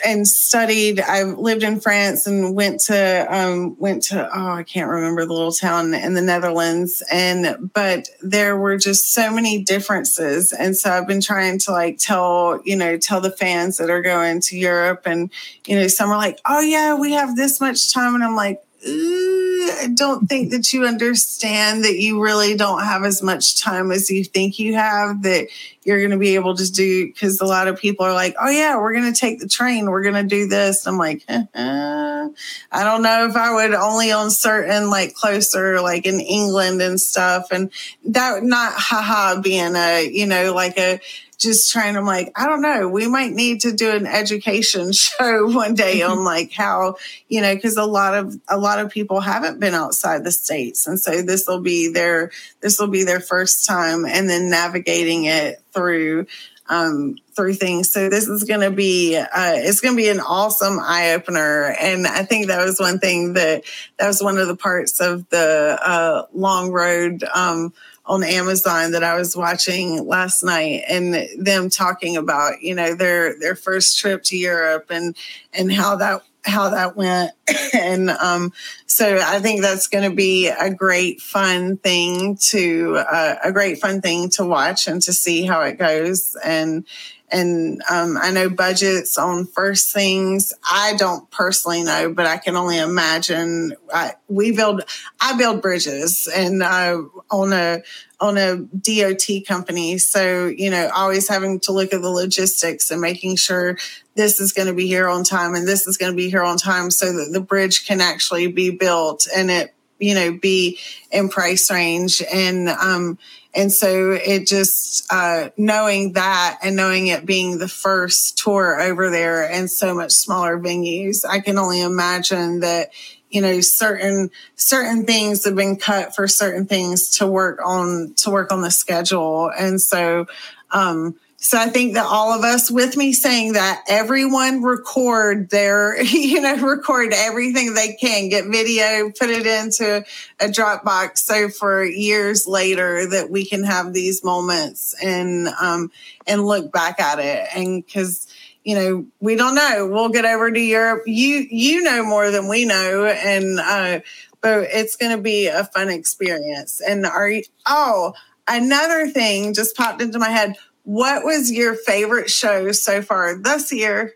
and 0.05 0.28
studied. 0.28 0.99
I 0.99 1.23
lived 1.23 1.63
in 1.63 1.80
France 1.80 2.28
and 2.28 2.55
went 2.55 2.82
to 2.82 3.28
um, 3.30 3.76
went 3.80 4.03
to 4.03 4.28
oh 4.28 4.49
I 4.51 4.63
can't 4.63 4.89
remember 4.89 5.26
the 5.26 5.34
little 5.34 5.51
town 5.51 5.93
in 5.93 6.13
the 6.13 6.21
Netherlands. 6.21 7.01
And 7.11 7.71
but 7.73 8.09
there 8.21 8.57
were 8.57 8.78
just 8.78 9.13
so 9.13 9.32
many 9.32 9.63
differences, 9.63 10.51
and 10.51 10.76
so 10.76 10.91
I've 10.91 11.07
been 11.07 11.21
trying 11.21 11.59
to 11.59 11.71
like 11.71 11.97
tell 11.97 12.59
you 12.65 12.76
know 12.76 12.97
tell 12.97 13.21
the 13.21 13.32
fans 13.32 13.78
that 13.78 13.89
are 13.89 14.01
going 14.01 14.41
to 14.41 14.57
Europe, 14.57 15.03
and 15.05 15.32
you 15.65 15.76
know 15.76 15.88
some 15.88 16.09
are 16.09 16.17
like, 16.17 16.39
oh 16.45 16.59
yeah, 16.59 16.95
we 16.95 17.13
have 17.13 17.36
this 17.36 17.61
much 17.61 17.93
time, 17.93 18.15
and 18.15 18.23
I'm 18.23 18.36
like, 18.36 18.61
I 18.88 19.89
don't 19.95 20.27
think 20.27 20.51
that 20.51 20.71
you 20.71 20.86
understand 20.86 21.83
that 21.83 21.99
you 21.99 22.21
really 22.21 22.55
don't 22.55 22.83
have 22.83 23.03
as 23.03 23.23
much 23.23 23.59
time 23.59 23.91
as 23.91 24.11
you 24.11 24.23
think 24.23 24.59
you 24.59 24.75
have 24.75 25.23
that 25.23 25.47
you're 25.83 25.99
going 25.99 26.11
to 26.11 26.17
be 26.17 26.36
able 26.36 26.55
to 26.55 26.71
do 26.71 27.07
because 27.07 27.39
a 27.41 27.45
lot 27.45 27.67
of 27.67 27.77
people 27.77 28.05
are 28.05 28.13
like 28.13 28.36
oh 28.39 28.49
yeah 28.49 28.77
we're 28.77 28.93
going 28.93 29.11
to 29.11 29.19
take 29.19 29.39
the 29.39 29.47
train 29.47 29.89
we're 29.89 30.03
going 30.03 30.15
to 30.15 30.23
do 30.23 30.47
this 30.47 30.86
i'm 30.86 30.97
like 30.97 31.23
eh. 31.27 31.43
i 31.55 32.83
don't 32.83 33.01
know 33.01 33.25
if 33.25 33.36
i 33.36 33.53
would 33.53 33.73
only 33.73 34.11
on 34.11 34.29
certain 34.29 34.89
like 34.89 35.13
closer 35.13 35.81
like 35.81 36.05
in 36.05 36.19
england 36.19 36.81
and 36.81 36.99
stuff 36.99 37.47
and 37.51 37.71
that 38.03 38.43
not 38.43 38.73
haha 38.75 39.39
being 39.41 39.75
a 39.75 40.09
you 40.11 40.25
know 40.25 40.53
like 40.53 40.77
a 40.77 40.99
just 41.45 41.71
trying 41.71 41.95
I'm 41.95 42.05
like, 42.05 42.31
I 42.35 42.47
don't 42.47 42.61
know, 42.61 42.89
we 42.89 43.07
might 43.07 43.31
need 43.31 43.61
to 43.61 43.71
do 43.71 43.91
an 43.91 44.05
education 44.05 44.91
show 44.91 45.47
one 45.49 45.73
day 45.75 46.01
on 46.01 46.23
like 46.25 46.51
how, 46.51 46.95
you 47.29 47.41
know, 47.41 47.55
because 47.55 47.77
a 47.77 47.85
lot 47.85 48.13
of 48.13 48.35
a 48.49 48.57
lot 48.57 48.79
of 48.79 48.91
people 48.91 49.21
haven't 49.21 49.59
been 49.59 49.73
outside 49.73 50.23
the 50.23 50.31
states. 50.31 50.85
And 50.87 50.99
so 50.99 51.21
this 51.21 51.47
will 51.47 51.61
be 51.61 51.89
their 51.89 52.31
this 52.61 52.79
will 52.79 52.87
be 52.87 53.03
their 53.03 53.21
first 53.21 53.65
time 53.65 54.05
and 54.05 54.29
then 54.29 54.49
navigating 54.49 55.25
it 55.25 55.61
through 55.71 56.27
um, 56.67 57.17
through 57.35 57.53
things. 57.53 57.91
So 57.91 58.09
this 58.09 58.27
is 58.27 58.43
going 58.43 58.61
to 58.61 58.71
be 58.71 59.17
uh, 59.17 59.53
it's 59.55 59.81
going 59.81 59.95
to 59.95 60.01
be 60.01 60.09
an 60.09 60.19
awesome 60.19 60.79
eye 60.81 61.13
opener, 61.13 61.75
and 61.79 62.07
I 62.07 62.23
think 62.23 62.47
that 62.47 62.63
was 62.63 62.79
one 62.79 62.99
thing 62.99 63.33
that 63.33 63.63
that 63.99 64.07
was 64.07 64.21
one 64.21 64.37
of 64.37 64.47
the 64.47 64.55
parts 64.55 64.99
of 64.99 65.27
the 65.29 65.79
uh, 65.81 66.25
long 66.33 66.71
road 66.71 67.23
um, 67.33 67.73
on 68.08 68.24
Amazon 68.24 68.91
that 68.91 69.03
I 69.03 69.16
was 69.16 69.36
watching 69.36 70.06
last 70.06 70.43
night 70.43 70.84
and 70.88 71.28
them 71.38 71.70
talking 71.70 72.18
about, 72.18 72.62
you 72.62 72.76
know, 72.76 72.93
their 72.93 73.38
their 73.39 73.56
first 73.56 73.97
trip 73.99 74.24
to 74.24 74.38
Europe 74.38 74.88
and 74.89 75.16
and 75.53 75.72
how 75.72 75.95
that 75.97 76.22
how 76.45 76.70
that 76.70 76.95
went. 76.95 77.32
and 77.74 78.10
um, 78.10 78.53
so 78.86 79.20
I 79.22 79.39
think 79.39 79.62
that's 79.62 79.88
going 79.88 80.10
to 80.10 80.16
be 80.16 80.47
a 80.47 80.74
great 80.74 81.22
fun 81.22 81.78
thing 81.78 82.38
to 82.49 82.97
uh, 82.97 83.36
a 83.43 83.51
great 83.51 83.80
fun 83.80 84.01
thing 84.01 84.30
to 84.32 84.45
watch 84.45 84.88
and 84.88 85.01
to 85.03 85.14
see 85.14 85.43
how 85.43 85.62
it 85.62 85.78
goes. 85.78 86.36
And 86.43 86.86
and 87.32 87.82
um, 87.89 88.17
I 88.21 88.32
know 88.32 88.49
budgets 88.49 89.17
on 89.17 89.45
first 89.47 89.93
things. 89.93 90.53
I 90.69 90.93
don't 90.95 91.30
personally 91.32 91.84
know, 91.84 92.13
but 92.13 92.26
I 92.26 92.38
can 92.38 92.55
only 92.55 92.78
imagine. 92.78 93.73
I, 93.93 94.13
we 94.28 94.51
build, 94.51 94.84
I 95.19 95.36
build 95.38 95.61
bridges, 95.61 96.30
and 96.34 96.61
uh, 96.61 97.01
on 97.32 97.53
a 97.53 97.82
on 98.19 98.38
a 98.38 98.57
DOT 98.57 99.45
company. 99.47 99.97
So 99.97 100.47
you 100.47 100.69
know, 100.69 100.89
always 100.95 101.28
having 101.28 101.59
to 101.61 101.71
look 101.71 101.93
at 101.93 102.01
the 102.01 102.11
logistics 102.11 102.91
and 102.91 103.01
making 103.01 103.38
sure 103.38 103.78
this 104.15 104.39
is 104.39 104.53
going 104.53 104.67
to 104.67 104.73
be 104.73 104.88
here 104.88 105.09
on 105.09 105.23
time 105.23 105.55
and 105.55 105.67
this 105.67 105.88
is 105.88 105.97
going 105.97 106.11
to 106.11 106.15
be 106.15 106.30
here 106.30 106.43
on 106.43 106.57
time, 106.57 106.91
so 106.91 107.07
that 107.07 107.30
the 107.32 107.41
bridge 107.41 107.88
can 107.88 108.01
actually 108.01 108.47
be 108.47 108.69
built 108.69 109.28
and 109.36 109.49
it 109.49 109.73
you 109.99 110.13
know 110.13 110.38
be 110.38 110.78
in 111.11 111.30
price 111.30 111.71
range 111.71 112.21
and 112.32 112.67
um 112.69 113.17
and 113.56 113.72
so 113.72 114.12
it 114.12 114.47
just 114.47 115.06
uh, 115.12 115.49
knowing 115.58 116.14
that 116.14 116.60
and 116.62 116.76
knowing 116.76 117.08
it 117.08 117.26
being 117.26 117.58
the 117.58 117.68
first 117.68 118.38
tour 118.38 118.82
over 118.82 119.10
there 119.10 119.49
and 119.49 119.72
so 119.72 119.93
much 119.93 120.12
smaller 120.12 120.60
venues, 120.60 121.24
I 121.28 121.39
can 121.39 121.58
only 121.58 121.82
imagine 121.82 122.60
that 122.60 122.91
you 123.30 123.41
know 123.41 123.62
certain 123.62 124.30
certain 124.56 125.06
things 125.06 125.45
have 125.45 125.56
been 125.56 125.78
cut 125.78 126.16
for 126.16 126.28
certain 126.28 126.66
things 126.66 127.18
to 127.18 127.28
work 127.28 127.60
on 127.66 128.14
to 128.18 128.30
work 128.30 128.51
on 128.51 128.62
the 128.62 128.72
schedule, 128.72 129.51
and 129.58 129.82
so. 129.82 130.28
Um, 130.72 131.16
so 131.45 131.59
I 131.59 131.69
think 131.69 131.93
that 131.93 132.07
all 132.07 132.33
of 132.33 132.43
us 132.43 132.71
with 132.71 132.97
me 132.97 133.13
saying 133.13 133.53
that 133.53 133.83
everyone 133.87 134.63
record 134.63 135.51
their, 135.51 136.01
you 136.01 136.41
know, 136.41 136.55
record 136.55 137.13
everything 137.13 137.75
they 137.75 137.93
can, 137.93 138.29
get 138.29 138.47
video, 138.47 139.11
put 139.11 139.29
it 139.29 139.45
into 139.45 140.03
a 140.39 140.45
Dropbox. 140.45 141.19
So 141.19 141.49
for 141.49 141.85
years 141.85 142.47
later 142.47 143.07
that 143.11 143.29
we 143.29 143.45
can 143.45 143.63
have 143.63 143.93
these 143.93 144.23
moments 144.23 144.95
and, 145.03 145.49
um, 145.61 145.91
and 146.25 146.47
look 146.47 146.71
back 146.71 146.99
at 146.99 147.19
it. 147.19 147.47
And 147.55 147.83
cause, 147.93 148.25
you 148.63 148.73
know, 148.73 149.05
we 149.19 149.35
don't 149.35 149.53
know, 149.53 149.87
we'll 149.87 150.09
get 150.09 150.25
over 150.25 150.49
to 150.49 150.59
Europe. 150.59 151.03
You, 151.05 151.45
you 151.51 151.83
know 151.83 152.03
more 152.03 152.31
than 152.31 152.47
we 152.47 152.65
know. 152.65 153.05
And, 153.05 153.59
uh, 153.59 153.99
but 154.41 154.67
it's 154.71 154.95
going 154.95 155.15
to 155.15 155.21
be 155.21 155.45
a 155.45 155.65
fun 155.65 155.89
experience. 155.89 156.81
And 156.81 157.05
are 157.05 157.29
you, 157.29 157.43
oh, 157.67 158.15
another 158.47 159.09
thing 159.09 159.53
just 159.53 159.75
popped 159.75 160.01
into 160.01 160.17
my 160.17 160.31
head 160.31 160.55
what 160.86 161.23
was 161.23 161.51
your 161.51 161.75
favorite 161.75 162.29
show 162.29 162.71
so 162.71 163.01
far 163.01 163.36
this 163.38 163.71
year? 163.71 164.13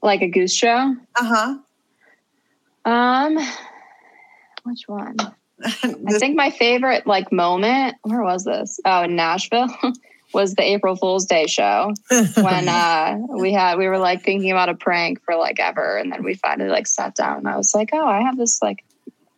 Like 0.00 0.22
a 0.22 0.28
goose 0.28 0.54
show? 0.54 0.96
Uh 1.16 1.58
huh. 2.84 2.90
Um, 2.90 3.38
which 4.64 4.82
one? 4.86 5.16
I 5.64 6.18
think 6.18 6.36
my 6.36 6.50
favorite 6.50 7.06
like 7.06 7.32
moment. 7.32 7.96
Where 8.02 8.22
was 8.22 8.44
this? 8.44 8.80
Oh, 8.84 9.02
in 9.02 9.16
Nashville. 9.16 9.68
was 10.32 10.54
the 10.56 10.62
April 10.62 10.96
Fool's 10.96 11.26
Day 11.26 11.46
show 11.46 11.92
when 12.34 12.68
uh, 12.68 13.16
we 13.28 13.52
had 13.52 13.78
we 13.78 13.86
were 13.86 13.98
like 13.98 14.24
thinking 14.24 14.50
about 14.50 14.68
a 14.68 14.74
prank 14.74 15.22
for 15.22 15.36
like 15.36 15.60
ever, 15.60 15.96
and 15.96 16.12
then 16.12 16.24
we 16.24 16.34
finally 16.34 16.68
like 16.68 16.86
sat 16.86 17.14
down 17.14 17.38
and 17.38 17.48
I 17.48 17.56
was 17.56 17.72
like, 17.74 17.90
oh, 17.92 18.06
I 18.06 18.20
have 18.20 18.36
this 18.36 18.60
like 18.60 18.84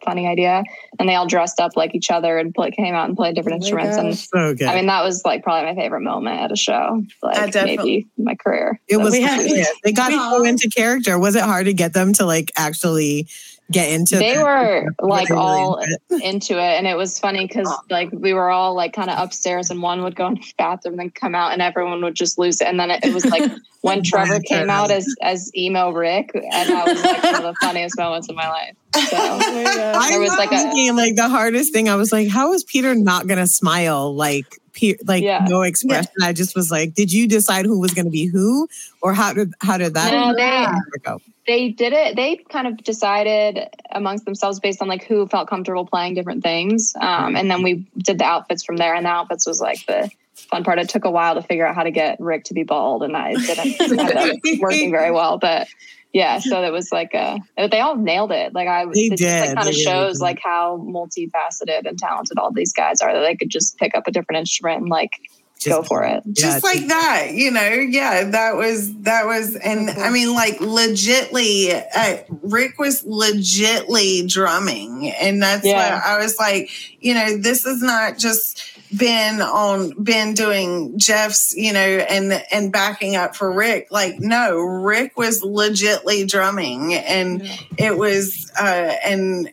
funny 0.07 0.27
idea. 0.27 0.65
And 0.99 1.09
they 1.09 1.15
all 1.15 1.27
dressed 1.27 1.61
up 1.61 1.77
like 1.77 1.95
each 1.95 2.11
other 2.11 2.39
and 2.39 2.55
play, 2.55 2.71
came 2.71 2.95
out 2.95 3.09
and 3.09 3.17
played 3.17 3.35
different 3.35 3.55
oh 3.55 3.65
instruments. 3.65 3.97
And 3.97 4.17
so 4.17 4.67
I 4.67 4.75
mean, 4.75 4.87
that 4.87 5.03
was 5.05 5.23
like 5.25 5.43
probably 5.43 5.71
my 5.71 5.75
favorite 5.75 6.01
moment 6.01 6.41
at 6.41 6.53
a 6.53 6.57
show, 6.57 7.03
like 7.23 7.55
maybe 7.55 8.07
my 8.17 8.35
career. 8.35 8.81
It 8.89 8.99
was, 8.99 9.17
had, 9.19 9.47
they 9.85 9.93
got 9.93 10.09
to 10.09 10.17
go 10.17 10.45
into 10.45 10.69
character. 10.69 11.19
Was 11.19 11.35
it 11.35 11.43
hard 11.43 11.67
to 11.67 11.75
get 11.75 11.93
them 11.93 12.13
to 12.15 12.25
like 12.25 12.53
actually 12.57 13.27
get 13.73 13.91
into 13.91 14.17
they 14.17 14.39
were 14.39 14.95
like 15.01 15.31
all 15.31 15.83
into 16.23 16.55
it 16.55 16.79
and 16.79 16.87
it 16.87 16.97
was 16.97 17.19
funny 17.19 17.47
because 17.47 17.69
like 17.91 18.09
we 18.13 18.33
were 18.33 18.49
all 18.49 18.75
like 18.75 18.93
kind 18.93 19.11
of 19.11 19.19
upstairs 19.19 19.71
and 19.71 19.83
one 19.83 20.03
would 20.03 20.15
go 20.15 20.29
in 20.29 20.35
the 20.35 20.53
bathroom 20.57 20.95
and 20.95 21.01
then 21.01 21.11
come 21.11 21.35
out 21.35 21.53
and 21.53 21.61
everyone 21.61 22.01
would 22.03 22.15
just 22.15 22.39
lose 22.39 22.61
it 22.61 22.69
and 22.69 22.79
then 22.79 22.91
it, 22.91 23.05
it 23.05 23.13
was 23.13 23.25
like 23.27 23.51
when 23.81 24.03
trevor 24.05 24.39
came 24.41 24.71
out 24.71 24.91
as 24.91 25.07
as 25.21 25.51
emo 25.57 25.91
rick 25.91 26.31
and 26.35 26.69
that 26.71 26.87
was 26.87 27.03
like 27.03 27.23
one 27.25 27.35
of 27.35 27.43
the 27.43 27.55
funniest 27.61 27.99
moments 27.99 28.29
of 28.29 28.37
my 28.37 28.49
life 28.49 28.77
so 28.95 29.17
oh 29.17 29.93
I 29.97 30.11
there 30.11 30.21
was 30.21 30.37
like 30.37 30.53
a 30.53 30.93
like 30.93 31.17
the 31.17 31.29
hardest 31.29 31.73
thing 31.73 31.89
i 31.89 31.97
was 31.97 32.13
like 32.13 32.29
how 32.29 32.53
is 32.53 32.63
peter 32.63 32.95
not 32.95 33.27
gonna 33.27 33.49
smile 33.49 34.15
like 34.15 34.61
like 35.05 35.23
yeah. 35.23 35.45
no 35.49 35.63
expression. 35.63 36.11
Yeah. 36.19 36.29
I 36.29 36.33
just 36.33 36.55
was 36.55 36.71
like, 36.71 36.95
did 36.95 37.13
you 37.13 37.27
decide 37.27 37.65
who 37.65 37.79
was 37.79 37.93
going 37.93 38.05
to 38.05 38.11
be 38.11 38.27
who, 38.27 38.69
or 39.03 39.15
how 39.15 39.33
did 39.33 39.53
how 39.61 39.79
did 39.79 39.95
that 39.95 40.13
no, 40.13 40.35
they, 40.35 41.01
go? 41.01 41.21
They 41.47 41.69
did 41.71 41.93
it. 41.93 42.17
They 42.17 42.37
kind 42.37 42.67
of 42.67 42.77
decided 42.79 43.69
amongst 43.93 44.25
themselves 44.25 44.61
based 44.61 44.83
on 44.83 44.89
like 44.89 45.05
who 45.05 45.27
felt 45.29 45.49
comfortable 45.49 45.87
playing 45.87 46.15
different 46.15 46.43
things, 46.43 46.95
um, 47.01 47.37
and 47.37 47.51
then 47.51 47.63
we 47.63 47.87
did 47.99 48.19
the 48.19 48.25
outfits 48.25 48.65
from 48.65 48.77
there. 48.77 48.95
And 48.95 49.07
the 49.07 49.11
outfits 49.11 49.47
was 49.47 49.61
like 49.61 49.85
the 49.87 50.11
fun 50.35 50.65
part. 50.65 50.79
It 50.79 50.89
took 50.89 51.05
a 51.05 51.11
while 51.11 51.35
to 51.35 51.43
figure 51.43 51.67
out 51.67 51.75
how 51.75 51.83
to 51.83 51.91
get 51.91 52.19
Rick 52.21 52.45
to 52.45 52.55
be 52.55 52.63
bald, 52.63 53.03
and 53.03 53.17
I 53.17 53.35
didn't 53.35 53.81
end 53.81 54.01
up 54.01 54.37
working 54.59 54.91
very 54.91 55.11
well, 55.11 55.39
but 55.39 55.69
yeah 56.17 56.39
so 56.39 56.63
it 56.63 56.73
was 56.73 56.91
like 56.91 57.15
uh 57.15 57.39
they 57.71 57.81
all 57.81 57.95
nailed 57.95 58.33
it 58.33 58.55
like 58.55 58.67
i 58.67 58.87
they 58.87 59.07
it 59.07 59.11
did. 59.11 59.19
just 59.19 59.47
like 59.49 59.57
kind 59.57 59.69
of 59.69 59.75
shows 59.75 60.21
like 60.21 60.41
how 60.43 60.79
multifaceted 60.79 61.87
and 61.87 61.99
talented 61.99 62.39
all 62.39 62.51
these 62.51 62.73
guys 62.73 63.03
are 63.03 63.13
that 63.13 63.21
they 63.21 63.37
could 63.37 63.51
just 63.51 63.77
pick 63.77 63.95
up 63.95 64.07
a 64.07 64.11
different 64.11 64.39
instrument 64.39 64.81
and 64.81 64.89
like 64.89 65.11
just, 65.59 65.69
go 65.69 65.83
for 65.83 66.05
it 66.05 66.23
just 66.33 66.65
yeah, 66.65 66.71
like 66.71 66.87
that 66.89 67.33
you 67.33 67.51
know 67.51 67.69
yeah 67.69 68.25
that 68.25 68.57
was 68.57 68.95
that 69.01 69.27
was 69.27 69.57
and 69.57 69.91
i 69.91 70.09
mean 70.09 70.35
like 70.35 70.57
legitly 70.59 71.85
uh, 71.95 72.17
rick 72.43 72.79
was 72.79 73.03
legitly 73.03 74.27
drumming 74.27 75.11
and 75.21 75.43
that's 75.43 75.67
yeah. 75.67 75.97
what 75.97 76.05
i 76.05 76.19
was 76.19 76.39
like 76.39 76.71
you 77.01 77.13
know 77.13 77.37
this 77.37 77.67
is 77.67 77.83
not 77.83 78.17
just 78.17 78.76
been 78.97 79.41
on 79.41 79.91
been 80.03 80.35
doing 80.35 80.99
Jeff's, 80.99 81.55
you 81.57 81.73
know, 81.73 81.81
and 81.81 82.33
and 82.53 82.73
backing 82.73 83.17
up 83.17 83.37
for 83.37 83.53
Rick. 83.53 83.89
Like, 83.91 84.19
no, 84.19 84.59
Rick 84.59 85.17
was 85.17 85.43
legitly 85.43 86.29
drumming, 86.29 86.95
and 86.95 87.43
it 87.79 87.97
was, 87.97 88.51
uh, 88.59 88.95
and 89.05 89.51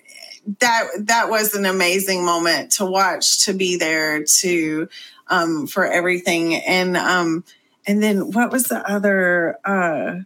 that 0.60 0.84
that 1.00 1.30
was 1.30 1.54
an 1.54 1.66
amazing 1.66 2.26
moment 2.26 2.74
to 2.74 2.86
watch, 2.86 3.46
to 3.46 3.54
be 3.54 3.78
there, 3.78 4.24
to 4.24 4.88
um, 5.28 5.68
for 5.68 5.86
everything, 5.86 6.56
and 6.56 6.98
um, 6.98 7.44
and 7.86 8.02
then 8.02 8.32
what 8.32 8.52
was 8.52 8.66
the 8.66 8.90
other? 8.90 9.58
Uh, 9.66 10.20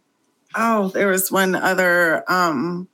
oh, 0.55 0.89
there 0.89 1.07
was 1.07 1.31
one 1.31 1.55
other. 1.55 2.23
Um, 2.31 2.87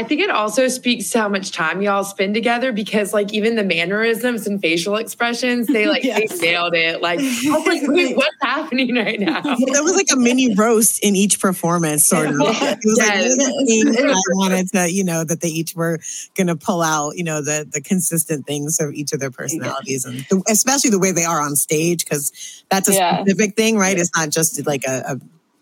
I 0.00 0.02
think 0.02 0.22
it 0.22 0.30
also 0.30 0.66
speaks 0.68 1.10
to 1.10 1.18
how 1.18 1.28
much 1.28 1.52
time 1.52 1.82
y'all 1.82 2.04
spend 2.04 2.32
together 2.32 2.72
because 2.72 3.12
like 3.12 3.34
even 3.34 3.54
the 3.54 3.62
mannerisms 3.62 4.46
and 4.46 4.58
facial 4.58 4.96
expressions, 4.96 5.66
they 5.66 5.86
like 5.86 6.02
yes. 6.04 6.38
they 6.38 6.52
nailed 6.52 6.74
it. 6.74 7.02
Like, 7.02 7.20
like, 7.66 7.82
wait, 7.84 8.16
what's 8.16 8.34
happening 8.40 8.94
right 8.94 9.20
now? 9.20 9.42
There 9.70 9.84
was 9.84 9.94
like 9.94 10.06
a 10.10 10.16
mini 10.16 10.54
roast 10.54 11.04
in 11.04 11.14
each 11.14 11.38
performance, 11.38 12.06
sort 12.06 12.28
of. 12.28 12.36
It 12.36 12.78
was 12.82 12.98
yes. 12.98 13.36
like 13.36 14.06
I 14.06 14.20
wanted 14.30 14.68
to, 14.72 14.90
you 14.90 15.04
know, 15.04 15.22
that 15.22 15.42
they 15.42 15.48
each 15.48 15.74
were 15.74 15.98
gonna 16.34 16.56
pull 16.56 16.80
out, 16.80 17.18
you 17.18 17.24
know, 17.24 17.42
the 17.42 17.68
the 17.70 17.82
consistent 17.82 18.46
things 18.46 18.80
of 18.80 18.94
each 18.94 19.12
of 19.12 19.20
their 19.20 19.30
personalities 19.30 20.06
and 20.06 20.20
the, 20.30 20.42
especially 20.48 20.90
the 20.90 20.98
way 20.98 21.12
they 21.12 21.24
are 21.24 21.42
on 21.42 21.56
stage, 21.56 22.06
because 22.06 22.64
that's 22.70 22.88
a 22.88 22.94
yeah. 22.94 23.20
specific 23.20 23.54
thing, 23.54 23.76
right? 23.76 23.98
It's 23.98 24.10
not 24.16 24.30
just 24.30 24.66
like 24.66 24.84
a, 24.86 25.02
a 25.06 25.20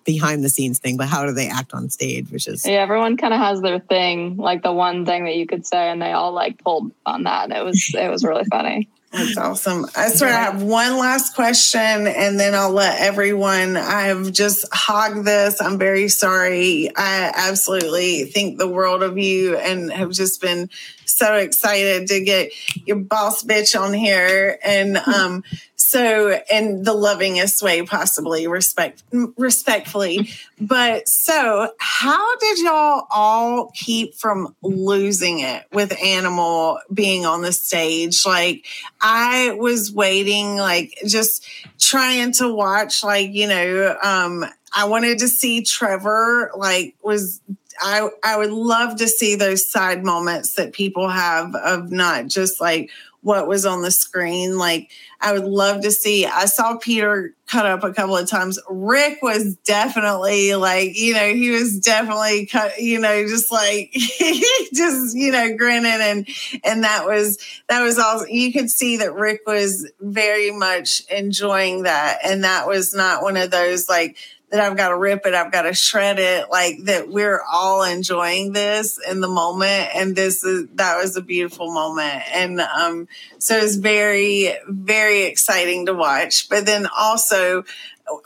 behind 0.08 0.42
the 0.42 0.48
scenes 0.48 0.78
thing, 0.78 0.96
but 0.96 1.06
how 1.06 1.26
do 1.26 1.32
they 1.32 1.50
act 1.50 1.74
on 1.74 1.90
stage? 1.90 2.30
Which 2.30 2.48
is 2.48 2.64
yeah, 2.64 2.80
everyone 2.80 3.18
kind 3.18 3.34
of 3.34 3.40
has 3.40 3.60
their 3.60 3.78
thing, 3.78 4.38
like 4.38 4.62
the 4.62 4.72
one 4.72 5.04
thing 5.04 5.24
that 5.24 5.36
you 5.36 5.46
could 5.46 5.66
say, 5.66 5.90
and 5.90 6.00
they 6.00 6.12
all 6.12 6.32
like 6.32 6.64
pulled 6.64 6.90
on 7.04 7.24
that. 7.24 7.44
And 7.44 7.52
it 7.52 7.62
was 7.62 7.94
it 7.94 8.10
was 8.10 8.24
really 8.24 8.44
funny. 8.44 8.88
That's 9.12 9.36
awesome. 9.36 9.86
I 9.94 10.08
swear 10.08 10.34
I 10.34 10.44
have 10.44 10.62
one 10.62 10.98
last 10.98 11.34
question 11.34 12.06
and 12.06 12.40
then 12.40 12.54
I'll 12.54 12.72
let 12.72 13.00
everyone. 13.00 13.76
I've 13.76 14.32
just 14.32 14.66
hogged 14.72 15.26
this. 15.26 15.60
I'm 15.62 15.78
very 15.78 16.08
sorry. 16.08 16.90
I 16.96 17.32
absolutely 17.34 18.24
think 18.24 18.58
the 18.58 18.68
world 18.68 19.02
of 19.02 19.16
you 19.16 19.56
and 19.56 19.92
have 19.92 20.10
just 20.10 20.40
been 20.40 20.68
so 21.08 21.34
excited 21.36 22.06
to 22.08 22.20
get 22.22 22.52
your 22.86 22.96
boss 22.96 23.42
bitch 23.42 23.78
on 23.78 23.92
here. 23.94 24.58
And 24.64 24.98
um, 24.98 25.42
so 25.88 26.38
in 26.50 26.82
the 26.82 26.92
lovingest 26.92 27.62
way 27.62 27.82
possibly 27.82 28.46
respect 28.46 29.02
respectfully 29.38 30.28
but 30.60 31.08
so 31.08 31.72
how 31.78 32.36
did 32.38 32.58
y'all 32.58 33.06
all 33.10 33.70
keep 33.74 34.14
from 34.14 34.54
losing 34.60 35.38
it 35.38 35.64
with 35.72 35.96
animal 36.04 36.78
being 36.92 37.24
on 37.24 37.40
the 37.40 37.52
stage 37.52 38.26
like 38.26 38.66
i 39.00 39.52
was 39.52 39.90
waiting 39.90 40.56
like 40.56 40.98
just 41.06 41.48
trying 41.78 42.32
to 42.32 42.52
watch 42.52 43.02
like 43.02 43.30
you 43.30 43.46
know 43.46 43.96
um 44.02 44.44
i 44.74 44.84
wanted 44.84 45.18
to 45.18 45.28
see 45.28 45.62
trevor 45.62 46.50
like 46.54 46.94
was 47.02 47.40
I 47.80 48.08
I 48.24 48.36
would 48.36 48.52
love 48.52 48.96
to 48.96 49.08
see 49.08 49.34
those 49.34 49.70
side 49.70 50.04
moments 50.04 50.54
that 50.54 50.72
people 50.72 51.08
have 51.08 51.54
of 51.54 51.90
not 51.90 52.26
just 52.26 52.60
like 52.60 52.90
what 53.22 53.48
was 53.48 53.66
on 53.66 53.82
the 53.82 53.90
screen. 53.90 54.58
Like 54.58 54.90
I 55.20 55.32
would 55.32 55.44
love 55.44 55.82
to 55.82 55.90
see. 55.90 56.24
I 56.24 56.44
saw 56.44 56.76
Peter 56.76 57.34
cut 57.46 57.66
up 57.66 57.82
a 57.82 57.92
couple 57.92 58.16
of 58.16 58.28
times. 58.28 58.58
Rick 58.70 59.18
was 59.22 59.56
definitely 59.64 60.54
like, 60.54 60.96
you 60.96 61.14
know, 61.14 61.34
he 61.34 61.50
was 61.50 61.80
definitely 61.80 62.46
cut, 62.46 62.78
you 62.78 63.00
know, 63.00 63.26
just 63.26 63.50
like 63.50 63.90
just, 64.74 65.16
you 65.16 65.32
know, 65.32 65.56
grinning 65.56 66.00
and 66.00 66.28
and 66.64 66.84
that 66.84 67.04
was 67.04 67.38
that 67.68 67.82
was 67.82 67.98
all 67.98 68.26
you 68.28 68.52
could 68.52 68.70
see 68.70 68.96
that 68.98 69.14
Rick 69.14 69.40
was 69.46 69.90
very 70.00 70.52
much 70.52 71.02
enjoying 71.10 71.82
that. 71.82 72.18
And 72.24 72.44
that 72.44 72.68
was 72.68 72.94
not 72.94 73.22
one 73.22 73.36
of 73.36 73.50
those 73.50 73.88
like 73.88 74.16
that 74.50 74.60
I've 74.60 74.76
got 74.76 74.88
to 74.88 74.96
rip 74.96 75.26
it, 75.26 75.34
I've 75.34 75.52
got 75.52 75.62
to 75.62 75.74
shred 75.74 76.18
it, 76.18 76.48
like 76.50 76.78
that 76.84 77.08
we're 77.08 77.42
all 77.52 77.82
enjoying 77.82 78.52
this 78.52 78.98
in 79.08 79.20
the 79.20 79.28
moment. 79.28 79.90
And 79.94 80.16
this 80.16 80.42
is, 80.42 80.66
that 80.74 80.96
was 80.96 81.16
a 81.16 81.22
beautiful 81.22 81.72
moment. 81.72 82.22
And 82.32 82.60
um, 82.60 83.08
so 83.38 83.56
it's 83.56 83.76
very, 83.76 84.54
very 84.66 85.24
exciting 85.24 85.86
to 85.86 85.94
watch. 85.94 86.48
But 86.48 86.64
then 86.64 86.86
also, 86.96 87.64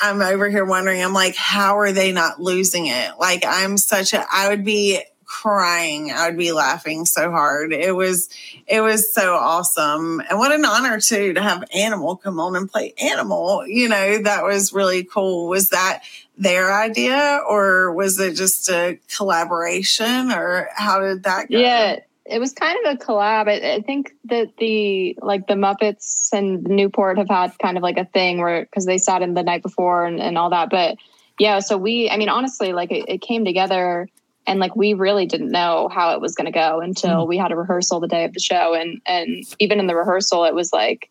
I'm 0.00 0.22
over 0.22 0.48
here 0.48 0.64
wondering, 0.64 1.02
I'm 1.02 1.12
like, 1.12 1.34
how 1.34 1.78
are 1.78 1.90
they 1.90 2.12
not 2.12 2.40
losing 2.40 2.86
it? 2.86 3.18
Like, 3.18 3.44
I'm 3.44 3.76
such 3.76 4.12
a, 4.12 4.24
I 4.32 4.48
would 4.48 4.64
be 4.64 5.02
crying. 5.32 6.12
I 6.12 6.28
would 6.28 6.36
be 6.36 6.52
laughing 6.52 7.06
so 7.06 7.30
hard. 7.30 7.72
It 7.72 7.96
was 7.96 8.28
it 8.66 8.82
was 8.82 9.12
so 9.12 9.34
awesome. 9.34 10.20
And 10.28 10.38
what 10.38 10.52
an 10.52 10.64
honor 10.66 11.00
too 11.00 11.32
to 11.32 11.42
have 11.42 11.64
Animal 11.74 12.16
come 12.16 12.38
on 12.38 12.54
and 12.54 12.70
play 12.70 12.92
Animal. 13.00 13.66
You 13.66 13.88
know, 13.88 14.18
that 14.22 14.44
was 14.44 14.74
really 14.74 15.04
cool. 15.04 15.48
Was 15.48 15.70
that 15.70 16.02
their 16.36 16.72
idea 16.72 17.40
or 17.48 17.92
was 17.94 18.20
it 18.20 18.36
just 18.36 18.68
a 18.68 18.98
collaboration 19.16 20.30
or 20.30 20.68
how 20.74 21.00
did 21.00 21.22
that 21.22 21.50
go? 21.50 21.58
Yeah, 21.58 22.00
it 22.26 22.38
was 22.38 22.52
kind 22.52 22.78
of 22.84 22.94
a 22.94 22.98
collab. 22.98 23.48
I, 23.48 23.76
I, 23.76 23.80
think 23.80 24.14
that 24.26 24.48
the 24.58 25.16
like 25.22 25.46
the 25.46 25.54
Muppets 25.54 26.28
and 26.32 26.62
Newport 26.64 27.16
have 27.16 27.28
had 27.30 27.58
kind 27.58 27.78
of 27.78 27.82
like 27.82 27.96
a 27.96 28.04
thing 28.04 28.38
where 28.38 28.66
because 28.66 28.84
they 28.84 28.98
sat 28.98 29.22
in 29.22 29.32
the 29.32 29.42
night 29.42 29.62
before 29.62 30.04
and, 30.04 30.20
and 30.20 30.36
all 30.36 30.50
that. 30.50 30.68
But 30.68 30.98
yeah, 31.38 31.60
so 31.60 31.78
we, 31.78 32.10
I 32.10 32.18
mean, 32.18 32.28
honestly, 32.28 32.74
like 32.74 32.92
it, 32.92 33.06
it 33.08 33.22
came 33.22 33.46
together 33.46 34.08
and 34.46 34.58
like 34.58 34.74
we 34.74 34.94
really 34.94 35.26
didn't 35.26 35.50
know 35.50 35.88
how 35.92 36.12
it 36.14 36.20
was 36.20 36.34
going 36.34 36.46
to 36.46 36.52
go 36.52 36.80
until 36.80 37.24
mm. 37.24 37.28
we 37.28 37.38
had 37.38 37.52
a 37.52 37.56
rehearsal 37.56 38.00
the 38.00 38.08
day 38.08 38.24
of 38.24 38.32
the 38.32 38.40
show. 38.40 38.74
And 38.74 39.00
and 39.06 39.44
even 39.58 39.78
in 39.78 39.86
the 39.86 39.96
rehearsal 39.96 40.44
it 40.44 40.54
was 40.54 40.72
like 40.72 41.08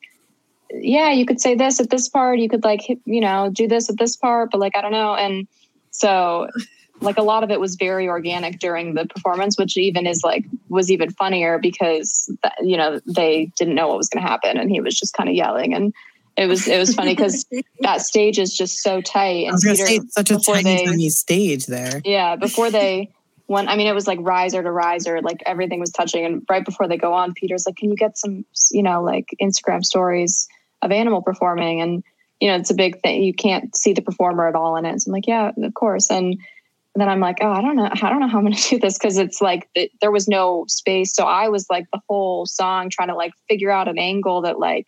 yeah 0.74 1.12
you 1.12 1.26
could 1.26 1.42
say 1.42 1.56
this 1.56 1.80
at 1.80 1.90
this 1.90 2.10
part. 2.10 2.40
You 2.40 2.50
could 2.50 2.64
like 2.64 2.88
you 2.90 3.22
know 3.22 3.50
do 3.52 3.68
this 3.68 3.90
at 3.90 3.98
this 3.98 4.16
part 4.16 4.52
but 4.52 4.60
like 4.60 4.76
i 4.76 4.82
don't 4.82 4.92
know. 4.92 5.16
And 5.16 5.48
so 5.92 6.48
like 7.02 7.18
a 7.18 7.24
lot 7.24 7.44
of 7.44 7.50
it 7.50 7.60
was 7.60 7.76
very 7.76 8.08
organic 8.08 8.60
during 8.60 8.94
the 8.94 9.06
performance 9.08 9.58
which 9.58 9.76
even 9.76 10.06
is 10.06 10.24
like 10.24 10.46
was 10.70 10.92
even 10.92 11.10
funnier 11.12 11.58
because 11.58 12.32
you 12.62 12.78
know 12.78 13.00
they 13.06 13.52
didn't 13.58 13.76
know 13.76 13.88
what 13.88 13.98
was 13.98 14.08
going 14.08 14.24
to 14.24 14.30
happen 14.30 14.58
and 14.58 14.70
he 14.70 14.82
was 14.82 14.98
just 14.98 15.14
kind 15.14 15.30
of 15.30 15.36
yelling. 15.36 15.74
And 15.74 15.94
it 16.38 16.48
was 16.48 16.68
it 16.68 16.78
was 16.78 16.94
funny 16.94 17.16
because 17.16 17.46
that 17.82 18.02
stage 18.02 18.40
is 18.40 18.56
just 18.56 18.80
so 18.80 19.02
tight 19.02 19.46
and 19.46 19.52
I 19.52 19.54
was 19.54 19.64
Peter, 19.64 19.86
say, 19.86 20.00
such 20.10 20.32
a 20.32 20.40
tiny, 20.40 20.64
they, 20.64 20.86
tiny 20.86 21.10
stage 21.10 21.66
there. 21.66 22.02
Yeah 22.06 22.36
before 22.36 22.72
they 22.72 23.10
one 23.52 23.68
i 23.68 23.76
mean 23.76 23.88
it 23.88 23.94
was 23.94 24.08
like 24.08 24.20
riser 24.22 24.64
to 24.64 24.72
riser 24.72 25.22
like 25.22 25.44
everything 25.46 25.80
was 25.80 25.92
touching. 25.92 26.26
And 26.26 26.44
right 26.50 26.66
before 26.66 26.88
they 26.88 26.98
go 26.98 27.14
on 27.14 27.34
peter's 27.34 27.66
like 27.66 27.76
can 27.76 27.90
you 27.90 27.96
get 27.96 28.18
some 28.18 28.46
you 28.72 28.82
know 28.82 29.04
like 29.04 29.36
instagram 29.42 29.84
stories 29.86 30.48
of 30.82 30.92
animal 30.92 31.22
performing? 31.22 31.82
And 31.82 32.04
you 32.40 32.48
know 32.50 32.56
it's 32.56 32.72
a 32.72 32.76
big 32.76 33.00
thing. 33.02 33.24
You 33.24 33.34
can't 33.34 33.76
see 33.76 33.94
the 33.94 34.02
performer 34.02 34.48
at 34.48 34.56
all 34.56 34.76
in 34.76 34.86
it. 34.86 35.02
So 35.02 35.10
i'm 35.10 35.14
like 35.14 35.28
yeah 35.28 35.52
of 35.56 35.74
course. 35.74 36.10
And 36.10 36.38
then 36.96 37.08
i'm 37.08 37.20
like 37.20 37.38
oh 37.42 37.52
i 37.52 37.62
don't 37.62 37.78
know 37.78 37.90
i 37.90 38.10
don't 38.10 38.20
know 38.20 38.28
how 38.28 38.40
i'm 38.40 38.46
going 38.46 38.54
to 38.56 38.70
do 38.70 38.80
this. 38.80 38.98
Because 38.98 39.18
it's 39.18 39.42
like 39.42 39.70
it, 39.76 39.92
there 40.02 40.12
was 40.12 40.28
no 40.28 40.66
space. 40.68 41.14
So 41.14 41.26
i 41.26 41.48
was 41.48 41.70
like 41.70 41.86
the 41.92 42.02
whole 42.10 42.46
song 42.46 42.90
trying 42.90 43.10
to 43.10 43.16
like 43.16 43.34
figure 43.48 43.72
out 43.72 43.88
an 43.88 44.00
angle 44.00 44.42
that 44.42 44.60
like 44.60 44.88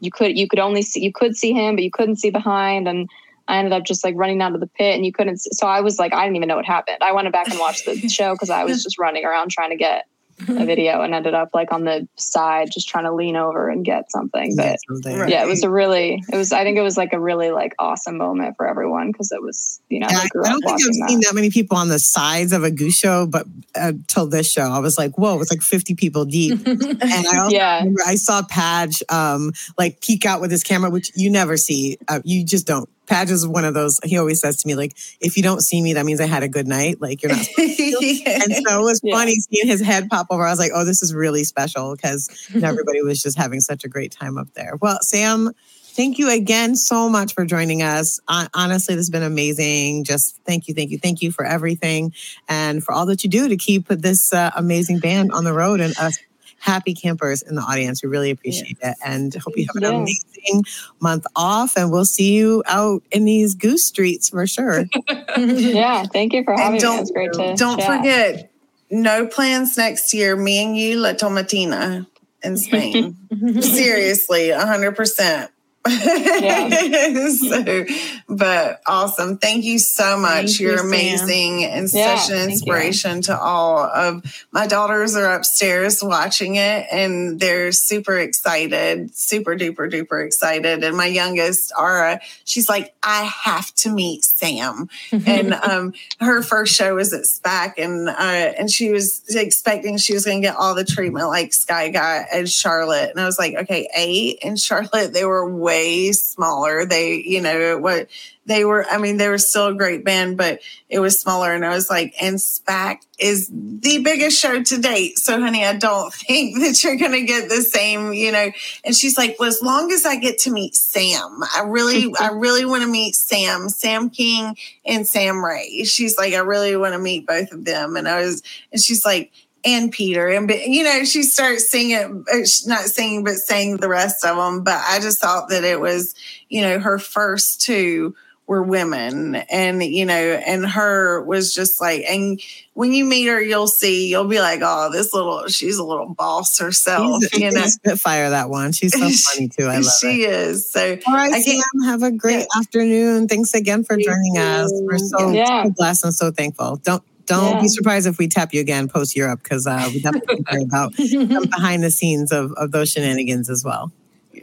you 0.00 0.10
could 0.10 0.38
you 0.38 0.48
could 0.48 0.58
only 0.58 0.82
see 0.82 1.02
you 1.02 1.12
could 1.12 1.36
see 1.36 1.52
him 1.52 1.76
but 1.76 1.84
you 1.84 1.90
couldn't 1.90 2.16
see 2.16 2.30
behind. 2.30 2.88
And 2.88 3.08
I 3.48 3.58
ended 3.58 3.72
up 3.72 3.84
just 3.84 4.04
like 4.04 4.14
running 4.16 4.40
out 4.42 4.54
of 4.54 4.60
the 4.60 4.66
pit 4.66 4.94
and 4.94 5.04
you 5.04 5.12
couldn't. 5.12 5.38
So 5.38 5.66
I 5.66 5.80
was 5.80 5.98
like, 5.98 6.12
I 6.12 6.24
didn't 6.24 6.36
even 6.36 6.48
know 6.48 6.56
what 6.56 6.66
happened. 6.66 6.98
I 7.00 7.12
went 7.12 7.30
back 7.32 7.48
and 7.48 7.58
watched 7.58 7.86
the 7.86 8.08
show 8.08 8.34
because 8.34 8.50
I 8.50 8.64
was 8.64 8.82
just 8.82 8.98
running 8.98 9.24
around 9.24 9.50
trying 9.50 9.70
to 9.70 9.76
get 9.76 10.04
a 10.46 10.64
video 10.64 11.02
and 11.02 11.14
ended 11.14 11.34
up 11.34 11.50
like 11.52 11.72
on 11.72 11.84
the 11.84 12.06
side 12.16 12.70
just 12.70 12.88
trying 12.88 13.04
to 13.04 13.12
lean 13.12 13.34
over 13.34 13.68
and 13.68 13.84
get 13.84 14.10
something 14.10 14.54
but 14.56 14.78
something. 14.88 15.28
yeah 15.28 15.42
it 15.42 15.48
was 15.48 15.62
a 15.62 15.70
really 15.70 16.22
it 16.32 16.36
was 16.36 16.52
i 16.52 16.62
think 16.62 16.78
it 16.78 16.82
was 16.82 16.96
like 16.96 17.12
a 17.12 17.18
really 17.18 17.50
like 17.50 17.74
awesome 17.78 18.16
moment 18.16 18.56
for 18.56 18.68
everyone 18.68 19.10
because 19.10 19.32
it 19.32 19.42
was 19.42 19.80
you 19.88 19.98
know 19.98 20.06
yeah, 20.08 20.18
i 20.18 20.48
don't 20.48 20.60
think 20.60 20.72
i've 20.72 20.78
that. 20.78 21.06
seen 21.08 21.20
that 21.20 21.34
many 21.34 21.50
people 21.50 21.76
on 21.76 21.88
the 21.88 21.98
sides 21.98 22.52
of 22.52 22.62
a 22.62 22.70
goose 22.70 22.96
show 22.96 23.26
but 23.26 23.46
until 23.74 24.24
uh, 24.24 24.26
this 24.26 24.50
show 24.50 24.70
i 24.70 24.78
was 24.78 24.96
like 24.96 25.16
whoa 25.18 25.34
it 25.34 25.38
was 25.38 25.50
like 25.50 25.62
50 25.62 25.94
people 25.94 26.24
deep 26.24 26.58
and 26.66 27.02
i 27.02 27.38
also 27.38 27.56
yeah. 27.56 27.84
i 28.06 28.14
saw 28.14 28.42
Padge 28.42 29.02
um 29.08 29.52
like 29.76 30.00
peek 30.00 30.24
out 30.24 30.40
with 30.40 30.50
his 30.50 30.62
camera 30.62 30.90
which 30.90 31.10
you 31.16 31.30
never 31.30 31.56
see 31.56 31.98
uh, 32.06 32.20
you 32.24 32.44
just 32.44 32.66
don't 32.66 32.88
Padge 33.08 33.30
is 33.30 33.46
one 33.46 33.64
of 33.64 33.74
those. 33.74 33.98
He 34.04 34.18
always 34.18 34.40
says 34.40 34.56
to 34.58 34.68
me, 34.68 34.74
like, 34.74 34.96
if 35.20 35.36
you 35.36 35.42
don't 35.42 35.60
see 35.60 35.80
me, 35.80 35.94
that 35.94 36.04
means 36.04 36.20
I 36.20 36.26
had 36.26 36.42
a 36.42 36.48
good 36.48 36.66
night. 36.66 37.00
Like 37.00 37.22
you're 37.22 37.32
not. 37.32 37.38
and 37.58 38.66
so 38.66 38.80
it 38.80 38.82
was 38.82 39.00
yeah. 39.02 39.14
funny 39.14 39.36
seeing 39.36 39.66
his 39.66 39.80
head 39.80 40.08
pop 40.08 40.26
over. 40.30 40.46
I 40.46 40.50
was 40.50 40.58
like, 40.58 40.72
oh, 40.74 40.84
this 40.84 41.02
is 41.02 41.14
really 41.14 41.44
special 41.44 41.96
because 41.96 42.28
everybody 42.62 43.02
was 43.02 43.20
just 43.20 43.36
having 43.36 43.60
such 43.60 43.84
a 43.84 43.88
great 43.88 44.12
time 44.12 44.38
up 44.38 44.52
there. 44.54 44.76
Well, 44.80 44.98
Sam, 45.00 45.52
thank 45.98 46.18
you 46.18 46.30
again 46.30 46.76
so 46.76 47.08
much 47.08 47.34
for 47.34 47.44
joining 47.44 47.82
us. 47.82 48.20
Honestly, 48.28 48.94
this 48.94 49.06
has 49.06 49.10
been 49.10 49.22
amazing. 49.22 50.04
Just 50.04 50.38
thank 50.44 50.68
you, 50.68 50.74
thank 50.74 50.90
you, 50.90 50.98
thank 50.98 51.22
you 51.22 51.32
for 51.32 51.44
everything 51.44 52.12
and 52.48 52.84
for 52.84 52.92
all 52.92 53.06
that 53.06 53.24
you 53.24 53.30
do 53.30 53.48
to 53.48 53.56
keep 53.56 53.88
this 53.88 54.32
uh, 54.32 54.50
amazing 54.54 55.00
band 55.00 55.32
on 55.32 55.44
the 55.44 55.52
road 55.52 55.80
and 55.80 55.96
us 55.98 56.18
happy 56.58 56.94
campers 56.94 57.42
in 57.42 57.54
the 57.54 57.62
audience. 57.62 58.02
We 58.02 58.08
really 58.08 58.30
appreciate 58.30 58.78
it 58.82 58.96
and 59.04 59.34
hope 59.34 59.56
you 59.56 59.66
have 59.66 59.82
an 59.82 59.84
amazing 59.84 60.64
month 61.00 61.24
off. 61.36 61.76
And 61.76 61.90
we'll 61.90 62.04
see 62.04 62.34
you 62.34 62.62
out 62.66 63.02
in 63.10 63.24
these 63.24 63.54
goose 63.54 63.86
streets 63.86 64.30
for 64.30 64.46
sure. 64.46 64.84
yeah, 65.36 66.04
thank 66.04 66.32
you 66.32 66.44
for 66.44 66.56
having 66.56 66.80
me. 66.82 66.98
It's 66.98 67.10
great 67.10 67.32
to 67.34 67.54
Don't 67.56 67.78
chat. 67.78 67.98
forget, 67.98 68.50
no 68.90 69.26
plans 69.26 69.76
next 69.76 70.12
year. 70.12 70.36
Me 70.36 70.62
and 70.62 70.76
you, 70.76 70.98
La 70.98 71.12
Tomatina 71.12 72.06
in 72.42 72.56
Spain. 72.56 73.16
Seriously, 73.60 74.48
100%. 74.48 75.48
Yeah. 75.88 77.28
so, 77.28 77.84
but 78.28 78.80
awesome. 78.86 79.38
Thank 79.38 79.64
you 79.64 79.78
so 79.78 80.18
much. 80.18 80.46
Thank 80.46 80.60
You're 80.60 80.76
you, 80.76 80.86
amazing 80.86 81.60
Sam. 81.60 81.70
and 81.70 81.92
yeah, 81.92 82.16
such 82.16 82.34
an 82.34 82.50
inspiration 82.50 83.22
to 83.22 83.38
all 83.38 83.78
of 83.78 84.46
my 84.52 84.66
daughters 84.66 85.16
are 85.16 85.34
upstairs 85.34 86.02
watching 86.02 86.56
it 86.56 86.86
and 86.90 87.40
they're 87.40 87.72
super 87.72 88.18
excited, 88.18 89.14
super 89.14 89.56
duper 89.56 89.90
duper 89.90 90.24
excited. 90.24 90.84
And 90.84 90.96
my 90.96 91.06
youngest, 91.06 91.72
Ara, 91.78 92.20
she's 92.44 92.68
like, 92.68 92.94
I 93.02 93.24
have 93.24 93.74
to 93.76 93.90
meet 93.90 94.24
Sam. 94.24 94.88
and 95.26 95.54
um, 95.54 95.94
her 96.20 96.42
first 96.42 96.74
show 96.74 96.94
was 96.96 97.12
at 97.12 97.24
SPAC 97.24 97.74
and 97.78 98.08
uh, 98.08 98.12
and 98.58 98.70
she 98.70 98.90
was 98.90 99.22
expecting 99.34 99.96
she 99.96 100.14
was 100.14 100.24
gonna 100.24 100.40
get 100.40 100.56
all 100.56 100.74
the 100.74 100.84
treatment 100.84 101.28
like 101.28 101.52
Sky 101.52 101.88
got 101.90 102.26
at 102.32 102.48
Charlotte. 102.48 103.10
And 103.10 103.20
I 103.20 103.24
was 103.24 103.38
like, 103.38 103.54
okay, 103.54 103.88
eight 103.96 104.38
in 104.42 104.56
Charlotte, 104.56 105.12
they 105.12 105.24
were 105.24 105.48
way 105.48 105.77
smaller. 106.12 106.84
They, 106.84 107.16
you 107.16 107.40
know, 107.40 107.78
what 107.78 108.08
they 108.46 108.64
were, 108.64 108.86
I 108.86 108.98
mean, 108.98 109.18
they 109.18 109.28
were 109.28 109.38
still 109.38 109.66
a 109.66 109.74
great 109.74 110.04
band, 110.04 110.36
but 110.38 110.60
it 110.88 111.00
was 111.00 111.20
smaller. 111.20 111.52
And 111.52 111.66
I 111.66 111.74
was 111.74 111.90
like, 111.90 112.14
and 112.20 112.36
SPAC 112.36 113.00
is 113.18 113.50
the 113.52 114.02
biggest 114.02 114.40
show 114.40 114.62
to 114.62 114.78
date. 114.80 115.18
So, 115.18 115.38
honey, 115.38 115.64
I 115.64 115.74
don't 115.74 116.12
think 116.26 116.58
that 116.60 116.82
you're 116.82 116.96
going 116.96 117.12
to 117.12 117.22
get 117.22 117.48
the 117.48 117.62
same, 117.62 118.12
you 118.12 118.32
know. 118.32 118.50
And 118.84 118.96
she's 118.96 119.18
like, 119.18 119.36
well, 119.38 119.48
as 119.48 119.60
long 119.62 119.92
as 119.92 120.06
I 120.06 120.16
get 120.16 120.38
to 120.40 120.50
meet 120.50 120.74
Sam, 120.74 121.40
I 121.54 121.62
really, 121.66 122.04
mm-hmm. 122.04 122.22
I 122.22 122.28
really 122.28 122.64
want 122.64 122.82
to 122.82 122.88
meet 122.88 123.14
Sam, 123.14 123.68
Sam 123.68 124.08
King 124.08 124.56
and 124.86 125.06
Sam 125.06 125.44
Ray. 125.44 125.84
She's 125.84 126.16
like, 126.16 126.34
I 126.34 126.38
really 126.38 126.76
want 126.76 126.94
to 126.94 126.98
meet 126.98 127.26
both 127.26 127.52
of 127.52 127.64
them. 127.64 127.96
And 127.96 128.08
I 128.08 128.22
was, 128.22 128.42
and 128.72 128.80
she's 128.80 129.04
like, 129.04 129.30
and 129.64 129.90
Peter. 129.90 130.28
And, 130.28 130.50
you 130.50 130.82
know, 130.82 131.04
she 131.04 131.22
starts 131.22 131.70
singing, 131.70 132.24
uh, 132.32 132.38
not 132.66 132.84
singing, 132.84 133.24
but 133.24 133.36
saying 133.36 133.78
the 133.78 133.88
rest 133.88 134.24
of 134.24 134.36
them. 134.36 134.62
But 134.62 134.82
I 134.86 135.00
just 135.00 135.20
thought 135.20 135.48
that 135.50 135.64
it 135.64 135.80
was, 135.80 136.14
you 136.48 136.62
know, 136.62 136.78
her 136.78 136.98
first 136.98 137.60
two 137.60 138.14
were 138.48 138.62
women 138.62 139.34
and 139.50 139.82
you 139.82 140.06
know 140.06 140.14
and 140.14 140.66
her 140.66 141.22
was 141.24 141.52
just 141.52 141.82
like 141.82 142.02
and 142.08 142.40
when 142.72 142.94
you 142.94 143.04
meet 143.04 143.26
her 143.26 143.42
you'll 143.42 143.66
see 143.66 144.08
you'll 144.08 144.24
be 144.24 144.40
like 144.40 144.60
oh 144.62 144.90
this 144.90 145.12
little 145.12 145.46
she's 145.48 145.76
a 145.76 145.84
little 145.84 146.14
boss 146.14 146.58
herself 146.58 147.22
she's, 147.30 147.40
you 147.40 147.50
know 147.50 147.66
spitfire 147.66 148.30
that 148.30 148.48
one 148.48 148.72
she's 148.72 148.98
so 148.98 149.32
funny 149.34 149.48
too 149.48 149.64
i 149.64 149.76
love 149.76 149.84
it. 149.84 149.92
she 150.00 150.24
it. 150.24 150.30
is 150.30 150.72
so 150.72 150.96
all 151.06 151.14
right 151.14 151.42
Sam, 151.42 151.60
have 151.84 152.02
a 152.02 152.10
great 152.10 152.38
yeah. 152.38 152.58
afternoon 152.58 153.28
thanks 153.28 153.52
again 153.52 153.84
for 153.84 153.98
joining 153.98 154.38
us 154.38 154.70
we're 154.72 154.96
so, 154.96 155.30
yeah. 155.30 155.64
so 155.64 155.70
blessed 155.76 156.04
and 156.04 156.14
so 156.14 156.30
thankful 156.30 156.76
don't 156.76 157.02
don't 157.28 157.54
yeah. 157.54 157.60
be 157.60 157.68
surprised 157.68 158.06
if 158.06 158.18
we 158.18 158.26
tap 158.28 158.52
you 158.52 158.60
again 158.60 158.88
post 158.88 159.14
Europe 159.14 159.42
because 159.42 159.66
uh, 159.66 159.88
we 159.92 160.00
definitely 160.00 160.42
care 160.44 160.62
about 160.62 160.96
behind 161.50 161.84
the 161.84 161.90
scenes 161.90 162.32
of, 162.32 162.52
of 162.52 162.72
those 162.72 162.90
shenanigans 162.90 163.48
as 163.48 163.64
well. 163.64 163.92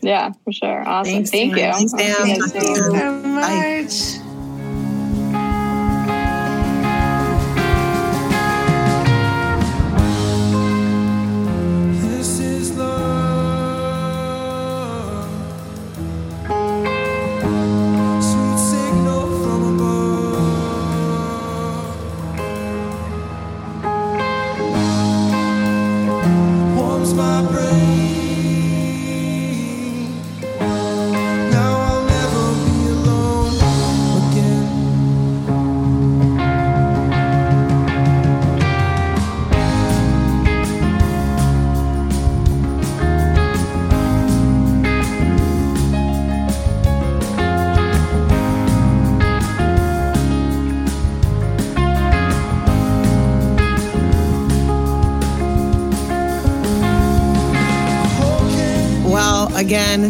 Yeah, 0.01 0.31
for 0.43 0.51
sure. 0.51 0.87
Awesome. 0.87 1.13
Thanks, 1.13 1.31
Thank 1.31 1.55
you. 1.55 1.71
Thanks, 1.71 1.91
Thank 1.93 2.27
you 2.27 2.75
so 2.75 3.21
much. 3.23 4.17
Bye. 4.19 4.21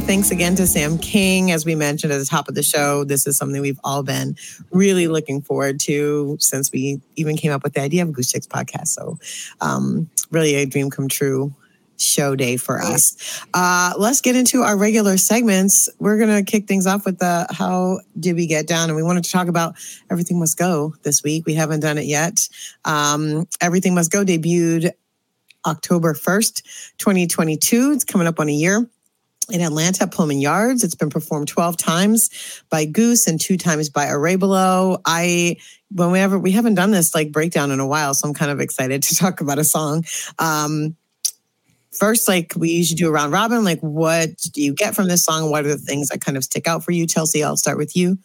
Thanks 0.02 0.32
again 0.32 0.56
to 0.56 0.68
Sam 0.68 0.98
King. 0.98 1.52
As 1.52 1.66
we 1.66 1.76
mentioned 1.76 2.12
at 2.12 2.18
the 2.18 2.26
top 2.26 2.50
of 2.50 2.56
the 2.56 2.64
show, 2.64 3.04
this 3.04 3.26
is 3.28 3.38
something 3.38 3.62
we've 3.62 3.80
all 3.84 4.04
been 4.04 4.36
really 4.72 5.08
looking 5.08 5.42
forward 5.42 5.80
to 5.82 6.38
since 6.40 6.72
we 6.72 7.00
even 7.16 7.38
came 7.38 7.52
up 7.52 7.64
with 7.64 7.74
the 7.74 7.82
idea 7.82 8.04
of 8.04 8.12
Goose 8.12 8.32
Chicks 8.32 8.48
podcast. 8.48 8.88
So, 8.88 9.18
um, 9.62 10.10
really 10.32 10.56
a 10.56 10.66
dream 10.66 10.90
come 10.90 11.08
true 11.08 11.54
show 11.98 12.36
day 12.36 12.58
for 12.58 12.82
us. 12.82 13.42
Uh, 13.54 13.94
let's 13.98 14.22
get 14.22 14.36
into 14.36 14.64
our 14.64 14.78
regular 14.78 15.18
segments. 15.18 15.88
We're 16.00 16.18
going 16.18 16.44
to 16.44 16.50
kick 16.50 16.68
things 16.68 16.88
off 16.88 17.06
with 17.06 17.20
the 17.20 17.48
How 17.52 18.00
Did 18.20 18.36
We 18.36 18.48
Get 18.48 18.68
Down? 18.68 18.90
And 18.90 18.96
we 18.96 19.04
wanted 19.04 19.24
to 19.24 19.32
talk 19.32 19.48
about 19.48 19.76
Everything 20.12 20.40
Must 20.40 20.58
Go 20.58 20.94
this 21.04 21.24
week. 21.24 21.46
We 21.46 21.54
haven't 21.54 21.80
done 21.80 21.98
it 21.98 22.06
yet. 22.06 22.50
Um, 22.84 23.48
Everything 23.62 23.96
Must 23.96 24.12
Go 24.12 24.26
debuted 24.26 24.92
October 25.66 26.14
1st, 26.14 26.98
2022. 26.98 27.92
It's 27.94 28.04
coming 28.04 28.28
up 28.28 28.40
on 28.40 28.50
a 28.50 28.54
year 28.54 28.90
in 29.50 29.62
Atlanta, 29.62 30.08
Pullman 30.08 30.40
Yards. 30.40 30.84
It's 30.84 30.96
been 30.96 31.10
performed 31.10 31.48
12 31.48 31.78
times 31.78 32.64
by 32.70 32.86
Goose 32.86 33.28
and 33.28 33.40
two 33.40 33.58
times 33.58 33.90
by 33.90 34.08
Orebolo. 34.08 35.00
I, 35.06 35.58
whenever 35.92 36.40
we 36.40 36.52
haven't 36.52 36.76
done 36.76 36.92
this 36.92 37.14
like 37.14 37.32
breakdown 37.32 37.72
in 37.72 37.80
a 37.80 37.88
while, 37.88 38.14
so 38.14 38.28
I'm 38.28 38.34
kind 38.34 38.52
of 38.52 38.60
excited 38.60 39.04
to 39.04 39.16
talk 39.16 39.42
about 39.42 39.60
a 39.60 39.64
song. 39.64 40.06
Um, 40.40 40.96
first, 41.98 42.28
like 42.28 42.54
we 42.56 42.72
usually 42.72 42.98
do 42.98 43.08
a 43.08 43.12
round 43.12 43.32
robin, 43.32 43.64
like 43.64 43.80
what 43.80 44.30
do 44.54 44.62
you 44.62 44.74
get 44.74 44.96
from 44.96 45.08
this 45.08 45.24
song? 45.24 45.50
What 45.50 45.66
are 45.66 45.70
the 45.70 45.78
things 45.78 46.10
that 46.10 46.22
kind 46.22 46.38
of 46.38 46.44
stick 46.44 46.68
out 46.68 46.84
for 46.84 46.92
you? 46.92 47.08
Chelsea, 47.08 47.44
I'll 47.44 47.58
start 47.58 47.78
with 47.78 47.96
you. 47.96 48.18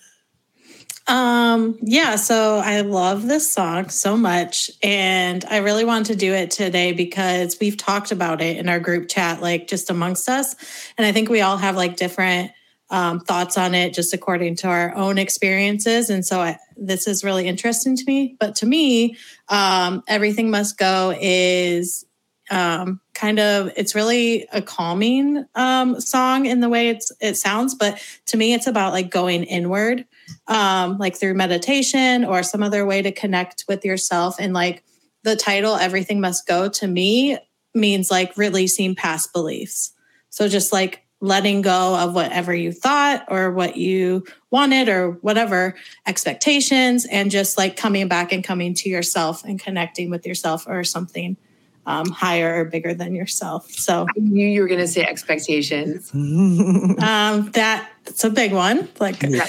Um, 1.11 1.77
yeah, 1.83 2.15
so 2.15 2.59
I 2.59 2.83
love 2.83 3.27
this 3.27 3.51
song 3.51 3.89
so 3.89 4.17
much. 4.17 4.71
And 4.81 5.45
I 5.47 5.57
really 5.57 5.85
want 5.85 6.07
to 6.07 6.15
do 6.15 6.33
it 6.33 6.53
today 6.53 6.93
because 6.93 7.59
we've 7.61 7.77
talked 7.77 8.13
about 8.13 8.41
it 8.41 8.59
in 8.59 8.69
our 8.69 8.79
group 8.79 9.09
chat, 9.09 9.43
like 9.43 9.67
just 9.67 9.91
amongst 9.91 10.29
us. 10.29 10.55
And 10.97 11.05
I 11.05 11.11
think 11.11 11.29
we 11.29 11.41
all 11.41 11.57
have 11.57 11.75
like 11.75 11.97
different 11.97 12.53
um, 12.91 13.19
thoughts 13.19 13.59
on 13.59 13.75
it 13.75 13.93
just 13.93 14.15
according 14.15 14.55
to 14.57 14.69
our 14.69 14.95
own 14.95 15.19
experiences. 15.19 16.11
And 16.11 16.25
so 16.25 16.41
I, 16.41 16.59
this 16.77 17.09
is 17.09 17.25
really 17.25 17.49
interesting 17.49 17.97
to 17.97 18.05
me. 18.07 18.37
But 18.39 18.55
to 18.57 18.67
me, 18.67 19.17
um, 19.49 20.05
Everything 20.07 20.49
Must 20.49 20.79
Go 20.79 21.13
is 21.21 22.07
um, 22.53 23.01
kind 23.15 23.39
of 23.39 23.71
it's 23.77 23.95
really 23.95 24.47
a 24.53 24.63
calming 24.63 25.45
um, 25.55 26.01
song 26.01 26.47
in 26.47 26.61
the 26.61 26.69
way 26.69 26.89
it's 26.89 27.13
it 27.21 27.37
sounds 27.37 27.75
but 27.75 28.03
to 28.27 28.37
me 28.37 28.55
it's 28.55 28.67
about 28.67 28.93
like 28.93 29.11
going 29.11 29.45
inward 29.45 30.05
um, 30.47 30.99
like 30.99 31.17
through 31.17 31.35
meditation 31.35 32.25
or 32.25 32.43
some 32.43 32.63
other 32.63 32.85
way 32.87 33.03
to 33.03 33.13
connect 33.13 33.65
with 33.69 33.85
yourself 33.85 34.37
and 34.39 34.53
like 34.53 34.85
the 35.23 35.37
title 35.37 35.77
everything 35.77 36.21
must 36.21 36.47
go 36.47 36.69
to 36.69 36.87
me 36.87 37.39
means 37.75 38.11
like 38.11 38.37
releasing 38.37 38.95
past 38.95 39.33
beliefs 39.33 39.93
so 40.31 40.49
just 40.49 40.73
like 40.73 41.05
letting 41.21 41.61
go 41.61 41.97
of 41.97 42.15
whatever 42.15 42.55
you 42.55 42.73
thought 42.73 43.25
or 43.29 43.51
what 43.51 43.77
you 43.77 44.25
wanted 44.51 44.89
or 44.89 45.13
whatever 45.21 45.75
expectations 46.07 47.07
and 47.11 47.31
just 47.31 47.59
like 47.59 47.77
coming 47.77 48.09
back 48.09 48.33
and 48.33 48.43
coming 48.43 48.73
to 48.73 48.89
yourself 48.89 49.45
and 49.45 49.61
connecting 49.61 50.09
with 50.09 50.27
yourself 50.27 50.67
or 50.67 50.83
something 50.83 51.37
um, 51.87 52.09
higher 52.11 52.61
or 52.61 52.65
bigger 52.65 52.95
than 52.95 53.15
yourself. 53.15 53.71
So 53.71 54.07
I 54.09 54.21
knew 54.21 54.47
you 54.47 54.63
were 54.63 54.69
going 54.69 54.81
to 54.81 54.89
say 54.89 55.03
expectations. 55.03 56.11
um, 56.15 57.51
that's 57.53 58.25
a 58.25 58.31
big 58.31 58.53
one. 58.53 58.89
Like 58.99 59.23
yeah. 59.23 59.47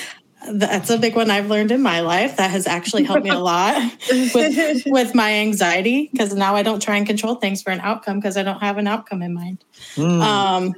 That's 0.54 0.90
a 0.90 0.98
big 0.98 1.16
one 1.16 1.30
I've 1.30 1.48
learned 1.48 1.72
in 1.72 1.82
my 1.82 2.02
life. 2.02 2.38
That 2.38 2.52
has 2.52 2.68
actually 2.68 3.04
helped 3.04 3.24
me 3.24 3.30
a 3.30 3.40
lot 3.40 3.76
with 4.34 4.84
with 4.86 5.16
my 5.16 5.34
anxiety 5.34 6.10
because 6.12 6.34
now 6.34 6.56
I 6.56 6.64
don't 6.64 6.82
try 6.82 6.98
and 6.98 7.06
control 7.06 7.36
things 7.36 7.62
for 7.62 7.70
an 7.70 7.80
outcome 7.82 8.20
because 8.20 8.38
I 8.38 8.44
don't 8.44 8.60
have 8.60 8.78
an 8.78 8.88
outcome 8.88 9.22
in 9.22 9.34
mind. 9.34 9.64
Mm. 9.96 10.22
Um, 10.22 10.74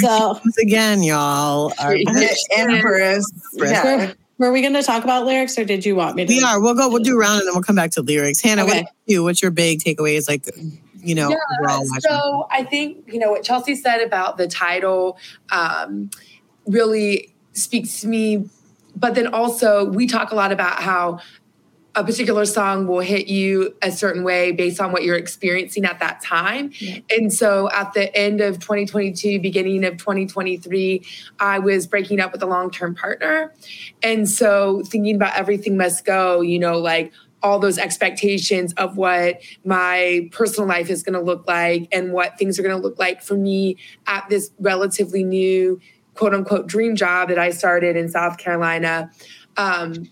so 0.00 0.40
again, 0.60 1.02
y'all, 1.02 1.72
our 1.78 1.96
Empress. 2.56 3.30
Yeah. 3.54 4.12
Were 4.38 4.52
we 4.52 4.62
going 4.62 4.72
to 4.72 4.82
talk 4.82 5.04
about 5.04 5.26
lyrics, 5.26 5.58
or 5.58 5.66
did 5.66 5.84
you 5.84 5.94
want 5.94 6.16
me 6.16 6.24
to? 6.24 6.32
We 6.32 6.42
are. 6.42 6.62
We'll 6.62 6.74
go. 6.74 6.88
We'll 6.88 7.02
do 7.02 7.18
round, 7.18 7.40
and 7.40 7.48
then 7.48 7.54
we'll 7.54 7.62
come 7.62 7.76
back 7.76 7.90
to 7.92 8.02
lyrics. 8.02 8.40
Hannah, 8.40 8.64
okay. 8.64 8.82
what 8.82 8.92
you? 9.04 9.22
What's 9.22 9.42
your 9.42 9.50
big 9.50 9.80
takeaways? 9.80 10.28
Like, 10.28 10.48
you 10.96 11.14
know, 11.14 11.28
yeah, 11.28 11.82
so 11.98 12.48
I 12.50 12.64
think 12.64 13.04
you 13.06 13.18
know 13.18 13.30
what 13.30 13.42
Chelsea 13.42 13.74
said 13.74 14.00
about 14.00 14.38
the 14.38 14.48
title 14.48 15.18
um, 15.52 16.08
really 16.66 17.34
speaks 17.52 18.00
to 18.00 18.08
me. 18.08 18.48
But 18.96 19.14
then 19.14 19.28
also, 19.28 19.84
we 19.84 20.06
talk 20.06 20.32
a 20.32 20.34
lot 20.34 20.52
about 20.52 20.82
how 20.82 21.20
a 21.94 22.04
particular 22.04 22.44
song 22.44 22.86
will 22.86 23.00
hit 23.00 23.26
you 23.26 23.74
a 23.82 23.90
certain 23.90 24.22
way 24.22 24.52
based 24.52 24.80
on 24.80 24.92
what 24.92 25.02
you're 25.02 25.16
experiencing 25.16 25.84
at 25.84 25.98
that 25.98 26.22
time. 26.22 26.70
Yeah. 26.78 26.98
And 27.10 27.32
so 27.32 27.68
at 27.72 27.92
the 27.94 28.14
end 28.16 28.40
of 28.40 28.60
2022, 28.60 29.40
beginning 29.40 29.84
of 29.84 29.96
2023, 29.96 31.02
I 31.40 31.58
was 31.58 31.86
breaking 31.86 32.20
up 32.20 32.32
with 32.32 32.42
a 32.42 32.46
long 32.46 32.70
term 32.70 32.94
partner. 32.94 33.52
And 34.02 34.28
so 34.28 34.82
thinking 34.86 35.16
about 35.16 35.34
everything 35.34 35.76
must 35.76 36.04
go, 36.04 36.40
you 36.40 36.58
know, 36.58 36.78
like 36.78 37.12
all 37.42 37.58
those 37.58 37.78
expectations 37.78 38.72
of 38.74 38.96
what 38.96 39.40
my 39.64 40.28
personal 40.30 40.68
life 40.68 40.90
is 40.90 41.02
going 41.02 41.14
to 41.14 41.20
look 41.20 41.46
like 41.48 41.88
and 41.90 42.12
what 42.12 42.38
things 42.38 42.58
are 42.58 42.62
going 42.62 42.76
to 42.76 42.82
look 42.82 42.98
like 42.98 43.22
for 43.22 43.34
me 43.34 43.76
at 44.06 44.28
this 44.28 44.50
relatively 44.58 45.24
new 45.24 45.80
quote 46.20 46.34
unquote 46.34 46.66
dream 46.66 46.94
job 46.94 47.30
that 47.30 47.38
I 47.38 47.48
started 47.48 47.96
in 47.96 48.06
South 48.10 48.36
Carolina. 48.36 49.10
Um, 49.56 50.06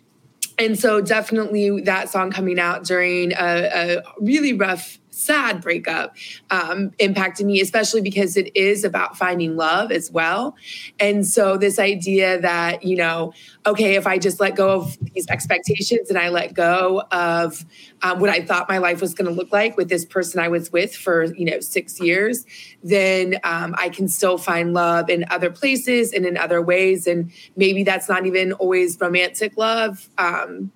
and 0.59 0.79
so 0.79 1.03
definitely 1.03 1.83
that 1.83 2.09
song 2.09 2.31
coming 2.31 2.59
out 2.59 2.85
during 2.85 3.33
a, 3.33 3.99
a 3.99 4.03
really 4.19 4.55
rough 4.55 4.99
sad 5.19 5.61
breakup 5.61 6.17
um, 6.51 6.93
impacted 6.99 7.47
me, 7.47 7.61
especially 7.61 8.01
because 8.01 8.37
it 8.37 8.55
is 8.57 8.85
about 8.85 9.17
finding 9.17 9.57
love 9.57 9.91
as 9.91 10.11
well. 10.11 10.57
And 11.01 11.27
so, 11.27 11.57
this 11.57 11.79
idea 11.79 12.41
that, 12.41 12.83
you 12.85 12.97
know, 12.97 13.33
okay, 13.67 13.97
if 13.97 14.07
I 14.07 14.19
just 14.19 14.41
let 14.41 14.57
go 14.57 14.71
of 14.71 14.97
these 15.15 15.27
expectations 15.29 16.09
and 16.09 16.19
I 16.19 16.29
let 16.29 16.55
go 16.55 17.03
of 17.13 17.65
um, 18.03 18.21
what 18.21 18.31
I 18.31 18.43
thought 18.45 18.69
my 18.69 18.79
life 18.79 19.01
was 19.01 19.15
going 19.15 19.27
to 19.27 19.35
look 19.35 19.53
like 19.53 19.77
with 19.77 19.89
this 19.89 20.05
person 20.05 20.41
I 20.41 20.49
was 20.49 20.73
with 20.73 20.95
for, 20.95 21.25
you 21.35 21.45
know, 21.45 21.61
six 21.61 22.01
years, 22.01 22.47
then 22.83 23.39
um, 23.45 23.75
I 23.77 23.89
can 23.89 24.09
still 24.09 24.39
find 24.39 24.73
love 24.73 25.11
in 25.11 25.25
other 25.31 25.51
places 25.51 26.13
and 26.13 26.25
in 26.25 26.37
other 26.37 26.63
ways. 26.63 27.07
And 27.07 27.31
maybe 27.57 27.83
that's 27.83 28.09
not 28.09 28.27
even 28.27 28.53
always 28.53 28.99
romantic 29.01 29.57
love. 29.57 30.09
Um, 30.17 30.71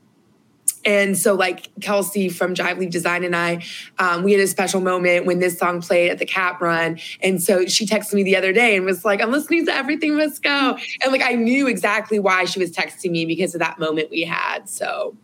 and 0.85 1.17
so, 1.17 1.35
like 1.35 1.69
Kelsey 1.81 2.29
from 2.29 2.55
Jive 2.55 2.79
Leaf 2.79 2.91
Design 2.91 3.25
and 3.25 3.37
I, 3.37 3.63
um, 3.99 4.23
we 4.23 4.33
had 4.33 4.41
a 4.41 4.47
special 4.47 4.81
moment 4.81 5.27
when 5.27 5.39
this 5.39 5.59
song 5.59 5.81
played 5.81 6.11
at 6.11 6.19
the 6.19 6.27
Cap 6.27 6.61
Run. 6.61 6.99
And 7.21 7.43
so 7.43 7.67
she 7.67 7.87
texted 7.87 8.15
me 8.15 8.23
the 8.23 8.37
other 8.37 8.53
day 8.53 8.77
and 8.77 8.85
was 8.85 9.05
like, 9.05 9.21
I'm 9.21 9.31
listening 9.31 9.67
to 9.67 9.75
Everything 9.75 10.17
Must 10.17 10.43
Go. 10.43 10.77
And 11.03 11.13
like, 11.13 11.23
I 11.23 11.35
knew 11.35 11.67
exactly 11.69 12.19
why 12.19 12.45
she 12.45 12.59
was 12.59 12.73
texting 12.73 13.11
me 13.11 13.27
because 13.27 13.55
of 13.55 13.61
that 13.61 13.79
moment 13.79 14.11
we 14.11 14.23
had. 14.23 14.69
So. 14.69 15.17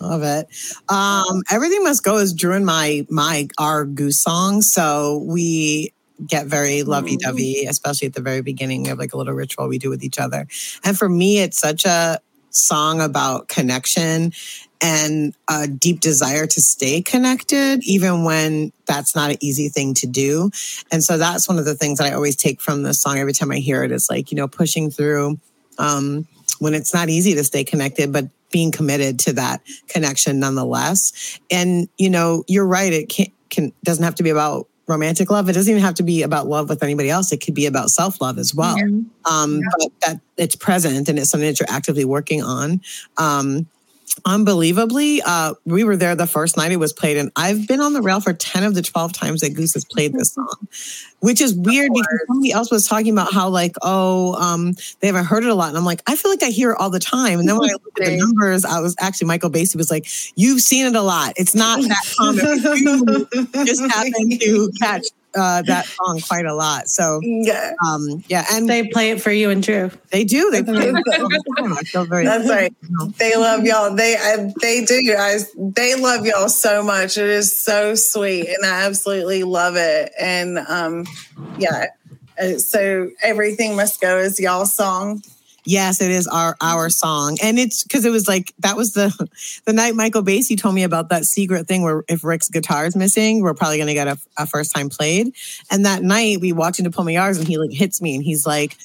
Love 0.00 0.22
it. 0.22 0.48
Um, 0.88 1.42
Everything 1.50 1.82
Must 1.82 2.02
Go 2.02 2.18
is 2.18 2.32
during 2.32 2.64
my 2.64 3.06
my 3.10 3.48
our 3.58 3.84
goose 3.84 4.20
song. 4.20 4.60
So 4.62 5.24
we 5.26 5.92
get 6.26 6.46
very 6.46 6.82
lovey 6.82 7.16
dovey, 7.16 7.64
especially 7.66 8.06
at 8.06 8.14
the 8.14 8.22
very 8.22 8.40
beginning. 8.40 8.82
We 8.82 8.88
have 8.88 8.98
like 8.98 9.12
a 9.12 9.16
little 9.16 9.34
ritual 9.34 9.68
we 9.68 9.78
do 9.78 9.90
with 9.90 10.02
each 10.02 10.18
other. 10.18 10.46
And 10.84 10.96
for 10.96 11.08
me, 11.08 11.40
it's 11.40 11.58
such 11.58 11.84
a 11.84 12.18
song 12.50 13.00
about 13.00 13.48
connection 13.48 14.32
and 14.84 15.34
a 15.48 15.66
deep 15.66 16.00
desire 16.00 16.46
to 16.46 16.60
stay 16.60 17.00
connected, 17.00 17.82
even 17.84 18.22
when 18.22 18.70
that's 18.84 19.16
not 19.16 19.30
an 19.30 19.38
easy 19.40 19.70
thing 19.70 19.94
to 19.94 20.06
do. 20.06 20.50
And 20.92 21.02
so 21.02 21.16
that's 21.16 21.48
one 21.48 21.58
of 21.58 21.64
the 21.64 21.74
things 21.74 21.98
that 21.98 22.06
I 22.06 22.14
always 22.14 22.36
take 22.36 22.60
from 22.60 22.82
this 22.82 23.00
song 23.00 23.16
every 23.16 23.32
time 23.32 23.50
I 23.50 23.56
hear 23.56 23.82
it 23.82 23.90
is 23.90 24.10
like, 24.10 24.30
you 24.30 24.36
know, 24.36 24.46
pushing 24.46 24.90
through 24.90 25.40
um, 25.78 26.28
when 26.58 26.74
it's 26.74 26.92
not 26.92 27.08
easy 27.08 27.34
to 27.34 27.44
stay 27.44 27.64
connected, 27.64 28.12
but 28.12 28.26
being 28.50 28.70
committed 28.70 29.18
to 29.20 29.32
that 29.32 29.62
connection 29.88 30.38
nonetheless. 30.38 31.40
And, 31.50 31.88
you 31.96 32.10
know, 32.10 32.44
you're 32.46 32.66
right. 32.66 32.92
It 32.92 33.08
can, 33.08 33.28
can 33.48 33.72
doesn't 33.84 34.04
have 34.04 34.16
to 34.16 34.22
be 34.22 34.30
about 34.30 34.68
romantic 34.86 35.30
love. 35.30 35.48
It 35.48 35.54
doesn't 35.54 35.70
even 35.70 35.82
have 35.82 35.94
to 35.94 36.02
be 36.02 36.22
about 36.22 36.46
love 36.46 36.68
with 36.68 36.82
anybody 36.82 37.08
else. 37.08 37.32
It 37.32 37.38
could 37.38 37.54
be 37.54 37.64
about 37.64 37.88
self 37.88 38.20
love 38.20 38.36
as 38.36 38.54
well. 38.54 38.76
Yeah. 38.76 38.84
Um, 39.24 39.60
yeah. 39.60 39.68
But 39.78 40.00
that 40.02 40.20
it's 40.36 40.56
present 40.56 41.08
and 41.08 41.18
it's 41.18 41.30
something 41.30 41.48
that 41.48 41.58
you're 41.58 41.70
actively 41.70 42.04
working 42.04 42.42
on. 42.42 42.82
Um, 43.16 43.66
unbelievably, 44.24 45.22
uh, 45.22 45.54
we 45.64 45.84
were 45.84 45.96
there 45.96 46.14
the 46.14 46.26
first 46.26 46.56
night 46.56 46.72
it 46.72 46.76
was 46.76 46.92
played, 46.92 47.16
and 47.16 47.30
I've 47.36 47.66
been 47.66 47.80
on 47.80 47.92
the 47.92 48.02
rail 48.02 48.20
for 48.20 48.32
10 48.32 48.64
of 48.64 48.74
the 48.74 48.82
12 48.82 49.12
times 49.12 49.40
that 49.40 49.50
Goose 49.54 49.74
has 49.74 49.84
played 49.84 50.12
this 50.12 50.32
song, 50.32 50.68
which 51.20 51.40
is 51.40 51.54
weird 51.54 51.90
because 51.92 52.20
somebody 52.28 52.52
else 52.52 52.70
was 52.70 52.86
talking 52.86 53.12
about 53.12 53.32
how, 53.32 53.48
like, 53.48 53.76
oh, 53.82 54.34
um, 54.34 54.74
they 55.00 55.06
haven't 55.08 55.24
heard 55.24 55.44
it 55.44 55.50
a 55.50 55.54
lot. 55.54 55.68
And 55.68 55.78
I'm 55.78 55.84
like, 55.84 56.02
I 56.06 56.16
feel 56.16 56.30
like 56.30 56.42
I 56.42 56.50
hear 56.50 56.72
it 56.72 56.78
all 56.78 56.90
the 56.90 57.00
time. 57.00 57.38
And 57.38 57.48
then 57.48 57.58
when 57.58 57.70
I 57.70 57.74
look 57.74 58.00
at 58.00 58.06
the 58.06 58.16
numbers, 58.16 58.64
I 58.64 58.80
was 58.80 58.94
actually, 58.98 59.26
Michael 59.26 59.50
Basey 59.50 59.76
was 59.76 59.90
like, 59.90 60.06
You've 60.36 60.60
seen 60.60 60.86
it 60.86 60.96
a 60.96 61.02
lot. 61.02 61.34
It's 61.36 61.54
not 61.54 61.80
that 61.82 62.14
common. 62.16 62.44
you 62.78 63.64
just 63.64 63.82
happen 63.82 64.38
to 64.38 64.72
catch 64.80 65.06
uh, 65.36 65.62
that 65.62 65.86
song 66.04 66.20
quite 66.26 66.46
a 66.46 66.54
lot. 66.54 66.88
So 66.88 67.20
yeah, 67.22 67.72
um, 67.86 68.24
yeah, 68.28 68.44
and 68.52 68.68
they 68.68 68.88
play 68.88 69.10
it 69.10 69.20
for 69.20 69.30
you 69.30 69.50
and 69.50 69.62
Drew. 69.62 69.90
They 70.10 70.24
do. 70.24 70.50
They 70.50 70.62
play 70.62 70.88
it. 70.88 70.96
I 70.98 71.82
feel 71.84 72.04
very. 72.06 72.24
That's 72.24 72.48
right. 72.48 72.72
They 73.18 73.36
love 73.36 73.64
y'all. 73.64 73.94
They 73.94 74.16
I, 74.16 74.52
they 74.60 74.84
do. 74.84 75.00
guys. 75.12 75.52
they 75.56 75.94
love 75.94 76.24
y'all 76.26 76.48
so 76.48 76.82
much. 76.82 77.18
It 77.18 77.28
is 77.28 77.58
so 77.58 77.94
sweet, 77.94 78.48
and 78.48 78.64
I 78.64 78.84
absolutely 78.84 79.42
love 79.44 79.76
it. 79.76 80.12
And 80.20 80.58
um, 80.58 81.04
yeah, 81.58 81.86
Uh, 82.40 82.58
so 82.58 83.10
everything 83.22 83.76
must 83.76 84.00
go 84.00 84.18
is 84.18 84.40
y'all's 84.40 84.74
song. 84.74 85.22
Yes, 85.64 86.00
it 86.00 86.10
is 86.10 86.26
our 86.26 86.56
our 86.60 86.86
mm-hmm. 86.86 86.90
song, 86.90 87.38
and 87.42 87.58
it's 87.58 87.82
because 87.82 88.04
it 88.04 88.10
was 88.10 88.28
like 88.28 88.52
that 88.58 88.76
was 88.76 88.92
the 88.92 89.10
the 89.64 89.72
night 89.72 89.94
Michael 89.94 90.22
Basie 90.22 90.58
told 90.58 90.74
me 90.74 90.82
about 90.82 91.08
that 91.08 91.24
secret 91.24 91.66
thing 91.66 91.82
where 91.82 92.04
if 92.08 92.22
Rick's 92.22 92.48
guitar 92.48 92.86
is 92.86 92.96
missing, 92.96 93.42
we're 93.42 93.54
probably 93.54 93.78
going 93.78 93.88
to 93.88 93.94
get 93.94 94.08
a, 94.08 94.18
a, 94.36 94.46
first 94.46 94.74
time 94.74 94.88
played. 94.88 95.34
And 95.70 95.86
that 95.86 96.02
night 96.02 96.40
we 96.40 96.52
walked 96.52 96.78
into 96.78 96.90
Pullman 96.90 97.14
Yards 97.14 97.38
and 97.38 97.48
he 97.48 97.58
like 97.58 97.72
hits 97.72 98.02
me 98.02 98.14
and 98.14 98.22
he's 98.22 98.46
like, 98.46 98.76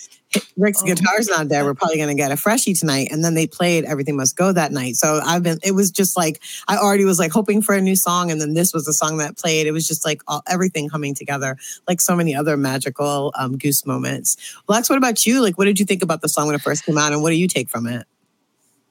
Rick's 0.57 0.83
oh. 0.83 0.85
guitar's 0.85 1.27
not 1.27 1.49
there. 1.49 1.63
We're 1.63 1.73
probably 1.73 1.97
going 1.97 2.09
to 2.09 2.15
get 2.15 2.31
a 2.31 2.37
freshie 2.37 2.73
tonight. 2.73 3.09
And 3.11 3.23
then 3.23 3.33
they 3.33 3.47
played 3.47 3.85
Everything 3.85 4.15
Must 4.15 4.35
Go 4.35 4.51
that 4.51 4.71
night. 4.71 4.95
So 4.95 5.19
I've 5.23 5.43
been, 5.43 5.59
it 5.63 5.71
was 5.71 5.89
just 5.91 6.15
like, 6.15 6.41
I 6.67 6.77
already 6.77 7.05
was 7.05 7.19
like 7.19 7.31
hoping 7.31 7.61
for 7.61 7.73
a 7.73 7.81
new 7.81 7.95
song. 7.95 8.29
And 8.29 8.39
then 8.39 8.53
this 8.53 8.73
was 8.73 8.85
the 8.85 8.93
song 8.93 9.17
that 9.17 9.37
played. 9.37 9.67
It 9.67 9.71
was 9.71 9.87
just 9.87 10.05
like 10.05 10.21
all, 10.27 10.43
everything 10.47 10.89
coming 10.89 11.15
together, 11.15 11.57
like 11.87 12.01
so 12.01 12.15
many 12.15 12.35
other 12.35 12.57
magical 12.57 13.33
um, 13.37 13.57
goose 13.57 13.85
moments. 13.85 14.37
Lex, 14.67 14.89
what 14.89 14.97
about 14.97 15.25
you? 15.25 15.41
Like, 15.41 15.57
what 15.57 15.65
did 15.65 15.79
you 15.79 15.85
think 15.85 16.03
about 16.03 16.21
the 16.21 16.29
song 16.29 16.47
when 16.47 16.55
it 16.55 16.61
first 16.61 16.85
came 16.85 16.97
out? 16.97 17.13
And 17.13 17.21
what 17.21 17.29
do 17.29 17.35
you 17.35 17.47
take 17.47 17.69
from 17.69 17.87
it? 17.87 18.05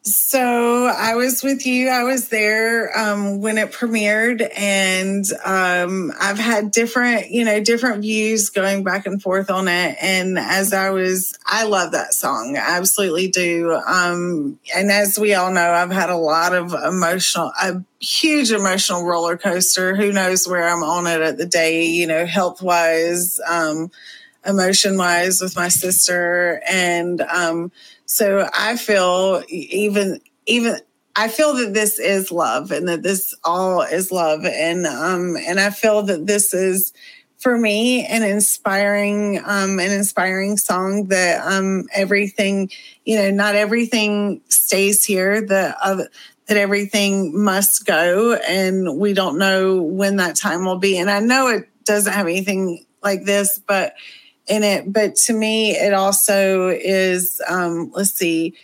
So 0.02 0.86
I 0.86 1.16
was 1.16 1.42
with 1.42 1.66
you. 1.66 1.88
I 1.88 2.04
was 2.04 2.28
there 2.28 2.96
um, 2.98 3.40
when 3.40 3.58
it 3.58 3.72
premiered, 3.72 4.48
and 4.56 5.24
um, 5.44 6.12
I've 6.18 6.38
had 6.38 6.70
different, 6.70 7.30
you 7.30 7.44
know, 7.44 7.62
different 7.62 8.02
views 8.02 8.48
going 8.48 8.84
back 8.84 9.06
and 9.06 9.20
forth 9.20 9.50
on 9.50 9.68
it. 9.68 9.98
And 10.00 10.38
as 10.38 10.72
I 10.72 10.90
was, 10.90 11.36
I 11.44 11.64
love 11.64 11.92
that 11.92 12.14
song. 12.14 12.56
I 12.56 12.76
absolutely 12.78 13.28
do. 13.28 13.72
Um, 13.86 14.58
and 14.74 14.90
as 14.90 15.18
we 15.18 15.34
all 15.34 15.52
know, 15.52 15.72
I've 15.72 15.90
had 15.90 16.10
a 16.10 16.16
lot 16.16 16.54
of 16.54 16.72
emotional, 16.72 17.52
a 17.60 17.82
huge 18.00 18.50
emotional 18.50 19.04
roller 19.04 19.36
coaster. 19.36 19.94
Who 19.94 20.12
knows 20.12 20.48
where 20.48 20.66
I'm 20.66 20.82
on 20.82 21.06
it 21.06 21.20
at 21.20 21.36
the 21.36 21.46
day, 21.46 21.84
you 21.84 22.06
know, 22.06 22.24
health 22.24 22.62
wise, 22.62 23.40
um, 23.46 23.90
emotion 24.46 24.96
wise 24.96 25.42
with 25.42 25.54
my 25.56 25.68
sister, 25.68 26.62
and 26.66 27.20
um, 27.20 27.72
so 28.08 28.48
I 28.54 28.76
feel 28.76 29.42
even 29.48 30.20
even 30.46 30.80
I 31.14 31.28
feel 31.28 31.54
that 31.54 31.74
this 31.74 31.98
is 31.98 32.32
love 32.32 32.70
and 32.70 32.88
that 32.88 33.02
this 33.02 33.34
all 33.44 33.82
is 33.82 34.10
love. 34.10 34.46
And 34.46 34.86
um 34.86 35.36
and 35.36 35.60
I 35.60 35.70
feel 35.70 36.02
that 36.02 36.26
this 36.26 36.54
is 36.54 36.92
for 37.36 37.58
me 37.58 38.06
an 38.06 38.22
inspiring 38.22 39.42
um 39.44 39.78
an 39.78 39.92
inspiring 39.92 40.56
song 40.56 41.08
that 41.08 41.46
um 41.46 41.84
everything 41.94 42.70
you 43.04 43.16
know 43.16 43.30
not 43.30 43.54
everything 43.54 44.40
stays 44.48 45.04
here 45.04 45.42
the 45.42 45.76
uh, 45.82 46.04
that 46.46 46.56
everything 46.56 47.38
must 47.38 47.84
go 47.84 48.34
and 48.48 48.98
we 48.98 49.12
don't 49.12 49.36
know 49.36 49.82
when 49.82 50.16
that 50.16 50.34
time 50.34 50.64
will 50.64 50.78
be. 50.78 50.96
And 50.96 51.10
I 51.10 51.20
know 51.20 51.48
it 51.48 51.68
doesn't 51.84 52.10
have 52.10 52.26
anything 52.26 52.86
like 53.02 53.24
this 53.24 53.58
but 53.58 53.92
in 54.48 54.62
it. 54.62 54.92
But 54.92 55.16
to 55.26 55.32
me, 55.32 55.72
it 55.72 55.92
also 55.92 56.68
is, 56.68 57.40
um, 57.48 57.90
let's 57.94 58.12
see, 58.12 58.54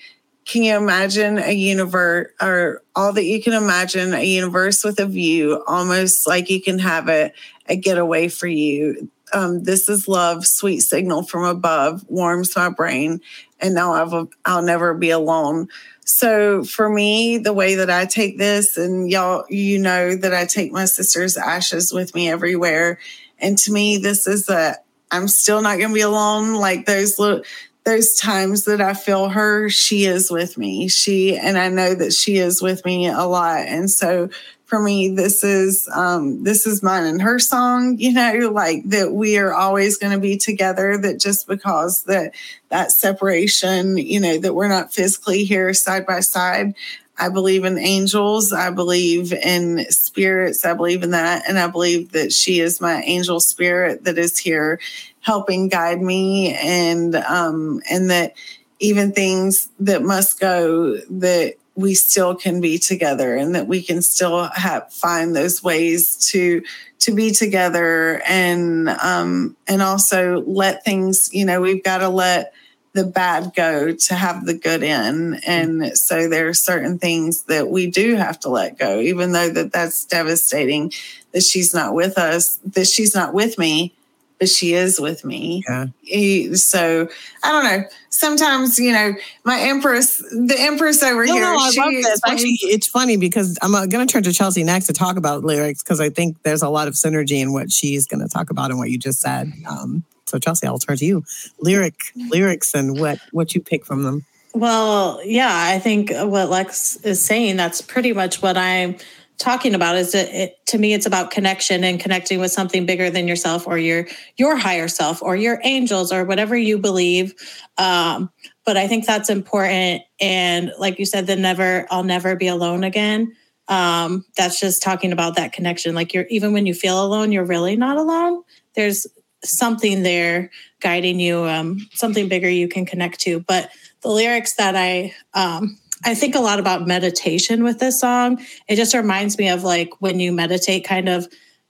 can 0.44 0.62
you 0.62 0.76
imagine 0.76 1.38
a 1.38 1.52
universe 1.52 2.30
or 2.40 2.82
all 2.94 3.12
that 3.14 3.24
you 3.24 3.42
can 3.42 3.54
imagine 3.54 4.12
a 4.12 4.22
universe 4.22 4.84
with 4.84 5.00
a 5.00 5.06
view, 5.06 5.62
almost 5.66 6.26
like 6.26 6.50
you 6.50 6.60
can 6.60 6.78
have 6.78 7.08
it 7.08 7.34
a 7.66 7.76
getaway 7.76 8.28
for 8.28 8.46
you? 8.46 9.10
Um, 9.32 9.64
this 9.64 9.88
is 9.88 10.06
love, 10.06 10.46
sweet 10.46 10.80
signal 10.80 11.22
from 11.22 11.44
above, 11.44 12.04
warms 12.08 12.54
my 12.54 12.68
brain, 12.68 13.20
and 13.58 13.74
now 13.74 13.94
I'll, 13.94 14.28
I'll 14.44 14.62
never 14.62 14.94
be 14.94 15.10
alone. 15.10 15.68
So 16.04 16.62
for 16.64 16.90
me, 16.90 17.38
the 17.38 17.54
way 17.54 17.74
that 17.76 17.88
I 17.88 18.04
take 18.04 18.36
this, 18.36 18.76
and 18.76 19.10
y'all, 19.10 19.44
you 19.48 19.78
know 19.78 20.14
that 20.14 20.34
I 20.34 20.44
take 20.44 20.70
my 20.70 20.84
sister's 20.84 21.36
ashes 21.38 21.92
with 21.92 22.14
me 22.14 22.28
everywhere. 22.28 22.98
And 23.38 23.56
to 23.58 23.72
me, 23.72 23.96
this 23.96 24.26
is 24.26 24.48
a 24.48 24.76
I'm 25.14 25.28
still 25.28 25.62
not 25.62 25.78
going 25.78 25.90
to 25.90 25.94
be 25.94 26.00
alone. 26.00 26.54
Like 26.54 26.86
those 26.86 27.18
little, 27.18 27.42
those 27.84 28.14
times 28.14 28.64
that 28.64 28.80
I 28.80 28.94
feel 28.94 29.28
her, 29.28 29.68
she 29.68 30.04
is 30.04 30.30
with 30.30 30.56
me. 30.56 30.88
She, 30.88 31.36
and 31.36 31.58
I 31.58 31.68
know 31.68 31.94
that 31.94 32.12
she 32.12 32.36
is 32.36 32.62
with 32.62 32.84
me 32.84 33.08
a 33.08 33.24
lot. 33.24 33.60
And 33.60 33.90
so 33.90 34.30
for 34.64 34.80
me, 34.80 35.08
this 35.10 35.44
is, 35.44 35.88
um, 35.94 36.42
this 36.42 36.66
is 36.66 36.82
mine 36.82 37.04
and 37.04 37.20
her 37.20 37.38
song, 37.38 37.98
you 37.98 38.12
know, 38.12 38.50
like 38.50 38.82
that 38.88 39.12
we 39.12 39.36
are 39.36 39.52
always 39.52 39.98
going 39.98 40.12
to 40.12 40.18
be 40.18 40.38
together 40.38 40.96
that 40.96 41.20
just 41.20 41.46
because 41.46 42.04
that, 42.04 42.34
that 42.70 42.90
separation, 42.90 43.98
you 43.98 44.18
know, 44.18 44.38
that 44.38 44.54
we're 44.54 44.68
not 44.68 44.92
physically 44.92 45.44
here 45.44 45.74
side 45.74 46.06
by 46.06 46.20
side, 46.20 46.74
I 47.18 47.28
believe 47.28 47.64
in 47.64 47.78
angels. 47.78 48.52
I 48.52 48.70
believe 48.70 49.32
in 49.32 49.84
spirits. 49.90 50.64
I 50.64 50.74
believe 50.74 51.02
in 51.02 51.12
that. 51.12 51.48
And 51.48 51.58
I 51.58 51.68
believe 51.68 52.12
that 52.12 52.32
she 52.32 52.60
is 52.60 52.80
my 52.80 53.02
angel 53.02 53.40
spirit 53.40 54.04
that 54.04 54.18
is 54.18 54.36
here 54.36 54.80
helping 55.20 55.68
guide 55.68 56.02
me 56.02 56.54
and 56.54 57.16
um 57.16 57.80
and 57.90 58.10
that 58.10 58.34
even 58.78 59.12
things 59.12 59.70
that 59.80 60.02
must 60.02 60.38
go 60.38 60.96
that 61.08 61.54
we 61.76 61.94
still 61.94 62.34
can 62.34 62.60
be 62.60 62.78
together 62.78 63.34
and 63.34 63.54
that 63.54 63.66
we 63.66 63.82
can 63.82 64.02
still 64.02 64.44
have 64.54 64.92
find 64.92 65.34
those 65.34 65.62
ways 65.62 66.16
to 66.16 66.62
to 66.98 67.14
be 67.14 67.30
together 67.30 68.20
and 68.26 68.90
um 69.02 69.56
and 69.66 69.80
also 69.80 70.42
let 70.42 70.84
things 70.84 71.30
you 71.32 71.44
know 71.44 71.60
we've 71.60 71.82
got 71.82 71.98
to 71.98 72.08
let 72.08 72.52
the 72.94 73.04
bad 73.04 73.52
go 73.54 73.92
to 73.92 74.14
have 74.14 74.46
the 74.46 74.54
good 74.54 74.82
in 74.82 75.34
and 75.46 75.96
so 75.98 76.28
there 76.28 76.48
are 76.48 76.54
certain 76.54 76.96
things 76.96 77.42
that 77.44 77.68
we 77.68 77.88
do 77.90 78.14
have 78.14 78.38
to 78.38 78.48
let 78.48 78.78
go 78.78 79.00
even 79.00 79.32
though 79.32 79.50
that 79.50 79.72
that's 79.72 80.04
devastating 80.06 80.90
that 81.32 81.42
she's 81.42 81.74
not 81.74 81.92
with 81.92 82.16
us 82.16 82.56
that 82.64 82.86
she's 82.86 83.14
not 83.14 83.34
with 83.34 83.58
me 83.58 83.92
but 84.38 84.48
she 84.48 84.74
is 84.74 85.00
with 85.00 85.24
me 85.24 85.64
yeah. 85.68 86.54
so 86.54 87.08
i 87.42 87.50
don't 87.50 87.64
know 87.64 87.84
sometimes 88.10 88.78
you 88.78 88.92
know 88.92 89.12
my 89.44 89.58
empress 89.60 90.18
the 90.18 90.56
empress 90.58 91.02
over 91.02 91.26
no, 91.26 91.32
here 91.32 91.42
no, 91.42 91.56
I 91.58 91.70
love 91.76 91.92
this. 91.92 92.20
actually 92.24 92.58
it's 92.62 92.86
funny 92.86 93.16
because 93.16 93.58
i'm 93.60 93.74
uh, 93.74 93.86
going 93.86 94.06
to 94.06 94.12
turn 94.12 94.22
to 94.22 94.32
chelsea 94.32 94.62
next 94.62 94.86
to 94.86 94.92
talk 94.92 95.16
about 95.16 95.42
lyrics 95.42 95.82
because 95.82 96.00
i 96.00 96.10
think 96.10 96.40
there's 96.44 96.62
a 96.62 96.68
lot 96.68 96.86
of 96.86 96.94
synergy 96.94 97.40
in 97.40 97.52
what 97.52 97.72
she's 97.72 98.06
going 98.06 98.20
to 98.20 98.28
talk 98.28 98.50
about 98.50 98.70
and 98.70 98.78
what 98.78 98.90
you 98.90 98.98
just 98.98 99.18
said 99.18 99.52
um, 99.68 100.04
so 100.34 100.40
Chelsea, 100.40 100.66
I'll 100.66 100.78
turn 100.78 100.96
to 100.96 101.04
you. 101.04 101.24
Lyric 101.60 101.94
lyrics 102.28 102.74
and 102.74 102.98
what 102.98 103.20
what 103.30 103.54
you 103.54 103.60
pick 103.60 103.86
from 103.86 104.02
them. 104.02 104.24
Well, 104.52 105.20
yeah, 105.24 105.50
I 105.52 105.78
think 105.78 106.10
what 106.10 106.50
Lex 106.50 106.96
is 106.96 107.24
saying 107.24 107.56
that's 107.56 107.80
pretty 107.80 108.12
much 108.12 108.42
what 108.42 108.56
I'm 108.56 108.96
talking 109.38 109.74
about 109.74 109.96
is 109.96 110.14
it, 110.14 110.28
it, 110.32 110.66
to 110.66 110.78
me 110.78 110.92
it's 110.92 111.06
about 111.06 111.30
connection 111.30 111.82
and 111.82 111.98
connecting 111.98 112.38
with 112.38 112.52
something 112.52 112.86
bigger 112.86 113.10
than 113.10 113.26
yourself 113.28 113.66
or 113.66 113.78
your 113.78 114.06
your 114.36 114.56
higher 114.56 114.88
self 114.88 115.22
or 115.22 115.36
your 115.36 115.60
angels 115.64 116.12
or 116.12 116.24
whatever 116.24 116.56
you 116.56 116.78
believe. 116.78 117.34
Um, 117.78 118.30
but 118.64 118.76
i 118.76 118.88
think 118.88 119.04
that's 119.04 119.28
important 119.28 120.02
and 120.20 120.72
like 120.78 120.98
you 120.98 121.04
said 121.04 121.26
the 121.26 121.36
never 121.36 121.86
i'll 121.90 122.04
never 122.04 122.34
be 122.34 122.48
alone 122.48 122.82
again. 122.82 123.34
Um, 123.66 124.26
that's 124.36 124.60
just 124.60 124.82
talking 124.82 125.10
about 125.10 125.36
that 125.36 125.54
connection. 125.54 125.94
Like 125.94 126.12
you're 126.12 126.26
even 126.28 126.52
when 126.52 126.66
you 126.66 126.74
feel 126.74 127.04
alone 127.04 127.32
you're 127.32 127.46
really 127.46 127.76
not 127.76 127.96
alone. 127.96 128.42
There's 128.74 129.06
something 129.44 130.02
there 130.02 130.50
guiding 130.80 131.20
you, 131.20 131.44
um, 131.44 131.78
something 131.92 132.28
bigger 132.28 132.48
you 132.48 132.68
can 132.68 132.86
connect 132.86 133.20
to. 133.20 133.40
But 133.40 133.70
the 134.02 134.10
lyrics 134.10 134.54
that 134.54 134.76
I 134.76 135.14
um, 135.34 135.78
I 136.04 136.14
think 136.14 136.34
a 136.34 136.40
lot 136.40 136.58
about 136.58 136.86
meditation 136.86 137.64
with 137.64 137.78
this 137.78 137.98
song. 137.98 138.44
It 138.68 138.76
just 138.76 138.94
reminds 138.94 139.38
me 139.38 139.48
of 139.48 139.64
like 139.64 139.90
when 140.00 140.20
you 140.20 140.32
meditate, 140.32 140.84
kind 140.84 141.08
of 141.08 141.26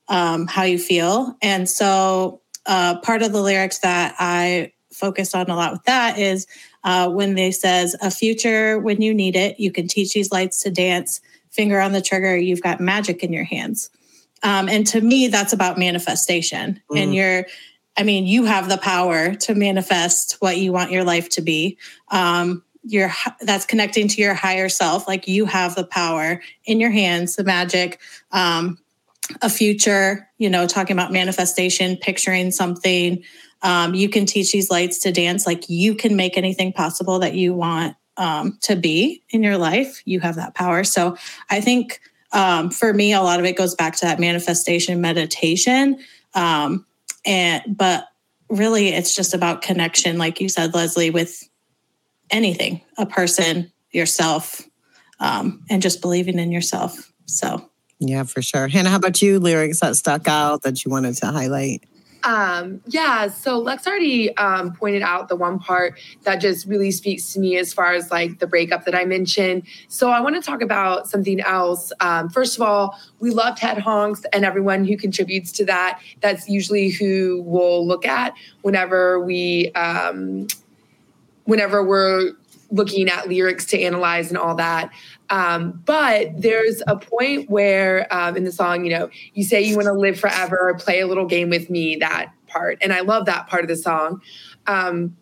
um, 0.08 0.46
how 0.46 0.64
you 0.64 0.78
feel. 0.78 1.36
And 1.40 1.68
so 1.68 2.40
uh, 2.66 2.98
part 3.00 3.22
of 3.22 3.32
the 3.32 3.40
lyrics 3.40 3.78
that 3.78 4.14
I 4.18 4.72
focused 4.92 5.34
on 5.34 5.50
a 5.50 5.56
lot 5.56 5.72
with 5.72 5.84
that 5.84 6.18
is 6.18 6.46
uh, 6.84 7.08
when 7.10 7.34
they 7.34 7.50
says 7.50 7.96
a 8.02 8.10
future 8.10 8.78
when 8.78 9.00
you 9.00 9.14
need 9.14 9.36
it, 9.36 9.58
you 9.58 9.70
can 9.70 9.88
teach 9.88 10.12
these 10.12 10.32
lights 10.32 10.62
to 10.62 10.70
dance. 10.70 11.20
Finger 11.50 11.80
on 11.80 11.92
the 11.92 12.02
trigger, 12.02 12.36
you've 12.36 12.62
got 12.62 12.80
magic 12.80 13.22
in 13.22 13.32
your 13.32 13.44
hands. 13.44 13.88
Um, 14.44 14.68
and 14.68 14.86
to 14.88 15.00
me, 15.00 15.26
that's 15.26 15.52
about 15.52 15.78
manifestation. 15.78 16.80
Mm. 16.90 17.02
And 17.02 17.14
you're, 17.14 17.46
I 17.96 18.04
mean, 18.04 18.26
you 18.26 18.44
have 18.44 18.68
the 18.68 18.76
power 18.76 19.34
to 19.34 19.54
manifest 19.54 20.36
what 20.40 20.58
you 20.58 20.72
want 20.72 20.92
your 20.92 21.02
life 21.02 21.28
to 21.30 21.42
be. 21.42 21.78
Um, 22.10 22.62
your 22.86 23.10
that's 23.40 23.64
connecting 23.64 24.08
to 24.08 24.20
your 24.20 24.34
higher 24.34 24.68
self. 24.68 25.08
Like 25.08 25.26
you 25.26 25.46
have 25.46 25.74
the 25.74 25.86
power 25.86 26.42
in 26.66 26.80
your 26.80 26.90
hands, 26.90 27.36
the 27.36 27.44
magic, 27.44 27.98
um, 28.30 28.78
a 29.40 29.48
future. 29.48 30.28
You 30.36 30.50
know, 30.50 30.66
talking 30.66 30.94
about 30.94 31.10
manifestation, 31.10 31.96
picturing 31.96 32.50
something. 32.50 33.24
Um, 33.62 33.94
you 33.94 34.10
can 34.10 34.26
teach 34.26 34.52
these 34.52 34.70
lights 34.70 34.98
to 34.98 35.12
dance. 35.12 35.46
Like 35.46 35.70
you 35.70 35.94
can 35.94 36.16
make 36.16 36.36
anything 36.36 36.74
possible 36.74 37.18
that 37.20 37.34
you 37.34 37.54
want 37.54 37.96
um, 38.18 38.58
to 38.60 38.76
be 38.76 39.22
in 39.30 39.42
your 39.42 39.56
life. 39.56 40.02
You 40.04 40.20
have 40.20 40.36
that 40.36 40.54
power. 40.54 40.84
So 40.84 41.16
I 41.48 41.62
think 41.62 42.00
um, 42.34 42.70
for 42.70 42.92
me, 42.92 43.12
a 43.12 43.22
lot 43.22 43.38
of 43.38 43.46
it 43.46 43.56
goes 43.56 43.74
back 43.74 43.96
to 43.96 44.04
that 44.04 44.20
manifestation 44.20 45.00
meditation. 45.00 45.98
Um, 46.34 46.84
and 47.24 47.62
but 47.66 48.08
really, 48.50 48.88
it's 48.88 49.14
just 49.14 49.32
about 49.32 49.62
connection, 49.62 50.18
like 50.18 50.40
you 50.40 50.48
said, 50.48 50.74
Leslie, 50.74 51.10
with 51.10 51.48
anything, 52.30 52.82
a 52.98 53.06
person, 53.06 53.72
yourself, 53.92 54.60
um, 55.20 55.64
and 55.70 55.80
just 55.80 56.02
believing 56.02 56.38
in 56.38 56.52
yourself. 56.52 57.12
So. 57.26 57.70
Yeah, 58.00 58.24
for 58.24 58.42
sure. 58.42 58.66
Hannah, 58.66 58.90
how 58.90 58.96
about 58.96 59.22
you? 59.22 59.38
Lyrics 59.38 59.80
that 59.80 59.96
stuck 59.96 60.26
out 60.26 60.62
that 60.62 60.84
you 60.84 60.90
wanted 60.90 61.14
to 61.18 61.26
highlight? 61.26 61.84
Um, 62.24 62.80
yeah, 62.86 63.28
so 63.28 63.58
Lex 63.58 63.86
already 63.86 64.34
um, 64.36 64.72
pointed 64.72 65.02
out 65.02 65.28
the 65.28 65.36
one 65.36 65.58
part 65.58 65.98
that 66.22 66.36
just 66.36 66.66
really 66.66 66.90
speaks 66.90 67.32
to 67.34 67.40
me 67.40 67.58
as 67.58 67.72
far 67.72 67.92
as 67.92 68.10
like 68.10 68.38
the 68.38 68.46
breakup 68.46 68.86
that 68.86 68.94
I 68.94 69.04
mentioned. 69.04 69.64
So 69.88 70.10
I 70.10 70.20
want 70.20 70.34
to 70.34 70.40
talk 70.40 70.62
about 70.62 71.08
something 71.08 71.40
else. 71.40 71.92
Um, 72.00 72.30
first 72.30 72.56
of 72.56 72.62
all, 72.62 72.98
we 73.20 73.30
love 73.30 73.56
Ted 73.56 73.78
Honks 73.78 74.24
and 74.32 74.44
everyone 74.44 74.84
who 74.86 74.96
contributes 74.96 75.52
to 75.52 75.64
that. 75.66 76.00
That's 76.20 76.48
usually 76.48 76.88
who 76.88 77.42
we'll 77.44 77.86
look 77.86 78.06
at 78.06 78.32
whenever 78.62 79.20
we, 79.20 79.70
um, 79.72 80.46
whenever 81.44 81.84
we're 81.84 82.32
looking 82.70 83.08
at 83.08 83.28
lyrics 83.28 83.66
to 83.66 83.80
analyze 83.80 84.28
and 84.28 84.38
all 84.38 84.54
that. 84.56 84.90
Um, 85.30 85.82
but 85.84 86.30
there's 86.36 86.82
a 86.86 86.96
point 86.96 87.48
where 87.48 88.12
um, 88.14 88.36
in 88.36 88.44
the 88.44 88.52
song, 88.52 88.84
you 88.84 88.90
know, 88.90 89.10
you 89.32 89.44
say 89.44 89.62
you 89.62 89.76
want 89.76 89.86
to 89.86 89.92
live 89.92 90.18
forever, 90.18 90.74
play 90.78 91.00
a 91.00 91.06
little 91.06 91.26
game 91.26 91.50
with 91.50 91.70
me, 91.70 91.96
that 91.96 92.32
part. 92.46 92.78
And 92.80 92.92
I 92.92 93.00
love 93.00 93.26
that 93.26 93.46
part 93.46 93.62
of 93.62 93.68
the 93.68 93.76
song. 93.76 94.20
Um, 94.66 95.16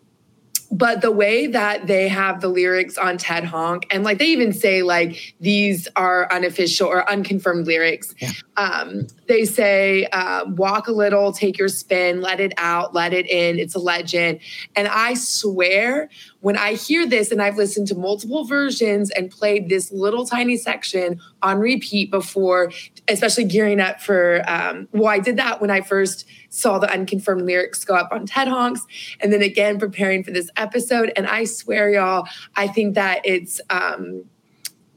but 0.71 1.01
the 1.01 1.11
way 1.11 1.45
that 1.45 1.85
they 1.85 2.07
have 2.07 2.41
the 2.41 2.47
lyrics 2.47 2.97
on 2.97 3.17
Ted 3.17 3.43
Honk, 3.43 3.85
and 3.91 4.03
like 4.03 4.17
they 4.17 4.25
even 4.25 4.51
say 4.51 4.81
like 4.81 5.35
these 5.39 5.87
are 5.95 6.27
unofficial 6.31 6.87
or 6.87 7.07
unconfirmed 7.09 7.67
lyrics. 7.67 8.15
Yeah. 8.17 8.31
Um, 8.57 9.07
they 9.27 9.45
say 9.45 10.05
uh, 10.07 10.45
walk 10.49 10.87
a 10.87 10.91
little, 10.91 11.31
take 11.31 11.57
your 11.57 11.69
spin, 11.69 12.21
let 12.21 12.39
it 12.39 12.53
out, 12.57 12.93
let 12.93 13.13
it 13.13 13.27
in. 13.29 13.57
It's 13.59 13.75
a 13.75 13.79
legend. 13.79 14.39
And 14.75 14.87
I 14.87 15.15
swear, 15.15 16.09
when 16.41 16.57
I 16.57 16.73
hear 16.73 17.07
this, 17.07 17.31
and 17.31 17.41
I've 17.41 17.57
listened 17.57 17.87
to 17.87 17.95
multiple 17.95 18.43
versions 18.43 19.09
and 19.11 19.31
played 19.31 19.69
this 19.69 19.91
little 19.91 20.25
tiny 20.25 20.57
section 20.57 21.19
on 21.41 21.57
repeat 21.59 22.11
before, 22.11 22.71
especially 23.07 23.45
gearing 23.45 23.79
up 23.79 24.01
for. 24.01 24.43
Um, 24.47 24.87
well, 24.91 25.07
I 25.07 25.19
did 25.19 25.37
that 25.37 25.61
when 25.61 25.71
I 25.71 25.81
first 25.81 26.27
saw 26.49 26.79
the 26.79 26.91
unconfirmed 26.91 27.43
lyrics 27.43 27.83
go 27.83 27.95
up 27.95 28.09
on 28.11 28.25
Ted 28.25 28.47
Honks, 28.47 28.85
and 29.21 29.31
then 29.31 29.41
again 29.41 29.79
preparing 29.79 30.23
for 30.23 30.31
this 30.31 30.49
episode. 30.57 31.11
And 31.15 31.27
I 31.27 31.45
swear, 31.45 31.89
y'all, 31.89 32.27
I 32.55 32.67
think 32.67 32.95
that 32.95 33.21
it's. 33.23 33.61
Um, 33.69 34.25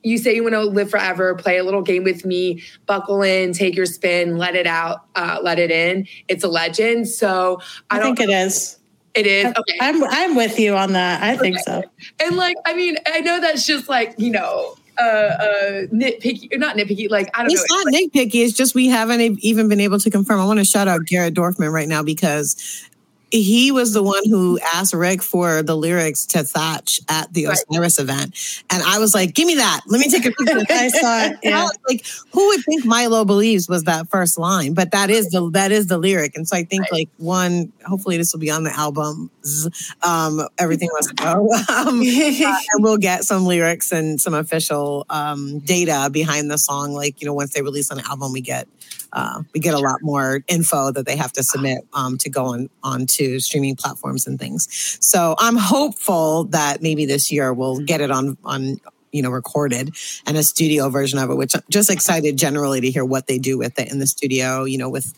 you 0.07 0.19
say 0.19 0.37
you 0.37 0.43
want 0.45 0.55
to 0.55 0.63
live 0.63 0.89
forever, 0.89 1.35
play 1.35 1.59
a 1.59 1.65
little 1.65 1.83
game 1.83 2.05
with 2.05 2.25
me, 2.25 2.63
buckle 2.87 3.23
in, 3.23 3.53
take 3.53 3.75
your 3.75 3.87
spin, 3.87 4.39
let 4.39 4.55
it 4.55 4.67
out, 4.67 5.05
uh, 5.17 5.41
let 5.43 5.59
it 5.59 5.73
in. 5.73 6.07
It's 6.29 6.45
a 6.45 6.49
legend. 6.49 7.09
So 7.09 7.61
I, 7.91 7.99
I 7.99 8.03
think 8.03 8.21
it 8.21 8.31
is. 8.31 8.79
It 9.15 9.27
is. 9.27 9.47
Okay. 9.47 9.79
I'm 9.81 10.05
I'm 10.05 10.37
with 10.37 10.61
you 10.61 10.77
on 10.77 10.93
that. 10.93 11.23
I 11.23 11.37
think 11.37 11.57
okay. 11.57 11.83
so. 11.83 11.83
And 12.25 12.37
like, 12.37 12.57
I 12.67 12.75
mean, 12.75 12.97
I 13.07 13.21
know 13.21 13.41
that's 13.41 13.67
just 13.67 13.89
like, 13.89 14.15
you 14.17 14.31
know, 14.31 14.77
uh, 14.99 15.03
uh, 15.03 15.71
nitpicky, 15.87 16.55
or 16.55 16.59
not 16.59 16.77
nitpicky, 16.77 17.11
like 17.11 17.29
I 17.37 17.43
don't 17.43 17.51
it's 17.51 17.69
know. 17.69 17.77
It's 17.77 17.87
not 17.87 17.93
like, 17.93 18.13
nitpicky. 18.13 18.45
It's 18.45 18.57
just 18.57 18.75
we 18.75 18.87
haven't 18.87 19.21
even 19.21 19.69
been 19.69 19.81
able 19.81 19.99
to 19.99 20.11
confirm. 20.11 20.41
I 20.41 20.45
want 20.47 20.61
to 20.61 20.65
shout 20.65 20.87
out 20.87 21.05
Garrett 21.07 21.35
Dorfman 21.35 21.73
right 21.73 21.89
now 21.89 22.03
because 22.03 22.86
he 23.31 23.73
was 23.73 23.93
the 23.93 24.03
one 24.03 24.23
who 24.29 24.59
asked 24.75 24.95
Rick 24.95 25.23
for 25.23 25.63
the 25.63 25.77
lyrics 25.77 26.25
to 26.27 26.45
Thatch 26.45 27.01
at 27.09 27.33
the 27.33 27.47
right. 27.47 27.59
Osiris 27.71 27.99
event. 27.99 28.63
And 28.71 28.83
I 28.83 28.99
was 28.99 29.15
like, 29.15 29.35
give 29.35 29.47
me 29.47 29.57
that. 29.57 29.81
Let 29.87 30.01
me 30.01 30.09
take 30.09 30.25
a 30.27 30.31
picture. 30.31 30.65
I 30.71 30.89
saw 30.89 31.25
it. 31.27 31.39
Yeah. 31.43 31.69
like, 31.89 32.07
who 32.33 32.47
would 32.49 32.65
think 32.65 32.85
Milo 32.85 33.25
believes 33.25 33.69
was 33.69 33.85
that 33.85 34.09
first 34.09 34.39
line? 34.39 34.75
But 34.75 34.93
that 34.93 35.11
is 35.11 35.31
the 35.31 35.51
that 35.51 35.73
is 35.73 35.89
the 35.89 35.99
lyric. 35.99 36.37
And 36.37 36.47
so 36.47 36.57
I 36.57 36.65
think 36.65 36.83
right. 36.83 36.93
like 36.93 37.09
one, 37.17 37.73
hopefully 37.85 38.17
this 38.17 38.33
will 38.33 38.41
be 38.41 38.51
on 38.51 38.65
the 38.65 38.73
album. 38.73 39.31
Um, 40.03 40.47
everything 40.59 40.89
must 40.93 41.15
go. 41.17 41.49
Um, 41.69 42.01
uh, 42.01 42.59
and 42.73 42.85
we'll 42.85 42.97
get 42.97 43.25
some 43.25 43.45
lyrics 43.45 43.93
and 43.93 44.21
some 44.21 44.35
official 44.35 45.05
um, 45.11 45.59
data 45.61 46.09
behind 46.11 46.51
the 46.51 46.59
song. 46.59 46.93
Like, 46.93 47.21
you 47.21 47.27
know, 47.27 47.35
once 47.35 47.53
they 47.53 47.61
release 47.61 47.91
an 47.91 48.01
album, 48.01 48.33
we 48.33 48.41
get 48.41 48.67
uh, 49.17 49.43
we 49.55 49.61
get 49.61 49.73
a 49.73 49.79
lot 49.79 49.97
more 50.03 50.45
info 50.47 50.93
that 50.93 51.07
they 51.07 51.17
have 51.17 51.33
to 51.33 51.43
submit 51.43 51.79
um, 51.95 52.19
to 52.19 52.29
go 52.29 52.45
on 52.45 52.69
onto 52.83 53.41
streaming 53.41 53.75
platforms 53.75 54.27
and 54.27 54.39
things. 54.39 54.69
So 55.01 55.35
I'm 55.39 55.57
hopeful 55.57 56.45
that 56.45 56.83
maybe 56.83 57.07
this 57.07 57.33
year 57.33 57.55
we'll 57.55 57.79
get 57.79 58.03
it 58.03 58.11
on 58.11 58.37
on 58.45 58.79
you 59.13 59.23
know 59.23 59.31
recorded 59.31 59.97
and 60.27 60.37
a 60.37 60.43
studio 60.43 60.91
version 60.91 61.19
of 61.19 61.31
it. 61.31 61.37
Which 61.37 61.57
I'm 61.57 61.63
just 61.71 61.91
excited 61.91 62.37
generally 62.37 62.83
to 62.83 62.91
hear 62.91 63.07
what 63.07 63.27
they 63.27 63.39
do 63.39 63.57
with 63.57 63.79
it 63.79 63.91
in 63.91 64.01
the 64.01 64.07
studio. 64.07 64.65
You 64.65 64.77
know, 64.77 64.91
with 64.91 65.15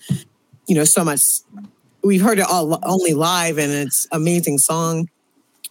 you 0.68 0.76
know 0.76 0.84
so 0.84 1.04
much. 1.04 1.20
We've 2.04 2.22
heard 2.22 2.38
it 2.38 2.46
all 2.48 2.78
only 2.84 3.14
live, 3.14 3.58
and 3.58 3.72
it's 3.72 4.06
amazing 4.12 4.58
song. 4.58 5.08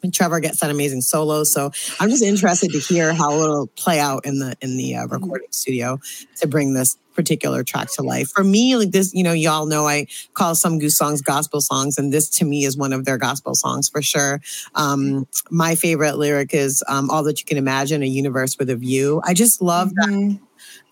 And 0.03 0.13
Trevor 0.13 0.41
gets 0.41 0.59
that 0.59 0.69
amazing 0.69 1.01
solo. 1.01 1.43
So 1.45 1.71
I'm 1.99 2.09
just 2.09 2.21
interested 2.21 2.71
to 2.71 2.79
hear 2.79 3.13
how 3.13 3.31
it'll 3.39 3.67
play 3.67 3.99
out 3.99 4.25
in 4.25 4.39
the 4.39 4.55
in 4.61 4.75
the 4.75 4.95
uh, 4.95 5.07
recording 5.07 5.47
studio 5.51 5.99
to 6.41 6.47
bring 6.47 6.73
this 6.73 6.97
particular 7.17 7.63
track 7.63 7.91
to 7.91 8.03
life. 8.03 8.29
For 8.29 8.43
me, 8.43 8.77
like 8.77 8.91
this, 8.91 9.13
you 9.13 9.23
know, 9.23 9.33
y'all 9.33 9.65
know 9.65 9.87
I 9.87 10.05
call 10.35 10.55
some 10.55 10.79
Goose 10.79 10.95
songs 10.95 11.21
gospel 11.21 11.59
songs, 11.59 11.97
and 11.97 12.13
this 12.13 12.29
to 12.37 12.45
me 12.45 12.63
is 12.63 12.77
one 12.77 12.93
of 12.93 13.03
their 13.03 13.17
gospel 13.17 13.55
songs 13.55 13.89
for 13.89 14.01
sure. 14.01 14.39
Um, 14.75 15.27
my 15.49 15.75
favorite 15.75 16.17
lyric 16.17 16.53
is 16.53 16.83
um, 16.87 17.09
"All 17.09 17.23
that 17.23 17.39
you 17.39 17.45
can 17.45 17.57
imagine, 17.57 18.03
a 18.03 18.05
universe 18.05 18.57
with 18.57 18.69
a 18.69 18.77
view." 18.77 19.21
I 19.25 19.33
just 19.33 19.61
love 19.61 19.89
mm-hmm. 19.89 20.29
that 20.29 20.39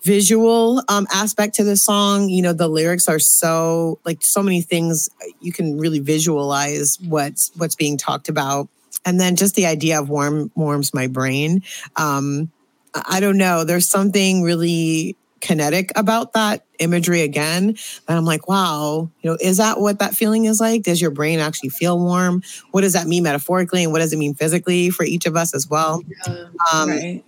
visual 0.03 0.81
um, 0.89 1.07
aspect 1.13 1.55
to 1.55 1.63
the 1.63 1.77
song. 1.77 2.29
You 2.29 2.41
know, 2.41 2.53
the 2.53 2.67
lyrics 2.67 3.07
are 3.07 3.19
so 3.19 3.99
like 4.03 4.23
so 4.23 4.41
many 4.41 4.61
things 4.61 5.09
you 5.39 5.53
can 5.53 5.77
really 5.77 5.99
visualize 5.99 6.97
what's 7.07 7.51
what's 7.55 7.75
being 7.75 7.97
talked 7.97 8.27
about, 8.27 8.67
and 9.05 9.19
then 9.19 9.35
just 9.35 9.55
the 9.55 9.67
idea 9.67 9.99
of 9.99 10.09
warm 10.09 10.51
warms 10.55 10.91
my 10.93 11.05
brain. 11.05 11.61
Um, 11.95 12.51
I 12.95 13.19
don't 13.19 13.37
know. 13.37 13.63
There's 13.63 13.87
something 13.87 14.41
really 14.41 15.15
kinetic 15.45 15.91
about 15.95 16.33
that 16.33 16.65
imagery 16.79 17.21
again. 17.21 17.69
And 18.07 18.17
I'm 18.17 18.25
like, 18.25 18.49
wow, 18.49 19.09
you 19.21 19.29
know, 19.29 19.37
is 19.39 19.57
that 19.57 19.79
what 19.79 19.99
that 19.99 20.13
feeling 20.13 20.45
is 20.45 20.59
like? 20.59 20.83
Does 20.83 20.99
your 20.99 21.11
brain 21.11 21.39
actually 21.39 21.69
feel 21.69 21.99
warm? 21.99 22.41
What 22.71 22.81
does 22.81 22.93
that 22.93 23.07
mean 23.07 23.23
metaphorically? 23.23 23.83
And 23.83 23.93
what 23.93 23.99
does 23.99 24.11
it 24.11 24.17
mean 24.17 24.33
physically 24.33 24.89
for 24.89 25.03
each 25.03 25.25
of 25.25 25.35
us 25.35 25.53
as 25.53 25.69
well? 25.69 26.01
Yeah, 26.27 26.45
um, 26.73 26.89
right. 26.89 27.23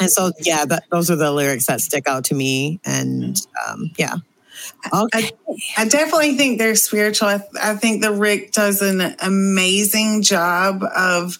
And 0.00 0.10
so, 0.10 0.32
yeah, 0.40 0.64
that, 0.64 0.84
those 0.90 1.10
are 1.10 1.16
the 1.16 1.30
lyrics 1.30 1.66
that 1.66 1.80
stick 1.80 2.08
out 2.08 2.24
to 2.24 2.34
me. 2.34 2.80
And 2.84 3.40
um, 3.66 3.90
yeah. 3.96 4.16
Okay. 4.92 5.30
I, 5.48 5.82
I, 5.82 5.88
definitely 5.88 6.36
think 6.36 6.58
they're 6.58 6.74
spiritual. 6.74 7.28
I, 7.28 7.40
I 7.60 7.74
think 7.74 8.02
the 8.02 8.12
Rick 8.12 8.52
does 8.52 8.82
an 8.82 9.14
amazing 9.20 10.22
job 10.22 10.82
of 10.96 11.38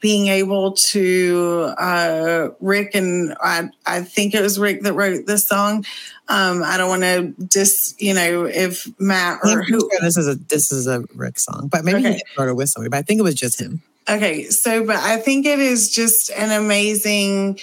being 0.00 0.28
able 0.28 0.72
to 0.72 1.74
uh, 1.78 2.48
Rick 2.60 2.94
and 2.94 3.34
I, 3.40 3.68
I 3.86 4.00
think 4.02 4.34
it 4.34 4.40
was 4.40 4.58
Rick 4.58 4.82
that 4.82 4.94
wrote 4.94 5.26
this 5.26 5.46
song. 5.46 5.84
Um, 6.28 6.62
I 6.62 6.76
don't 6.78 6.88
want 6.88 7.02
to 7.02 7.44
dis, 7.44 7.94
you 7.98 8.14
know, 8.14 8.44
if 8.44 8.88
Matt 8.98 9.40
or 9.44 9.62
who. 9.62 9.80
Sure 9.80 10.00
this 10.00 10.16
is 10.16 10.28
a 10.28 10.34
this 10.36 10.72
is 10.72 10.86
a 10.86 11.04
Rick 11.14 11.38
song, 11.38 11.68
but 11.70 11.84
maybe 11.84 11.98
okay. 12.00 12.14
he 12.14 12.22
wrote 12.38 12.48
it 12.48 12.54
with 12.54 12.70
somebody. 12.70 12.90
But 12.90 12.98
I 12.98 13.02
think 13.02 13.20
it 13.20 13.24
was 13.24 13.34
just 13.34 13.60
him. 13.60 13.82
Okay, 14.08 14.44
so 14.44 14.84
but 14.84 14.96
I 14.96 15.18
think 15.18 15.46
it 15.46 15.58
is 15.58 15.90
just 15.90 16.30
an 16.30 16.50
amazing 16.50 17.60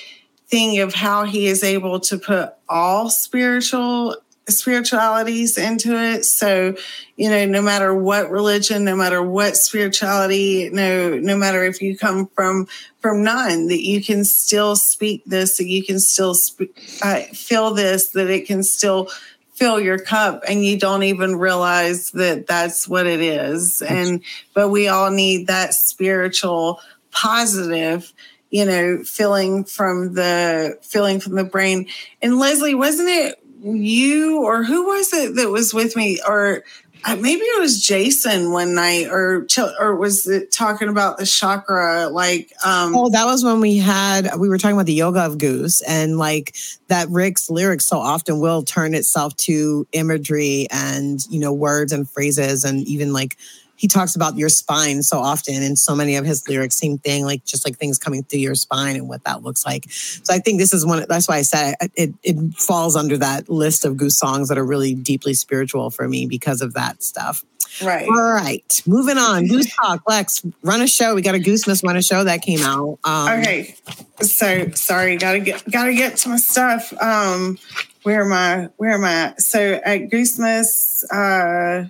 thing 0.48 0.80
of 0.80 0.94
how 0.94 1.26
he 1.26 1.48
is 1.48 1.64
able 1.64 2.00
to 2.00 2.18
put 2.18 2.54
all 2.70 3.10
spiritual 3.10 4.16
spiritualities 4.50 5.58
into 5.58 5.96
it. 5.96 6.26
So, 6.26 6.76
you 7.16 7.30
know, 7.30 7.46
no 7.46 7.62
matter 7.62 7.94
what 7.94 8.30
religion, 8.30 8.84
no 8.84 8.96
matter 8.96 9.22
what 9.22 9.58
spirituality, 9.58 10.70
no, 10.70 11.18
no 11.18 11.36
matter 11.36 11.64
if 11.64 11.82
you 11.82 11.98
come 11.98 12.28
from 12.28 12.68
from 13.00 13.24
none, 13.24 13.68
that 13.68 13.86
you 13.86 14.04
can 14.04 14.26
still 14.26 14.76
speak 14.76 15.24
this, 15.26 15.58
that 15.58 15.68
you 15.68 15.84
can 15.84 16.00
still 16.00 16.34
sp- 16.36 16.74
uh, 17.02 17.22
feel 17.34 17.74
this, 17.74 18.10
that 18.10 18.30
it 18.30 18.46
can 18.46 18.64
still 18.64 19.10
fill 19.54 19.80
your 19.80 19.98
cup, 19.98 20.44
and 20.48 20.64
you 20.64 20.78
don't 20.78 21.04
even 21.04 21.36
realize 21.36 22.12
that 22.12 22.48
that's 22.48 22.88
what 22.88 23.08
it 23.08 23.22
is. 23.22 23.82
And 23.82 24.22
but 24.54 24.70
we 24.70 24.88
all 24.88 25.12
need 25.12 25.48
that 25.48 25.74
spiritual 25.74 26.80
positive 27.12 28.14
you 28.50 28.66
know 28.66 29.04
feeling 29.04 29.64
from 29.64 30.14
the 30.14 30.78
feeling 30.82 31.20
from 31.20 31.36
the 31.36 31.44
brain 31.44 31.88
and 32.22 32.38
leslie 32.38 32.76
wasn't 32.76 33.10
it 33.10 33.42
you 33.62 34.44
or 34.44 34.64
who 34.64 34.86
was 34.88 35.14
it 35.14 35.36
that 35.36 35.50
was 35.50 35.74
with 35.74 35.96
me? 35.96 36.20
Or 36.28 36.64
uh, 37.06 37.16
maybe 37.16 37.42
it 37.42 37.62
was 37.62 37.82
Jason 37.82 38.52
one 38.52 38.74
night 38.74 39.08
or 39.08 39.48
or 39.80 39.96
was 39.96 40.28
it 40.28 40.52
talking 40.52 40.90
about 40.90 41.18
the 41.18 41.26
chakra 41.26 42.08
like 42.10 42.52
um 42.66 42.96
Oh, 42.96 43.10
that 43.10 43.26
was 43.26 43.44
when 43.44 43.60
we 43.60 43.78
had 43.78 44.30
we 44.38 44.50
were 44.50 44.58
talking 44.58 44.76
about 44.76 44.88
the 44.88 44.94
yoga 44.94 45.22
of 45.22 45.38
goose 45.38 45.82
and 45.84 46.18
like 46.18 46.56
that 46.88 47.08
Rick's 47.10 47.50
lyrics 47.50 47.86
so 47.86 47.98
often 47.98 48.40
will 48.40 48.64
turn 48.64 48.94
itself 48.94 49.36
to 49.38 49.88
imagery 49.92 50.68
and 50.72 51.20
you 51.30 51.40
know 51.40 51.54
words 51.54 51.94
and 51.94 52.10
phrases 52.10 52.64
and 52.64 52.88
even 52.88 53.14
like 53.14 53.38
he 53.78 53.88
talks 53.88 54.16
about 54.16 54.36
your 54.36 54.50
spine 54.50 55.02
so 55.02 55.20
often 55.20 55.62
in 55.64 55.76
so 55.76 55.96
many 55.96 56.16
of 56.16 56.26
his 56.26 56.48
lyrics 56.50 56.78
same 56.78 56.98
thing 56.98 57.24
like 57.24 57.46
just 57.46 57.66
like 57.66 57.78
things 57.78 57.98
coming 57.98 58.24
through 58.24 58.40
your 58.40 58.56
spine 58.56 58.96
and 58.96 59.08
what 59.08 59.24
that 59.24 59.44
looks 59.44 59.66
like 59.66 59.86
so 59.90 60.34
i 60.34 60.40
think 60.40 60.60
this 60.60 60.74
is 60.74 60.86
one 60.86 61.06
that's 61.08 61.28
why 61.28 61.38
i 61.38 61.42
said 61.42 61.76
it, 61.80 61.92
it, 61.96 62.14
it 62.24 62.54
falls 62.56 62.96
under 62.96 63.18
that 63.18 63.48
list 63.48 63.86
of 63.86 63.96
goose 63.96 64.18
songs 64.18 64.50
that 64.50 64.58
are 64.58 64.66
really 64.66 64.94
deeply 64.94 65.34
spiritual 65.34 65.90
for 65.90 66.08
me 66.08 66.26
because 66.26 66.62
of 66.62 66.74
that 66.74 67.02
stuff 67.02 67.44
Right. 67.84 68.08
All 68.08 68.32
right. 68.32 68.82
Moving 68.86 69.18
on. 69.18 69.46
Goose 69.46 69.74
Talk. 69.76 70.02
Lex, 70.08 70.44
run 70.64 70.82
a 70.82 70.88
show. 70.88 71.16
We 71.16 71.22
got 71.22 71.36
a 71.36 71.40
Goosemas 71.40 71.84
run 71.84 71.98
a 71.98 72.02
show 72.02 72.24
that 72.24 72.42
came 72.42 72.62
out. 72.62 72.98
Um, 73.04 73.40
okay. 73.40 73.76
So 74.22 74.70
sorry, 74.72 75.18
gotta 75.18 75.40
get 75.40 75.70
gotta 75.70 75.94
get 75.94 76.18
to 76.18 76.30
my 76.30 76.38
stuff. 76.38 76.94
Um, 77.02 77.60
where 78.04 78.24
am 78.24 78.34
I? 78.34 78.70
Where 78.78 78.92
am 78.92 79.06
I? 79.06 79.36
So 79.38 79.60
at 79.60 80.10
Goosemas, 80.10 81.04
uh 81.12 81.90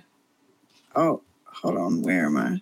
oh, 0.94 1.22
hold 1.62 1.76
on. 1.76 2.02
Where 2.02 2.26
am 2.26 2.36
I? 2.36 2.60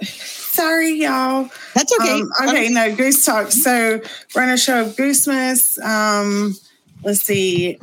Sorry, 0.04 1.02
y'all. 1.02 1.48
That's 1.74 1.92
okay. 2.00 2.20
Um, 2.20 2.30
okay, 2.48 2.68
no, 2.68 2.94
Goose 2.94 3.24
Talk. 3.24 3.52
So 3.52 4.00
we're 4.34 4.42
on 4.42 4.50
a 4.50 4.58
show 4.58 4.82
of 4.82 4.96
Goosemas. 4.96 5.78
Um, 5.78 6.56
let's 7.02 7.22
see. 7.22 7.78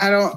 I 0.00 0.10
don't. 0.10 0.36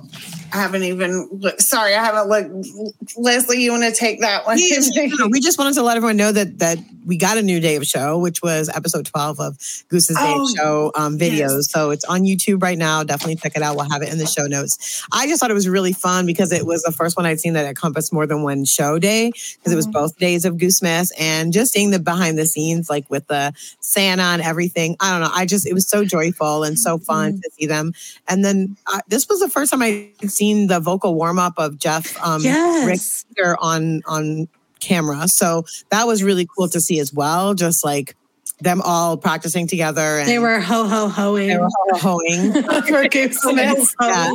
I 0.51 0.57
haven't 0.57 0.83
even. 0.83 1.41
Sorry, 1.59 1.93
I 1.93 2.03
haven't 2.03 2.27
looked. 2.27 3.15
Leslie, 3.17 3.61
you 3.61 3.71
want 3.71 3.83
to 3.83 3.91
take 3.91 4.21
that 4.21 4.45
one? 4.45 4.57
Yeah, 4.59 4.79
we 5.29 5.39
just 5.41 5.59
wanted 5.59 5.75
to 5.75 5.83
let 5.83 5.97
everyone 5.97 6.17
know 6.17 6.31
that 6.31 6.57
that 6.59 6.79
we 7.05 7.17
got 7.17 7.37
a 7.37 7.41
new 7.41 7.59
day 7.59 7.75
of 7.75 7.85
show, 7.85 8.17
which 8.17 8.41
was 8.41 8.67
episode 8.69 9.05
twelve 9.05 9.39
of 9.39 9.57
Goose's 9.89 10.15
Day 10.17 10.23
Oh, 10.35 10.43
of 10.43 10.49
Show 10.57 10.91
um, 10.95 11.17
videos. 11.19 11.37
yes. 11.37 11.71
So 11.71 11.91
it's 11.91 12.05
on 12.05 12.21
YouTube 12.21 12.63
right 12.63 12.77
now. 12.77 13.03
Definitely 13.03 13.35
check 13.35 13.55
it 13.55 13.61
out. 13.61 13.75
We'll 13.75 13.89
have 13.89 14.01
it 14.01 14.11
in 14.11 14.17
the 14.17 14.25
show 14.25 14.47
notes. 14.47 15.05
I 15.13 15.27
just 15.27 15.39
thought 15.39 15.51
it 15.51 15.55
was 15.55 15.67
really 15.67 15.93
fun 15.93 16.25
because 16.25 16.51
it 16.51 16.65
was 16.65 16.81
the 16.83 16.91
first 16.91 17.15
one 17.15 17.25
I'd 17.25 17.39
seen 17.39 17.53
that 17.53 17.65
encompassed 17.65 18.11
more 18.11 18.25
than 18.25 18.41
one 18.41 18.65
show 18.65 18.97
day 18.97 19.29
because 19.31 19.71
it 19.71 19.75
was 19.75 19.87
both 19.87 20.17
days 20.17 20.45
of 20.45 20.57
Goose 20.57 20.79
Goosemas 20.79 21.11
and 21.19 21.51
just 21.53 21.73
seeing 21.73 21.91
the 21.91 21.99
behind 21.99 22.37
the 22.37 22.45
scenes, 22.45 22.89
like 22.89 23.09
with 23.09 23.27
the 23.27 23.53
Santa 23.81 24.21
and 24.23 24.41
everything. 24.41 24.95
I 24.99 25.11
don't 25.11 25.21
know. 25.21 25.31
I 25.33 25.45
just 25.45 25.67
it 25.67 25.73
was 25.73 25.87
so 25.87 26.03
joyful 26.05 26.63
and 26.63 26.77
so 26.79 26.97
fun 26.97 27.41
to 27.41 27.49
see 27.51 27.65
them. 27.65 27.93
And 28.27 28.43
then 28.43 28.77
uh, 28.87 29.01
this 29.07 29.27
was 29.29 29.41
the 29.49 29.53
first 29.53 29.71
time 29.71 29.81
I'd 29.81 30.29
seen 30.31 30.67
the 30.67 30.79
vocal 30.79 31.15
warm 31.15 31.39
up 31.39 31.53
of 31.57 31.77
Jeff 31.77 32.15
um, 32.23 32.37
Rick 32.43 32.45
yes. 32.45 33.25
Baker 33.35 33.57
on 33.59 34.01
on 34.05 34.47
camera. 34.79 35.27
So 35.27 35.65
that 35.89 36.07
was 36.07 36.23
really 36.23 36.47
cool 36.57 36.69
to 36.69 36.79
see 36.79 36.99
as 36.99 37.13
well. 37.13 37.53
Just 37.53 37.83
like 37.83 38.15
them 38.61 38.81
all 38.83 39.17
practicing 39.17 39.67
together. 39.67 40.19
And 40.19 40.27
They 40.27 40.39
were 40.39 40.59
ho 40.59 40.87
ho 40.87 41.07
hoing. 41.07 41.47
they 41.47 41.57
were 41.57 41.69
for 41.99 43.05
Goosemas. 43.09 43.93
Yeah. 44.01 44.31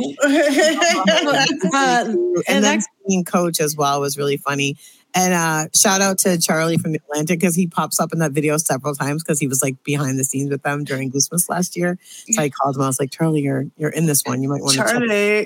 Uh, 1.73 2.05
and 2.07 2.43
and 2.47 2.63
then 2.65 2.79
that- 2.79 2.85
seeing 3.07 3.23
Coach 3.23 3.59
as 3.59 3.75
well 3.75 4.01
was 4.01 4.17
really 4.17 4.37
funny. 4.37 4.77
And 5.17 5.33
uh, 5.33 5.69
shout 5.73 6.01
out 6.01 6.17
to 6.19 6.37
Charlie 6.37 6.77
from 6.77 6.91
the 6.91 6.99
Atlantic 7.09 7.39
because 7.39 7.55
he 7.55 7.67
pops 7.67 8.01
up 8.01 8.11
in 8.11 8.19
that 8.19 8.33
video 8.33 8.57
several 8.57 8.93
times 8.93 9.23
because 9.23 9.39
he 9.39 9.47
was 9.47 9.63
like 9.63 9.81
behind 9.85 10.19
the 10.19 10.25
scenes 10.25 10.49
with 10.49 10.61
them 10.63 10.83
during 10.83 11.09
Goosemas 11.09 11.47
last 11.47 11.77
year. 11.77 11.97
So 12.31 12.41
I 12.41 12.49
called 12.49 12.75
him. 12.75 12.81
I 12.81 12.87
was 12.87 12.99
like, 12.99 13.11
Charlie, 13.11 13.39
you're 13.41 13.65
you're 13.77 13.91
in 13.91 14.07
this 14.07 14.23
one. 14.25 14.43
You 14.43 14.49
might 14.49 14.61
want 14.61 14.73
to 14.73 14.77
check, 14.79 14.87
Charlie. 14.89 15.45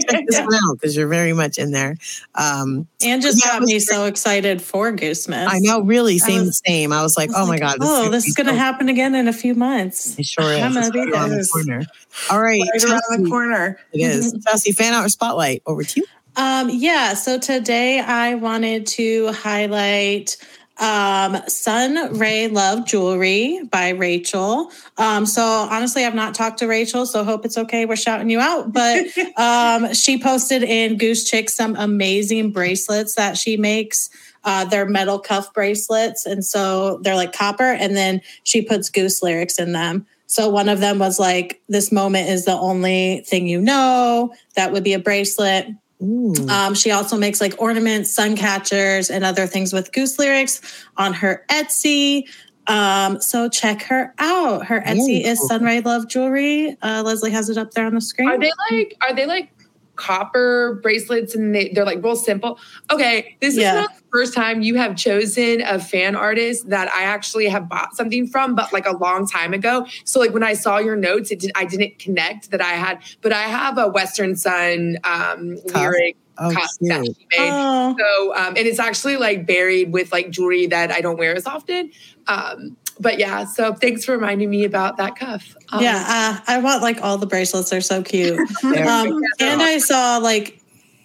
check 0.00 0.24
this 0.28 0.38
one 0.44 0.54
out 0.54 0.74
because 0.74 0.96
you're 0.96 1.08
very 1.08 1.32
much 1.32 1.58
in 1.58 1.72
there. 1.72 1.96
Um, 2.36 2.86
and 3.04 3.20
just 3.20 3.44
Yeah, 3.44 3.52
got 3.58 3.62
me 3.62 3.72
great. 3.72 3.82
so 3.82 4.04
excited 4.04 4.62
for 4.62 4.92
Goosemas. 4.92 5.48
I 5.48 5.58
know, 5.58 5.80
really, 5.82 6.18
same 6.18 6.42
was- 6.46 6.62
same. 6.64 6.92
I 6.92 7.02
was 7.02 7.16
like, 7.16 7.30
I 7.30 7.40
was 7.40 7.42
oh 7.42 7.46
my 7.46 7.50
like, 7.54 7.60
god, 7.60 7.78
oh, 7.80 8.02
gonna 8.02 8.10
this 8.12 8.26
is 8.28 8.34
going 8.34 8.46
to 8.46 8.52
so 8.52 8.58
happen 8.58 8.88
again 8.88 9.14
in 9.16 9.26
a 9.26 9.32
few 9.32 9.54
months. 9.56 10.16
It 10.18 10.26
sure 10.26 10.44
is. 10.52 10.60
I'm 10.62 10.74
gonna 10.74 10.90
be 10.92 11.00
right 11.00 11.08
around 11.12 11.30
the 11.30 11.48
corner. 11.52 11.82
All 12.30 12.40
right, 12.40 12.60
right 12.72 12.84
around 12.84 13.24
the 13.24 13.28
corner. 13.28 13.78
It 13.92 14.00
is. 14.02 14.32
Chelsea, 14.46 14.70
fan 14.72 14.92
out 14.92 15.04
or 15.04 15.08
spotlight? 15.08 15.62
Over 15.66 15.82
to 15.82 16.00
you. 16.00 16.06
Um, 16.40 16.70
yeah, 16.72 17.12
so 17.12 17.38
today 17.38 18.00
I 18.00 18.34
wanted 18.34 18.86
to 18.86 19.30
highlight 19.32 20.38
um 20.78 21.34
Sunrae 21.46 22.50
Love 22.50 22.86
Jewelry 22.86 23.60
by 23.70 23.90
Rachel. 23.90 24.72
Um, 24.96 25.26
so 25.26 25.42
honestly, 25.42 26.06
I've 26.06 26.14
not 26.14 26.34
talked 26.34 26.58
to 26.60 26.66
Rachel, 26.66 27.04
so 27.04 27.24
hope 27.24 27.44
it's 27.44 27.58
okay. 27.58 27.84
We're 27.84 27.96
shouting 27.96 28.30
you 28.30 28.40
out. 28.40 28.72
But 28.72 29.04
um 29.36 29.92
she 29.92 30.18
posted 30.18 30.62
in 30.62 30.96
Goose 30.96 31.28
Chick 31.28 31.50
some 31.50 31.76
amazing 31.76 32.52
bracelets 32.52 33.16
that 33.16 33.36
she 33.36 33.58
makes. 33.58 34.08
Uh, 34.42 34.64
they're 34.64 34.86
metal 34.86 35.18
cuff 35.18 35.52
bracelets, 35.52 36.24
and 36.24 36.42
so 36.42 37.00
they're 37.02 37.16
like 37.16 37.34
copper, 37.34 37.74
and 37.74 37.94
then 37.94 38.22
she 38.44 38.62
puts 38.62 38.88
goose 38.88 39.22
lyrics 39.22 39.58
in 39.58 39.72
them. 39.72 40.06
So 40.26 40.48
one 40.48 40.70
of 40.70 40.80
them 40.80 41.00
was 41.00 41.20
like, 41.20 41.60
"This 41.68 41.92
moment 41.92 42.30
is 42.30 42.46
the 42.46 42.56
only 42.56 43.24
thing 43.26 43.46
you 43.46 43.60
know." 43.60 44.32
That 44.54 44.72
would 44.72 44.84
be 44.84 44.94
a 44.94 44.98
bracelet. 44.98 45.66
Ooh. 46.02 46.34
Um, 46.48 46.74
she 46.74 46.90
also 46.90 47.16
makes 47.16 47.40
like 47.40 47.54
ornaments, 47.60 48.10
sun 48.10 48.36
catchers, 48.36 49.10
and 49.10 49.24
other 49.24 49.46
things 49.46 49.72
with 49.72 49.92
goose 49.92 50.18
lyrics 50.18 50.60
on 50.96 51.12
her 51.14 51.44
Etsy. 51.50 52.28
Um, 52.66 53.20
so 53.20 53.48
check 53.48 53.82
her 53.82 54.14
out. 54.18 54.64
Her 54.66 54.80
Very 54.80 54.98
Etsy 54.98 55.24
is 55.24 55.38
cool. 55.38 55.48
Sunrae 55.58 55.84
Love 55.84 56.08
Jewelry. 56.08 56.76
Uh, 56.82 57.02
Leslie 57.04 57.30
has 57.30 57.48
it 57.48 57.58
up 57.58 57.72
there 57.72 57.86
on 57.86 57.94
the 57.94 58.00
screen. 58.00 58.28
Are 58.28 58.38
they 58.38 58.52
like 58.70 58.96
are 59.02 59.14
they 59.14 59.26
like 59.26 59.52
copper 60.00 60.80
bracelets 60.82 61.34
and 61.34 61.54
they, 61.54 61.68
they're 61.68 61.84
like 61.84 62.02
real 62.02 62.16
simple? 62.16 62.58
Okay, 62.90 63.36
this 63.40 63.56
Yeah. 63.56 63.68
is 63.68 63.74
not 63.74 63.90
the 63.94 64.02
first 64.10 64.34
time 64.34 64.62
you 64.62 64.74
have 64.76 64.96
chosen 64.96 65.60
a 65.62 65.78
fan 65.78 66.16
artist 66.16 66.68
that 66.70 66.90
I 66.92 67.02
actually 67.02 67.46
have 67.48 67.68
bought 67.68 67.94
something 67.94 68.26
from, 68.26 68.54
but 68.54 68.72
like 68.72 68.86
a 68.86 68.96
long 68.96 69.26
time 69.26 69.52
ago. 69.52 69.86
So 70.04 70.18
like 70.18 70.32
when 70.32 70.42
I 70.42 70.54
saw 70.54 70.78
your 70.78 70.96
notes, 70.96 71.30
it 71.30 71.40
did 71.40 71.52
I 71.54 71.64
didn't 71.66 71.98
connect 71.98 72.50
that 72.50 72.60
I 72.60 72.72
had, 72.72 73.02
but 73.20 73.32
I 73.32 73.42
have 73.42 73.78
a 73.78 73.88
Western 73.88 74.34
Sun 74.36 74.98
um 75.04 75.58
lyric 75.66 76.16
Oh, 76.42 76.54
that 76.54 77.04
she 77.04 77.26
made. 77.38 77.52
Oh, 77.54 77.94
So, 77.98 78.34
um, 78.34 78.56
and 78.56 78.66
it's 78.66 78.78
actually 78.78 79.18
like 79.18 79.46
buried 79.46 79.92
with 79.92 80.10
like 80.10 80.30
jewelry 80.30 80.66
that 80.66 80.90
I 80.90 81.02
don't 81.02 81.18
wear 81.18 81.34
as 81.36 81.46
often. 81.46 81.90
Um, 82.28 82.76
but 83.00 83.18
yeah, 83.18 83.44
so 83.44 83.72
thanks 83.72 84.04
for 84.04 84.12
reminding 84.12 84.50
me 84.50 84.64
about 84.64 84.98
that 84.98 85.16
cuff. 85.16 85.56
Um, 85.70 85.82
yeah. 85.82 86.04
Uh, 86.06 86.44
I 86.46 86.58
want 86.58 86.82
like 86.82 87.02
all 87.02 87.16
the 87.16 87.26
bracelets. 87.26 87.70
They're 87.70 87.80
so 87.80 88.02
cute. 88.02 88.38
Um, 88.62 89.20
and 89.40 89.62
I 89.62 89.78
saw 89.78 90.18
like 90.18 90.60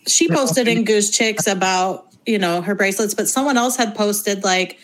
she 0.07 0.27
posted 0.27 0.67
in. 0.67 0.83
Goose 0.83 1.09
Chicks 1.09 1.47
about 1.47 2.07
you 2.25 2.37
know 2.37 2.61
her 2.61 2.75
bracelets, 2.75 3.13
but 3.13 3.27
someone 3.27 3.57
else 3.57 3.75
had 3.75 3.95
posted 3.95 4.43
like 4.43 4.79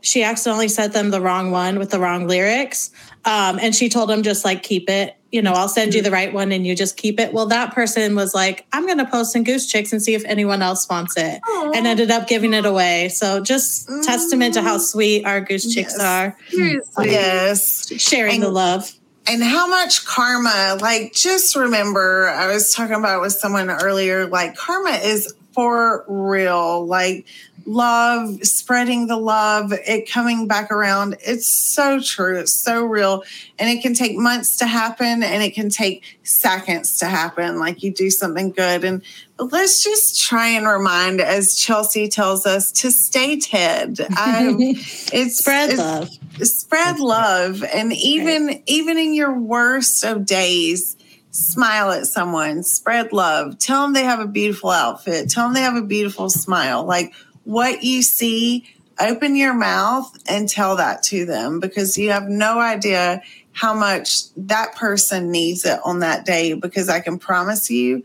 she 0.00 0.22
accidentally 0.22 0.68
sent 0.68 0.92
them 0.92 1.10
the 1.10 1.20
wrong 1.20 1.50
one 1.50 1.78
with 1.78 1.90
the 1.90 1.98
wrong 1.98 2.26
lyrics, 2.26 2.90
um, 3.24 3.58
and 3.60 3.74
she 3.74 3.88
told 3.88 4.08
them 4.08 4.22
just 4.22 4.44
like 4.44 4.62
keep 4.62 4.88
it. 4.88 5.16
You 5.34 5.42
know, 5.42 5.52
I'll 5.52 5.68
send 5.68 5.94
you 5.94 5.98
mm-hmm. 5.98 6.04
the 6.04 6.10
right 6.12 6.32
one 6.32 6.52
and 6.52 6.64
you 6.64 6.76
just 6.76 6.96
keep 6.96 7.18
it. 7.18 7.32
Well, 7.32 7.46
that 7.46 7.74
person 7.74 8.14
was 8.14 8.34
like, 8.34 8.64
I'm 8.72 8.86
going 8.86 8.98
to 8.98 9.04
post 9.04 9.32
some 9.32 9.42
Goose 9.42 9.66
Chicks 9.66 9.92
and 9.92 10.00
see 10.00 10.14
if 10.14 10.24
anyone 10.26 10.62
else 10.62 10.88
wants 10.88 11.16
it, 11.16 11.40
and 11.74 11.86
ended 11.88 12.12
up 12.12 12.28
giving 12.28 12.54
it 12.54 12.64
away. 12.64 13.08
So, 13.08 13.40
just 13.40 13.88
testament 14.04 14.54
to 14.54 14.62
how 14.62 14.76
mm. 14.76 14.80
sweet 14.80 15.24
our 15.24 15.40
Goose 15.40 15.74
Chicks 15.74 15.96
Yes. 15.98 16.00
are, 16.00 16.36
seriously. 16.48 17.10
Yes. 17.10 17.92
sharing 18.00 18.40
the 18.40 18.48
love. 18.48 18.92
and 19.26 19.42
how 19.42 19.66
much 19.66 20.04
karma 20.06 20.76
like 20.80 21.14
just 21.14 21.56
remember 21.56 22.28
i 22.28 22.46
was 22.46 22.74
talking 22.74 22.94
about 22.94 23.22
with 23.22 23.32
someone 23.32 23.70
earlier 23.70 24.26
like 24.26 24.54
karma 24.54 24.90
is 24.90 25.32
for 25.54 26.04
real 26.08 26.84
like 26.86 27.24
love 27.66 28.44
spreading 28.44 29.06
the 29.06 29.16
love 29.16 29.72
it 29.72 30.10
coming 30.10 30.46
back 30.46 30.70
around. 30.70 31.16
It's 31.20 31.46
so 31.46 31.98
true 32.00 32.38
it's 32.40 32.52
so 32.52 32.84
real. 32.84 33.22
And 33.58 33.70
it 33.70 33.80
can 33.80 33.94
take 33.94 34.16
months 34.16 34.56
to 34.58 34.66
happen 34.66 35.22
and 35.22 35.42
it 35.42 35.54
can 35.54 35.70
take 35.70 36.18
seconds 36.24 36.98
to 36.98 37.06
happen 37.06 37.58
like 37.58 37.82
you 37.82 37.92
do 37.92 38.10
something 38.10 38.50
good. 38.50 38.84
And 38.84 39.02
but 39.38 39.50
let's 39.52 39.82
just 39.82 40.20
try 40.22 40.48
and 40.48 40.66
remind 40.66 41.20
as 41.20 41.56
chelsea 41.56 42.08
tells 42.08 42.44
us 42.46 42.70
to 42.72 42.90
stay 42.90 43.38
ted. 43.38 44.00
Um, 44.00 44.56
it's 44.60 45.38
Spread 45.38 45.70
it's- 45.70 45.78
love. 45.78 46.46
spread 46.46 46.98
love. 47.00 47.62
And 47.64 47.92
even 47.94 48.62
even 48.66 48.98
in 48.98 49.14
your 49.14 49.32
worst 49.32 50.04
of 50.04 50.26
days 50.26 50.96
smile 51.34 51.90
at 51.90 52.06
someone 52.06 52.62
spread 52.62 53.12
love 53.12 53.58
tell 53.58 53.82
them 53.82 53.92
they 53.92 54.04
have 54.04 54.20
a 54.20 54.26
beautiful 54.26 54.70
outfit 54.70 55.28
tell 55.28 55.46
them 55.46 55.54
they 55.54 55.60
have 55.60 55.76
a 55.76 55.82
beautiful 55.82 56.30
smile. 56.30 56.84
Like 56.84 57.12
what 57.44 57.82
you 57.82 58.02
see 58.02 58.66
open 59.00 59.34
your 59.34 59.54
mouth 59.54 60.16
and 60.28 60.48
tell 60.48 60.76
that 60.76 61.02
to 61.02 61.26
them 61.26 61.58
because 61.58 61.98
you 61.98 62.10
have 62.10 62.28
no 62.28 62.60
idea 62.60 63.20
how 63.50 63.74
much 63.74 64.32
that 64.36 64.74
person 64.76 65.32
needs 65.32 65.64
it 65.64 65.80
on 65.84 65.98
that 66.00 66.24
day 66.24 66.54
because 66.54 66.88
i 66.88 67.00
can 67.00 67.18
promise 67.18 67.70
you 67.70 68.04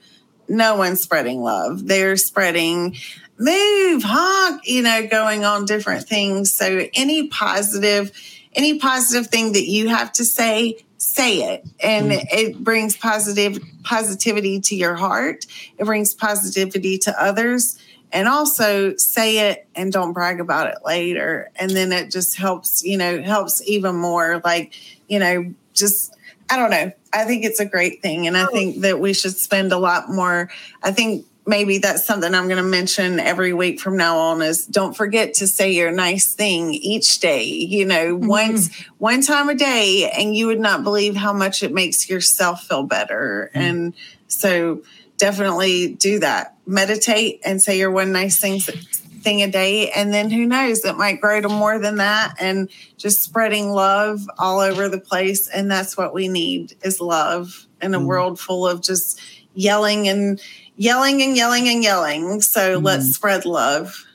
no 0.49 0.75
one's 0.75 0.99
spreading 0.99 1.41
love. 1.41 1.87
They're 1.87 2.17
spreading 2.17 2.95
move 3.37 4.03
honk 4.03 4.67
you 4.67 4.81
know 4.81 5.07
going 5.07 5.45
on 5.45 5.65
different 5.65 6.05
things. 6.05 6.51
So 6.51 6.87
any 6.93 7.27
positive 7.27 8.11
any 8.55 8.79
positive 8.79 9.27
thing 9.27 9.53
that 9.53 9.67
you 9.67 9.87
have 9.87 10.11
to 10.13 10.25
say 10.25 10.79
say 11.13 11.53
it. 11.53 11.65
And 11.81 12.11
mm-hmm. 12.11 12.27
it 12.31 12.63
brings 12.63 12.95
positive 12.95 13.59
positivity 13.83 14.59
to 14.61 14.75
your 14.75 14.95
heart. 14.95 15.45
It 15.77 15.85
brings 15.85 16.13
positivity 16.13 16.97
to 16.99 17.23
others. 17.23 17.79
And 18.11 18.27
also 18.27 18.95
say 18.97 19.49
it 19.49 19.67
and 19.75 19.91
don't 19.93 20.13
brag 20.13 20.39
about 20.39 20.67
it 20.67 20.79
later. 20.83 21.51
And 21.57 21.71
then 21.71 21.91
it 21.91 22.11
just 22.11 22.37
helps 22.37 22.83
you 22.83 22.97
know 22.97 23.21
helps 23.21 23.61
even 23.67 23.95
more. 23.95 24.41
Like 24.43 24.73
you 25.07 25.19
know 25.19 25.53
just 25.73 26.15
i 26.49 26.57
don't 26.57 26.71
know. 26.71 26.91
I 27.13 27.25
think 27.25 27.45
it's 27.45 27.59
a 27.59 27.65
great 27.65 28.01
thing. 28.01 28.27
And 28.27 28.35
i 28.37 28.45
oh. 28.45 28.47
think 28.47 28.81
that 28.81 28.99
we 28.99 29.13
should 29.13 29.35
spend 29.35 29.71
a 29.71 29.77
lot 29.77 30.09
more 30.09 30.49
i 30.83 30.91
think 30.91 31.25
maybe 31.49 31.77
that's 31.79 32.05
something 32.05 32.33
i'm 32.35 32.47
going 32.47 32.63
to 32.63 32.69
mention 32.69 33.19
every 33.19 33.53
week 33.53 33.79
from 33.79 33.97
now 33.97 34.17
on 34.17 34.41
is 34.41 34.65
don't 34.67 34.95
forget 34.95 35.33
to 35.33 35.47
say 35.47 35.71
your 35.71 35.91
nice 35.91 36.33
thing 36.35 36.73
each 36.75 37.19
day 37.19 37.43
you 37.43 37.83
know 37.85 38.15
once 38.15 38.69
one 38.99 39.21
time 39.21 39.49
a 39.49 39.55
day 39.55 40.09
and 40.15 40.35
you 40.35 40.45
would 40.47 40.59
not 40.59 40.83
believe 40.83 41.15
how 41.15 41.33
much 41.33 41.63
it 41.63 41.73
makes 41.73 42.09
yourself 42.09 42.63
feel 42.63 42.83
better. 42.83 43.49
And 43.53 43.93
so 44.27 44.81
definitely 45.17 45.93
do 45.95 46.19
that. 46.19 46.55
Meditate 46.65 47.39
and 47.43 47.61
say 47.61 47.77
your 47.77 47.91
one 47.91 48.11
nice 48.11 48.39
thing 48.39 48.59
thing 48.59 49.41
a 49.41 49.51
day 49.51 49.89
and 49.91 50.13
then 50.13 50.29
who 50.29 50.45
knows 50.45 50.85
it 50.85 50.95
might 50.97 51.19
grow 51.19 51.41
to 51.41 51.49
more 51.49 51.77
than 51.79 51.97
that 51.97 52.35
and 52.39 52.69
just 52.97 53.21
spreading 53.21 53.69
love 53.69 54.21
all 54.37 54.59
over 54.61 54.87
the 54.87 54.99
place 54.99 55.49
and 55.49 55.69
that's 55.69 55.97
what 55.97 56.13
we 56.13 56.27
need 56.29 56.73
is 56.83 57.01
love 57.01 57.67
in 57.81 57.93
a 57.93 57.99
Mm. 57.99 58.05
world 58.05 58.39
full 58.39 58.65
of 58.65 58.81
just 58.81 59.19
yelling 59.55 60.07
and 60.07 60.39
yelling 60.79 61.21
and 61.21 61.35
yelling 61.35 61.67
and 61.67 61.83
yelling. 61.83 62.41
So 62.41 62.77
mm-hmm. 62.77 62.85
let's 62.85 63.13
spread 63.13 63.45
love. 63.45 64.05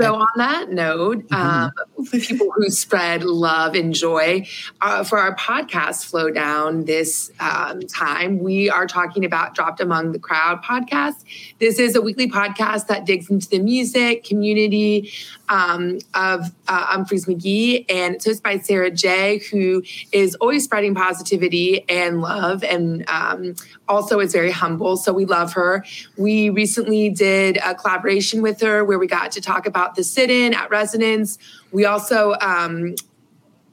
So, 0.00 0.16
on 0.16 0.26
that 0.36 0.70
note, 0.70 1.28
mm-hmm. 1.28 1.34
um, 1.34 2.20
people 2.22 2.50
who 2.50 2.70
spread 2.70 3.22
love 3.22 3.74
and 3.74 3.94
joy 3.94 4.48
uh, 4.80 5.04
for 5.04 5.18
our 5.18 5.36
podcast 5.36 6.06
flow 6.06 6.30
down 6.30 6.86
this 6.86 7.30
um, 7.38 7.82
time, 7.82 8.40
we 8.40 8.68
are 8.68 8.86
talking 8.86 9.24
about 9.24 9.54
Dropped 9.54 9.80
Among 9.80 10.10
the 10.10 10.18
Crowd 10.18 10.64
podcast. 10.64 11.24
This 11.60 11.78
is 11.78 11.94
a 11.94 12.00
weekly 12.00 12.28
podcast 12.28 12.88
that 12.88 13.04
digs 13.04 13.30
into 13.30 13.48
the 13.48 13.60
music 13.60 14.24
community 14.24 15.12
um, 15.48 15.98
of 16.14 16.52
uh, 16.68 16.96
Umphrey's 16.96 17.26
McGee, 17.26 17.84
and 17.90 18.14
it's 18.14 18.26
hosted 18.26 18.42
by 18.42 18.58
Sarah 18.58 18.90
J, 18.90 19.38
who 19.50 19.82
is 20.12 20.34
always 20.36 20.64
spreading 20.64 20.94
positivity 20.94 21.84
and 21.88 22.20
love, 22.20 22.64
and 22.64 23.08
um, 23.08 23.54
also 23.88 24.20
is 24.20 24.32
very 24.32 24.50
humble. 24.50 24.96
So 24.96 25.12
we 25.12 25.24
love 25.24 25.52
her. 25.52 25.84
We 26.16 26.50
recently 26.50 27.10
did 27.10 27.58
a 27.58 27.74
collaboration 27.74 28.42
with 28.42 28.60
her 28.60 28.84
where 28.84 28.98
we 28.98 29.06
got 29.06 29.32
to 29.32 29.40
talk 29.40 29.66
about 29.66 29.94
the 29.94 30.04
sit-in 30.04 30.54
at 30.54 30.70
Resonance. 30.70 31.38
We 31.72 31.84
also 31.84 32.34
um, 32.40 32.94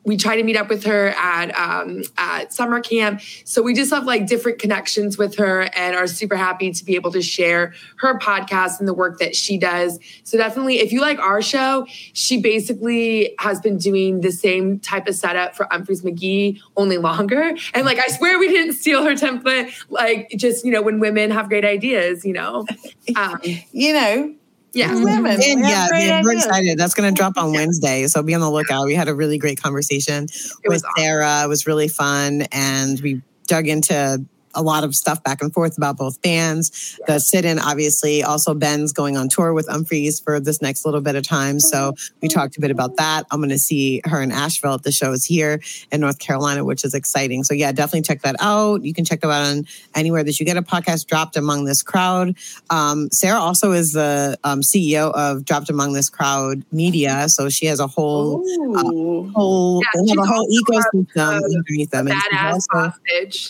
we 0.03 0.17
try 0.17 0.35
to 0.35 0.43
meet 0.43 0.55
up 0.55 0.69
with 0.69 0.83
her 0.85 1.09
at 1.09 1.55
um, 1.57 2.03
at 2.17 2.53
summer 2.53 2.79
camp. 2.79 3.21
So 3.43 3.61
we 3.61 3.73
just 3.73 3.91
have 3.91 4.05
like 4.05 4.27
different 4.27 4.59
connections 4.59 5.17
with 5.17 5.35
her 5.37 5.69
and 5.75 5.95
are 5.95 6.07
super 6.07 6.35
happy 6.35 6.71
to 6.71 6.85
be 6.85 6.95
able 6.95 7.11
to 7.11 7.21
share 7.21 7.73
her 7.97 8.17
podcast 8.17 8.79
and 8.79 8.87
the 8.87 8.93
work 8.93 9.19
that 9.19 9.35
she 9.35 9.57
does. 9.57 9.99
So 10.23 10.37
definitely, 10.37 10.79
if 10.79 10.91
you 10.91 11.01
like 11.01 11.19
our 11.19 11.41
show, 11.41 11.85
she 12.13 12.41
basically 12.41 13.35
has 13.39 13.59
been 13.59 13.77
doing 13.77 14.21
the 14.21 14.31
same 14.31 14.79
type 14.79 15.07
of 15.07 15.15
setup 15.15 15.55
for 15.55 15.65
Umphrey's 15.67 16.01
McGee, 16.01 16.59
only 16.77 16.97
longer. 16.97 17.53
And 17.73 17.85
like 17.85 17.99
I 17.99 18.07
swear 18.07 18.39
we 18.39 18.47
didn't 18.47 18.73
steal 18.73 19.03
her 19.03 19.13
template. 19.13 19.73
Like 19.89 20.29
just 20.37 20.65
you 20.65 20.71
know 20.71 20.81
when 20.81 20.99
women 20.99 21.31
have 21.31 21.49
great 21.49 21.65
ideas, 21.65 22.25
you 22.25 22.33
know, 22.33 22.65
um, 23.15 23.39
you 23.71 23.93
know 23.93 24.35
yeah. 24.73 24.93
Women. 24.93 25.31
And 25.31 25.61
yeah, 25.61 25.87
yeah 25.93 26.21
we're 26.23 26.33
excited. 26.33 26.77
That's 26.77 26.93
going 26.93 27.13
to 27.13 27.17
drop 27.17 27.37
on 27.37 27.53
Wednesday. 27.53 28.07
So 28.07 28.21
be 28.21 28.33
on 28.33 28.41
the 28.41 28.51
lookout. 28.51 28.85
We 28.85 28.95
had 28.95 29.07
a 29.07 29.15
really 29.15 29.37
great 29.37 29.61
conversation 29.61 30.25
it 30.25 30.69
with 30.69 30.83
Sarah. 30.97 31.43
It 31.43 31.47
was 31.47 31.65
really 31.65 31.87
fun. 31.87 32.43
And 32.51 32.99
we 33.01 33.21
dug 33.47 33.67
into 33.67 34.23
a 34.55 34.61
lot 34.61 34.83
of 34.83 34.95
stuff 34.95 35.23
back 35.23 35.41
and 35.41 35.53
forth 35.53 35.77
about 35.77 35.97
both 35.97 36.21
bands. 36.21 36.97
Yeah. 36.99 37.05
The 37.15 37.19
sit 37.19 37.45
in, 37.45 37.59
obviously, 37.59 38.23
also 38.23 38.53
Ben's 38.53 38.91
going 38.91 39.17
on 39.17 39.29
tour 39.29 39.53
with 39.53 39.67
Umphrey's 39.67 40.19
for 40.19 40.39
this 40.39 40.61
next 40.61 40.85
little 40.85 41.01
bit 41.01 41.15
of 41.15 41.23
time. 41.23 41.59
So 41.59 41.93
we 42.21 42.27
talked 42.27 42.57
a 42.57 42.61
bit 42.61 42.71
about 42.71 42.97
that. 42.97 43.25
I'm 43.31 43.39
going 43.39 43.49
to 43.49 43.59
see 43.59 44.01
her 44.05 44.21
in 44.21 44.31
Asheville 44.31 44.75
at 44.75 44.83
the 44.83 44.91
shows 44.91 45.23
here 45.23 45.61
in 45.91 46.01
North 46.01 46.19
Carolina, 46.19 46.63
which 46.65 46.83
is 46.83 46.93
exciting. 46.93 47.43
So 47.43 47.53
yeah, 47.53 47.71
definitely 47.71 48.01
check 48.01 48.21
that 48.21 48.35
out. 48.39 48.83
You 48.83 48.93
can 48.93 49.05
check 49.05 49.21
that 49.21 49.29
out 49.29 49.45
on 49.45 49.65
anywhere 49.95 50.23
that 50.23 50.39
you 50.39 50.45
get 50.45 50.57
a 50.57 50.61
podcast 50.61 51.07
dropped 51.07 51.37
among 51.37 51.65
this 51.65 51.81
crowd. 51.83 52.35
Um, 52.69 53.09
Sarah 53.11 53.39
also 53.39 53.71
is 53.71 53.93
the 53.93 54.37
um, 54.43 54.61
CEO 54.61 55.11
of 55.13 55.45
Dropped 55.45 55.69
Among 55.69 55.93
This 55.93 56.09
Crowd 56.09 56.63
Media. 56.71 57.29
So 57.29 57.49
she 57.49 57.65
has 57.67 57.79
a 57.79 57.87
whole, 57.87 58.43
uh, 58.75 59.31
whole, 59.33 59.81
yeah, 59.95 60.13
have 60.15 60.25
a 60.25 60.27
whole 60.27 60.47
ecosystem 60.47 61.07
underneath 61.15 61.91
them. 61.91 62.07
Badass 62.07 62.65
also, 62.73 62.93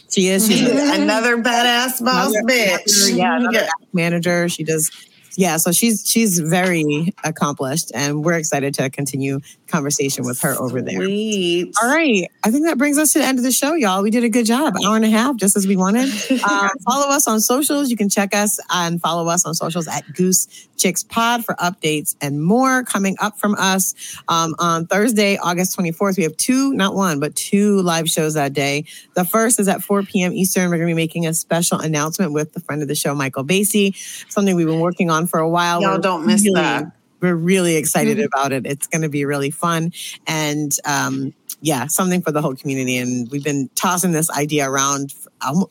She 0.09 0.27
is. 0.27 0.47
She's 0.47 0.69
another 0.93 1.37
badass 1.37 2.03
boss 2.03 2.33
another 2.33 2.43
bitch. 2.47 3.15
yeah, 3.15 3.39
yeah. 3.51 3.69
manager. 3.93 4.49
She 4.49 4.63
does 4.63 4.91
yeah, 5.35 5.57
so 5.57 5.71
she's 5.71 6.03
she's 6.07 6.39
very 6.39 7.13
accomplished, 7.23 7.91
and 7.93 8.23
we're 8.23 8.33
excited 8.33 8.73
to 8.75 8.89
continue 8.89 9.39
conversation 9.67 10.25
with 10.25 10.41
her 10.41 10.59
over 10.59 10.81
there. 10.81 10.95
Sweet. 10.95 11.73
All 11.81 11.89
right, 11.89 12.29
I 12.43 12.51
think 12.51 12.65
that 12.65 12.77
brings 12.77 12.97
us 12.97 13.13
to 13.13 13.19
the 13.19 13.25
end 13.25 13.37
of 13.37 13.43
the 13.43 13.51
show, 13.51 13.75
y'all. 13.75 14.01
We 14.01 14.11
did 14.11 14.23
a 14.23 14.29
good 14.29 14.45
job, 14.45 14.73
hour 14.85 14.95
and 14.95 15.05
a 15.05 15.09
half, 15.09 15.37
just 15.37 15.55
as 15.55 15.67
we 15.67 15.75
wanted. 15.75 16.09
Um, 16.43 16.69
follow 16.85 17.07
us 17.09 17.27
on 17.27 17.39
socials. 17.39 17.89
You 17.89 17.97
can 17.97 18.09
check 18.09 18.35
us 18.35 18.59
and 18.71 18.99
follow 19.01 19.27
us 19.29 19.45
on 19.45 19.53
socials 19.53 19.87
at 19.87 20.11
Goose 20.13 20.67
Chicks 20.77 21.03
Pod 21.03 21.45
for 21.45 21.55
updates 21.55 22.15
and 22.21 22.41
more 22.41 22.83
coming 22.83 23.15
up 23.19 23.37
from 23.37 23.55
us 23.55 23.93
um, 24.27 24.55
on 24.59 24.87
Thursday, 24.87 25.37
August 25.37 25.75
twenty 25.75 25.91
fourth. 25.91 26.17
We 26.17 26.23
have 26.23 26.35
two, 26.37 26.73
not 26.73 26.95
one, 26.95 27.19
but 27.19 27.35
two 27.35 27.81
live 27.81 28.09
shows 28.09 28.33
that 28.33 28.53
day. 28.53 28.85
The 29.13 29.25
first 29.25 29.59
is 29.59 29.67
at 29.67 29.83
four 29.83 30.03
p.m. 30.03 30.33
Eastern. 30.33 30.69
We're 30.69 30.77
going 30.77 30.89
to 30.89 30.95
be 30.95 31.01
making 31.01 31.27
a 31.27 31.33
special 31.33 31.79
announcement 31.79 32.33
with 32.33 32.53
the 32.53 32.59
friend 32.59 32.81
of 32.81 32.87
the 32.87 32.95
show, 32.95 33.13
Michael 33.13 33.43
Basie. 33.45 33.95
Something 34.29 34.55
we've 34.55 34.67
been 34.67 34.79
working 34.79 35.09
on 35.09 35.27
for 35.29 35.39
a 35.39 35.49
while. 35.49 35.81
Y'all 35.81 35.95
we're 35.95 36.01
don't 36.01 36.25
miss 36.25 36.43
really, 36.43 36.61
that. 36.61 36.91
We're 37.21 37.35
really 37.35 37.75
excited 37.75 38.17
mm-hmm. 38.17 38.25
about 38.25 38.51
it. 38.51 38.65
It's 38.65 38.87
going 38.87 39.01
to 39.01 39.09
be 39.09 39.25
really 39.25 39.51
fun. 39.51 39.91
And 40.25 40.71
um, 40.85 41.33
yeah, 41.61 41.87
something 41.87 42.21
for 42.21 42.31
the 42.31 42.41
whole 42.41 42.55
community. 42.55 42.97
And 42.97 43.29
we've 43.31 43.43
been 43.43 43.69
tossing 43.75 44.11
this 44.11 44.29
idea 44.31 44.69
around 44.69 45.13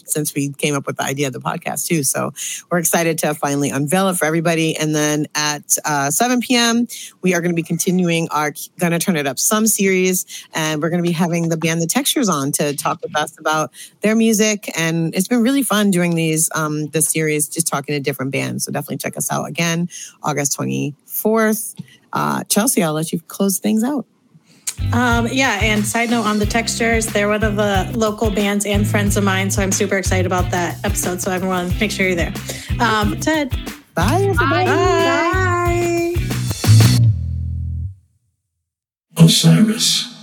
since 0.04 0.34
we 0.34 0.52
came 0.52 0.74
up 0.74 0.86
with 0.86 0.96
the 0.96 1.02
idea 1.02 1.26
of 1.26 1.32
the 1.32 1.40
podcast 1.40 1.86
too. 1.86 2.02
So 2.02 2.32
we're 2.70 2.78
excited 2.78 3.18
to 3.18 3.34
finally 3.34 3.70
unveil 3.70 4.08
it 4.08 4.16
for 4.16 4.24
everybody. 4.24 4.76
And 4.76 4.94
then 4.94 5.26
at 5.34 5.76
uh, 5.84 6.10
7 6.10 6.40
p.m., 6.40 6.86
we 7.22 7.34
are 7.34 7.40
going 7.40 7.50
to 7.50 7.56
be 7.56 7.62
continuing 7.62 8.28
our 8.30 8.52
Gonna 8.78 8.98
Turn 8.98 9.16
It 9.16 9.26
Up 9.26 9.38
Some 9.38 9.66
series. 9.66 10.26
And 10.54 10.82
we're 10.82 10.90
going 10.90 11.02
to 11.02 11.08
be 11.08 11.14
having 11.14 11.48
the 11.48 11.56
band 11.56 11.80
The 11.80 11.86
Textures 11.86 12.28
on 12.28 12.52
to 12.52 12.74
talk 12.76 13.00
with 13.02 13.16
us 13.16 13.38
about 13.38 13.72
their 14.00 14.14
music. 14.14 14.70
And 14.78 15.14
it's 15.14 15.28
been 15.28 15.42
really 15.42 15.62
fun 15.62 15.90
doing 15.90 16.14
these, 16.14 16.50
um, 16.54 16.86
this 16.88 17.08
series, 17.08 17.48
just 17.48 17.66
talking 17.66 17.94
to 17.94 18.00
different 18.00 18.32
bands. 18.32 18.64
So 18.64 18.72
definitely 18.72 18.98
check 18.98 19.16
us 19.16 19.30
out 19.30 19.44
again, 19.44 19.88
August 20.22 20.58
24th. 20.58 21.74
Uh, 22.12 22.44
Chelsea, 22.44 22.82
I'll 22.82 22.94
let 22.94 23.12
you 23.12 23.20
close 23.20 23.58
things 23.58 23.84
out. 23.84 24.06
Um, 24.92 25.28
yeah, 25.28 25.58
and 25.62 25.86
side 25.86 26.10
note 26.10 26.24
on 26.24 26.38
the 26.38 26.46
textures, 26.46 27.06
they're 27.06 27.28
one 27.28 27.44
of 27.44 27.56
the 27.56 27.90
local 27.94 28.30
bands 28.30 28.64
and 28.64 28.86
friends 28.86 29.16
of 29.16 29.24
mine, 29.24 29.50
so 29.50 29.62
I'm 29.62 29.72
super 29.72 29.96
excited 29.96 30.26
about 30.26 30.50
that 30.50 30.82
episode. 30.84 31.20
So 31.20 31.30
everyone, 31.30 31.72
make 31.78 31.90
sure 31.90 32.06
you're 32.06 32.14
there. 32.14 32.32
Um, 32.80 33.18
Ted, 33.20 33.50
bye 33.94 34.22
everybody. 34.22 34.64
Bye. 34.64 34.64
bye. 34.66 35.88
Osiris. 39.18 40.14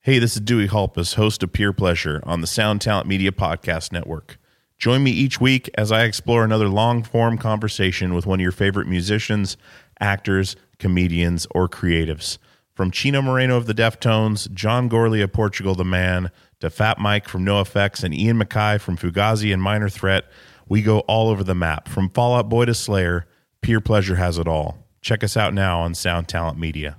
Hey, 0.00 0.18
this 0.18 0.36
is 0.36 0.40
Dewey 0.40 0.68
Halpus, 0.68 1.14
host 1.14 1.42
of 1.42 1.52
Peer 1.52 1.72
Pleasure 1.72 2.20
on 2.24 2.40
the 2.40 2.46
Sound 2.46 2.80
Talent 2.80 3.08
Media 3.08 3.32
Podcast 3.32 3.92
Network. 3.92 4.38
Join 4.78 5.02
me 5.02 5.10
each 5.10 5.40
week 5.40 5.68
as 5.76 5.90
I 5.90 6.04
explore 6.04 6.44
another 6.44 6.68
long 6.68 7.02
form 7.02 7.38
conversation 7.38 8.14
with 8.14 8.26
one 8.26 8.38
of 8.40 8.42
your 8.42 8.52
favorite 8.52 8.86
musicians, 8.86 9.56
actors, 10.00 10.54
comedians, 10.78 11.46
or 11.50 11.68
creatives. 11.68 12.38
From 12.74 12.90
Chino 12.90 13.22
Moreno 13.22 13.56
of 13.56 13.66
the 13.66 13.74
Deftones, 13.74 14.52
John 14.52 14.88
Gourley 14.90 15.22
of 15.22 15.32
Portugal 15.32 15.74
the 15.74 15.84
Man, 15.84 16.30
to 16.60 16.70
Fat 16.70 16.98
Mike 16.98 17.28
from 17.28 17.44
NOFX 17.44 18.02
and 18.02 18.14
Ian 18.14 18.38
MacKaye 18.38 18.80
from 18.80 18.96
Fugazi 18.96 19.52
and 19.52 19.62
Minor 19.62 19.88
Threat, 19.88 20.24
we 20.68 20.82
go 20.82 21.00
all 21.00 21.28
over 21.28 21.44
the 21.44 21.54
map. 21.54 21.88
From 21.88 22.10
Fall 22.10 22.34
Out 22.34 22.48
Boy 22.48 22.64
to 22.66 22.74
Slayer, 22.74 23.26
Peer 23.60 23.80
Pleasure 23.80 24.16
has 24.16 24.38
it 24.38 24.48
all. 24.48 24.86
Check 25.00 25.22
us 25.22 25.36
out 25.36 25.54
now 25.54 25.80
on 25.80 25.94
Sound 25.94 26.28
Talent 26.28 26.58
Media. 26.58 26.96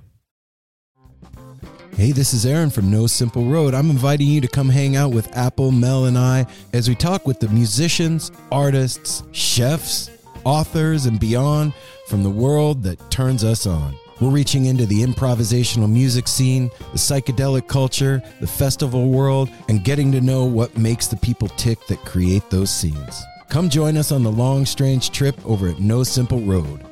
Hey, 1.96 2.12
this 2.12 2.32
is 2.32 2.46
Aaron 2.46 2.70
from 2.70 2.90
No 2.90 3.08
Simple 3.08 3.46
Road. 3.46 3.74
I'm 3.74 3.90
inviting 3.90 4.28
you 4.28 4.40
to 4.40 4.48
come 4.48 4.68
hang 4.68 4.94
out 4.94 5.10
with 5.10 5.36
Apple, 5.36 5.72
Mel, 5.72 6.04
and 6.04 6.16
I 6.16 6.46
as 6.72 6.88
we 6.88 6.94
talk 6.94 7.26
with 7.26 7.40
the 7.40 7.48
musicians, 7.48 8.30
artists, 8.52 9.24
chefs, 9.32 10.08
authors, 10.44 11.06
and 11.06 11.20
beyond 11.20 11.72
from 12.06 12.22
the 12.22 12.30
world 12.30 12.82
that 12.82 13.10
turns 13.10 13.44
us 13.44 13.66
on. 13.66 13.94
We're 14.20 14.30
reaching 14.30 14.66
into 14.66 14.84
the 14.84 15.02
improvisational 15.02 15.88
music 15.88 16.26
scene, 16.26 16.70
the 16.92 16.98
psychedelic 16.98 17.68
culture, 17.68 18.20
the 18.40 18.48
festival 18.48 19.10
world, 19.10 19.48
and 19.68 19.84
getting 19.84 20.10
to 20.12 20.20
know 20.20 20.44
what 20.44 20.76
makes 20.76 21.06
the 21.06 21.16
people 21.16 21.48
tick 21.48 21.78
that 21.86 22.04
create 22.04 22.50
those 22.50 22.70
scenes. 22.70 23.22
Come 23.48 23.70
join 23.70 23.96
us 23.96 24.10
on 24.10 24.24
the 24.24 24.32
long, 24.32 24.66
strange 24.66 25.10
trip 25.10 25.38
over 25.46 25.68
at 25.68 25.78
No 25.78 26.02
Simple 26.02 26.40
Road. 26.40 26.87